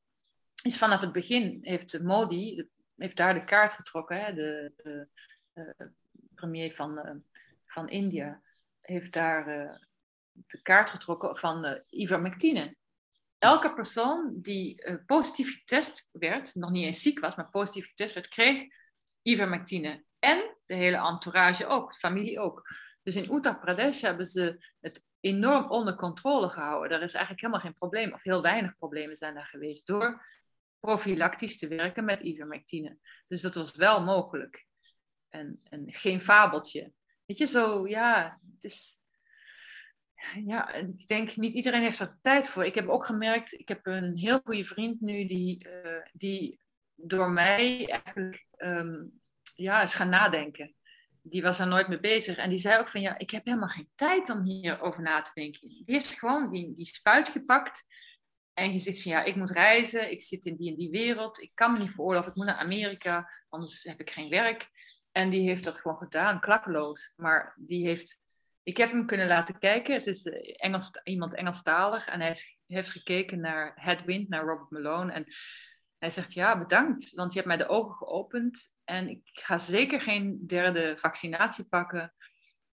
is 0.63 0.77
vanaf 0.77 1.01
het 1.01 1.11
begin, 1.11 1.59
heeft 1.61 2.01
Modi, 2.01 2.67
heeft 2.95 3.17
daar 3.17 3.33
de 3.33 3.43
kaart 3.43 3.73
getrokken, 3.73 4.25
hè, 4.25 4.33
de, 4.33 4.73
de, 4.75 5.07
uh, 5.53 5.87
premier 6.35 6.75
van, 6.75 6.97
uh, 6.97 7.11
van 7.65 7.89
India, 7.89 8.41
heeft 8.81 9.13
daar 9.13 9.45
de 10.47 10.61
kaart 10.61 10.89
getrokken 10.89 11.37
van 11.37 11.65
uh, 11.65 11.73
ivermectine. 11.89 12.75
Elke 13.37 13.73
persoon 13.73 14.33
die 14.41 14.83
positief 15.05 15.57
getest 15.57 16.09
werd, 16.11 16.55
nog 16.55 16.69
niet 16.69 16.85
eens 16.85 17.01
ziek 17.01 17.19
was, 17.19 17.35
maar 17.35 17.49
positief 17.49 17.87
getest 17.87 18.13
werd, 18.13 18.27
kreeg 18.27 18.67
ivermectine. 19.21 20.03
En 20.19 20.55
de 20.65 20.75
hele 20.75 20.97
entourage 20.97 21.67
ook, 21.67 21.95
familie 21.95 22.39
ook. 22.39 22.67
Dus 23.03 23.15
in 23.15 23.33
Uttar 23.33 23.59
Pradesh 23.59 24.01
hebben 24.01 24.25
ze 24.27 24.65
het 24.79 25.03
enorm 25.19 25.69
onder 25.69 25.95
controle 25.95 26.49
gehouden. 26.49 26.97
Er 26.97 27.03
is 27.03 27.13
eigenlijk 27.13 27.41
helemaal 27.43 27.63
geen 27.63 27.77
probleem, 27.77 28.13
of 28.13 28.23
heel 28.23 28.41
weinig 28.41 28.77
problemen 28.77 29.15
zijn 29.15 29.33
daar 29.33 29.45
geweest, 29.45 29.85
door 29.85 30.25
profilactisch 30.79 31.57
te 31.57 31.67
werken 31.67 32.05
met 32.05 32.19
ivermectine. 32.19 32.97
Dus 33.27 33.41
dat 33.41 33.55
was 33.55 33.75
wel 33.75 34.03
mogelijk. 34.03 34.65
En, 35.29 35.59
en 35.63 35.83
geen 35.93 36.21
fabeltje. 36.21 36.91
Weet 37.25 37.37
je, 37.37 37.45
zo, 37.45 37.87
ja, 37.87 38.39
het 38.53 38.63
is, 38.63 38.97
ja, 40.45 40.73
ik 40.73 41.07
denk 41.07 41.35
niet 41.35 41.53
iedereen 41.53 41.81
heeft 41.81 41.99
er 41.99 42.21
tijd 42.21 42.47
voor. 42.47 42.65
Ik 42.65 42.75
heb 42.75 42.87
ook 42.87 43.05
gemerkt, 43.05 43.53
ik 43.53 43.67
heb 43.67 43.85
een 43.85 44.17
heel 44.17 44.39
goede 44.43 44.65
vriend 44.65 45.01
nu 45.01 45.25
die, 45.25 45.67
uh, 45.67 46.01
die 46.13 46.59
door 46.95 47.29
mij 47.29 47.89
eigenlijk 47.89 48.45
um, 48.57 49.21
ja, 49.55 49.81
is 49.81 49.93
gaan 49.93 50.09
nadenken. 50.09 50.75
Die 51.29 51.41
was 51.41 51.59
er 51.59 51.67
nooit 51.67 51.87
mee 51.87 51.99
bezig. 51.99 52.37
En 52.37 52.49
die 52.49 52.57
zei 52.57 52.79
ook 52.79 52.89
van 52.89 53.01
ja, 53.01 53.17
ik 53.17 53.29
heb 53.29 53.45
helemaal 53.45 53.67
geen 53.67 53.89
tijd 53.95 54.29
om 54.29 54.43
hierover 54.43 55.01
na 55.01 55.21
te 55.21 55.31
denken. 55.33 55.59
Die 55.61 55.83
heeft 55.85 56.19
gewoon 56.19 56.51
die, 56.51 56.75
die 56.75 56.85
spuit 56.85 57.29
gepakt. 57.29 57.83
En 58.53 58.73
je 58.73 58.79
zegt 58.79 59.01
van 59.01 59.11
ja, 59.11 59.23
ik 59.23 59.35
moet 59.35 59.51
reizen, 59.51 60.11
ik 60.11 60.21
zit 60.21 60.45
in 60.45 60.55
die 60.55 60.71
en 60.71 60.77
die 60.77 60.89
wereld, 60.89 61.41
ik 61.41 61.51
kan 61.53 61.73
me 61.73 61.79
niet 61.79 61.91
veroorloven, 61.91 62.29
ik 62.29 62.35
moet 62.35 62.45
naar 62.45 62.55
Amerika, 62.55 63.29
anders 63.49 63.83
heb 63.83 63.99
ik 63.99 64.09
geen 64.09 64.29
werk. 64.29 64.69
En 65.11 65.29
die 65.29 65.47
heeft 65.47 65.63
dat 65.63 65.79
gewoon 65.79 65.97
gedaan, 65.97 66.39
klakkeloos. 66.39 67.13
Maar 67.15 67.55
die 67.57 67.87
heeft 67.87 68.19
ik 68.69 68.77
heb 68.77 68.91
hem 68.91 69.05
kunnen 69.05 69.27
laten 69.27 69.59
kijken. 69.59 69.93
Het 69.93 70.07
is 70.07 70.23
eh, 70.23 70.55
Engels, 70.57 70.91
iemand 71.03 71.33
Engelstalig. 71.35 72.07
En 72.07 72.21
hij 72.21 72.35
heeft 72.67 72.91
gekeken 72.91 73.39
naar 73.39 73.71
Headwind, 73.75 74.29
naar 74.29 74.45
Robert 74.45 74.69
Malone. 74.69 75.11
En 75.11 75.25
hij 75.97 76.09
zegt, 76.09 76.33
ja, 76.33 76.57
bedankt. 76.57 77.13
Want 77.13 77.33
je 77.33 77.39
hebt 77.39 77.47
mij 77.47 77.57
de 77.57 77.67
ogen 77.67 77.95
geopend. 77.95 78.73
En 78.89 79.09
ik 79.09 79.21
ga 79.23 79.57
zeker 79.57 80.01
geen 80.01 80.47
derde 80.47 80.95
vaccinatie 80.99 81.63
pakken. 81.63 82.13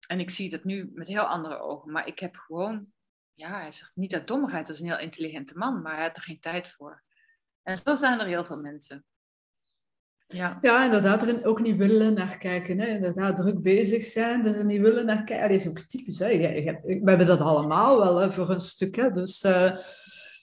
En 0.07 0.19
ik 0.19 0.29
zie 0.29 0.49
dat 0.49 0.63
nu 0.63 0.91
met 0.93 1.07
heel 1.07 1.23
andere 1.23 1.59
ogen. 1.59 1.91
Maar 1.91 2.07
ik 2.07 2.19
heb 2.19 2.35
gewoon, 2.35 2.85
ja, 3.33 3.59
hij 3.59 3.71
zegt 3.71 3.91
niet 3.95 4.13
uit 4.13 4.27
dommigheid. 4.27 4.67
Dat 4.67 4.75
is 4.75 4.81
een 4.81 4.87
heel 4.87 4.99
intelligente 4.99 5.57
man. 5.57 5.81
Maar 5.81 5.95
hij 5.95 6.03
had 6.03 6.17
er 6.17 6.23
geen 6.23 6.39
tijd 6.39 6.71
voor. 6.71 7.03
En 7.63 7.77
zo 7.77 7.95
zijn 7.95 8.19
er 8.19 8.25
heel 8.25 8.45
veel 8.45 8.57
mensen. 8.57 9.05
Ja. 10.27 10.57
ja, 10.61 10.85
inderdaad, 10.85 11.21
er 11.21 11.45
ook 11.45 11.61
niet 11.61 11.77
willen 11.77 12.13
naar 12.13 12.37
kijken. 12.37 12.79
Hè? 12.79 12.87
Inderdaad, 12.87 13.35
druk 13.35 13.61
bezig 13.61 14.03
zijn, 14.03 14.45
er 14.45 14.65
niet 14.65 14.81
willen 14.81 15.05
naar 15.05 15.23
kijken. 15.23 15.49
Dat 15.49 15.59
is 15.59 15.67
ook 15.67 15.79
typisch. 15.79 16.19
Hè? 16.19 16.37
We 16.83 17.01
hebben 17.05 17.27
dat 17.27 17.39
allemaal 17.39 17.97
wel 17.97 18.31
voor 18.31 18.49
een 18.49 18.61
stuk. 18.61 18.95
Hè? 18.95 19.11
Dus 19.11 19.43
uh, 19.43 19.77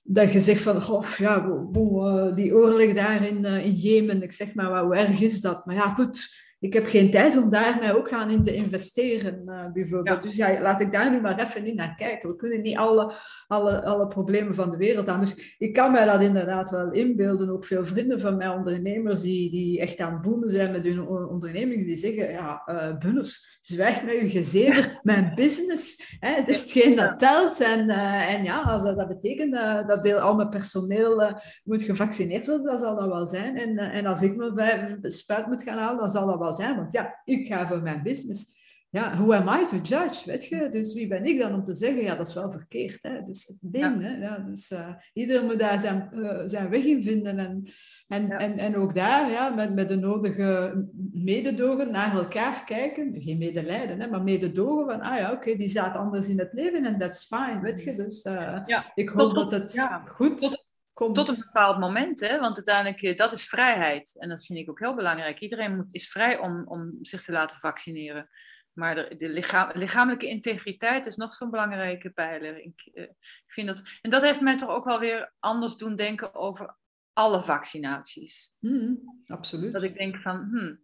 dat 0.02 0.32
je 0.32 0.40
zegt 0.40 0.62
van, 0.62 0.88
oh, 0.88 1.04
ja, 1.18 1.46
uh, 1.46 2.34
die 2.34 2.54
oorlog 2.54 2.94
daar 2.94 3.26
in, 3.26 3.44
uh, 3.44 3.64
in 3.64 3.72
Jemen, 3.72 4.22
ik 4.22 4.32
zeg 4.32 4.54
maar, 4.54 4.84
hoe 4.84 4.96
erg 4.96 5.20
is 5.20 5.40
dat? 5.40 5.66
Maar 5.66 5.74
ja, 5.74 5.94
goed, 5.94 6.28
ik 6.60 6.72
heb 6.72 6.86
geen 6.86 7.10
tijd 7.10 7.36
om 7.36 7.50
daar 7.50 7.76
mij 7.80 7.94
ook 7.94 8.08
gaan 8.08 8.30
in 8.30 8.42
te 8.42 8.54
investeren, 8.54 9.42
uh, 9.46 9.72
bijvoorbeeld. 9.72 10.22
Dus 10.22 10.36
ja, 10.36 10.60
laat 10.60 10.80
ik 10.80 10.92
daar 10.92 11.10
nu 11.10 11.20
maar 11.20 11.40
even 11.40 11.66
in 11.66 11.74
naar 11.74 11.94
kijken. 11.94 12.28
We 12.28 12.36
kunnen 12.36 12.62
niet 12.62 12.76
alle, 12.76 13.14
alle, 13.46 13.84
alle 13.84 14.08
problemen 14.08 14.54
van 14.54 14.70
de 14.70 14.76
wereld 14.76 15.08
aan. 15.08 15.20
Dus 15.20 15.56
ik 15.58 15.72
kan 15.72 15.92
mij 15.92 16.04
dat 16.04 16.22
inderdaad 16.22 16.70
wel 16.70 16.92
inbeelden. 16.92 17.50
Ook 17.50 17.64
veel 17.64 17.84
vrienden 17.84 18.20
van 18.20 18.36
mij, 18.36 18.48
ondernemers, 18.48 19.20
die, 19.20 19.50
die 19.50 19.80
echt 19.80 20.00
aan 20.00 20.12
het 20.12 20.22
boomen 20.22 20.50
zijn 20.50 20.72
met 20.72 20.84
hun 20.84 21.06
onderneming, 21.08 21.84
die 21.84 21.96
zeggen, 21.96 22.30
ja, 22.30 22.62
uh, 22.66 22.98
Bunners, 22.98 23.58
zwijg 23.60 24.04
met 24.04 24.14
uw 24.14 24.28
gezever, 24.28 24.98
mijn 25.02 25.32
business. 25.34 26.16
Hè, 26.18 26.34
het 26.34 26.48
is 26.48 26.62
hetgeen 26.62 26.96
dat 26.96 27.18
telt. 27.18 27.60
En, 27.60 27.88
uh, 27.88 28.34
en 28.34 28.44
ja, 28.44 28.60
als 28.60 28.82
dat, 28.82 28.96
dat 28.96 29.08
betekent 29.08 29.52
dat 29.88 30.04
deel, 30.04 30.18
al 30.18 30.34
mijn 30.34 30.48
personeel 30.48 31.32
moet 31.64 31.82
gevaccineerd 31.82 32.46
worden, 32.46 32.66
dan 32.66 32.78
zal 32.78 32.96
dat 32.96 33.08
wel 33.08 33.26
zijn. 33.26 33.56
En, 33.56 33.78
en 33.78 34.06
als 34.06 34.22
ik 34.22 34.36
mijn 34.36 34.98
spuit 35.02 35.46
moet 35.46 35.62
gaan 35.62 35.78
halen, 35.78 35.98
dan 35.98 36.10
zal 36.10 36.26
dat 36.26 36.38
wel 36.38 36.49
Want 36.58 36.92
ja, 36.92 37.20
ik 37.24 37.46
ga 37.46 37.68
voor 37.68 37.82
mijn 37.82 38.02
business. 38.02 38.58
ja, 38.90 39.16
who 39.16 39.32
am 39.32 39.48
I 39.48 39.64
to 39.66 39.76
judge, 39.76 40.26
weet 40.26 40.46
je? 40.46 40.68
Dus 40.68 40.94
wie 40.94 41.08
ben 41.08 41.24
ik 41.24 41.38
dan 41.38 41.54
om 41.54 41.64
te 41.64 41.74
zeggen, 41.74 42.02
ja, 42.02 42.14
dat 42.14 42.28
is 42.28 42.34
wel 42.34 42.50
verkeerd. 42.50 42.98
Hè? 43.02 43.22
Dus 43.26 43.46
het 43.46 43.58
ding, 43.60 44.02
hè? 44.02 44.16
Ja, 44.16 44.38
dus 44.38 44.70
uh, 44.70 44.88
iedereen 45.12 45.46
moet 45.46 45.58
daar 45.58 45.78
zijn, 45.78 46.10
uh, 46.14 46.42
zijn 46.44 46.68
weg 46.68 46.84
in 46.84 47.02
vinden. 47.02 47.38
En, 47.38 47.64
en, 48.08 48.30
en, 48.30 48.58
en 48.58 48.76
ook 48.76 48.94
daar, 48.94 49.30
ja, 49.30 49.48
met, 49.48 49.74
met 49.74 49.88
de 49.88 49.96
nodige 49.96 50.86
mededogen 51.12 51.90
naar 51.90 52.14
elkaar 52.14 52.64
kijken. 52.64 53.14
Geen 53.22 53.38
medelijden, 53.38 54.00
hè, 54.00 54.06
maar 54.06 54.22
mededogen 54.22 54.86
van, 54.86 55.00
ah 55.00 55.18
ja, 55.18 55.32
oké, 55.32 55.40
okay, 55.40 55.56
die 55.56 55.68
staat 55.68 55.96
anders 55.96 56.28
in 56.28 56.38
het 56.38 56.52
leven 56.52 56.84
en 56.84 56.98
that's 56.98 57.24
fine, 57.24 57.60
weet 57.60 57.84
je? 57.84 57.94
Dus 57.94 58.24
uh, 58.24 58.60
ja. 58.66 58.92
ik 58.94 59.08
hoop 59.08 59.34
tot, 59.34 59.50
dat 59.50 59.60
het 59.60 59.72
ja. 59.72 60.04
goed 60.06 60.38
tot, 60.38 60.69
komt. 61.04 61.14
Tot 61.14 61.28
een 61.28 61.44
bepaald 61.44 61.78
moment, 61.78 62.20
hè? 62.20 62.40
want 62.40 62.56
uiteindelijk, 62.56 63.18
dat 63.18 63.32
is 63.32 63.48
vrijheid. 63.48 64.16
En 64.18 64.28
dat 64.28 64.44
vind 64.44 64.58
ik 64.58 64.70
ook 64.70 64.78
heel 64.78 64.94
belangrijk. 64.94 65.40
Iedereen 65.40 65.76
moet, 65.76 65.86
is 65.90 66.10
vrij 66.10 66.38
om, 66.38 66.66
om 66.66 66.98
zich 67.02 67.22
te 67.22 67.32
laten 67.32 67.58
vaccineren. 67.58 68.28
Maar 68.72 68.94
de, 68.94 69.16
de 69.18 69.28
lichaam, 69.28 69.70
lichamelijke 69.74 70.26
integriteit 70.26 71.06
is 71.06 71.16
nog 71.16 71.34
zo'n 71.34 71.50
belangrijke 71.50 72.10
pijler. 72.10 72.58
Ik, 72.58 72.90
uh, 72.94 73.02
ik, 73.02 73.52
vind 73.52 73.66
dat, 73.66 73.82
en 74.02 74.10
dat 74.10 74.22
heeft 74.22 74.40
mij 74.40 74.56
toch 74.56 74.68
ook 74.68 74.84
wel 74.84 74.98
weer 74.98 75.32
anders 75.38 75.76
doen 75.76 75.96
denken 75.96 76.34
over 76.34 76.76
alle 77.12 77.42
vaccinaties. 77.42 78.52
Mm, 78.58 79.22
absoluut. 79.26 79.72
Dat 79.72 79.82
ik 79.82 79.94
denk 79.94 80.16
van, 80.16 80.48
hmm, 80.50 80.80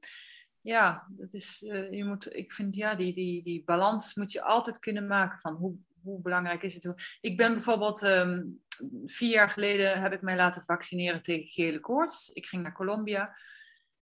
ja, 0.60 1.06
dat 1.08 1.32
is, 1.32 1.62
uh, 1.62 1.92
je 1.92 2.04
moet, 2.04 2.34
ik 2.34 2.52
vind 2.52 2.74
ja, 2.74 2.94
die, 2.94 3.14
die, 3.14 3.42
die 3.42 3.64
balans 3.64 4.14
moet 4.14 4.32
je 4.32 4.42
altijd 4.42 4.78
kunnen 4.78 5.06
maken 5.06 5.38
van 5.38 5.54
hoe, 5.54 5.76
hoe 6.06 6.22
belangrijk 6.22 6.62
is 6.62 6.74
het. 6.74 7.18
Ik 7.20 7.36
ben 7.36 7.52
bijvoorbeeld 7.52 8.02
um, 8.02 8.62
vier 9.04 9.30
jaar 9.30 9.50
geleden 9.50 10.00
heb 10.00 10.12
ik 10.12 10.22
mij 10.22 10.36
laten 10.36 10.64
vaccineren 10.64 11.22
tegen 11.22 11.46
gele 11.46 11.80
koorts. 11.80 12.30
Ik 12.32 12.46
ging 12.46 12.62
naar 12.62 12.72
Colombia 12.72 13.36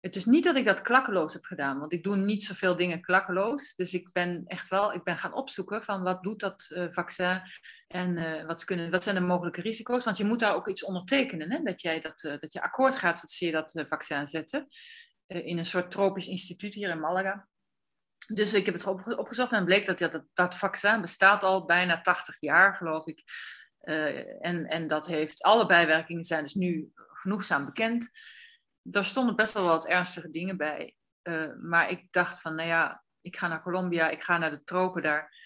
het 0.01 0.15
is 0.15 0.25
niet 0.25 0.43
dat 0.43 0.55
ik 0.55 0.65
dat 0.65 0.81
klakkeloos 0.81 1.33
heb 1.33 1.43
gedaan, 1.43 1.79
want 1.79 1.93
ik 1.93 2.03
doe 2.03 2.15
niet 2.15 2.43
zoveel 2.43 2.75
dingen 2.75 3.01
klakkeloos. 3.01 3.75
Dus 3.75 3.93
ik 3.93 4.09
ben 4.11 4.43
echt 4.45 4.67
wel, 4.67 4.93
ik 4.93 5.03
ben 5.03 5.17
gaan 5.17 5.33
opzoeken 5.33 5.83
van 5.83 6.03
wat 6.03 6.23
doet 6.23 6.39
dat 6.39 6.71
uh, 6.73 6.85
vaccin 6.91 7.41
en 7.87 8.17
uh, 8.17 8.45
wat, 8.45 8.63
kunnen, 8.63 8.91
wat 8.91 9.03
zijn 9.03 9.15
de 9.15 9.21
mogelijke 9.21 9.61
risico's. 9.61 10.03
Want 10.03 10.17
je 10.17 10.25
moet 10.25 10.39
daar 10.39 10.55
ook 10.55 10.67
iets 10.67 10.83
ondertekenen, 10.83 11.51
hè? 11.51 11.63
Dat, 11.63 11.81
jij 11.81 11.99
dat, 11.99 12.23
uh, 12.23 12.39
dat 12.39 12.53
je 12.53 12.61
akkoord 12.61 12.95
gaat 12.95 13.21
dat 13.21 13.29
ze 13.29 13.45
je 13.45 13.51
dat 13.51 13.85
vaccin 13.87 14.27
zetten. 14.27 14.67
in 15.27 15.57
een 15.57 15.65
soort 15.65 15.91
tropisch 15.91 16.27
instituut 16.27 16.73
hier 16.73 16.89
in 16.89 16.99
Malaga. 16.99 17.47
Dus 18.33 18.53
ik 18.53 18.65
heb 18.65 18.73
het 18.73 18.87
op, 18.87 19.07
opgezocht 19.17 19.51
en 19.51 19.65
bleek 19.65 19.85
dat, 19.85 19.97
dat 19.97 20.23
dat 20.33 20.55
vaccin 20.55 21.01
bestaat 21.01 21.43
al 21.43 21.65
bijna 21.65 22.01
80 22.01 22.35
jaar, 22.39 22.75
geloof 22.75 23.05
ik. 23.05 23.23
en, 24.39 24.65
en 24.65 24.87
dat 24.87 25.05
heeft, 25.07 25.43
alle 25.43 25.65
bijwerkingen 25.65 26.23
zijn 26.23 26.43
dus 26.43 26.53
nu 26.53 26.91
genoegzaam 26.95 27.65
bekend 27.65 28.11
daar 28.81 29.05
stonden 29.05 29.35
best 29.35 29.53
wel 29.53 29.63
wat 29.63 29.87
ernstige 29.87 30.29
dingen 30.29 30.57
bij. 30.57 30.95
Uh, 31.23 31.55
maar 31.61 31.89
ik 31.89 32.11
dacht 32.11 32.41
van, 32.41 32.55
nou 32.55 32.67
ja, 32.67 33.03
ik 33.21 33.37
ga 33.37 33.47
naar 33.47 33.61
Colombia, 33.61 34.09
ik 34.09 34.23
ga 34.23 34.37
naar 34.37 34.51
de 34.51 34.63
tropen 34.63 35.01
daar. 35.01 35.39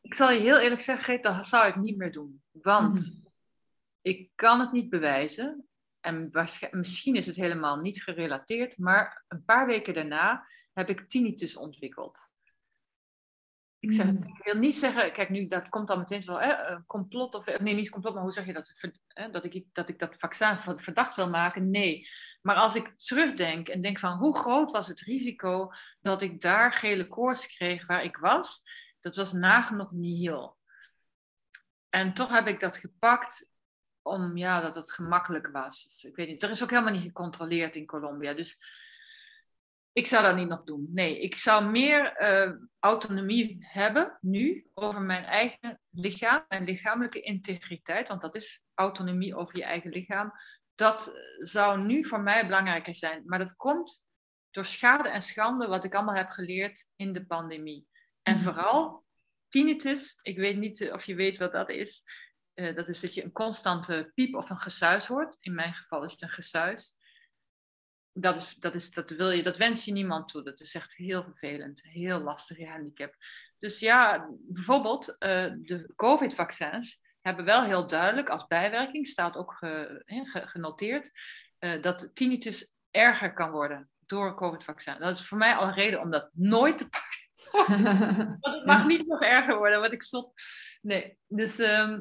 Ik 0.00 0.14
zal 0.14 0.30
je 0.30 0.40
heel 0.40 0.58
eerlijk 0.58 0.80
zeggen, 0.80 1.04
Geet, 1.04 1.22
dat 1.22 1.46
zou 1.46 1.66
ik 1.66 1.76
niet 1.76 1.96
meer 1.96 2.12
doen. 2.12 2.42
Want 2.50 3.12
mm. 3.14 3.32
ik 4.02 4.30
kan 4.34 4.60
het 4.60 4.72
niet 4.72 4.90
bewijzen. 4.90 5.68
En 6.00 6.30
misschien 6.70 7.14
is 7.14 7.26
het 7.26 7.36
helemaal 7.36 7.76
niet 7.76 8.02
gerelateerd. 8.02 8.78
Maar 8.78 9.24
een 9.28 9.44
paar 9.44 9.66
weken 9.66 9.94
daarna 9.94 10.46
heb 10.78 10.88
ik 10.88 11.08
tinnitus 11.08 11.56
ontwikkeld. 11.56 12.30
Ik, 13.78 13.92
zeg, 13.92 14.12
mm. 14.12 14.22
ik 14.22 14.44
wil 14.44 14.54
niet 14.54 14.76
zeggen, 14.76 15.12
kijk 15.12 15.28
nu, 15.28 15.46
dat 15.46 15.68
komt 15.68 15.88
dan 15.88 15.98
meteen 15.98 16.24
wel, 16.24 16.40
hè, 16.40 16.84
complot 16.86 17.34
of, 17.34 17.58
nee 17.58 17.74
niet 17.74 17.90
complot, 17.90 18.14
maar 18.14 18.22
hoe 18.22 18.32
zeg 18.32 18.46
je 18.46 18.52
dat? 18.52 18.72
Dat 19.32 19.44
ik, 19.44 19.64
dat 19.72 19.88
ik 19.88 19.98
dat 19.98 20.14
vaccin 20.18 20.58
verdacht 20.78 21.14
wil 21.14 21.28
maken? 21.28 21.70
Nee. 21.70 22.08
Maar 22.42 22.56
als 22.56 22.74
ik 22.74 22.94
terugdenk 22.96 23.68
en 23.68 23.82
denk 23.82 23.98
van 23.98 24.18
hoe 24.18 24.38
groot 24.38 24.70
was 24.70 24.88
het 24.88 25.00
risico 25.00 25.72
dat 26.00 26.22
ik 26.22 26.40
daar 26.40 26.72
gele 26.72 27.06
koorts 27.06 27.46
kreeg 27.46 27.86
waar 27.86 28.04
ik 28.04 28.16
was, 28.16 28.62
dat 29.00 29.16
was 29.16 29.32
nagenoeg 29.32 29.92
nihil. 29.92 30.56
En 31.88 32.14
toch 32.14 32.30
heb 32.30 32.46
ik 32.46 32.60
dat 32.60 32.76
gepakt 32.76 33.50
om, 34.02 34.36
ja, 34.36 34.60
dat 34.60 34.74
het 34.74 34.92
gemakkelijk 34.92 35.48
was. 35.52 35.96
Ik 35.98 36.16
weet 36.16 36.28
niet, 36.28 36.42
er 36.42 36.50
is 36.50 36.62
ook 36.62 36.70
helemaal 36.70 36.92
niet 36.92 37.02
gecontroleerd 37.02 37.76
in 37.76 37.86
Colombia. 37.86 38.34
Dus 38.34 38.58
ik 39.92 40.06
zou 40.06 40.22
dat 40.22 40.36
niet 40.36 40.48
nog 40.48 40.64
doen. 40.64 40.88
Nee, 40.90 41.20
ik 41.20 41.36
zou 41.36 41.64
meer 41.64 42.20
uh, 42.20 42.52
autonomie 42.78 43.56
hebben 43.60 44.18
nu 44.20 44.66
over 44.74 45.00
mijn 45.00 45.24
eigen 45.24 45.80
lichaam 45.90 46.44
en 46.48 46.64
lichamelijke 46.64 47.20
integriteit. 47.20 48.08
Want 48.08 48.20
dat 48.20 48.34
is 48.34 48.64
autonomie 48.74 49.36
over 49.36 49.56
je 49.56 49.64
eigen 49.64 49.90
lichaam 49.90 50.32
dat 50.78 51.12
zou 51.38 51.80
nu 51.80 52.04
voor 52.04 52.20
mij 52.20 52.44
belangrijker 52.46 52.94
zijn. 52.94 53.22
Maar 53.26 53.38
dat 53.38 53.56
komt 53.56 54.02
door 54.50 54.64
schade 54.64 55.08
en 55.08 55.22
schande, 55.22 55.66
wat 55.66 55.84
ik 55.84 55.94
allemaal 55.94 56.14
heb 56.14 56.28
geleerd 56.28 56.88
in 56.96 57.12
de 57.12 57.26
pandemie. 57.26 57.86
En 58.22 58.34
mhm. 58.34 58.44
vooral 58.44 59.04
tinnitus, 59.48 60.18
ik 60.22 60.36
weet 60.36 60.56
niet 60.56 60.90
of 60.92 61.04
je 61.04 61.14
weet 61.14 61.38
wat 61.38 61.52
dat 61.52 61.70
is. 61.70 62.02
Uh, 62.54 62.76
dat 62.76 62.88
is 62.88 63.00
dat 63.00 63.14
je 63.14 63.24
een 63.24 63.32
constante 63.32 64.10
piep 64.14 64.34
of 64.34 64.50
een 64.50 64.58
gesuis 64.58 65.06
hoort. 65.06 65.36
In 65.40 65.54
mijn 65.54 65.74
geval 65.74 66.04
is 66.04 66.12
het 66.12 66.22
een 66.22 66.28
gesuis. 66.28 66.94
Dat, 68.20 68.36
is, 68.36 68.54
dat, 68.58 68.74
is, 68.74 68.90
dat, 68.90 69.10
wil 69.10 69.30
je, 69.30 69.42
dat 69.42 69.56
wens 69.56 69.84
je 69.84 69.92
niemand 69.92 70.28
toe. 70.28 70.42
Dat 70.42 70.60
is 70.60 70.74
echt 70.74 70.96
heel 70.96 71.22
vervelend, 71.22 71.82
heel 71.82 72.20
lastig 72.20 72.68
handicap. 72.68 73.14
Dus 73.58 73.78
ja, 73.78 74.28
bijvoorbeeld 74.40 75.08
uh, 75.08 75.52
de 75.56 75.92
COVID-vaccins 75.96 77.00
hebben 77.20 77.44
wel 77.44 77.62
heel 77.62 77.86
duidelijk 77.86 78.28
als 78.28 78.46
bijwerking, 78.46 79.06
staat 79.06 79.36
ook 79.36 79.56
genoteerd, 80.30 81.10
uh, 81.60 81.82
dat 81.82 82.10
tinnitus 82.14 82.72
erger 82.90 83.32
kan 83.32 83.50
worden 83.50 83.90
door 84.06 84.34
COVID-vaccin. 84.34 84.96
Dat 84.98 85.16
is 85.16 85.26
voor 85.26 85.38
mij 85.38 85.54
al 85.54 85.66
een 85.66 85.74
reden 85.74 86.00
om 86.00 86.10
dat 86.10 86.30
nooit 86.32 86.78
te 86.78 86.88
pakken. 86.88 87.26
Want 88.40 88.56
het 88.56 88.66
mag 88.66 88.86
niet 88.86 89.06
nog 89.06 89.22
erger 89.22 89.56
worden, 89.56 89.80
wat 89.80 89.92
ik 89.92 90.02
stop. 90.02 90.32
Nee, 90.80 91.18
dus 91.26 91.58
ehm, 91.58 92.00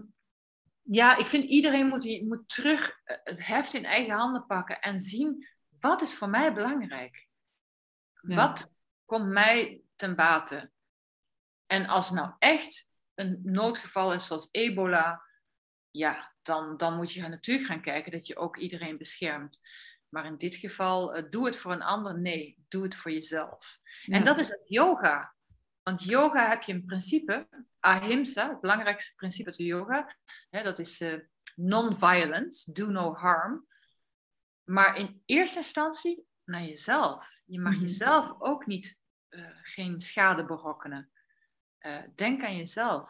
ja, 0.81 1.17
ik 1.17 1.25
vind 1.25 1.43
iedereen 1.43 1.87
moet, 1.87 2.21
moet 2.21 2.49
terug 2.49 2.99
eh, 3.03 3.17
het 3.23 3.45
heft 3.45 3.73
in 3.73 3.85
eigen 3.85 4.13
handen 4.13 4.45
pakken 4.45 4.79
en 4.79 4.99
zien 4.99 5.47
wat 5.79 6.01
is 6.01 6.15
voor 6.15 6.29
mij 6.29 6.53
belangrijk. 6.53 7.27
Wat 8.21 8.73
komt 9.05 9.27
mij 9.27 9.81
ten 9.95 10.15
bate? 10.15 10.71
En 11.65 11.85
als 11.85 12.11
nou 12.11 12.33
echt 12.39 12.89
een 13.13 13.39
noodgeval 13.43 14.13
is 14.13 14.25
zoals 14.25 14.49
ebola, 14.51 15.21
ja, 15.91 16.33
dan, 16.41 16.77
dan 16.77 16.95
moet 16.95 17.13
je 17.13 17.27
natuurlijk 17.27 17.67
gaan 17.67 17.81
kijken 17.81 18.11
dat 18.11 18.27
je 18.27 18.37
ook 18.37 18.57
iedereen 18.57 18.97
beschermt. 18.97 19.59
Maar 20.09 20.25
in 20.25 20.37
dit 20.37 20.55
geval, 20.55 21.17
uh, 21.17 21.23
doe 21.29 21.45
het 21.45 21.57
voor 21.57 21.71
een 21.71 21.81
ander. 21.81 22.19
Nee, 22.19 22.57
doe 22.67 22.83
het 22.83 22.95
voor 22.95 23.11
jezelf. 23.11 23.79
En 24.05 24.23
dat 24.23 24.37
is 24.37 24.47
het 24.47 24.61
yoga. 24.65 25.35
Want 25.83 26.03
yoga 26.03 26.49
heb 26.49 26.61
je 26.61 26.71
in 26.71 26.85
principe, 26.85 27.47
ahimsa, 27.79 28.49
het 28.49 28.61
belangrijkste 28.61 29.15
principe 29.15 29.53
van 29.53 29.65
yoga, 29.65 30.15
hè, 30.49 30.63
dat 30.63 30.79
is 30.79 31.01
uh, 31.01 31.19
non-violence, 31.55 32.71
do 32.71 32.89
no 32.89 33.13
harm. 33.13 33.67
Maar 34.67 34.97
in 34.97 35.21
eerste 35.25 35.57
instantie 35.57 36.25
naar 36.43 36.63
jezelf. 36.63 37.25
Je 37.45 37.59
mag 37.59 37.73
mhm. 37.73 37.81
jezelf 37.81 38.35
ook 38.39 38.65
niet 38.65 38.97
uh, 39.29 39.45
geen 39.63 40.01
schade 40.01 40.45
berokkenen. 40.45 41.09
Uh, 41.81 41.97
denk 42.15 42.43
aan 42.43 42.57
jezelf. 42.57 43.09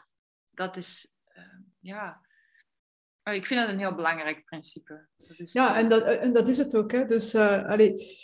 Dat 0.50 0.78
is, 0.78 1.14
uh, 1.38 1.44
ja. 1.80 2.22
Ik 3.24 3.46
vind 3.46 3.60
dat 3.60 3.70
een 3.70 3.80
heel 3.80 3.96
belangrijk 3.96 4.46
principe. 4.46 5.08
Is, 5.18 5.52
ja, 5.52 5.78
en 5.78 5.90
dat, 5.90 6.04
en 6.04 6.34
dat 6.34 6.48
is 6.48 6.58
het 6.58 6.76
ook. 6.76 6.92
Hè. 6.92 7.06
Dus, 7.06 7.36
allee, 7.36 8.18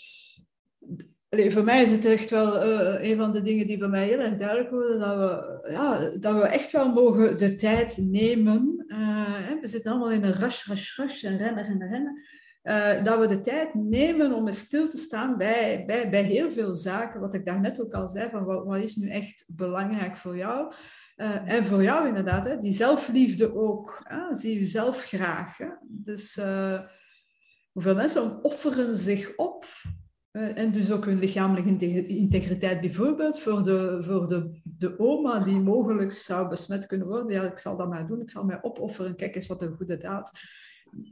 allee, 1.30 1.52
voor 1.52 1.64
mij 1.64 1.84
is 1.84 1.92
het 1.92 2.06
echt 2.06 2.30
wel 2.30 2.64
een 3.02 3.18
van 3.18 3.32
de 3.32 3.42
dingen 3.42 3.68
die 3.68 3.80
voor 3.80 3.90
mij 3.90 4.08
heel 4.08 4.20
erg 4.20 4.38
duidelijk 4.38 4.70
worden. 4.70 5.00
Dat 5.00 5.18
we, 5.18 5.72
ja, 5.72 6.10
dat 6.18 6.36
we 6.36 6.48
echt 6.48 6.72
wel 6.72 6.92
mogen 6.92 7.38
de 7.38 7.56
tijd 7.56 7.98
nemen. 7.98 8.84
Hè. 8.88 9.60
We 9.60 9.68
zitten 9.68 9.92
allemaal 9.92 10.12
in 10.12 10.24
een 10.24 10.34
rush, 10.34 10.66
rush, 10.66 10.98
rush 10.98 11.24
en 11.24 11.38
rennen, 11.38 11.66
rennen, 11.66 11.90
rennen. 11.90 12.26
Uh, 12.64 13.03
dat 13.03 13.19
we 13.19 13.27
de 13.27 13.40
tijd 13.40 13.73
nemen 13.73 14.34
om 14.34 14.48
eens 14.48 14.60
stil 14.60 14.90
te 14.90 14.98
staan 14.98 15.38
bij, 15.38 15.84
bij, 15.88 16.10
bij 16.10 16.23
heel 16.23 16.52
veel 16.52 16.76
zaken. 16.76 17.19
Wat 17.19 17.34
ik 17.34 17.45
daarnet 17.45 17.81
ook 17.81 17.94
al 17.94 18.07
zei, 18.07 18.30
van 18.30 18.44
wat, 18.44 18.65
wat 18.65 18.77
is 18.77 18.95
nu 18.95 19.10
echt 19.10 19.45
belangrijk 19.48 20.18
voor 20.18 20.38
jou? 20.38 20.73
Uh, 21.18 21.52
en 21.52 21.65
voor 21.65 21.84
jou 21.84 22.07
inderdaad, 22.07 22.45
hè, 22.45 22.57
die 22.57 22.73
zelfliefde 22.73 23.56
ook. 23.56 24.02
Hè? 24.03 24.35
Zie 24.35 24.60
jezelf 24.60 25.03
graag. 25.03 25.57
Hè? 25.57 25.68
Dus 25.81 26.38
uh, 26.38 26.80
hoeveel 27.72 27.95
mensen 27.95 28.44
offeren 28.44 28.98
zich 28.98 29.35
op 29.35 29.65
en 30.31 30.72
dus 30.72 30.91
ook 30.91 31.06
hun 31.06 31.19
lichamelijke 31.19 32.06
integriteit 32.07 32.81
bijvoorbeeld 32.81 33.40
voor, 33.40 33.64
de, 33.64 33.98
voor 34.02 34.27
de, 34.27 34.61
de 34.64 34.99
oma 34.99 35.40
die 35.40 35.60
mogelijk 35.60 36.14
zou 36.14 36.49
besmet 36.49 36.85
kunnen 36.85 37.07
worden. 37.07 37.31
Ja, 37.31 37.44
ik 37.44 37.57
zal 37.57 37.77
dat 37.77 37.90
maar 37.90 38.07
doen. 38.07 38.22
Ik 38.22 38.30
zal 38.30 38.45
mij 38.45 38.64
opofferen. 38.64 39.15
Kijk 39.15 39.35
eens 39.35 39.48
wat 39.48 39.61
een 39.61 39.76
goede 39.76 39.98
daad 39.98 40.31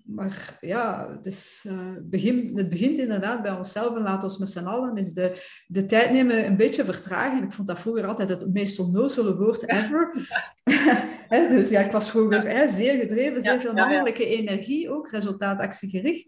maar 0.05 0.57
ja, 0.61 1.07
dus, 1.21 1.65
uh, 1.67 1.91
begin, 2.01 2.57
het 2.57 2.69
begint 2.69 2.97
inderdaad 2.97 3.41
bij 3.41 3.51
onszelf 3.51 3.95
en 3.95 4.01
laat 4.01 4.23
ons 4.23 4.37
met 4.37 4.49
z'n 4.49 4.65
allen 4.65 4.95
is 4.95 5.13
de, 5.13 5.45
de 5.67 5.85
tijd 5.85 6.11
nemen 6.11 6.45
een 6.45 6.57
beetje 6.57 6.83
vertragen. 6.83 7.43
Ik 7.43 7.53
vond 7.53 7.67
dat 7.67 7.79
vroeger 7.79 8.05
altijd 8.05 8.29
het 8.29 8.53
meest 8.53 8.79
onnozele 8.79 9.37
woord 9.37 9.69
ever. 9.69 10.27
dus 11.55 11.69
ja, 11.69 11.81
ik 11.81 11.91
was 11.91 12.09
vroeger 12.09 12.69
zeer 12.69 12.99
gedreven, 12.99 13.41
zeer 13.41 13.61
veel 13.61 13.73
mannelijke 13.73 14.25
energie 14.25 14.89
ook, 14.89 15.11
resultaatactiegericht. 15.11 16.27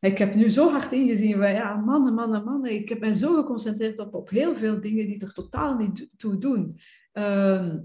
ik 0.00 0.18
heb 0.18 0.34
nu 0.34 0.48
zo 0.48 0.70
hard 0.70 0.92
ingezien 0.92 1.36
van 1.36 1.52
ja, 1.52 1.76
mannen, 1.76 2.14
mannen, 2.14 2.44
mannen. 2.44 2.72
Ik 2.72 2.88
heb 2.88 3.00
mij 3.00 3.12
zo 3.12 3.34
geconcentreerd 3.34 3.98
op, 3.98 4.14
op 4.14 4.30
heel 4.30 4.56
veel 4.56 4.80
dingen 4.80 5.06
die 5.06 5.20
er 5.20 5.32
totaal 5.32 5.76
niet 5.76 6.08
toe 6.16 6.38
doen. 6.38 6.78
Ehm, 7.12 7.78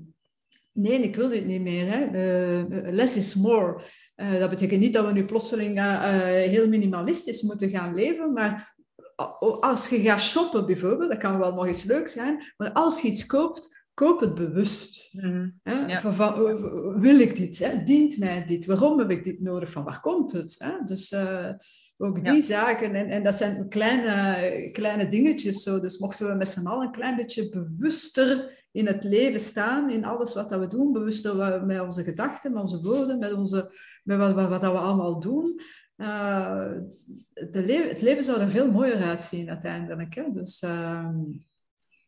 nee, 0.72 0.99
ik 0.99 1.15
wil 1.15 1.30
dit 1.30 1.45
niet 1.45 1.61
meer. 1.61 1.91
Hè. 1.91 2.06
Uh, 2.06 2.91
less 2.91 3.18
is 3.18 3.36
more. 3.36 3.84
Uh, 4.16 4.40
dat 4.40 4.50
betekent 4.50 4.80
niet 4.80 4.94
dat 4.94 5.06
we 5.06 5.12
nu 5.12 5.26
plotseling 5.26 5.78
uh, 5.78 6.04
heel 6.26 6.68
minimalistisch 6.68 7.42
moeten 7.42 7.70
gaan 7.70 7.96
leven, 7.96 8.34
maar 8.34 8.76
als 9.60 9.90
je 9.90 10.02
gaat 10.02 10.22
shoppen 10.22 10.66
bijvoorbeeld, 10.66 11.10
dat 11.12 11.20
kan 11.20 11.40
wel 11.40 11.54
nog 11.54 11.66
eens 11.66 11.84
leuk 11.84 12.08
zijn, 12.08 12.54
maar 12.58 12.72
als 12.72 13.02
je 13.02 13.08
iets 13.08 13.26
koopt, 13.26 13.86
koop 13.94 14.20
het 14.20 14.36
bewust. 14.36 15.14
Mm, 15.14 15.60
hè? 15.64 16.00
Van, 16.00 16.14
van, 16.14 16.60
wil 17.00 17.20
ik 17.20 17.36
dit? 17.36 17.60
Hè? 17.60 17.84
Dient 17.84 18.18
mij 18.18 18.46
dit? 18.46 18.66
Waarom 18.66 19.00
heb 19.00 19.12
ik 19.12 19.24
dit 19.24 19.42
nodig? 19.42 19.72
Van 19.72 19.84
waar 19.84 20.02
komt 20.02 20.32
het? 20.32 20.56
Hè? 20.58 20.72
Dus 20.86 21.16
ook 21.98 22.26
die 22.26 22.42
zaken, 22.42 22.96
en, 22.96 23.10
en 23.10 23.24
dat 23.24 23.36
zijn 23.36 23.70
kleine, 23.70 24.70
kleine 24.72 25.08
dingetjes 25.08 25.64
zo. 25.64 25.80
Dus 25.80 25.98
mochten 25.98 26.28
we 26.28 26.34
met 26.34 26.48
z'n 26.48 26.68
allen 26.68 26.86
een 26.86 26.92
klein 26.92 27.16
beetje 27.16 27.50
bewuster 27.50 28.61
in 28.72 28.88
het 28.88 29.03
leven 29.03 29.39
staan, 29.39 29.89
in 29.89 30.06
alles 30.06 30.34
wat 30.34 30.49
dat 30.49 30.60
we 30.60 30.68
doen, 30.68 30.93
bewuster 30.93 31.65
met 31.65 31.80
onze 31.80 32.03
gedachten, 32.03 32.53
met 32.53 32.61
onze 32.61 32.81
woorden, 32.81 33.19
met, 33.19 33.34
onze, 33.34 33.72
met 34.03 34.18
wat, 34.18 34.34
wat, 34.34 34.49
wat 34.49 34.61
dat 34.61 34.72
we 34.72 34.77
allemaal 34.77 35.19
doen. 35.19 35.61
Uh, 35.98 36.72
de 37.52 37.65
le 37.65 37.88
het 37.88 38.02
leven 38.02 38.23
zou 38.23 38.41
er 38.41 38.49
veel 38.49 38.72
mooier 38.72 39.03
uitzien 39.03 39.49
uiteindelijk. 39.49 40.15
Hè? 40.15 40.23
Dus, 40.34 40.61
uh, 40.61 41.10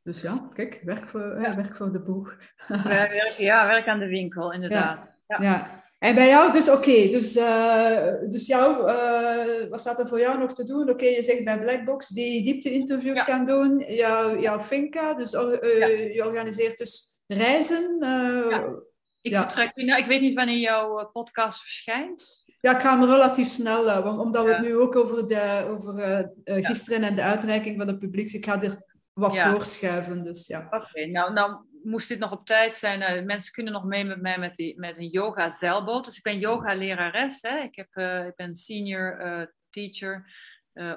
dus 0.04 0.22
ja, 0.22 0.50
kijk, 0.54 0.82
werk 0.84 1.08
voor, 1.08 1.42
ja. 1.42 1.56
werk 1.56 1.76
voor 1.76 1.92
de 1.92 2.02
boeg. 2.02 2.36
werk, 2.68 3.36
ja, 3.38 3.68
werk 3.68 3.88
aan 3.88 4.00
de 4.00 4.08
winkel, 4.08 4.52
inderdaad. 4.52 5.12
Ja. 5.28 5.42
ja. 5.42 5.83
En 6.04 6.16
bij 6.16 6.28
jou, 6.28 6.52
dus 6.52 6.70
oké, 6.70 7.08
dus, 7.10 7.36
uh, 7.38 8.14
dus 8.30 8.48
jou, 8.48 8.92
uh, 8.92 9.70
wat 9.70 9.80
staat 9.80 10.00
er 10.00 10.08
voor 10.08 10.20
jou 10.20 10.40
nog 10.40 10.54
te 10.54 10.64
doen? 10.64 10.90
Oké, 10.90 11.06
je 11.06 11.22
zegt 11.22 11.44
bij 11.44 11.60
Blackbox 11.60 12.08
die 12.08 12.44
diepte-interviews 12.44 13.18
ja. 13.18 13.24
gaan 13.24 13.46
doen, 13.46 13.80
jouw, 13.88 14.40
jouw 14.40 14.60
Finca, 14.60 15.14
dus 15.14 15.34
uh, 15.34 15.42
ja. 15.80 15.88
je 15.88 16.24
organiseert 16.26 16.78
dus 16.78 17.22
reizen. 17.28 17.98
ja. 18.00 18.82
Ik 19.22 19.36
vertrek, 19.36 19.76
nou, 19.76 20.02
ik 20.02 20.08
weet 20.08 20.22
niet 20.22 20.36
wanneer 20.36 20.58
jouw 20.58 21.10
podcast 21.14 21.62
verschijnt. 21.62 22.46
Ja, 22.60 22.76
ik 22.76 22.82
ga 22.82 23.00
hem 23.00 23.10
relatief 23.10 23.48
snel, 23.48 24.04
omdat 24.20 24.46
we 24.46 24.54
het 24.54 24.62
nu 24.62 24.78
ook 24.78 24.96
over, 24.96 25.28
de, 25.28 25.66
over 25.70 26.32
gisteren 26.44 27.04
en 27.04 27.16
de 27.16 27.22
uitreiking 27.22 27.78
van 27.78 27.88
de 27.88 27.98
publiek, 27.98 28.32
ik 28.32 28.46
ga 28.46 28.62
er 28.62 28.82
wat 29.14 29.38
voorschuiven, 29.38 30.24
dus 30.24 30.48
ja. 30.48 30.68
Oké, 30.70 31.06
nou, 31.06 31.34
nou 31.34 31.56
moest 31.84 32.08
dit 32.08 32.20
nog 32.20 32.32
op 32.32 32.46
tijd 32.46 32.74
zijn. 32.74 33.18
Uh, 33.18 33.26
mensen 33.26 33.54
kunnen 33.54 33.74
nog 33.74 33.84
mee 33.84 34.04
met 34.04 34.22
mij 34.22 34.38
met, 34.38 34.56
die, 34.56 34.80
met 34.80 34.98
een 34.98 35.08
yoga 35.08 35.52
zeilboot. 35.52 36.06
Dus 36.06 36.18
ik 36.18 36.24
ben 36.24 36.40
yoga 36.40 36.76
lerares. 36.76 37.42
Hè. 37.42 37.58
Ik, 37.58 37.76
heb, 37.76 37.88
uh, 37.94 38.26
ik 38.26 38.36
ben 38.36 38.56
senior 38.56 39.20
uh, 39.22 39.46
teacher 39.70 40.32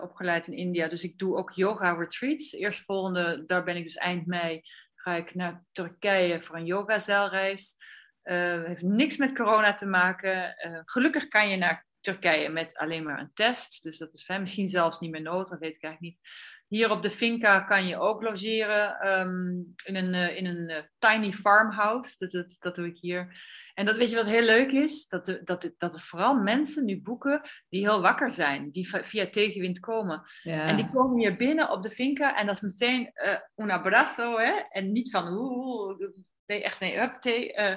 opgeleid 0.02 0.46
in 0.46 0.56
India. 0.56 0.88
Dus 0.88 1.04
ik 1.04 1.18
doe 1.18 1.36
ook 1.36 1.50
yoga 1.50 1.92
retreats. 1.92 2.52
Eerst 2.52 2.84
volgende, 2.84 3.44
daar 3.46 3.64
ben 3.64 3.76
ik 3.76 3.82
dus 3.82 3.96
eind 3.96 4.26
mei. 4.26 4.62
Ga 4.94 5.14
ik 5.14 5.34
naar 5.34 5.64
Turkije 5.72 6.42
voor 6.42 6.56
een 6.56 6.66
yoga 6.66 6.98
zeilreis. 6.98 7.74
heeft 8.22 8.82
niks 8.82 9.16
met 9.16 9.34
corona 9.34 9.74
te 9.74 9.86
maken. 9.86 10.54
gelukkig 10.84 11.28
kan 11.28 11.48
je 11.48 11.56
naar 11.56 11.86
Turkije 12.00 12.48
met 12.48 12.76
alleen 12.76 13.02
maar 13.02 13.20
een 13.20 13.32
test. 13.34 13.82
Dus 13.82 13.98
dat 13.98 14.12
is 14.12 14.24
fijn. 14.24 14.40
Misschien 14.40 14.68
zelfs 14.68 14.98
niet 14.98 15.10
meer 15.10 15.22
nodig, 15.22 15.48
dat 15.48 15.58
weet 15.58 15.76
ik 15.76 15.82
eigenlijk 15.82 16.14
niet. 16.14 16.28
Hier 16.68 16.90
op 16.90 17.02
de 17.02 17.10
Finca 17.10 17.60
kan 17.60 17.86
je 17.86 17.98
ook 17.98 18.22
logeren 18.22 19.00
ehm, 19.00 19.56
in 19.84 19.96
een, 19.96 20.14
uh, 20.14 20.36
in 20.36 20.46
een 20.46 20.70
uh, 20.70 20.76
tiny 20.98 21.32
farmhouse. 21.32 22.14
Dat, 22.18 22.30
dat, 22.30 22.56
dat 22.58 22.74
doe 22.74 22.86
ik 22.86 22.98
hier. 23.00 23.54
En 23.74 23.86
dat 23.86 23.96
weet 23.96 24.10
je 24.10 24.16
wat 24.16 24.26
heel 24.26 24.44
leuk 24.44 24.70
is? 24.70 25.08
Dat, 25.08 25.26
de, 25.26 25.40
dat, 25.44 25.70
dat 25.76 25.94
er 25.94 26.00
vooral 26.00 26.34
mensen 26.34 26.84
nu 26.84 27.00
boeken 27.02 27.40
die 27.68 27.80
heel 27.80 28.00
wakker 28.00 28.30
zijn, 28.30 28.70
die 28.70 28.88
via 28.88 29.28
tegenwind 29.28 29.80
komen. 29.80 30.22
Ja. 30.42 30.66
En 30.66 30.76
die 30.76 30.90
komen 30.90 31.18
hier 31.18 31.36
binnen 31.36 31.70
op 31.70 31.82
de 31.82 31.90
Finca 31.90 32.36
en 32.36 32.46
dat 32.46 32.54
is 32.54 32.60
meteen 32.60 33.10
uh, 33.14 33.38
un 33.54 33.70
abrazo, 33.70 34.38
hè? 34.38 34.52
En 34.70 34.92
niet 34.92 35.10
van 35.10 35.38
oeh, 35.38 35.98
nee, 36.46 36.62
echt 36.62 36.80
nee, 36.80 37.00
up, 37.00 37.24
uh, 37.24 37.76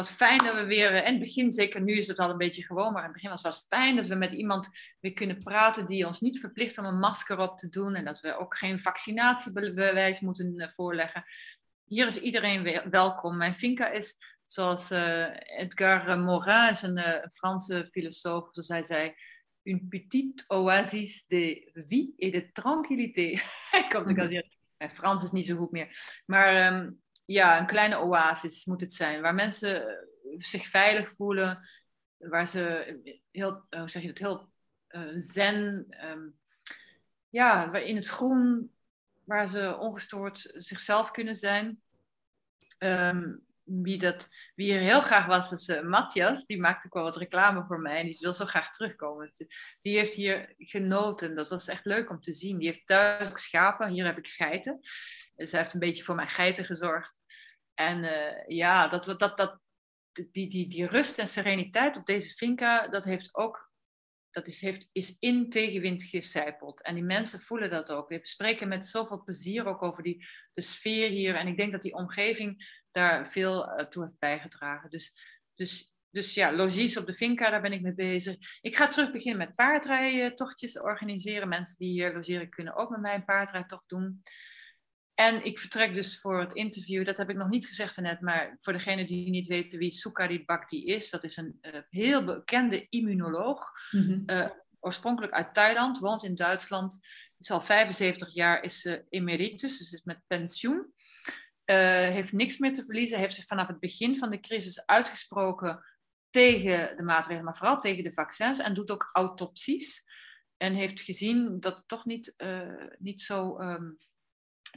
wat 0.00 0.10
fijn 0.10 0.38
dat 0.38 0.54
we 0.54 0.64
weer, 0.64 0.94
in 0.94 1.12
het 1.12 1.18
begin, 1.18 1.52
zeker 1.52 1.80
nu 1.80 1.92
is 1.92 2.06
het 2.06 2.18
al 2.18 2.30
een 2.30 2.38
beetje 2.38 2.64
gewoon, 2.64 2.92
maar 2.92 3.02
in 3.02 3.08
het 3.08 3.12
begin 3.12 3.30
was 3.30 3.42
het 3.42 3.66
fijn 3.68 3.96
dat 3.96 4.06
we 4.06 4.14
met 4.14 4.32
iemand 4.32 4.68
weer 5.00 5.12
kunnen 5.12 5.38
praten 5.38 5.86
die 5.86 6.06
ons 6.06 6.20
niet 6.20 6.40
verplicht 6.40 6.78
om 6.78 6.84
een 6.84 6.98
masker 6.98 7.38
op 7.38 7.58
te 7.58 7.68
doen 7.68 7.94
en 7.94 8.04
dat 8.04 8.20
we 8.20 8.36
ook 8.36 8.58
geen 8.58 8.80
vaccinatiebewijs 8.80 10.20
moeten 10.20 10.54
eh, 10.56 10.68
voorleggen. 10.70 11.24
Hier 11.84 12.06
is 12.06 12.20
iedereen 12.20 12.90
welkom. 12.90 13.36
Mijn 13.36 13.54
finca 13.54 13.90
is, 13.90 14.16
zoals 14.44 14.90
uh, 14.90 15.26
Edgar 15.58 16.18
Morin, 16.18 16.70
is 16.70 16.82
een 16.82 17.28
Franse 17.32 17.88
filosoof, 17.92 18.50
dus 18.50 18.68
hij 18.68 18.82
zei, 18.82 19.14
une 19.62 19.80
petite 19.88 20.44
oasis 20.48 21.24
de 21.28 21.70
vie 21.74 22.14
et 22.18 22.32
de 22.32 22.52
tranquillité. 22.52 23.28
ik 23.80 23.86
kan 23.88 24.08
het 24.08 24.30
mm 24.30 24.42
Mijn 24.76 24.90
Frans 24.90 25.22
is 25.22 25.32
niet 25.32 25.46
zo 25.46 25.56
goed 25.56 25.70
meer. 25.70 26.20
Maar 26.26 26.74
um, 26.74 27.00
ja, 27.32 27.58
een 27.58 27.66
kleine 27.66 27.98
oasis 27.98 28.64
moet 28.64 28.80
het 28.80 28.94
zijn. 28.94 29.20
Waar 29.20 29.34
mensen 29.34 29.88
eh, 29.88 29.96
zich 30.38 30.66
veilig 30.66 31.10
voelen. 31.10 31.68
Waar 32.16 32.46
ze 32.46 32.96
heel, 33.30 33.66
hoe 33.70 33.88
zeg 33.88 34.02
je 34.02 34.08
het, 34.08 34.18
heel 34.18 34.48
uh, 34.88 35.08
zen, 35.16 35.86
um, 36.10 36.38
ja, 37.28 37.74
in 37.74 37.96
het 37.96 38.06
groen, 38.06 38.72
waar 39.24 39.48
ze 39.48 39.76
ongestoord 39.76 40.52
zichzelf 40.54 41.10
kunnen 41.10 41.36
zijn. 41.36 41.80
Um, 42.78 43.46
wie, 43.62 43.98
dat, 43.98 44.28
wie 44.54 44.72
er 44.72 44.80
heel 44.80 45.00
graag 45.00 45.26
was, 45.26 45.52
is 45.52 45.68
uh, 45.68 45.82
Matthias. 45.82 46.46
Die 46.46 46.60
maakte 46.60 46.86
ook 46.86 46.94
wel 46.94 47.02
wat 47.02 47.16
reclame 47.16 47.64
voor 47.64 47.80
mij. 47.80 48.00
En 48.00 48.06
die 48.06 48.16
wil 48.20 48.32
zo 48.32 48.44
graag 48.44 48.70
terugkomen. 48.70 49.26
Dus 49.26 49.46
die 49.82 49.96
heeft 49.96 50.14
hier 50.14 50.54
genoten. 50.58 51.34
Dat 51.34 51.48
was 51.48 51.68
echt 51.68 51.84
leuk 51.84 52.10
om 52.10 52.20
te 52.20 52.32
zien. 52.32 52.58
Die 52.58 52.68
heeft 52.68 52.86
thuis 52.86 53.30
ook 53.30 53.38
schapen. 53.38 53.90
Hier 53.90 54.04
heb 54.04 54.18
ik 54.18 54.26
geiten. 54.26 54.80
Dus 55.36 55.50
hij 55.50 55.60
heeft 55.60 55.74
een 55.74 55.80
beetje 55.80 56.04
voor 56.04 56.14
mijn 56.14 56.28
geiten 56.28 56.64
gezorgd. 56.64 57.19
En 57.80 58.04
uh, 58.04 58.46
ja, 58.46 58.88
dat, 58.88 59.04
dat, 59.04 59.36
dat, 59.36 59.60
die, 60.30 60.48
die, 60.48 60.68
die 60.68 60.86
rust 60.86 61.18
en 61.18 61.28
sereniteit 61.28 61.96
op 61.96 62.06
deze 62.06 62.30
finca, 62.30 62.88
dat 62.88 63.04
heeft 63.04 63.34
ook, 63.34 63.72
dat 64.30 64.46
is, 64.46 64.60
heeft, 64.60 64.88
is 64.92 65.16
in 65.18 65.50
tegenwind 65.50 66.02
gecijpeld. 66.02 66.82
En 66.82 66.94
die 66.94 67.04
mensen 67.04 67.40
voelen 67.40 67.70
dat 67.70 67.90
ook. 67.90 68.08
We 68.08 68.20
spreken 68.22 68.68
met 68.68 68.86
zoveel 68.86 69.22
plezier 69.22 69.66
ook 69.66 69.82
over 69.82 70.02
die, 70.02 70.26
de 70.54 70.62
sfeer 70.62 71.08
hier. 71.08 71.34
En 71.34 71.46
ik 71.46 71.56
denk 71.56 71.72
dat 71.72 71.82
die 71.82 71.94
omgeving 71.94 72.80
daar 72.90 73.28
veel 73.28 73.68
uh, 73.68 73.86
toe 73.86 74.02
heeft 74.04 74.18
bijgedragen. 74.18 74.90
Dus, 74.90 75.14
dus, 75.54 75.94
dus 76.10 76.34
ja, 76.34 76.52
logies 76.52 76.96
op 76.96 77.06
de 77.06 77.14
finca, 77.14 77.50
daar 77.50 77.62
ben 77.62 77.72
ik 77.72 77.82
mee 77.82 77.94
bezig. 77.94 78.36
Ik 78.60 78.76
ga 78.76 78.86
terug 78.86 79.12
beginnen 79.12 79.46
met 79.46 79.54
paardrijtochtjes 79.54 80.80
organiseren. 80.80 81.48
Mensen 81.48 81.76
die 81.78 81.90
hier 81.90 82.14
logeren 82.14 82.48
kunnen 82.48 82.74
ook 82.74 82.90
met 82.90 83.00
mij 83.00 83.14
een 83.14 83.24
paardrijtocht 83.24 83.88
doen. 83.88 84.22
En 85.14 85.44
ik 85.44 85.58
vertrek 85.58 85.94
dus 85.94 86.20
voor 86.20 86.40
het 86.40 86.52
interview, 86.52 87.04
dat 87.04 87.16
heb 87.16 87.30
ik 87.30 87.36
nog 87.36 87.48
niet 87.48 87.66
gezegd 87.66 87.96
net, 87.96 88.20
maar 88.20 88.56
voor 88.60 88.72
degenen 88.72 89.06
die 89.06 89.30
niet 89.30 89.46
weten 89.46 89.78
wie 89.78 89.92
Sukharit 89.92 90.46
Bhakti 90.46 90.84
is, 90.84 91.10
dat 91.10 91.24
is 91.24 91.36
een 91.36 91.58
uh, 91.62 91.80
heel 91.90 92.24
bekende 92.24 92.86
immunoloog, 92.88 93.70
mm 93.90 94.24
oorspronkelijk 94.82 95.32
uit 95.32 95.54
Thailand, 95.54 95.98
woont 95.98 96.24
in 96.24 96.34
Duitsland, 96.34 96.98
is 97.38 97.50
al 97.50 97.60
75 97.60 98.34
jaar, 98.34 98.62
is 98.62 98.84
uh, 98.84 98.96
emeritus, 99.08 99.78
dus 99.78 99.92
is 99.92 100.02
met 100.02 100.22
pensioen. 100.26 100.92
heeft 101.64 102.32
niks 102.32 102.58
meer 102.58 102.74
te 102.74 102.84
verliezen, 102.84 103.18
heeft 103.18 103.34
zich 103.34 103.46
vanaf 103.46 103.66
het 103.66 103.80
begin 103.80 104.16
van 104.16 104.30
de 104.30 104.40
crisis 104.40 104.86
uitgesproken 104.86 105.84
tegen 106.30 106.96
de 106.96 107.02
maatregelen, 107.02 107.44
maar 107.44 107.56
vooral 107.56 107.78
tegen 107.78 108.04
de 108.04 108.12
vaccins 108.12 108.58
en 108.58 108.74
doet 108.74 108.90
ook 108.90 109.10
autopsies. 109.12 110.04
En 110.56 110.74
heeft 110.74 111.00
gezien 111.00 111.60
dat 111.60 111.76
het 111.76 111.88
toch 111.88 112.04
niet, 112.04 112.34
niet 112.98 113.22
zo... 113.22 113.58
Um, 113.58 113.98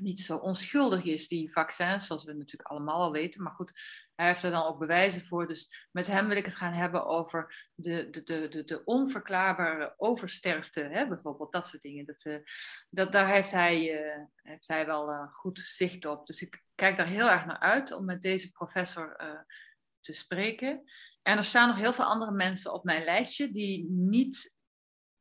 niet 0.02 0.20
zo 0.20 0.38
onschuldig 0.38 1.04
is, 1.04 1.28
die 1.28 1.52
vaccins, 1.52 2.06
zoals 2.06 2.24
we 2.24 2.34
natuurlijk 2.34 2.70
allemaal 2.70 3.02
al 3.02 3.12
weten. 3.12 3.44
Maar 3.44 3.52
goed, 3.52 3.72
hij 4.16 4.28
heeft 4.28 4.44
er 4.44 4.52
dan 4.52 4.64
ook 4.64 4.80
bewijzen 4.80 5.26
voor. 5.28 5.48
Dus 5.48 5.88
met 5.92 6.08
hem 6.08 6.28
wil 6.28 6.38
ik 6.38 6.46
het 6.46 6.56
gaan 6.56 6.74
hebben 6.74 7.06
over 7.06 7.70
de, 7.76 8.10
de, 8.10 8.24
de, 8.24 8.48
de, 8.48 8.64
de 8.64 8.84
onverklaarbare 8.84 9.94
oversterfte, 9.98 10.82
hè, 10.82 11.08
bijvoorbeeld 11.08 11.52
dat 11.52 11.68
soort 11.68 11.82
dingen. 11.82 12.06
Dat, 12.06 12.26
uh, 12.26 12.38
dat, 12.90 13.12
daar 13.12 13.28
heeft 13.28 13.52
hij, 13.52 14.06
uh, 14.06 14.24
heeft 14.36 14.68
hij 14.68 14.86
wel 14.86 15.10
uh, 15.10 15.34
goed 15.34 15.60
zicht 15.60 16.06
op. 16.06 16.28
Dus 16.28 16.42
ik 16.42 16.64
kijk 16.76 16.98
daar 16.98 17.08
heel 17.08 17.30
erg 17.30 17.46
naar 17.46 17.60
uit 17.60 17.92
om 17.92 18.06
met 18.06 18.22
deze 18.22 18.52
professor 18.52 19.16
te 20.00 20.14
spreken. 20.14 20.84
En 21.22 21.38
er 21.38 21.44
staan 21.44 21.68
nog 21.68 21.78
heel 21.78 21.94
veel 21.94 22.06
andere 22.06 22.32
mensen 22.32 22.74
op 22.74 22.84
mijn 22.84 23.04
lijstje 23.04 23.52
die 23.52 23.86
niet 23.90 24.54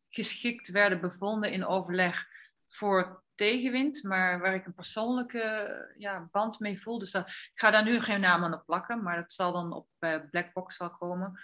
geschikt 0.09 0.69
werden 0.69 1.01
bevonden 1.01 1.53
in 1.53 1.67
overleg 1.67 2.27
voor 2.69 3.25
tegenwind, 3.43 4.03
maar 4.03 4.41
waar 4.41 4.55
ik 4.55 4.67
een 4.67 4.75
persoonlijke 4.75 5.95
ja, 5.99 6.29
band 6.31 6.59
mee 6.59 6.81
voel. 6.81 6.99
Dus 6.99 7.15
ik 7.15 7.51
ga 7.55 7.71
daar 7.71 7.85
nu 7.85 8.01
geen 8.01 8.21
naam 8.21 8.45
aan 8.45 8.55
op 8.55 8.65
plakken, 8.65 9.03
maar 9.03 9.17
dat 9.17 9.33
zal 9.33 9.53
dan 9.53 9.73
op 9.73 9.89
uh, 10.01 10.17
Blackbox 10.31 10.77
wel 10.77 10.91
komen. 10.91 11.41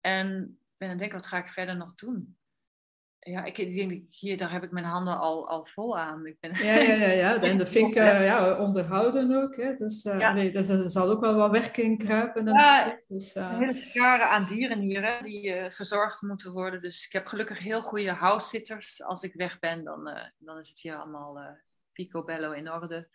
En 0.00 0.42
ik 0.42 0.76
ben 0.76 0.88
aan 0.88 0.88
het 0.88 0.98
denken, 0.98 1.18
wat 1.18 1.26
ga 1.26 1.38
ik 1.38 1.48
verder 1.48 1.76
nog 1.76 1.94
doen? 1.94 2.38
Ja, 3.30 3.44
ik, 3.44 3.56
denk, 3.56 4.02
hier, 4.10 4.36
daar 4.36 4.52
heb 4.52 4.62
ik 4.62 4.70
mijn 4.70 4.84
handen 4.84 5.18
al, 5.18 5.48
al 5.48 5.66
vol 5.66 5.98
aan. 5.98 6.26
Ik 6.26 6.40
ben... 6.40 6.50
Ja, 6.54 6.74
ja, 6.74 6.94
ja, 6.94 7.10
ja. 7.10 7.40
En 7.42 7.58
dat 7.58 7.68
vind 7.68 7.90
ik 7.90 7.96
uh, 7.96 8.24
ja, 8.24 8.58
onderhouden 8.58 9.42
ook. 9.42 9.56
Hè. 9.56 9.76
Dus, 9.76 10.04
uh, 10.04 10.20
ja. 10.20 10.32
nee, 10.32 10.52
dus 10.52 10.68
er 10.68 10.90
zal 10.90 11.10
ook 11.10 11.20
wel 11.20 11.34
wat 11.34 11.50
werk 11.50 11.76
in 11.76 11.98
kruipen. 11.98 12.48
En 12.48 12.54
ja, 12.54 12.98
dus, 13.08 13.36
uh... 13.36 13.58
hele 13.58 13.80
scharen 13.80 14.28
aan 14.28 14.46
dieren 14.48 14.80
hier 14.80 15.04
hè, 15.04 15.22
die 15.22 15.70
verzorgd 15.70 16.22
moeten 16.22 16.52
worden. 16.52 16.80
Dus 16.80 17.06
ik 17.06 17.12
heb 17.12 17.26
gelukkig 17.26 17.58
heel 17.58 17.82
goede 17.82 18.10
house-sitters. 18.10 19.02
Als 19.02 19.22
ik 19.22 19.34
weg 19.34 19.58
ben, 19.58 19.84
dan, 19.84 20.30
dan 20.38 20.58
is 20.58 20.68
het 20.68 20.80
hier 20.80 20.96
allemaal 20.96 21.56
picobello 21.92 22.52
in 22.52 22.72
orde. 22.72 23.08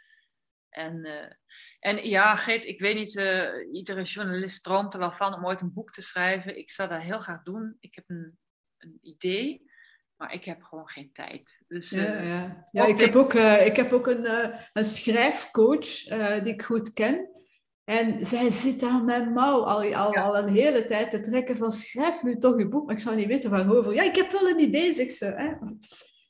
En, 0.69 1.07
en 1.80 2.10
ja, 2.10 2.35
Geet, 2.35 2.65
ik 2.65 2.80
weet 2.80 2.95
niet, 2.95 3.14
iedere 3.72 4.03
journalist 4.03 4.64
droomt 4.64 4.94
er 4.94 4.99
wel 4.99 5.14
van 5.14 5.34
om 5.34 5.45
ooit 5.45 5.61
een 5.61 5.73
boek 5.73 5.91
te 5.91 6.02
schrijven. 6.02 6.57
Ik 6.57 6.72
zou 6.72 6.90
dat 6.90 7.02
heel 7.02 7.19
graag 7.19 7.44
doen. 7.44 7.77
Ik 7.80 7.95
heb 7.95 8.03
een, 8.07 8.38
een 8.77 8.98
idee. 9.02 9.72
Maar 10.18 10.34
ik 10.34 10.45
heb 10.45 10.61
gewoon 10.61 10.88
geen 10.88 11.11
tijd. 11.11 11.64
Dus, 11.68 11.90
ja, 11.90 12.14
uh, 12.14 12.27
ja. 12.27 12.68
ja 12.72 12.85
ik, 12.85 12.99
heb 12.99 13.15
ook, 13.15 13.34
uh, 13.34 13.65
ik 13.65 13.76
heb 13.76 13.91
ook 13.91 14.07
een, 14.07 14.23
uh, 14.23 14.48
een 14.73 14.84
schrijfcoach 14.84 16.03
die 16.44 16.53
ik 16.53 16.64
goed 16.64 16.94
ken. 16.94 17.30
En 17.84 18.26
zij 18.26 18.49
zit 18.49 18.84
aan 18.84 19.06
mijn 19.06 19.34
mouw 19.34 19.64
al, 19.64 19.95
al, 19.95 20.15
al 20.15 20.38
een 20.38 20.53
hele 20.53 20.88
tijd 20.88 21.11
te 21.11 21.19
trekken 21.19 21.57
van 21.57 21.72
schrijf 21.72 22.23
nu 22.23 22.38
toch 22.38 22.57
je 22.57 22.68
boek. 22.68 22.85
Maar 22.85 22.95
ik 22.95 23.02
zou 23.02 23.15
niet 23.15 23.27
weten 23.27 23.49
waarover. 23.49 23.94
Ja, 23.94 24.03
ik 24.03 24.15
heb 24.15 24.31
wel 24.31 24.49
een 24.49 24.60
idee, 24.60 24.94
zegt 24.94 25.11
ze. 25.11 25.26
Hè? 25.26 25.53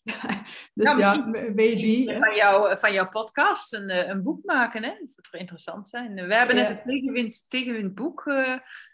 dus 0.73 0.91
ja, 0.91 0.97
ja 0.97 1.25
maybe. 1.55 2.17
Van, 2.19 2.35
jou, 2.35 2.77
van 2.79 2.93
jouw 2.93 3.09
podcast 3.09 3.73
een, 3.73 4.09
een 4.09 4.23
boek 4.23 4.43
maken, 4.43 4.83
hè? 4.83 4.89
Dat 4.99 5.09
zou 5.21 5.41
interessant 5.41 5.87
zijn. 5.87 6.13
We 6.13 6.35
hebben 6.35 6.55
net 6.55 6.69
het 6.69 6.81
tegenwind, 6.81 7.45
tegenwind 7.47 7.95
boek 7.95 8.23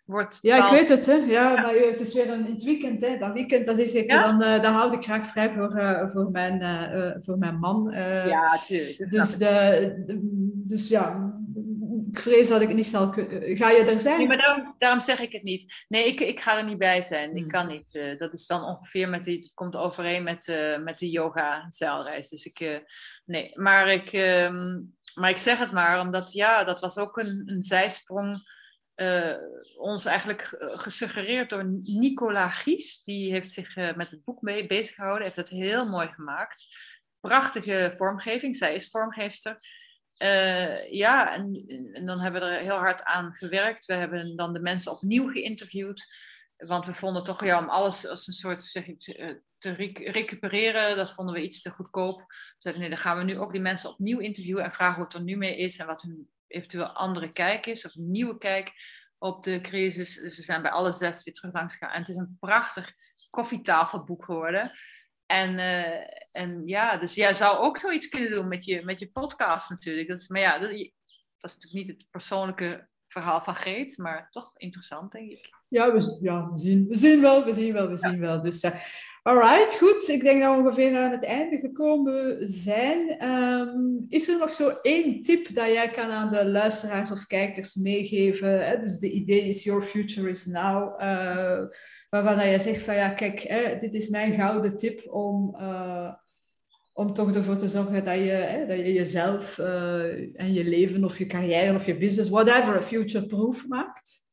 wordt 0.10 0.38
Ja, 0.42 0.66
ik 0.66 0.72
weet 0.72 0.90
het, 0.90 1.06
hè. 1.06 1.14
Ja, 1.14 1.54
maar 1.54 1.74
het 1.74 2.00
is 2.00 2.14
weer 2.14 2.32
een, 2.32 2.46
in 2.46 2.54
het 2.54 2.64
weekend, 2.64 3.06
hè. 3.06 3.18
Dat 3.18 3.34
weekend, 3.34 3.66
dat 3.66 3.78
is 3.78 3.92
zeker, 3.92 4.22
dan, 4.22 4.44
uh, 4.44 4.62
dan 4.62 4.74
houd 4.74 4.94
ik 4.94 5.04
graag 5.04 5.28
vrij 5.28 5.52
voor, 5.52 5.76
uh, 5.78 6.10
voor, 6.10 6.32
mijn, 6.32 6.62
uh, 6.62 7.12
voor 7.18 7.38
mijn 7.38 7.60
man. 7.60 7.92
ja, 8.28 8.60
tuurlijk. 8.68 9.12
Dus, 9.12 9.38
dus 10.54 10.88
ja, 10.88 11.29
ik 12.12 12.20
vrees 12.20 12.48
dat 12.48 12.62
ik 12.62 12.68
het 12.68 12.78
niet 12.78 12.86
snel... 12.86 13.12
Ga 13.12 13.70
je 13.70 13.86
er 13.88 14.00
zijn? 14.00 14.18
Nee, 14.18 14.28
maar 14.28 14.38
daarom, 14.38 14.76
daarom 14.78 15.02
zeg 15.02 15.20
ik 15.20 15.32
het 15.32 15.44
niet. 15.44 15.86
Nee, 15.88 16.06
ik, 16.06 16.20
ik 16.20 16.40
ga 16.40 16.58
er 16.58 16.66
niet 16.66 16.78
bij 16.78 17.02
zijn. 17.02 17.30
Ik 17.30 17.42
hmm. 17.42 17.52
kan 17.52 17.68
niet. 17.68 18.18
dat 18.18 18.34
is 18.34 18.48
dan 18.48 18.64
ongeveer 18.64 19.10
met 19.10 19.24
die... 19.24 19.52
Komt 19.54 19.76
overeen 19.76 20.24
met, 20.24 20.60
met 20.84 20.98
de 20.98 21.10
yoga-zeilreis. 21.10 22.30
Dus 22.30 22.46
ik... 22.46 22.84
nee, 23.26 23.52
maar 23.54 23.88
ik... 23.88 24.12
Ehm, 24.12 24.78
maar 25.16 25.30
ik 25.30 25.38
zeg 25.38 25.60
het 25.60 25.72
maar, 25.72 26.02
omdat 26.02 26.34
ja, 26.34 26.64
dat 26.64 26.80
was 26.80 26.98
ook 26.98 27.18
een, 27.18 27.44
een 27.46 27.62
zijsprong 27.62 28.44
uh, 28.96 29.36
ons 29.78 30.06
eigenlijk 30.06 30.56
gesuggereerd 30.60 31.50
door 31.50 31.66
Nicola 31.82 32.50
Gies. 32.50 33.02
Die 33.04 33.32
heeft 33.32 33.52
zich 33.52 33.76
uh, 33.76 33.96
met 33.96 34.10
het 34.10 34.24
boek 34.24 34.42
mee 34.42 34.68
bezig 34.68 34.96
gehouden, 34.96 35.24
heeft 35.24 35.36
het 35.36 35.50
heel 35.50 35.90
mooi 35.90 36.08
gemaakt. 36.08 36.68
Prachtige 37.20 37.94
vormgeving, 37.98 38.56
zij 38.56 38.74
is 38.74 38.90
vormgeefster. 38.90 39.60
Uh, 40.20 40.92
ja, 40.92 41.34
en, 41.34 42.06
dan 42.06 42.20
hebben 42.20 42.42
we 42.42 42.48
er 42.48 42.62
heel 42.62 42.78
hard 42.78 43.04
aan 43.04 43.34
gewerkt. 43.34 43.86
We 43.86 43.94
hebben 43.94 44.36
dan 44.36 44.54
de 44.54 44.60
mensen 44.60 44.92
opnieuw 44.92 45.32
geïnterviewd. 45.32 46.14
Want 46.58 46.86
we 46.86 46.94
vonden 46.94 47.24
toch, 47.24 47.44
ja, 47.44 47.60
om 47.60 47.70
alles 47.70 48.08
als 48.08 48.28
een 48.28 48.34
soort, 48.34 48.64
zeg 48.64 48.88
ik, 48.88 49.00
te 49.58 49.72
recupereren, 50.12 50.96
dat 50.96 51.14
vonden 51.14 51.34
we 51.36 51.42
iets 51.44 51.62
te 51.62 51.70
goedkoop. 51.70 52.20
We 52.20 52.56
zeiden, 52.58 52.82
nee, 52.84 52.92
dan 52.92 53.00
gaan 53.00 53.18
we 53.18 53.24
nu 53.24 53.40
ook 53.40 53.52
die 53.52 53.62
mensen 53.62 53.90
opnieuw 53.90 54.20
interviewen 54.20 54.64
en 54.64 54.72
vragen 54.72 54.96
hoe 54.96 55.04
het 55.04 55.14
er 55.14 55.22
nu 55.22 55.36
mee 55.38 55.58
is 55.58 55.78
en 55.78 55.86
wat 55.86 56.02
hun 56.02 56.30
eventueel 56.48 56.88
andere 56.88 57.32
kijk 57.32 57.66
is, 57.66 57.86
of 57.86 57.96
een 57.96 58.12
nieuwe 58.12 58.38
kijk 58.38 58.74
op 59.20 59.44
de 59.44 59.62
crisis. 59.62 60.16
Dus 60.16 60.36
we 60.36 60.44
zijn 60.44 60.62
bij 60.62 60.72
alle 60.72 60.92
zes 60.92 61.24
weer 61.24 61.34
terug 61.34 61.54
langs 61.54 61.76
gegaan. 61.76 61.94
En 61.94 62.00
het 62.00 62.10
is 62.10 62.16
een 62.16 62.38
prachtig 62.40 62.92
koffietafelboek 63.30 64.26
geworden. 64.26 64.72
En, 65.30 65.54
uh, 65.54 66.00
en 66.32 66.62
ja, 66.66 66.98
dus 66.98 67.16
jij 67.16 67.34
zou 67.34 67.58
ook 67.58 67.78
zoiets 67.78 68.10
kunnen 68.10 68.30
doen 68.30 68.48
met 68.48 68.66
je, 68.66 68.82
met 68.84 69.00
je 69.00 69.12
podcast 69.12 69.70
natuurlijk. 69.70 70.08
Dat 70.08 70.20
is, 70.20 70.28
maar 70.28 70.42
ja, 70.42 70.60
dat, 70.60 70.70
dat 70.70 70.80
is 71.50 71.56
natuurlijk 71.56 71.74
niet 71.74 71.88
het 71.88 72.06
persoonlijke 72.10 72.88
verhaal 73.08 73.42
van 73.42 73.56
Geet, 73.56 73.98
maar 73.98 74.28
toch 74.30 74.52
interessant, 74.56 75.12
denk 75.12 75.30
ik. 75.30 75.50
Ja, 75.68 75.94
we, 75.94 76.18
ja, 76.22 76.52
we, 76.52 76.58
zien, 76.58 76.88
we 76.88 76.98
zien 76.98 77.22
wel, 77.22 77.46
we 77.46 77.54
zien 77.54 77.74
wel, 77.74 77.90
we 77.90 77.98
zien 77.98 78.20
wel. 78.20 78.42
Dus 78.42 78.64
uh, 78.64 78.72
Alright, 79.24 79.78
goed. 79.78 80.08
Ik 80.08 80.22
denk 80.22 80.42
dat 80.42 80.56
we 80.56 80.62
ongeveer 80.62 80.98
aan 80.98 81.12
het 81.12 81.24
einde 81.24 81.58
gekomen 81.58 82.38
zijn. 82.48 83.30
Um, 83.30 84.06
is 84.08 84.28
er 84.28 84.38
nog 84.38 84.54
zo 84.54 84.70
één 84.82 85.22
tip 85.22 85.54
dat 85.54 85.68
jij 85.68 85.90
kan 85.90 86.12
aan 86.12 86.32
de 86.32 86.48
luisteraars 86.48 87.12
of 87.12 87.28
kijkers 87.28 87.76
meegeven? 87.76 88.68
Hè? 88.68 88.80
Dus 88.80 89.00
de 89.00 89.12
idee 89.12 89.48
is 89.48 89.64
Your 89.64 89.82
Future 89.82 90.30
is 90.30 90.46
Now. 90.46 91.02
Uh, 91.02 91.62
waarvan 92.10 92.36
dat 92.36 92.46
jij 92.46 92.60
zegt 92.60 92.82
van 92.82 92.96
ja, 92.96 93.10
kijk, 93.10 93.40
hè, 93.40 93.80
dit 93.80 93.94
is 93.94 94.10
mijn 94.10 94.34
gouden 94.34 94.78
tip 94.78 95.12
om, 95.12 95.56
uh, 95.60 96.14
om 96.94 97.14
toch 97.14 97.36
ervoor 97.36 97.58
te 97.58 97.68
zorgen 97.68 98.06
dat 98.06 98.16
je, 98.16 98.32
hè, 98.32 98.68
dat 98.68 98.78
je 98.78 98.94
jezelf 98.94 99.58
uh, 99.58 100.40
en 100.40 100.54
je 100.54 100.64
leven 100.64 101.04
of 101.04 101.18
je 101.18 101.26
carrière 101.26 101.76
of 101.76 101.86
je 101.86 101.98
business, 101.98 102.30
whatever, 102.30 102.82
future-proof 102.82 103.68
maakt. 103.68 104.28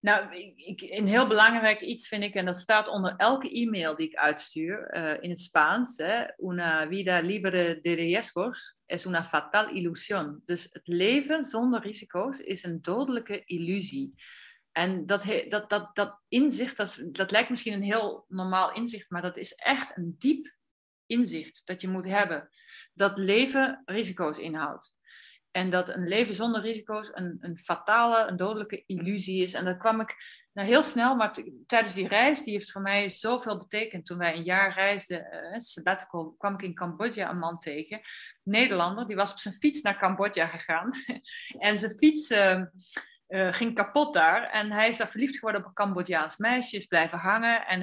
Nou, 0.00 0.36
ik, 0.56 0.80
een 0.80 1.06
heel 1.06 1.26
belangrijk 1.26 1.80
iets 1.80 2.08
vind 2.08 2.24
ik, 2.24 2.34
en 2.34 2.44
dat 2.44 2.56
staat 2.56 2.88
onder 2.88 3.14
elke 3.16 3.50
e-mail 3.50 3.96
die 3.96 4.08
ik 4.08 4.14
uitstuur 4.14 4.96
uh, 4.96 5.12
in 5.20 5.30
het 5.30 5.40
Spaans. 5.40 5.96
Hè, 5.96 6.24
una 6.38 6.88
vida 6.88 7.20
libre 7.20 7.78
de 7.82 7.92
riesgos 7.92 8.76
es 8.86 9.04
una 9.04 9.24
fatal 9.24 9.68
ilusión. 9.68 10.42
Dus 10.44 10.68
het 10.72 10.86
leven 10.86 11.44
zonder 11.44 11.80
risico's 11.80 12.38
is 12.38 12.64
een 12.64 12.82
dodelijke 12.82 13.42
illusie. 13.44 14.14
En 14.72 15.06
dat, 15.06 15.24
dat, 15.48 15.70
dat, 15.70 15.90
dat 15.94 16.20
inzicht, 16.28 16.76
dat, 16.76 16.98
dat 17.02 17.30
lijkt 17.30 17.50
misschien 17.50 17.72
een 17.72 17.82
heel 17.82 18.24
normaal 18.28 18.72
inzicht, 18.72 19.10
maar 19.10 19.22
dat 19.22 19.36
is 19.36 19.54
echt 19.54 19.96
een 19.96 20.14
diep 20.18 20.54
inzicht 21.06 21.62
dat 21.64 21.80
je 21.80 21.88
moet 21.88 22.06
hebben. 22.06 22.50
Dat 22.92 23.18
leven 23.18 23.82
risico's 23.84 24.38
inhoudt. 24.38 24.94
En 25.50 25.70
dat 25.70 25.88
een 25.88 26.08
leven 26.08 26.34
zonder 26.34 26.60
risico's 26.60 27.10
een, 27.12 27.36
een 27.40 27.58
fatale, 27.58 28.30
een 28.30 28.36
dodelijke 28.36 28.82
illusie 28.86 29.42
is. 29.42 29.52
En 29.52 29.64
dat 29.64 29.76
kwam 29.76 30.00
ik 30.00 30.16
nou, 30.52 30.68
heel 30.68 30.82
snel, 30.82 31.16
maar 31.16 31.38
tijdens 31.66 31.94
die 31.94 32.08
reis, 32.08 32.42
die 32.42 32.52
heeft 32.52 32.70
voor 32.70 32.82
mij 32.82 33.10
zoveel 33.10 33.58
betekend. 33.58 34.06
Toen 34.06 34.18
wij 34.18 34.36
een 34.36 34.42
jaar 34.42 34.74
reisden, 34.74 35.28
uh, 35.32 35.58
sabbatical, 35.58 36.34
kwam 36.38 36.54
ik 36.54 36.62
in 36.62 36.74
Cambodja 36.74 37.30
een 37.30 37.38
man 37.38 37.58
tegen. 37.58 38.00
Nederlander, 38.42 39.06
die 39.06 39.16
was 39.16 39.32
op 39.32 39.38
zijn 39.38 39.54
fiets 39.54 39.80
naar 39.80 39.98
Cambodja 39.98 40.46
gegaan. 40.46 40.90
en 41.58 41.78
zijn 41.78 41.96
fiets 41.96 42.30
uh, 42.30 42.62
uh, 43.32 43.52
ging 43.52 43.74
kapot 43.74 44.14
daar. 44.14 44.42
En 44.42 44.72
hij 44.72 44.88
is 44.88 44.96
daar 44.96 45.08
verliefd 45.08 45.34
geworden 45.34 45.60
op 45.60 45.66
een 45.66 45.72
Cambodjaans 45.72 46.36
meisje, 46.36 46.76
is 46.76 46.86
blijven 46.86 47.18
hangen. 47.18 47.66
En 47.66 47.80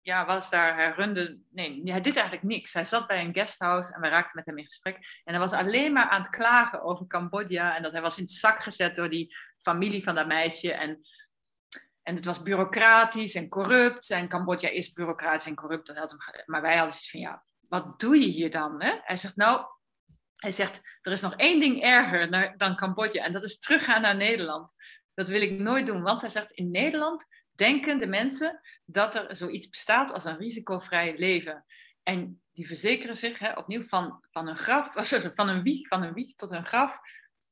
ja, 0.00 0.26
was 0.26 0.50
daar, 0.50 0.74
hij 0.74 0.90
runde, 0.90 1.38
nee, 1.50 1.80
hij 1.84 2.00
deed 2.00 2.16
eigenlijk 2.16 2.46
niks. 2.46 2.72
Hij 2.72 2.84
zat 2.84 3.06
bij 3.06 3.24
een 3.24 3.34
guesthouse 3.34 3.92
en 3.92 4.00
we 4.00 4.08
raakten 4.08 4.32
met 4.34 4.46
hem 4.46 4.58
in 4.58 4.66
gesprek. 4.66 4.96
En 5.24 5.34
hij 5.34 5.38
was 5.38 5.52
alleen 5.52 5.92
maar 5.92 6.08
aan 6.08 6.20
het 6.20 6.30
klagen 6.30 6.82
over 6.82 7.06
Cambodja 7.06 7.76
en 7.76 7.82
dat 7.82 7.92
hij 7.92 8.00
was 8.00 8.18
in 8.18 8.24
het 8.24 8.32
zak 8.32 8.62
gezet 8.62 8.96
door 8.96 9.10
die 9.10 9.36
familie 9.60 10.02
van 10.02 10.14
dat 10.14 10.26
meisje. 10.26 10.72
En, 10.72 11.00
en 12.02 12.16
het 12.16 12.24
was 12.24 12.42
bureaucratisch 12.42 13.34
en 13.34 13.48
corrupt. 13.48 14.10
En 14.10 14.28
Cambodja 14.28 14.68
is 14.68 14.92
bureaucratisch 14.92 15.46
en 15.46 15.54
corrupt. 15.54 15.86
Dat 15.86 15.96
had 15.96 16.10
hem, 16.10 16.20
maar 16.46 16.60
wij 16.60 16.76
hadden 16.76 16.92
zoiets 16.92 17.10
van, 17.10 17.20
ja, 17.20 17.44
wat 17.68 18.00
doe 18.00 18.18
je 18.18 18.28
hier 18.28 18.50
dan? 18.50 18.82
Hè? 18.82 18.98
Hij 19.02 19.16
zegt, 19.16 19.36
nou, 19.36 19.66
hij 20.44 20.52
zegt, 20.52 20.80
er 21.02 21.12
is 21.12 21.20
nog 21.20 21.36
één 21.36 21.60
ding 21.60 21.82
erger 21.82 22.56
dan 22.58 22.76
Cambodja 22.76 23.24
en 23.24 23.32
dat 23.32 23.44
is 23.44 23.58
teruggaan 23.58 24.02
naar 24.02 24.16
Nederland. 24.16 24.74
Dat 25.14 25.28
wil 25.28 25.42
ik 25.42 25.58
nooit 25.58 25.86
doen, 25.86 26.02
want 26.02 26.20
hij 26.20 26.30
zegt, 26.30 26.50
in 26.50 26.70
Nederland 26.70 27.24
denken 27.54 27.98
de 27.98 28.06
mensen 28.06 28.60
dat 28.84 29.14
er 29.14 29.36
zoiets 29.36 29.68
bestaat 29.68 30.12
als 30.12 30.24
een 30.24 30.36
risicovrij 30.36 31.18
leven. 31.18 31.64
En 32.02 32.42
die 32.52 32.66
verzekeren 32.66 33.16
zich 33.16 33.38
hè, 33.38 33.52
opnieuw 33.52 33.84
van, 33.84 34.24
van, 34.30 34.48
een 34.48 34.58
graf, 34.58 35.08
van, 35.34 35.48
een 35.48 35.62
wieg, 35.62 35.88
van 35.88 36.02
een 36.02 36.14
wieg 36.14 36.34
tot 36.34 36.50
een 36.50 36.66
graf. 36.66 36.98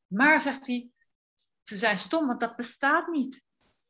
Maar, 0.07 0.41
zegt 0.41 0.67
hij, 0.67 0.89
ze 1.63 1.77
zijn 1.77 1.99
stom, 1.99 2.27
want 2.27 2.41
dat 2.41 2.57
bestaat 2.57 3.07
niet. 3.07 3.45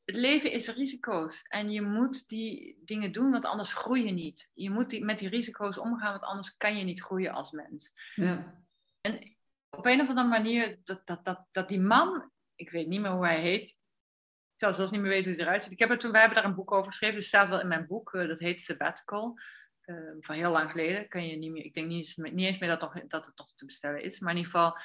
Het 0.04 0.16
leven 0.16 0.52
is 0.52 0.68
risico's. 0.68 1.42
En 1.48 1.70
je 1.70 1.82
moet 1.82 2.28
die 2.28 2.78
dingen 2.84 3.12
doen, 3.12 3.30
want 3.30 3.44
anders 3.44 3.72
groei 3.72 4.04
je 4.04 4.12
niet. 4.12 4.48
Je 4.54 4.70
moet 4.70 4.90
die, 4.90 5.04
met 5.04 5.18
die 5.18 5.28
risico's 5.28 5.78
omgaan, 5.78 6.10
want 6.10 6.22
anders 6.22 6.56
kan 6.56 6.76
je 6.76 6.84
niet 6.84 7.02
groeien 7.02 7.32
als 7.32 7.50
mens. 7.50 7.92
Ja. 8.14 8.60
En 9.02 9.36
op 9.70 9.86
een 9.86 10.00
of 10.00 10.08
andere 10.08 10.28
manier, 10.28 10.78
dat, 10.82 11.06
dat, 11.06 11.24
dat, 11.24 11.46
dat 11.50 11.68
die 11.68 11.80
man, 11.80 12.30
ik 12.54 12.70
weet 12.70 12.86
niet 12.86 13.00
meer 13.00 13.10
hoe 13.10 13.26
hij 13.26 13.40
heet, 13.40 13.76
zou 14.56 14.72
zelfs 14.72 14.90
niet 14.90 15.00
meer 15.00 15.10
weten 15.10 15.30
hoe 15.30 15.32
het 15.32 15.46
eruit 15.46 15.62
ziet. 15.62 15.72
Ik 15.72 15.78
heb 15.78 15.90
er 15.90 15.98
toen, 15.98 16.10
wij 16.12 16.20
hebben 16.20 16.38
daar 16.38 16.50
een 16.50 16.56
boek 16.56 16.72
over 16.72 16.90
geschreven. 16.90 17.16
Het 17.16 17.24
staat 17.24 17.48
wel 17.48 17.60
in 17.60 17.68
mijn 17.68 17.86
boek. 17.86 18.12
Uh, 18.12 18.28
dat 18.28 18.38
heet 18.38 18.60
Sabbatical. 18.60 19.38
Uh, 19.84 19.96
van 20.20 20.34
heel 20.34 20.50
lang 20.50 20.70
geleden. 20.70 21.08
Kan 21.08 21.26
je 21.26 21.36
niet 21.36 21.50
meer, 21.50 21.64
ik 21.64 21.74
denk 21.74 21.86
niet 21.86 21.98
eens, 21.98 22.16
niet 22.16 22.46
eens 22.46 22.58
meer 22.58 22.68
dat, 22.68 22.80
nog, 22.80 23.06
dat 23.08 23.26
het 23.26 23.38
nog 23.38 23.54
te 23.54 23.64
bestellen 23.64 24.02
is. 24.02 24.20
Maar 24.20 24.30
in 24.30 24.36
ieder 24.36 24.52
geval, 24.52 24.78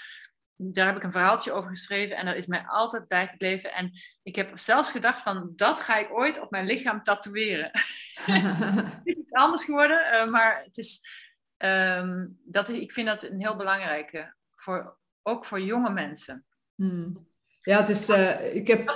daar 0.55 0.87
heb 0.87 0.95
ik 0.95 1.03
een 1.03 1.11
verhaaltje 1.11 1.51
over 1.51 1.69
geschreven. 1.69 2.17
En 2.17 2.25
dat 2.25 2.35
is 2.35 2.45
mij 2.45 2.65
altijd 2.67 3.07
bijgebleven. 3.07 3.73
En 3.73 3.91
ik 4.23 4.35
heb 4.35 4.59
zelfs 4.59 4.91
gedacht 4.91 5.21
van, 5.21 5.53
dat 5.55 5.79
ga 5.79 5.97
ik 5.97 6.11
ooit 6.11 6.39
op 6.39 6.51
mijn 6.51 6.65
lichaam 6.65 7.03
tatoeëren. 7.03 7.71
het 8.93 9.01
is 9.03 9.15
iets 9.15 9.31
anders 9.31 9.65
geworden. 9.65 10.13
Uh, 10.13 10.31
maar 10.31 10.63
het 10.63 10.77
is, 10.77 11.01
um, 11.57 12.37
dat, 12.43 12.69
ik 12.69 12.91
vind 12.91 13.07
dat 13.07 13.23
een 13.23 13.39
heel 13.41 13.55
belangrijke. 13.55 14.35
Voor, 14.55 14.97
ook 15.23 15.45
voor 15.45 15.61
jonge 15.61 15.89
mensen. 15.89 16.45
Hmm. 16.75 17.15
Ja, 17.61 17.81
dus 17.81 18.09
ik 18.53 18.67
heb, 18.67 18.87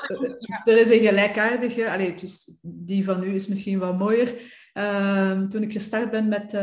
er 0.64 0.78
is 0.78 0.90
een 0.90 1.08
gelijkaardige, 1.08 1.92
allee, 1.92 2.16
dus 2.16 2.60
die 2.62 3.04
van 3.04 3.24
u 3.24 3.36
is 3.36 3.48
misschien 3.48 3.80
wat 3.80 3.98
mooier. 3.98 4.60
Ehm, 4.74 5.48
toen 5.48 5.64
ik 5.64 5.72
gestart 5.72 6.12
ben 6.12 6.28
met 6.28 6.54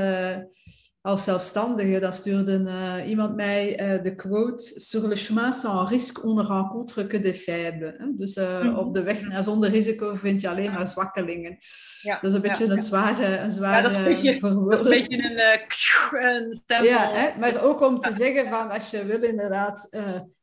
als 1.00 1.24
zelfstandige, 1.24 2.00
dan 2.00 2.12
stuurde 2.12 2.58
uh, 2.58 3.08
iemand 3.08 3.36
mij 3.36 3.94
uh, 3.96 4.02
de 4.02 4.14
quote 4.14 4.80
Sur 4.80 5.08
le 5.08 5.16
chemin 5.16 5.52
sans 5.52 5.90
risque, 5.90 6.24
on 6.24 6.34
ne 6.34 6.42
rencontre 6.42 7.06
que 7.06 7.18
des 7.18 7.42
faibles. 7.42 7.94
Hè? 7.98 8.04
Dus 8.16 8.36
uh, 8.36 8.62
mm 8.62 8.68
-hmm. 8.68 8.78
op 8.78 8.94
de 8.94 9.02
weg 9.02 9.22
naar 9.22 9.44
zonder 9.44 9.70
risico 9.70 10.14
vind 10.14 10.40
je 10.40 10.48
alleen 10.48 10.72
maar 10.72 10.88
zwakkelingen. 10.88 11.58
Ja. 12.02 12.18
Dat 12.20 12.30
is 12.30 12.36
een 12.36 12.42
beetje 12.42 12.66
ja, 12.66 12.72
een 12.72 12.80
zware, 12.80 13.38
een 13.38 13.50
zware 13.50 13.88
ja, 13.88 13.88
dat 13.88 13.98
een 13.98 14.14
beetje, 14.14 14.38
een, 14.42 14.82
beetje 14.82 15.16
een, 15.16 16.24
een 16.24 16.54
stempel. 16.54 16.88
Ja, 16.88 17.10
hè? 17.10 17.38
maar 17.38 17.62
ook 17.62 17.80
om 17.80 18.00
te 18.00 18.12
zeggen 18.12 18.48
van 18.48 18.70
als 18.70 18.90
je 18.90 19.04
wil 19.04 19.22
inderdaad 19.22 19.88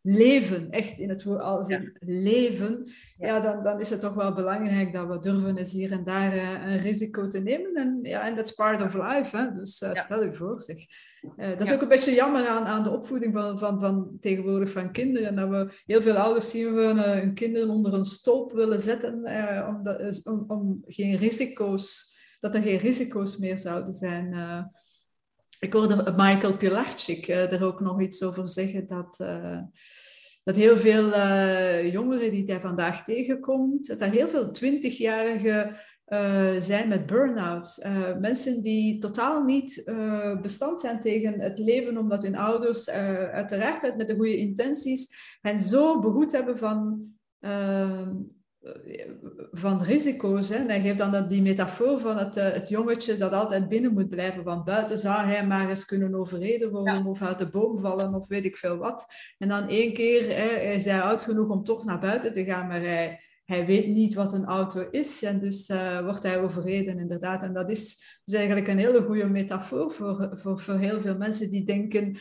leven, 0.01 0.71
echt 0.71 0.99
in 0.99 1.09
het 1.09 1.23
woord 1.23 1.41
als 1.41 1.69
in 1.69 1.97
leven, 1.99 2.91
ja. 3.17 3.39
dan, 3.39 3.63
dan 3.63 3.79
is 3.79 3.89
het 3.89 4.01
toch 4.01 4.13
wel 4.13 4.33
belangrijk 4.33 4.93
dat 4.93 5.07
we 5.07 5.19
durven 5.19 5.57
eens 5.57 5.71
hier 5.71 5.91
en 5.91 6.03
daar 6.03 6.33
een 6.67 6.77
risico 6.77 7.27
te 7.27 7.39
nemen. 7.39 7.75
En 7.75 7.99
ja, 8.01 8.27
en 8.27 8.35
that's 8.35 8.51
part 8.51 8.81
of 8.81 8.93
life. 8.93 9.37
Hè? 9.37 9.53
Dus 9.53 9.75
stel 9.91 10.23
je 10.23 10.33
voor, 10.33 10.61
zeg. 10.61 10.77
Uh, 11.37 11.49
dat 11.49 11.61
is 11.61 11.73
ook 11.73 11.81
een 11.81 11.87
beetje 11.87 12.13
jammer 12.13 12.47
aan, 12.47 12.65
aan 12.65 12.83
de 12.83 12.89
opvoeding 12.89 13.33
van, 13.33 13.59
van, 13.59 13.79
van 13.79 14.17
tegenwoordig 14.19 14.71
van 14.71 14.91
kinderen. 14.91 15.35
Dat 15.35 15.49
we 15.49 15.73
heel 15.85 16.01
veel 16.01 16.15
ouders 16.15 16.49
zien 16.49 16.73
we 16.73 16.81
hun 16.81 17.33
kinderen 17.33 17.69
onder 17.69 17.93
een 17.93 18.05
stolp 18.05 18.51
willen 18.51 18.81
zetten 18.81 19.13
omdat, 19.67 20.25
om, 20.25 20.43
om 20.47 20.83
geen 20.85 21.15
risico's, 21.15 22.15
dat 22.39 22.55
er 22.55 22.61
geen 22.61 22.77
risico's 22.77 23.37
meer 23.37 23.57
zouden 23.57 23.93
zijn. 23.93 24.33
ik 25.59 25.73
hoorde 25.73 26.13
Michael 26.17 26.57
Pilarczyk 26.57 27.27
er 27.27 27.63
ook 27.63 27.79
nog 27.79 28.01
iets 28.01 28.23
over 28.23 28.47
zeggen 28.47 28.87
dat 28.87 29.17
dat 30.45 30.55
heel 30.55 30.77
veel 30.77 31.09
jongeren 31.89 32.31
die 32.31 32.43
hij 32.45 32.59
vandaag 32.59 33.03
tegenkomt, 33.03 33.87
dat 33.87 34.01
er 34.01 34.09
heel 34.09 34.27
veel 34.27 34.51
twintigjarige 34.51 35.83
uh, 36.07 36.51
zijn 36.59 36.87
met 36.87 37.05
burn-outs. 37.05 37.79
Uh, 37.79 38.17
mensen 38.17 38.63
die 38.63 38.99
totaal 38.99 39.43
niet 39.43 39.91
bestand 40.41 40.79
zijn 40.79 40.99
tegen 40.99 41.39
het 41.39 41.59
leven, 41.59 41.97
omdat 41.97 42.23
hun 42.23 42.35
ouders 42.35 42.89
uiteraard 42.89 43.83
uit 43.83 43.97
met 43.97 44.07
de 44.07 44.15
goede 44.15 44.37
intenties 44.37 45.15
hen 45.41 45.59
zo 45.59 45.99
behoed 45.99 46.31
hebben 46.31 46.57
van, 46.57 47.03
van 49.51 49.83
risico's. 49.83 50.49
Hè. 50.49 50.55
En 50.55 50.69
hij 50.69 50.81
geeft 50.81 50.97
dan 50.97 51.27
die 51.27 51.41
metafoor 51.41 51.99
van 51.99 52.17
het, 52.17 52.35
het 52.35 52.69
jongetje 52.69 53.17
dat 53.17 53.33
altijd 53.33 53.69
binnen 53.69 53.93
moet 53.93 54.09
blijven, 54.09 54.43
want 54.43 54.65
buiten 54.65 54.97
zou 54.97 55.25
hij 55.25 55.47
maar 55.47 55.69
eens 55.69 55.85
kunnen 55.85 56.15
overreden 56.15 56.71
worden 56.71 57.03
ja. 57.03 57.09
of 57.09 57.21
uit 57.21 57.39
de 57.39 57.49
boom 57.49 57.79
vallen 57.79 58.13
of 58.13 58.27
weet 58.27 58.45
ik 58.45 58.57
veel 58.57 58.77
wat. 58.77 59.05
En 59.37 59.47
dan 59.47 59.67
één 59.67 59.93
keer 59.93 60.37
hè, 60.37 60.71
is 60.73 60.85
hij 60.85 61.01
oud 61.01 61.21
genoeg 61.21 61.49
om 61.49 61.63
toch 61.63 61.85
naar 61.85 61.99
buiten 61.99 62.33
te 62.33 62.43
gaan, 62.43 62.67
maar 62.67 62.81
hij 62.81 63.19
hij 63.45 63.65
weet 63.65 63.87
niet 63.87 64.13
wat 64.13 64.33
een 64.33 64.45
auto 64.45 64.87
is 64.91 65.23
en 65.23 65.39
dus 65.39 65.69
uh, 65.69 66.03
wordt 66.03 66.23
hij 66.23 66.41
overreden 66.41 66.99
inderdaad. 66.99 67.43
En 67.43 67.53
dat 67.53 67.69
is, 67.69 68.19
is, 68.25 68.33
eigenlijk 68.33 68.67
een 68.67 68.77
hele 68.77 69.01
goede 69.01 69.25
metafoor 69.25 69.91
voor, 69.91 70.31
voor, 70.33 70.59
voor 70.59 70.77
heel 70.77 70.99
veel 70.99 71.17
mensen 71.17 71.51
die 71.51 71.65
denken, 71.65 72.17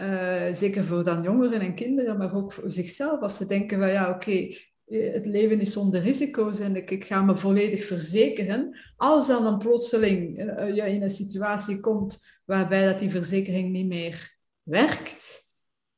uh, 0.00 0.52
zeker 0.52 0.84
voor 0.84 1.04
dan 1.04 1.22
jongeren 1.22 1.60
en 1.60 1.74
kinderen, 1.74 2.18
maar 2.18 2.34
ook 2.34 2.52
voor 2.52 2.70
zichzelf, 2.70 3.20
als 3.20 3.36
ze 3.36 3.46
denken 3.46 3.78
van 3.78 3.90
ja 3.90 4.08
oké, 4.08 4.14
okay, 4.14 4.73
het 4.86 5.26
leven 5.26 5.60
is 5.60 5.72
zonder 5.72 6.00
risico's 6.00 6.58
en 6.58 6.76
ik, 6.76 6.90
ik, 6.90 7.04
ga 7.04 7.22
me 7.22 7.36
volledig 7.36 7.84
verzekeren. 7.84 8.78
Als 8.96 9.26
dan 9.26 9.46
een 9.46 9.58
plotseling 9.58 10.38
uh, 10.38 10.74
je 10.74 10.90
in 10.90 11.02
een 11.02 11.10
situatie 11.10 11.80
komt 11.80 12.24
waarbij 12.44 12.84
dat 12.86 12.98
die 12.98 13.10
verzekering 13.10 13.70
niet 13.70 13.86
meer 13.86 14.36
werkt, 14.62 15.42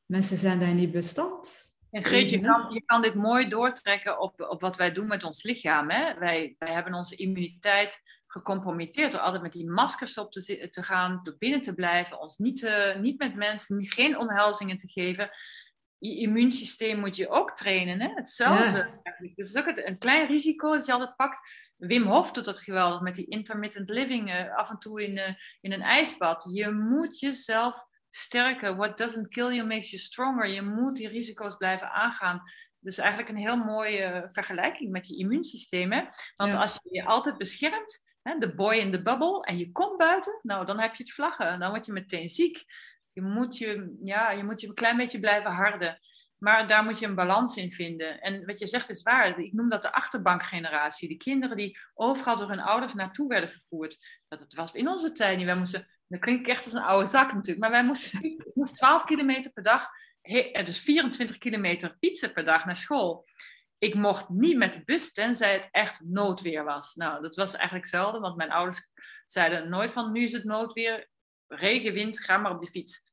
mensen 0.05 0.37
zijn 0.37 0.59
daar 0.59 0.73
niet 0.73 0.91
bestand. 0.91 1.65
En 1.91 2.03
Greet, 2.03 2.29
je 2.29 2.41
kan, 2.41 2.73
je 2.73 2.81
kan 2.85 3.01
dit 3.01 3.13
mooi 3.13 3.49
doortrekken 3.49 4.19
op, 4.19 4.41
op 4.41 4.61
wat 4.61 4.75
wij 4.75 4.91
doen 4.93 5.07
met 5.07 5.23
ons 5.23 5.43
lichaam. 5.43 5.89
Hè? 5.89 6.19
Wij, 6.19 6.55
wij 6.57 6.73
hebben 6.73 6.93
onze 6.93 7.15
immuniteit 7.15 8.01
gecompromitteerd 8.27 9.11
door 9.11 9.21
altijd 9.21 9.41
met 9.41 9.53
die 9.53 9.69
maskers 9.69 10.17
op 10.17 10.31
te, 10.31 10.67
te 10.69 10.83
gaan, 10.83 11.19
door 11.23 11.35
binnen 11.37 11.61
te 11.61 11.73
blijven, 11.73 12.19
ons 12.19 12.37
niet, 12.37 12.57
te, 12.57 12.97
niet 13.01 13.19
met 13.19 13.35
mensen, 13.35 13.85
geen 13.85 14.17
omhelzingen 14.17 14.77
te 14.77 14.87
geven. 14.87 15.29
Je 15.99 16.17
immuunsysteem 16.17 16.99
moet 16.99 17.15
je 17.15 17.29
ook 17.29 17.55
trainen. 17.55 18.01
Hè? 18.01 18.09
Hetzelfde. 18.13 18.99
Ja. 19.03 19.15
Dus 19.35 19.53
is 19.53 19.55
ook 19.55 19.71
een 19.75 19.97
klein 19.97 20.27
risico 20.27 20.71
dat 20.73 20.85
je 20.85 20.91
altijd 20.91 21.15
pakt. 21.15 21.39
Wim 21.77 22.03
Hof 22.03 22.31
doet 22.31 22.45
dat 22.45 22.59
geweldig 22.59 23.01
met 23.01 23.15
die 23.15 23.27
intermittent 23.27 23.89
living, 23.89 24.29
uh, 24.29 24.55
af 24.55 24.69
en 24.69 24.77
toe 24.77 25.03
in, 25.03 25.17
uh, 25.17 25.33
in 25.61 25.71
een 25.71 25.81
ijsbad. 25.81 26.49
Je 26.51 26.71
moet 26.71 27.19
jezelf 27.19 27.85
sterker. 28.09 28.75
What 28.75 28.97
doesn't 28.97 29.27
kill 29.27 29.53
you 29.53 29.67
makes 29.67 29.89
you 29.89 30.01
stronger. 30.01 30.47
Je 30.47 30.61
moet 30.61 30.95
die 30.95 31.07
risico's 31.07 31.55
blijven 31.55 31.91
aangaan. 31.91 32.41
Dus 32.79 32.97
eigenlijk 32.97 33.29
een 33.29 33.37
heel 33.37 33.57
mooie 33.57 34.29
vergelijking 34.31 34.91
met 34.91 35.07
je 35.07 35.17
immuunsysteem. 35.17 35.91
Hè? 35.91 36.03
Want 36.35 36.55
als 36.55 36.79
je 36.83 36.89
je 36.91 37.05
altijd 37.05 37.37
beschermt, 37.37 38.05
de 38.39 38.55
boy 38.55 38.75
in 38.75 38.91
the 38.91 39.01
bubble, 39.01 39.41
en 39.41 39.57
je 39.57 39.71
komt 39.71 39.97
buiten, 39.97 40.39
nou 40.41 40.65
dan 40.65 40.79
heb 40.79 40.95
je 40.95 41.03
het 41.03 41.13
vlaggen. 41.13 41.59
Dan 41.59 41.69
word 41.69 41.85
je 41.85 41.91
meteen 41.91 42.29
ziek. 42.29 42.63
Je 43.17 43.23
moet 43.23 43.57
je, 43.57 43.97
ja, 44.03 44.31
je 44.31 44.43
moet 44.43 44.61
je 44.61 44.67
een 44.67 44.73
klein 44.73 44.97
beetje 44.97 45.19
blijven 45.19 45.51
harden. 45.51 45.99
Maar 46.37 46.67
daar 46.67 46.83
moet 46.83 46.99
je 46.99 47.05
een 47.05 47.15
balans 47.15 47.55
in 47.55 47.71
vinden. 47.71 48.21
En 48.21 48.45
wat 48.45 48.59
je 48.59 48.67
zegt 48.67 48.89
is 48.89 49.01
waar. 49.01 49.39
Ik 49.39 49.53
noem 49.53 49.69
dat 49.69 49.81
de 49.81 49.91
achterbankgeneratie. 49.91 51.07
De 51.07 51.17
kinderen 51.17 51.57
die 51.57 51.77
overal 51.93 52.37
door 52.37 52.49
hun 52.49 52.59
ouders 52.59 52.93
naartoe 52.93 53.27
werden 53.27 53.49
vervoerd. 53.49 53.97
Dat 54.27 54.39
het 54.39 54.53
was 54.53 54.71
in 54.71 54.87
onze 54.87 55.11
tijd 55.11 55.37
niet. 55.37 55.45
Wij 55.45 55.55
moesten 55.55 55.87
dat 56.07 56.19
klinkt 56.19 56.47
echt 56.47 56.65
als 56.65 56.73
een 56.73 56.81
oude 56.81 57.07
zak 57.07 57.33
natuurlijk. 57.33 57.59
Maar 57.59 57.71
wij 57.71 57.83
moesten, 57.83 58.35
moesten 58.53 58.77
12 58.77 59.03
kilometer 59.03 59.51
per 59.51 59.63
dag, 59.63 59.87
eh, 60.21 60.65
dus 60.65 60.79
24 60.79 61.37
kilometer 61.37 61.95
fietsen 61.99 62.33
per 62.33 62.45
dag 62.45 62.65
naar 62.65 62.77
school. 62.77 63.25
Ik 63.77 63.95
mocht 63.95 64.29
niet 64.29 64.57
met 64.57 64.73
de 64.73 64.83
bus, 64.85 65.13
tenzij 65.13 65.53
het 65.53 65.67
echt 65.71 66.01
noodweer 66.05 66.63
was. 66.63 66.95
Nou, 66.95 67.21
dat 67.21 67.35
was 67.35 67.53
eigenlijk 67.53 67.85
zelden, 67.85 68.21
want 68.21 68.37
mijn 68.37 68.51
ouders 68.51 68.91
zeiden 69.25 69.69
nooit 69.69 69.91
van 69.91 70.11
nu 70.11 70.23
is 70.23 70.31
het 70.31 70.43
noodweer, 70.43 71.07
regen, 71.47 71.93
wind, 71.93 72.19
ga 72.19 72.37
maar 72.37 72.51
op 72.51 72.61
de 72.61 72.69
fiets. 72.69 73.05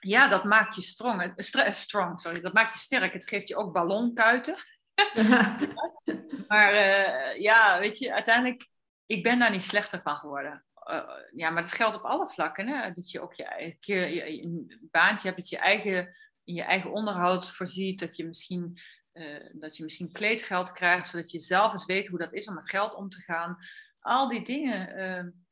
Ja, 0.00 0.28
dat 0.28 0.44
maakt 0.44 0.74
je 0.74 0.82
strong, 0.82 1.34
strong 1.74 2.20
sorry, 2.20 2.40
dat 2.40 2.52
maakt 2.52 2.74
je 2.74 2.80
sterk. 2.80 3.12
Het 3.12 3.28
geeft 3.28 3.48
je 3.48 3.56
ook 3.56 3.72
ballonkuiten. 3.72 4.56
maar 6.48 6.74
uh, 6.74 7.40
ja, 7.40 7.78
weet 7.78 7.98
je, 7.98 8.12
uiteindelijk, 8.12 8.68
ik 9.06 9.22
ben 9.22 9.38
daar 9.38 9.50
niet 9.50 9.62
slechter 9.62 10.00
van 10.02 10.16
geworden. 10.16 10.64
Uh, 10.90 11.10
ja, 11.34 11.50
maar 11.50 11.62
dat 11.62 11.72
geldt 11.72 11.96
op 11.96 12.02
alle 12.02 12.28
vlakken. 12.28 12.68
Hè? 12.68 12.92
Dat 12.92 13.10
je 13.10 13.20
ook 13.20 13.34
je, 13.34 13.76
je, 13.80 14.04
je, 14.14 14.42
een 14.42 14.88
baantje 14.90 15.26
hebt, 15.26 15.40
dat 15.40 15.48
je 15.48 15.58
eigen, 15.58 16.16
in 16.44 16.54
je 16.54 16.62
eigen 16.62 16.92
onderhoud 16.92 17.50
voorziet, 17.50 17.98
dat 17.98 18.16
je 18.16 18.24
misschien, 18.24 18.80
uh, 19.12 19.50
dat 19.52 19.76
je 19.76 19.82
misschien 19.82 20.12
kleedgeld 20.12 20.72
krijgt, 20.72 21.08
zodat 21.08 21.30
je 21.30 21.38
zelf 21.38 21.72
eens 21.72 21.84
weet 21.84 22.08
hoe 22.08 22.18
dat 22.18 22.32
is 22.32 22.46
om 22.46 22.54
met 22.54 22.70
geld 22.70 22.94
om 22.94 23.08
te 23.08 23.20
gaan. 23.20 23.58
Al 24.00 24.28
die 24.28 24.44
dingen. 24.44 25.43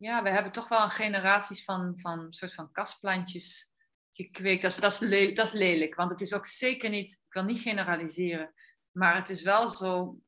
Ja, 0.00 0.22
we 0.22 0.30
hebben 0.30 0.52
toch 0.52 0.68
wel 0.68 0.82
een 0.82 0.90
generaties 0.90 1.64
van, 1.64 1.98
van 1.98 2.32
soort 2.32 2.54
van 2.54 2.72
kastplantjes 2.72 3.70
gekweekt. 4.12 4.62
Dat 4.62 4.70
is, 4.70 4.76
dat, 4.76 4.92
is 4.92 4.98
lelijk, 4.98 5.36
dat 5.36 5.46
is 5.46 5.52
lelijk, 5.52 5.94
want 5.94 6.10
het 6.10 6.20
is 6.20 6.32
ook 6.32 6.46
zeker 6.46 6.90
niet, 6.90 7.12
ik 7.12 7.32
wil 7.32 7.44
niet 7.44 7.60
generaliseren, 7.60 8.54
maar 8.90 9.14
het 9.14 9.28
is 9.28 9.42
wel 9.42 9.68
zo 9.68 10.18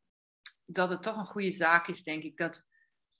dat 0.64 0.90
het 0.90 1.02
toch 1.02 1.16
een 1.16 1.26
goede 1.26 1.52
zaak 1.52 1.88
is, 1.88 2.02
denk 2.02 2.22
ik, 2.22 2.36
dat 2.36 2.66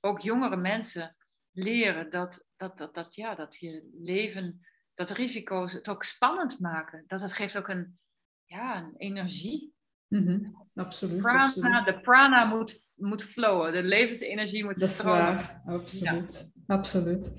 ook 0.00 0.20
jongere 0.20 0.56
mensen 0.56 1.16
leren 1.50 2.10
dat, 2.10 2.44
dat, 2.56 2.78
dat, 2.78 2.94
dat, 2.94 3.14
ja, 3.14 3.34
dat 3.34 3.56
je 3.56 3.90
leven, 3.92 4.66
dat 4.94 5.10
risico's 5.10 5.72
het 5.72 5.88
ook 5.88 6.04
spannend 6.04 6.60
maken. 6.60 7.04
Dat 7.06 7.20
het 7.20 7.32
geeft 7.32 7.56
ook 7.56 7.68
een, 7.68 7.98
ja, 8.44 8.76
een 8.76 8.96
energie. 8.96 9.74
Mm 10.20 10.60
Absoluut, 10.74 11.20
prana, 11.20 11.44
absoluut. 11.44 11.84
De 11.84 12.00
prana 12.00 12.44
moet, 12.44 12.80
moet 12.96 13.24
flowen, 13.24 13.72
de 13.72 13.82
levensenergie 13.82 14.64
moet 14.64 14.80
dat 14.80 14.88
stromen. 14.88 15.34
Is 15.34 15.42
waar. 15.42 15.62
Absoluut, 15.66 16.50
ja. 16.66 16.74
absoluut. 16.74 17.32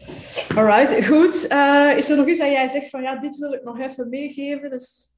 Alright, 0.56 1.06
goed. 1.06 1.52
Uh, 1.52 1.98
is 1.98 2.10
er 2.10 2.18
nog 2.18 2.28
iets 2.28 2.40
dat 2.40 2.52
jij 2.52 2.68
zegt 2.68 2.90
van 2.90 3.02
ja, 3.02 3.16
dit 3.20 3.36
wil 3.38 3.54
ik 3.54 3.64
nog 3.64 3.80
even 3.80 4.10
meegeven? 4.10 4.70
Dus... 4.70 5.12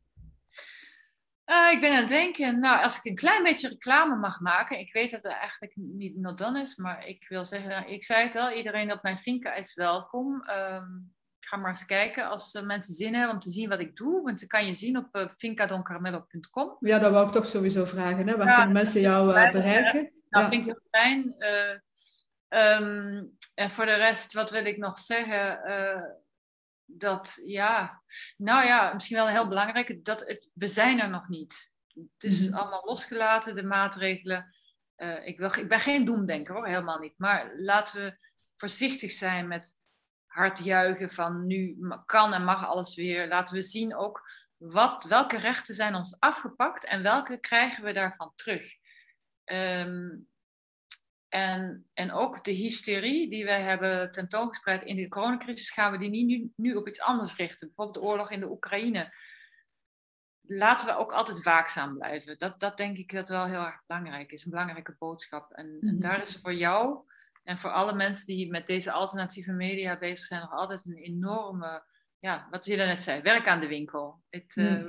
Uh, 1.46 1.72
ik 1.72 1.82
ben 1.82 1.92
aan 1.92 1.98
het 1.98 2.08
denken, 2.08 2.60
nou, 2.60 2.84
als 2.84 2.98
ik 2.98 3.06
een 3.06 3.16
klein 3.16 3.44
beetje 3.44 3.68
reclame 3.68 4.16
mag 4.16 4.40
maken. 4.40 4.80
Ik 4.80 4.94
weet 4.94 5.12
dat 5.12 5.24
het 5.24 5.32
eigenlijk 5.32 5.74
niet 5.76 6.18
not 6.18 6.38
done 6.38 6.62
is, 6.62 6.76
maar 6.76 7.08
ik 7.08 7.26
wil 7.28 7.46
zeggen, 7.46 7.70
nou, 7.70 7.92
ik 7.92 8.04
zei 8.04 8.24
het 8.24 8.36
al, 8.36 8.52
iedereen 8.52 8.92
op 8.92 9.04
mijn 9.04 9.20
Vinka 9.20 9.54
is 9.54 9.74
welkom. 9.74 10.50
Um, 10.50 11.15
ga 11.48 11.58
maar 11.58 11.70
eens 11.70 11.86
kijken 11.86 12.30
als 12.30 12.54
uh, 12.54 12.64
mensen 12.64 12.96
zin 12.96 13.14
hebben 13.14 13.34
om 13.34 13.42
te 13.42 13.50
zien 13.50 13.70
wat 13.70 13.80
ik 13.80 13.96
doe. 13.96 14.22
Want 14.22 14.40
dan 14.40 14.48
kan 14.48 14.66
je 14.66 14.76
zien 14.76 14.98
op 14.98 15.16
uh, 15.16 15.26
vincadoncarmelo.com. 15.38 16.78
Ja, 16.80 17.00
dat 17.00 17.12
wou 17.12 17.28
ik 17.28 17.32
toch 17.32 17.46
sowieso 17.46 17.86
vragen. 17.86 18.28
Hè? 18.28 18.38
Waar 18.38 18.48
ja, 18.48 18.56
kunnen 18.56 18.74
mensen 18.74 19.02
jou 19.02 19.52
bereiken? 19.52 20.12
Nou, 20.30 20.44
ja. 20.44 20.50
vind 20.50 20.68
ik 20.68 20.74
heel 20.74 21.02
fijn. 21.02 21.36
Um, 22.50 23.38
en 23.54 23.72
voor 23.72 23.86
de 23.86 23.96
rest, 23.96 24.34
wat 24.34 24.50
wil 24.50 24.66
ik 24.66 24.78
nog 24.78 25.00
zeggen? 25.00 25.60
dat, 26.86 27.42
ja, 27.44 28.02
nou 28.38 28.66
ja, 28.66 28.94
misschien 28.94 29.16
wel 29.16 29.28
heel 29.28 29.48
belangrijk, 29.48 30.06
dat 30.06 30.20
het, 30.20 30.50
we 30.54 30.68
zijn 30.68 31.00
er 31.00 31.10
nog 31.10 31.28
niet. 31.28 31.72
Het 31.94 32.24
is 32.32 32.40
mm 32.40 32.46
-hmm. 32.46 32.56
allemaal 32.56 32.86
losgelaten, 32.86 33.56
de 33.56 33.64
maatregelen. 33.64 34.56
Uh, 34.98 35.28
ik, 35.28 35.38
wil, 35.38 35.58
ik 35.58 35.68
ben 35.68 35.80
geen 35.80 36.06
doemdenker 36.06 36.56
hoor, 36.56 36.68
helemaal 36.68 37.00
niet. 37.00 37.14
Maar 37.18 37.52
laten 37.58 38.04
we 38.04 38.18
voorzichtig 38.58 39.12
zijn 39.12 39.48
met 39.48 39.76
hard 40.36 40.64
juichen 40.64 41.12
van 41.12 41.46
nu 41.46 41.78
kan 42.06 42.34
en 42.34 42.44
mag 42.44 42.66
alles 42.66 42.96
weer. 42.96 43.28
Laten 43.28 43.56
we 43.56 43.62
zien 43.62 43.96
ook 43.96 44.30
wat, 44.58 45.04
welke 45.04 45.38
rechten 45.38 45.76
zijn 45.76 45.96
ons 45.96 46.20
afgepakt 46.20 46.86
en 46.86 47.04
welke 47.04 47.40
krijgen 47.40 47.84
we 47.84 47.94
daarvan 47.94 48.32
terug. 48.36 48.74
Um, 49.46 50.28
En, 51.30 51.90
en 51.94 52.12
ook 52.12 52.44
de 52.44 52.52
hysterie 52.52 53.30
die 53.30 53.46
wij 53.46 53.62
hebben 53.62 54.12
tentoongespreid 54.12 54.84
in 54.84 54.96
de 54.96 55.08
coronacrisis, 55.08 55.70
gaan 55.70 55.92
we 55.92 55.98
die 55.98 56.10
niet 56.10 56.28
nu, 56.28 56.52
nu 56.56 56.76
op 56.76 56.88
iets 56.88 57.02
anders 57.02 57.36
richten. 57.36 57.68
Bijvoorbeeld 57.68 57.98
de 57.98 58.10
oorlog 58.10 58.32
in 58.32 58.40
de 58.40 58.50
Oekraïne. 58.50 59.14
Laten 60.42 60.88
we 60.88 60.98
ook 60.98 61.12
altijd 61.12 61.44
waakzaam 61.44 61.98
blijven. 61.98 62.38
Dat, 62.38 62.60
dat 62.60 62.78
denk 62.78 62.98
ik 62.98 63.12
dat 63.12 63.30
wel 63.30 63.46
heel 63.46 63.66
erg 63.66 63.82
belangrijk 63.86 64.32
is. 64.32 64.46
Een 64.46 64.52
belangrijke 64.52 64.96
boodschap. 65.00 65.52
En, 65.52 65.78
en 65.82 65.94
mhm. 65.94 66.00
daar 66.00 66.24
is 66.24 66.40
voor 66.42 66.54
jou 66.54 67.06
en 67.46 67.58
voor 67.58 67.72
alle 67.72 67.94
mensen 67.94 68.26
die 68.26 68.52
met 68.52 68.68
deze 68.68 68.92
alternatieve 68.92 69.52
media 69.52 69.98
bezig 69.98 70.26
zijn, 70.26 70.42
nog 70.42 70.52
altijd 70.52 70.86
een 70.86 70.98
enorme 70.98 71.84
ja, 72.26 72.48
wat 72.52 72.66
je 72.66 72.76
net 72.76 73.02
zei, 73.02 73.22
werk 73.22 73.48
aan 73.48 73.60
de 73.60 73.68
winkel. 73.68 74.22
Het, 74.30 74.56
uh, 74.56 74.82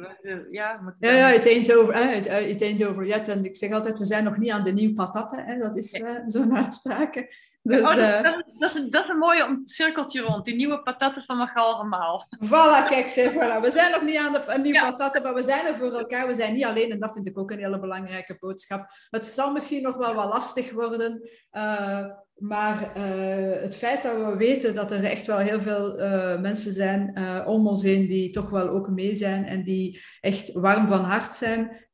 ja, 0.50 0.80
ja, 0.98 1.12
ja, 1.12 1.28
het 1.28 1.44
eend 1.44 1.74
over, 1.74 1.94
het, 1.94 2.28
het 2.28 2.60
eend 2.60 2.84
over 2.84 3.06
jet. 3.06 3.28
En 3.28 3.44
ik 3.44 3.56
zeg 3.56 3.72
altijd, 3.72 3.98
we 3.98 4.04
zijn 4.04 4.24
nog 4.24 4.36
niet 4.36 4.50
aan 4.50 4.64
de 4.64 4.72
nieuwe 4.72 4.94
patatten. 4.94 5.44
Hè? 5.44 5.58
Dat 5.58 5.76
is 5.76 5.94
uh, 5.94 6.10
zo'n 6.26 6.56
uitspraak. 6.56 7.14
Dus, 7.62 7.80
oh, 7.80 7.96
dat, 7.96 8.22
dat, 8.22 8.44
dat, 8.58 8.70
is 8.70 8.74
een, 8.76 8.90
dat 8.90 9.02
is 9.02 9.08
een 9.08 9.18
mooie 9.18 9.60
cirkeltje 9.64 10.20
rond, 10.20 10.44
die 10.44 10.54
nieuwe 10.54 10.82
patatten 10.82 11.22
van 11.22 11.36
Magal 11.36 11.74
Gemaal. 11.74 12.28
Voilà, 12.44 12.88
kijk, 12.88 13.08
zeg, 13.08 13.32
voilà. 13.32 13.60
we 13.62 13.70
zijn 13.70 13.90
nog 13.90 14.02
niet 14.02 14.16
aan 14.16 14.32
de 14.32 14.58
nieuwe 14.62 14.80
patatten, 14.80 15.22
maar 15.22 15.34
we 15.34 15.42
zijn 15.42 15.66
er 15.66 15.74
voor 15.74 15.92
elkaar. 15.92 16.26
We 16.26 16.34
zijn 16.34 16.52
niet 16.52 16.64
alleen 16.64 16.90
en 16.90 17.00
dat 17.00 17.12
vind 17.12 17.26
ik 17.26 17.38
ook 17.38 17.50
een 17.50 17.58
hele 17.58 17.80
belangrijke 17.80 18.36
boodschap. 18.40 18.86
Het 19.10 19.26
zal 19.26 19.52
misschien 19.52 19.82
nog 19.82 19.96
wel 19.96 20.14
wat 20.14 20.32
lastig 20.32 20.72
worden, 20.72 21.30
uh, 21.52 22.06
maar 22.36 22.92
uh, 22.96 23.62
het 23.62 23.76
feit 23.76 24.02
dat 24.02 24.16
we 24.16 24.36
weten 24.36 24.74
dat 24.74 24.92
er 24.92 25.04
echt 25.04 25.26
wel 25.26 25.38
heel 25.38 25.60
veel 25.60 26.00
uh, 26.00 26.40
mensen 26.40 26.72
zijn 26.72 27.10
uh, 27.18 27.42
om 27.46 27.68
ons 27.68 27.82
heen 27.82 28.08
die 28.08 28.30
toch 28.30 28.50
wel 28.50 28.68
ook 28.68 28.88
mee 28.88 29.14
zijn 29.14 29.44
en 29.44 29.64
die 29.64 30.04
echt 30.20 30.52
warm 30.52 30.86
van 30.86 31.04
hart 31.04 31.34
zijn, 31.34 31.84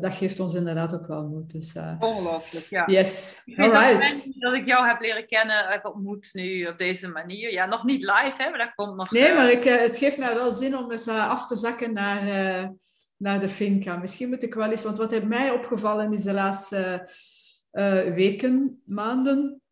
dat 0.00 0.14
geeft 0.14 0.40
ons 0.40 0.54
inderdaad 0.54 0.94
ook 0.94 1.06
wel 1.06 1.26
moed. 1.26 1.52
Dus, 1.52 1.76
Ongelooflijk, 1.98 2.64
ja. 2.64 2.86
Yes, 2.86 3.42
alright. 3.56 4.24
Dat, 4.24 4.34
dat 4.34 4.54
ik 4.54 4.66
jou 4.66 4.88
heb 4.88 5.00
leren 5.00 5.26
kennen, 5.26 5.66
heb 5.66 5.84
ontmoet 5.84 6.30
nu 6.32 6.66
op 6.66 6.78
deze 6.78 7.08
manier. 7.08 7.52
Ja, 7.52 7.66
nog 7.66 7.84
niet 7.84 8.00
live, 8.00 8.34
hè, 8.36 8.50
maar 8.50 8.58
dat 8.58 8.74
komt 8.74 8.96
nog... 8.96 9.10
Nee, 9.10 9.34
maar 9.34 9.50
ik, 9.50 9.64
het 9.64 9.98
geeft 9.98 10.18
mij 10.18 10.34
wel 10.34 10.52
zin 10.52 10.76
om 10.76 10.90
eens 10.90 11.08
af 11.08 11.46
te 11.46 11.56
zakken 11.56 11.92
naar, 11.92 12.22
naar 13.16 13.40
de 13.40 13.48
Finca. 13.48 13.96
Misschien 13.96 14.28
moet 14.28 14.42
ik 14.42 14.54
wel 14.54 14.70
eens, 14.70 14.82
want 14.82 14.98
wat 14.98 15.10
heeft 15.10 15.24
mij 15.24 15.50
opgevallen 15.50 16.12
is 16.12 16.22
de 16.22 16.32
laatste 16.32 17.08
weken, 18.14 18.82
maanden 18.84 19.62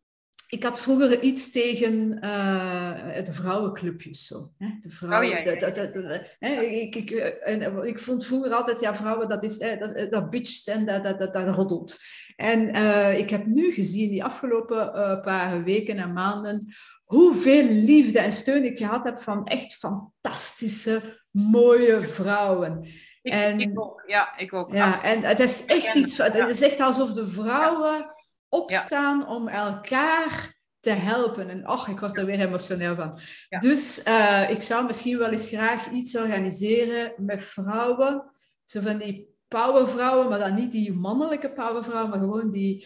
ik 0.47 0.63
had 0.63 0.79
vroeger 0.79 1.21
iets 1.21 1.51
tegen 1.51 2.17
uh, 2.23 3.25
de 3.25 3.33
vrouwenclubjes. 3.33 4.25
Zo, 4.25 4.51
hè? 4.57 4.67
De 4.81 4.89
vrouwen, 4.89 5.37
oh, 5.37 5.43
ja, 5.43 5.51
ja. 5.51 6.21
Hè? 6.39 6.61
Ik, 6.61 6.95
ik, 6.95 7.11
eh, 7.11 7.53
en, 7.53 7.87
ik 7.87 7.99
vond 7.99 8.25
vroeger 8.25 8.53
altijd, 8.53 8.79
ja, 8.79 8.95
vrouwen, 8.95 9.29
dat, 9.29 9.43
is, 9.43 9.59
hè, 9.59 9.77
dat, 9.77 10.11
dat 10.11 10.29
bitcht 10.29 10.67
en 10.67 10.85
dat, 10.85 11.03
dat, 11.03 11.19
dat, 11.19 11.33
dat 11.33 11.55
roddelt. 11.55 11.97
En 12.35 12.75
uh, 12.75 13.19
ik 13.19 13.29
heb 13.29 13.45
nu 13.45 13.71
gezien, 13.71 14.09
die 14.09 14.23
afgelopen 14.23 14.77
uh, 14.77 15.21
paar 15.21 15.63
weken 15.63 15.97
en 15.97 16.13
maanden, 16.13 16.67
hoeveel 17.03 17.63
liefde 17.63 18.19
en 18.19 18.33
steun 18.33 18.65
ik 18.65 18.77
gehad 18.77 19.03
heb 19.03 19.19
van 19.19 19.45
echt 19.45 19.75
fantastische, 19.75 21.21
mooie 21.31 21.99
vrouwen. 22.01 22.83
Ik, 23.21 23.31
en, 23.31 23.59
ik 23.59 23.81
ook, 23.81 24.03
ja, 24.07 24.37
ik 24.37 24.53
ook. 24.53 24.73
Ja, 24.73 25.03
en 25.03 25.23
het 25.23 25.39
is 25.39 25.65
echt 25.65 25.95
iets, 25.95 26.17
het 26.17 26.49
is 26.49 26.61
echt 26.61 26.79
alsof 26.79 27.13
de 27.13 27.27
vrouwen 27.27 28.15
opstaan 28.49 29.27
om 29.27 29.47
elkaar 29.47 30.55
te 30.79 30.89
helpen. 30.89 31.49
En 31.49 31.65
ach, 31.65 31.87
ik 31.87 31.99
word 31.99 32.17
er 32.17 32.25
weer 32.25 32.39
emotioneel 32.39 32.95
van. 32.95 33.19
Dus 33.59 34.07
uh, 34.07 34.49
ik 34.49 34.61
zou 34.61 34.85
misschien 34.85 35.17
wel 35.17 35.29
eens 35.29 35.47
graag 35.47 35.91
iets 35.91 36.15
organiseren 36.15 37.13
met 37.17 37.43
vrouwen. 37.43 38.31
Zo 38.65 38.81
van 38.81 38.97
die 38.97 39.35
powervrouwen, 39.47 40.29
maar 40.29 40.39
dan 40.39 40.53
niet 40.53 40.71
die 40.71 40.93
mannelijke 40.93 41.53
powervrouwen, 41.53 42.09
maar 42.09 42.19
gewoon 42.19 42.51
die, 42.51 42.85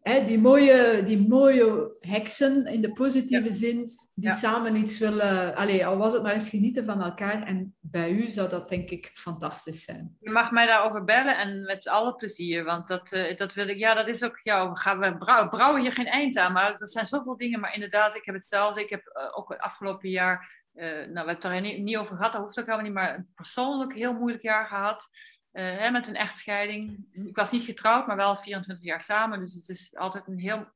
hè, 0.00 0.24
die, 0.24 0.38
mooie, 0.38 1.02
die 1.04 1.28
mooie 1.28 1.96
heksen 2.00 2.66
in 2.66 2.80
de 2.80 2.92
positieve 2.92 3.52
zin 3.52 3.90
die 4.22 4.30
samen 4.30 4.76
iets 4.76 4.98
willen, 4.98 5.54
allee, 5.54 5.86
al 5.86 5.96
was 5.96 6.12
het 6.12 6.22
maar 6.22 6.32
eens 6.32 6.48
genieten 6.48 6.84
van 6.84 7.02
elkaar. 7.02 7.42
En 7.42 7.76
bij 7.80 8.10
u 8.10 8.30
zou 8.30 8.48
dat 8.48 8.68
denk 8.68 8.90
ik 8.90 9.10
fantastisch 9.14 9.84
zijn. 9.84 10.16
Je 10.20 10.30
mag 10.30 10.50
mij 10.50 10.66
daarover 10.66 11.04
bellen 11.04 11.38
en 11.38 11.62
met 11.62 11.88
alle 11.88 12.14
plezier, 12.14 12.64
want 12.64 12.86
dat, 12.86 13.12
uh, 13.12 13.36
dat 13.36 13.54
wil 13.54 13.68
ik, 13.68 13.78
ja, 13.78 13.94
dat 13.94 14.06
is 14.08 14.24
ook, 14.24 14.38
ja, 14.38 14.74
gaan 14.74 14.98
we 14.98 15.16
brouwen, 15.16 15.50
brouwen 15.50 15.80
hier 15.80 15.92
geen 15.92 16.06
eind 16.06 16.36
aan, 16.36 16.52
maar 16.52 16.70
er 16.70 16.88
zijn 16.88 17.06
zoveel 17.06 17.36
dingen, 17.36 17.60
maar 17.60 17.74
inderdaad, 17.74 18.14
ik 18.14 18.24
heb 18.24 18.34
hetzelfde, 18.34 18.80
ik 18.80 18.90
heb 18.90 19.12
uh, 19.16 19.38
ook 19.38 19.48
het 19.48 19.60
afgelopen 19.60 20.08
jaar, 20.08 20.62
uh, 20.74 20.84
nou, 20.84 20.96
we 20.96 21.14
hebben 21.14 21.34
het 21.34 21.44
er 21.44 21.60
niet, 21.60 21.78
niet, 21.82 21.96
over 21.96 22.16
gehad, 22.16 22.32
dat 22.32 22.40
hoeft 22.40 22.60
ook 22.60 22.66
helemaal 22.66 22.86
niet, 22.86 22.94
maar 22.94 23.14
een 23.14 23.32
persoonlijk 23.34 23.94
heel 23.94 24.14
moeilijk 24.14 24.42
jaar 24.42 24.66
gehad. 24.66 25.08
Hè, 25.52 25.90
met 25.90 26.06
een 26.06 26.16
echtscheiding. 26.16 27.06
Ik 27.12 27.36
was 27.36 27.50
niet 27.50 27.64
getrouwd, 27.64 28.06
maar 28.06 28.16
wel 28.16 28.36
24 28.36 28.84
jaar 28.84 29.02
samen. 29.02 29.40
Dus 29.40 29.54
het 29.54 29.68
is 29.68 29.96
altijd 29.96 30.26
een 30.26 30.38
heel 30.38 30.66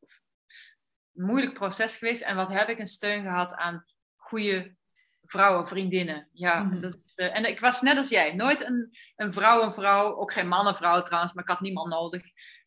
moeilijk 1.16 1.54
proces 1.54 1.96
geweest. 1.96 2.22
En 2.22 2.36
wat 2.36 2.52
heb 2.52 2.68
ik 2.68 2.78
een 2.78 2.86
steun 2.86 3.22
gehad 3.22 3.54
aan 3.54 3.84
goede 4.16 4.76
vrouwen, 5.26 5.68
vriendinnen. 5.68 6.28
Ja, 6.32 6.62
mm 6.62 6.80
dat 6.80 6.94
is, 6.94 7.12
uh, 7.16 7.36
en 7.36 7.44
ik 7.44 7.60
was 7.60 7.80
net 7.80 7.96
als 7.96 8.08
jij, 8.08 8.34
nooit 8.34 8.66
een, 8.66 8.96
een 9.16 9.32
vrouw, 9.32 9.62
een 9.62 9.72
vrouw, 9.72 10.16
ook 10.16 10.32
geen 10.32 10.48
man, 10.48 10.66
een 10.66 10.74
vrouw 10.74 11.02
trouwens, 11.02 11.32
maar 11.32 11.44
ik 11.44 11.50
had 11.50 11.60
niemand 11.60 11.88
nodig. 11.88 12.22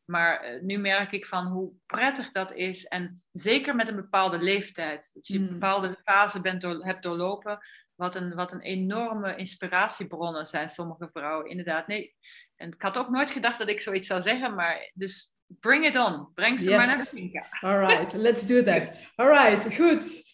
Maar 0.05 0.53
uh, 0.53 0.61
nu 0.61 0.77
merk 0.77 1.11
ik 1.11 1.25
van 1.25 1.45
hoe 1.45 1.71
prettig 1.85 2.31
dat 2.31 2.53
is. 2.53 2.85
En 2.85 3.23
zeker 3.31 3.75
met 3.75 3.87
een 3.87 3.95
bepaalde 3.95 4.37
leeftijd. 4.37 5.11
Dat 5.13 5.27
je 5.27 5.35
een 5.35 5.43
mhm. 5.43 5.53
bepaalde 5.53 5.97
fase 6.03 6.41
bent 6.41 6.61
door, 6.61 6.85
hebt 6.85 7.03
doorlopen. 7.03 7.59
Wat 7.95 8.15
een, 8.15 8.35
wat 8.35 8.51
een 8.51 8.61
enorme 8.61 9.35
inspiratiebronnen 9.35 10.45
zijn 10.45 10.69
sommige 10.69 11.09
vrouwen. 11.13 11.49
Inderdaad, 11.49 11.87
nee. 11.87 12.15
En 12.55 12.71
ik 12.71 12.81
had 12.81 12.97
ook 12.97 13.09
nooit 13.09 13.29
gedacht 13.29 13.57
dat 13.57 13.67
ik 13.67 13.81
zoiets 13.81 14.07
zou 14.07 14.21
zeggen. 14.21 14.55
Maar 14.55 14.91
dus 14.93 15.31
Bring 15.61 15.85
it 15.85 15.95
on. 15.95 16.27
Breng 16.35 16.59
ze 16.59 16.69
yes. 16.69 16.77
maar 16.77 16.87
naar 16.87 17.05
de. 17.11 17.47
All 17.61 17.79
right, 17.79 18.13
let's 18.13 18.45
do 18.45 18.63
that. 18.63 18.91
All 19.15 19.27
right, 19.27 19.75
goed. 19.75 20.28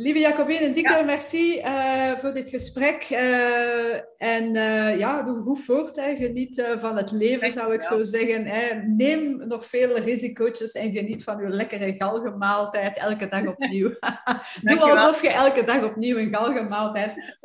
Lieve 0.00 0.18
Jacobine, 0.18 0.72
dikke 0.72 0.92
ja. 0.92 1.02
merci 1.02 1.58
uh, 1.58 2.16
voor 2.18 2.32
dit 2.32 2.48
gesprek. 2.48 3.08
Uh, 3.10 3.94
en 4.16 4.54
uh, 4.54 4.98
ja, 4.98 5.22
doe 5.22 5.42
goed 5.42 5.64
voort. 5.64 5.96
Hè. 5.96 6.16
Geniet 6.16 6.64
van 6.78 6.96
het 6.96 7.10
leven, 7.10 7.50
zou 7.50 7.74
ik 7.74 7.82
zo 7.82 8.02
zeggen. 8.02 8.46
Hè. 8.46 8.74
Neem 8.96 9.46
nog 9.48 9.66
veel 9.66 9.98
risico's 9.98 10.72
en 10.72 10.92
geniet 10.92 11.24
van 11.24 11.38
uw 11.38 11.48
lekkere 11.48 11.92
galgenmaaltijd 11.92 12.98
elke 12.98 13.28
dag 13.28 13.46
opnieuw. 13.56 13.88
doe 14.62 14.78
alsof 14.78 15.22
je 15.22 15.28
elke 15.28 15.64
dag 15.64 15.84
opnieuw 15.84 16.18
een 16.18 16.34
galgenmaaltijd 16.34 17.36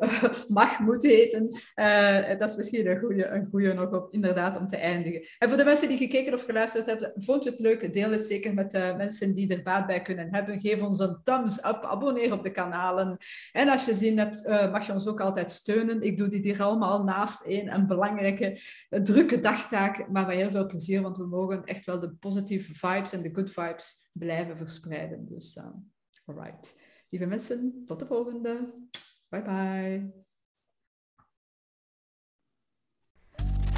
mag, 0.48 0.80
moet 0.80 1.04
eten. 1.04 1.50
dat 2.40 2.50
is 2.50 2.56
misschien 2.56 2.88
een 2.88 3.00
goede, 3.00 3.26
een 3.26 3.48
goede 3.52 3.74
nog 3.74 3.92
op, 3.92 4.14
inderdaad, 4.14 4.58
om 4.58 4.68
te 4.68 4.78
eindigen. 4.78 5.22
En 5.38 5.50
voor 5.50 5.58
de 5.58 5.64
mensen 5.64 5.88
die 5.88 5.98
gekeken 5.98 6.34
of 6.34 6.44
geluisterd 6.44 6.86
hebben, 6.86 7.14
vond 7.16 7.44
je 7.44 7.50
het 7.50 7.60
leuk? 7.60 7.94
Deel 7.94 8.12
het 8.12 8.26
zeker 8.26 8.54
met 8.54 8.94
mensen 8.98 9.36
die 9.36 9.54
er 9.56 9.64
baat 9.64 9.88
bij 9.88 10.02
kunnen 10.02 10.28
hebben. 10.32 10.60
Geef 10.60 10.82
ons 10.82 11.00
een 11.00 11.22
thumbs 11.24 11.58
up, 11.58 11.84
abonneer 11.84 12.32
op 12.32 12.45
de 12.46 12.52
kanalen. 12.52 13.18
En 13.52 13.70
als 13.70 13.86
je 13.86 13.94
zin 13.94 14.18
hebt, 14.18 14.46
uh, 14.46 14.72
mag 14.72 14.86
je 14.86 14.94
ons 14.94 15.08
ook 15.08 15.22
altijd 15.22 15.52
steunen. 15.52 16.02
Ik 16.02 16.18
doe 16.18 16.28
dit 16.28 16.44
hier 16.44 16.64
allemaal 16.64 17.04
naast 17.04 17.46
een, 17.46 17.74
een 17.74 17.88
belangrijke, 17.88 18.62
een 18.90 19.04
drukke 19.04 19.40
dagtaak, 19.40 20.10
maar 20.10 20.28
met 20.28 20.36
heel 20.36 20.52
veel 20.52 20.66
plezier, 20.66 21.02
want 21.02 21.18
we 21.18 21.28
mogen 21.28 21.64
echt 21.64 21.86
wel 21.86 22.00
de 22.00 22.14
positieve 22.14 22.74
vibes 22.74 23.12
en 23.12 23.22
de 23.22 23.34
good 23.34 23.52
vibes 23.52 24.10
blijven 24.14 24.58
verspreiden. 24.58 25.26
Dus, 25.30 25.56
uh, 25.56 25.68
alright. 26.26 26.76
Lieve 27.10 27.26
mensen, 27.26 27.84
tot 27.86 28.00
de 28.00 28.06
volgende. 28.06 28.74
Bye 29.30 29.42
bye. 29.42 30.25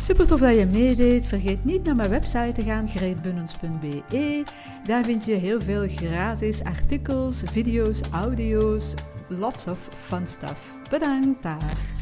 Super 0.08 0.28
tof 0.28 0.40
dat 0.40 0.58
je 0.58 0.66
meedeed. 0.66 1.28
Vergeet 1.28 1.66
niet 1.66 1.84
naar 1.84 1.96
mijn 1.96 2.10
website 2.10 2.52
te 2.54 2.62
gaan, 2.62 2.88
greetbunnens.be. 2.88 4.44
Daar 4.84 5.04
vind 5.04 5.26
je 5.26 5.34
heel 5.34 5.62
veel 5.62 5.88
gratis 5.96 6.64
artikels, 6.64 7.44
video's, 7.46 8.02
audio's, 8.12 8.94
lots 9.28 9.68
of 9.68 9.78
fun 10.08 10.28
stuff. 10.28 10.74
Bedankt 10.90 11.44
daar. 11.44 11.97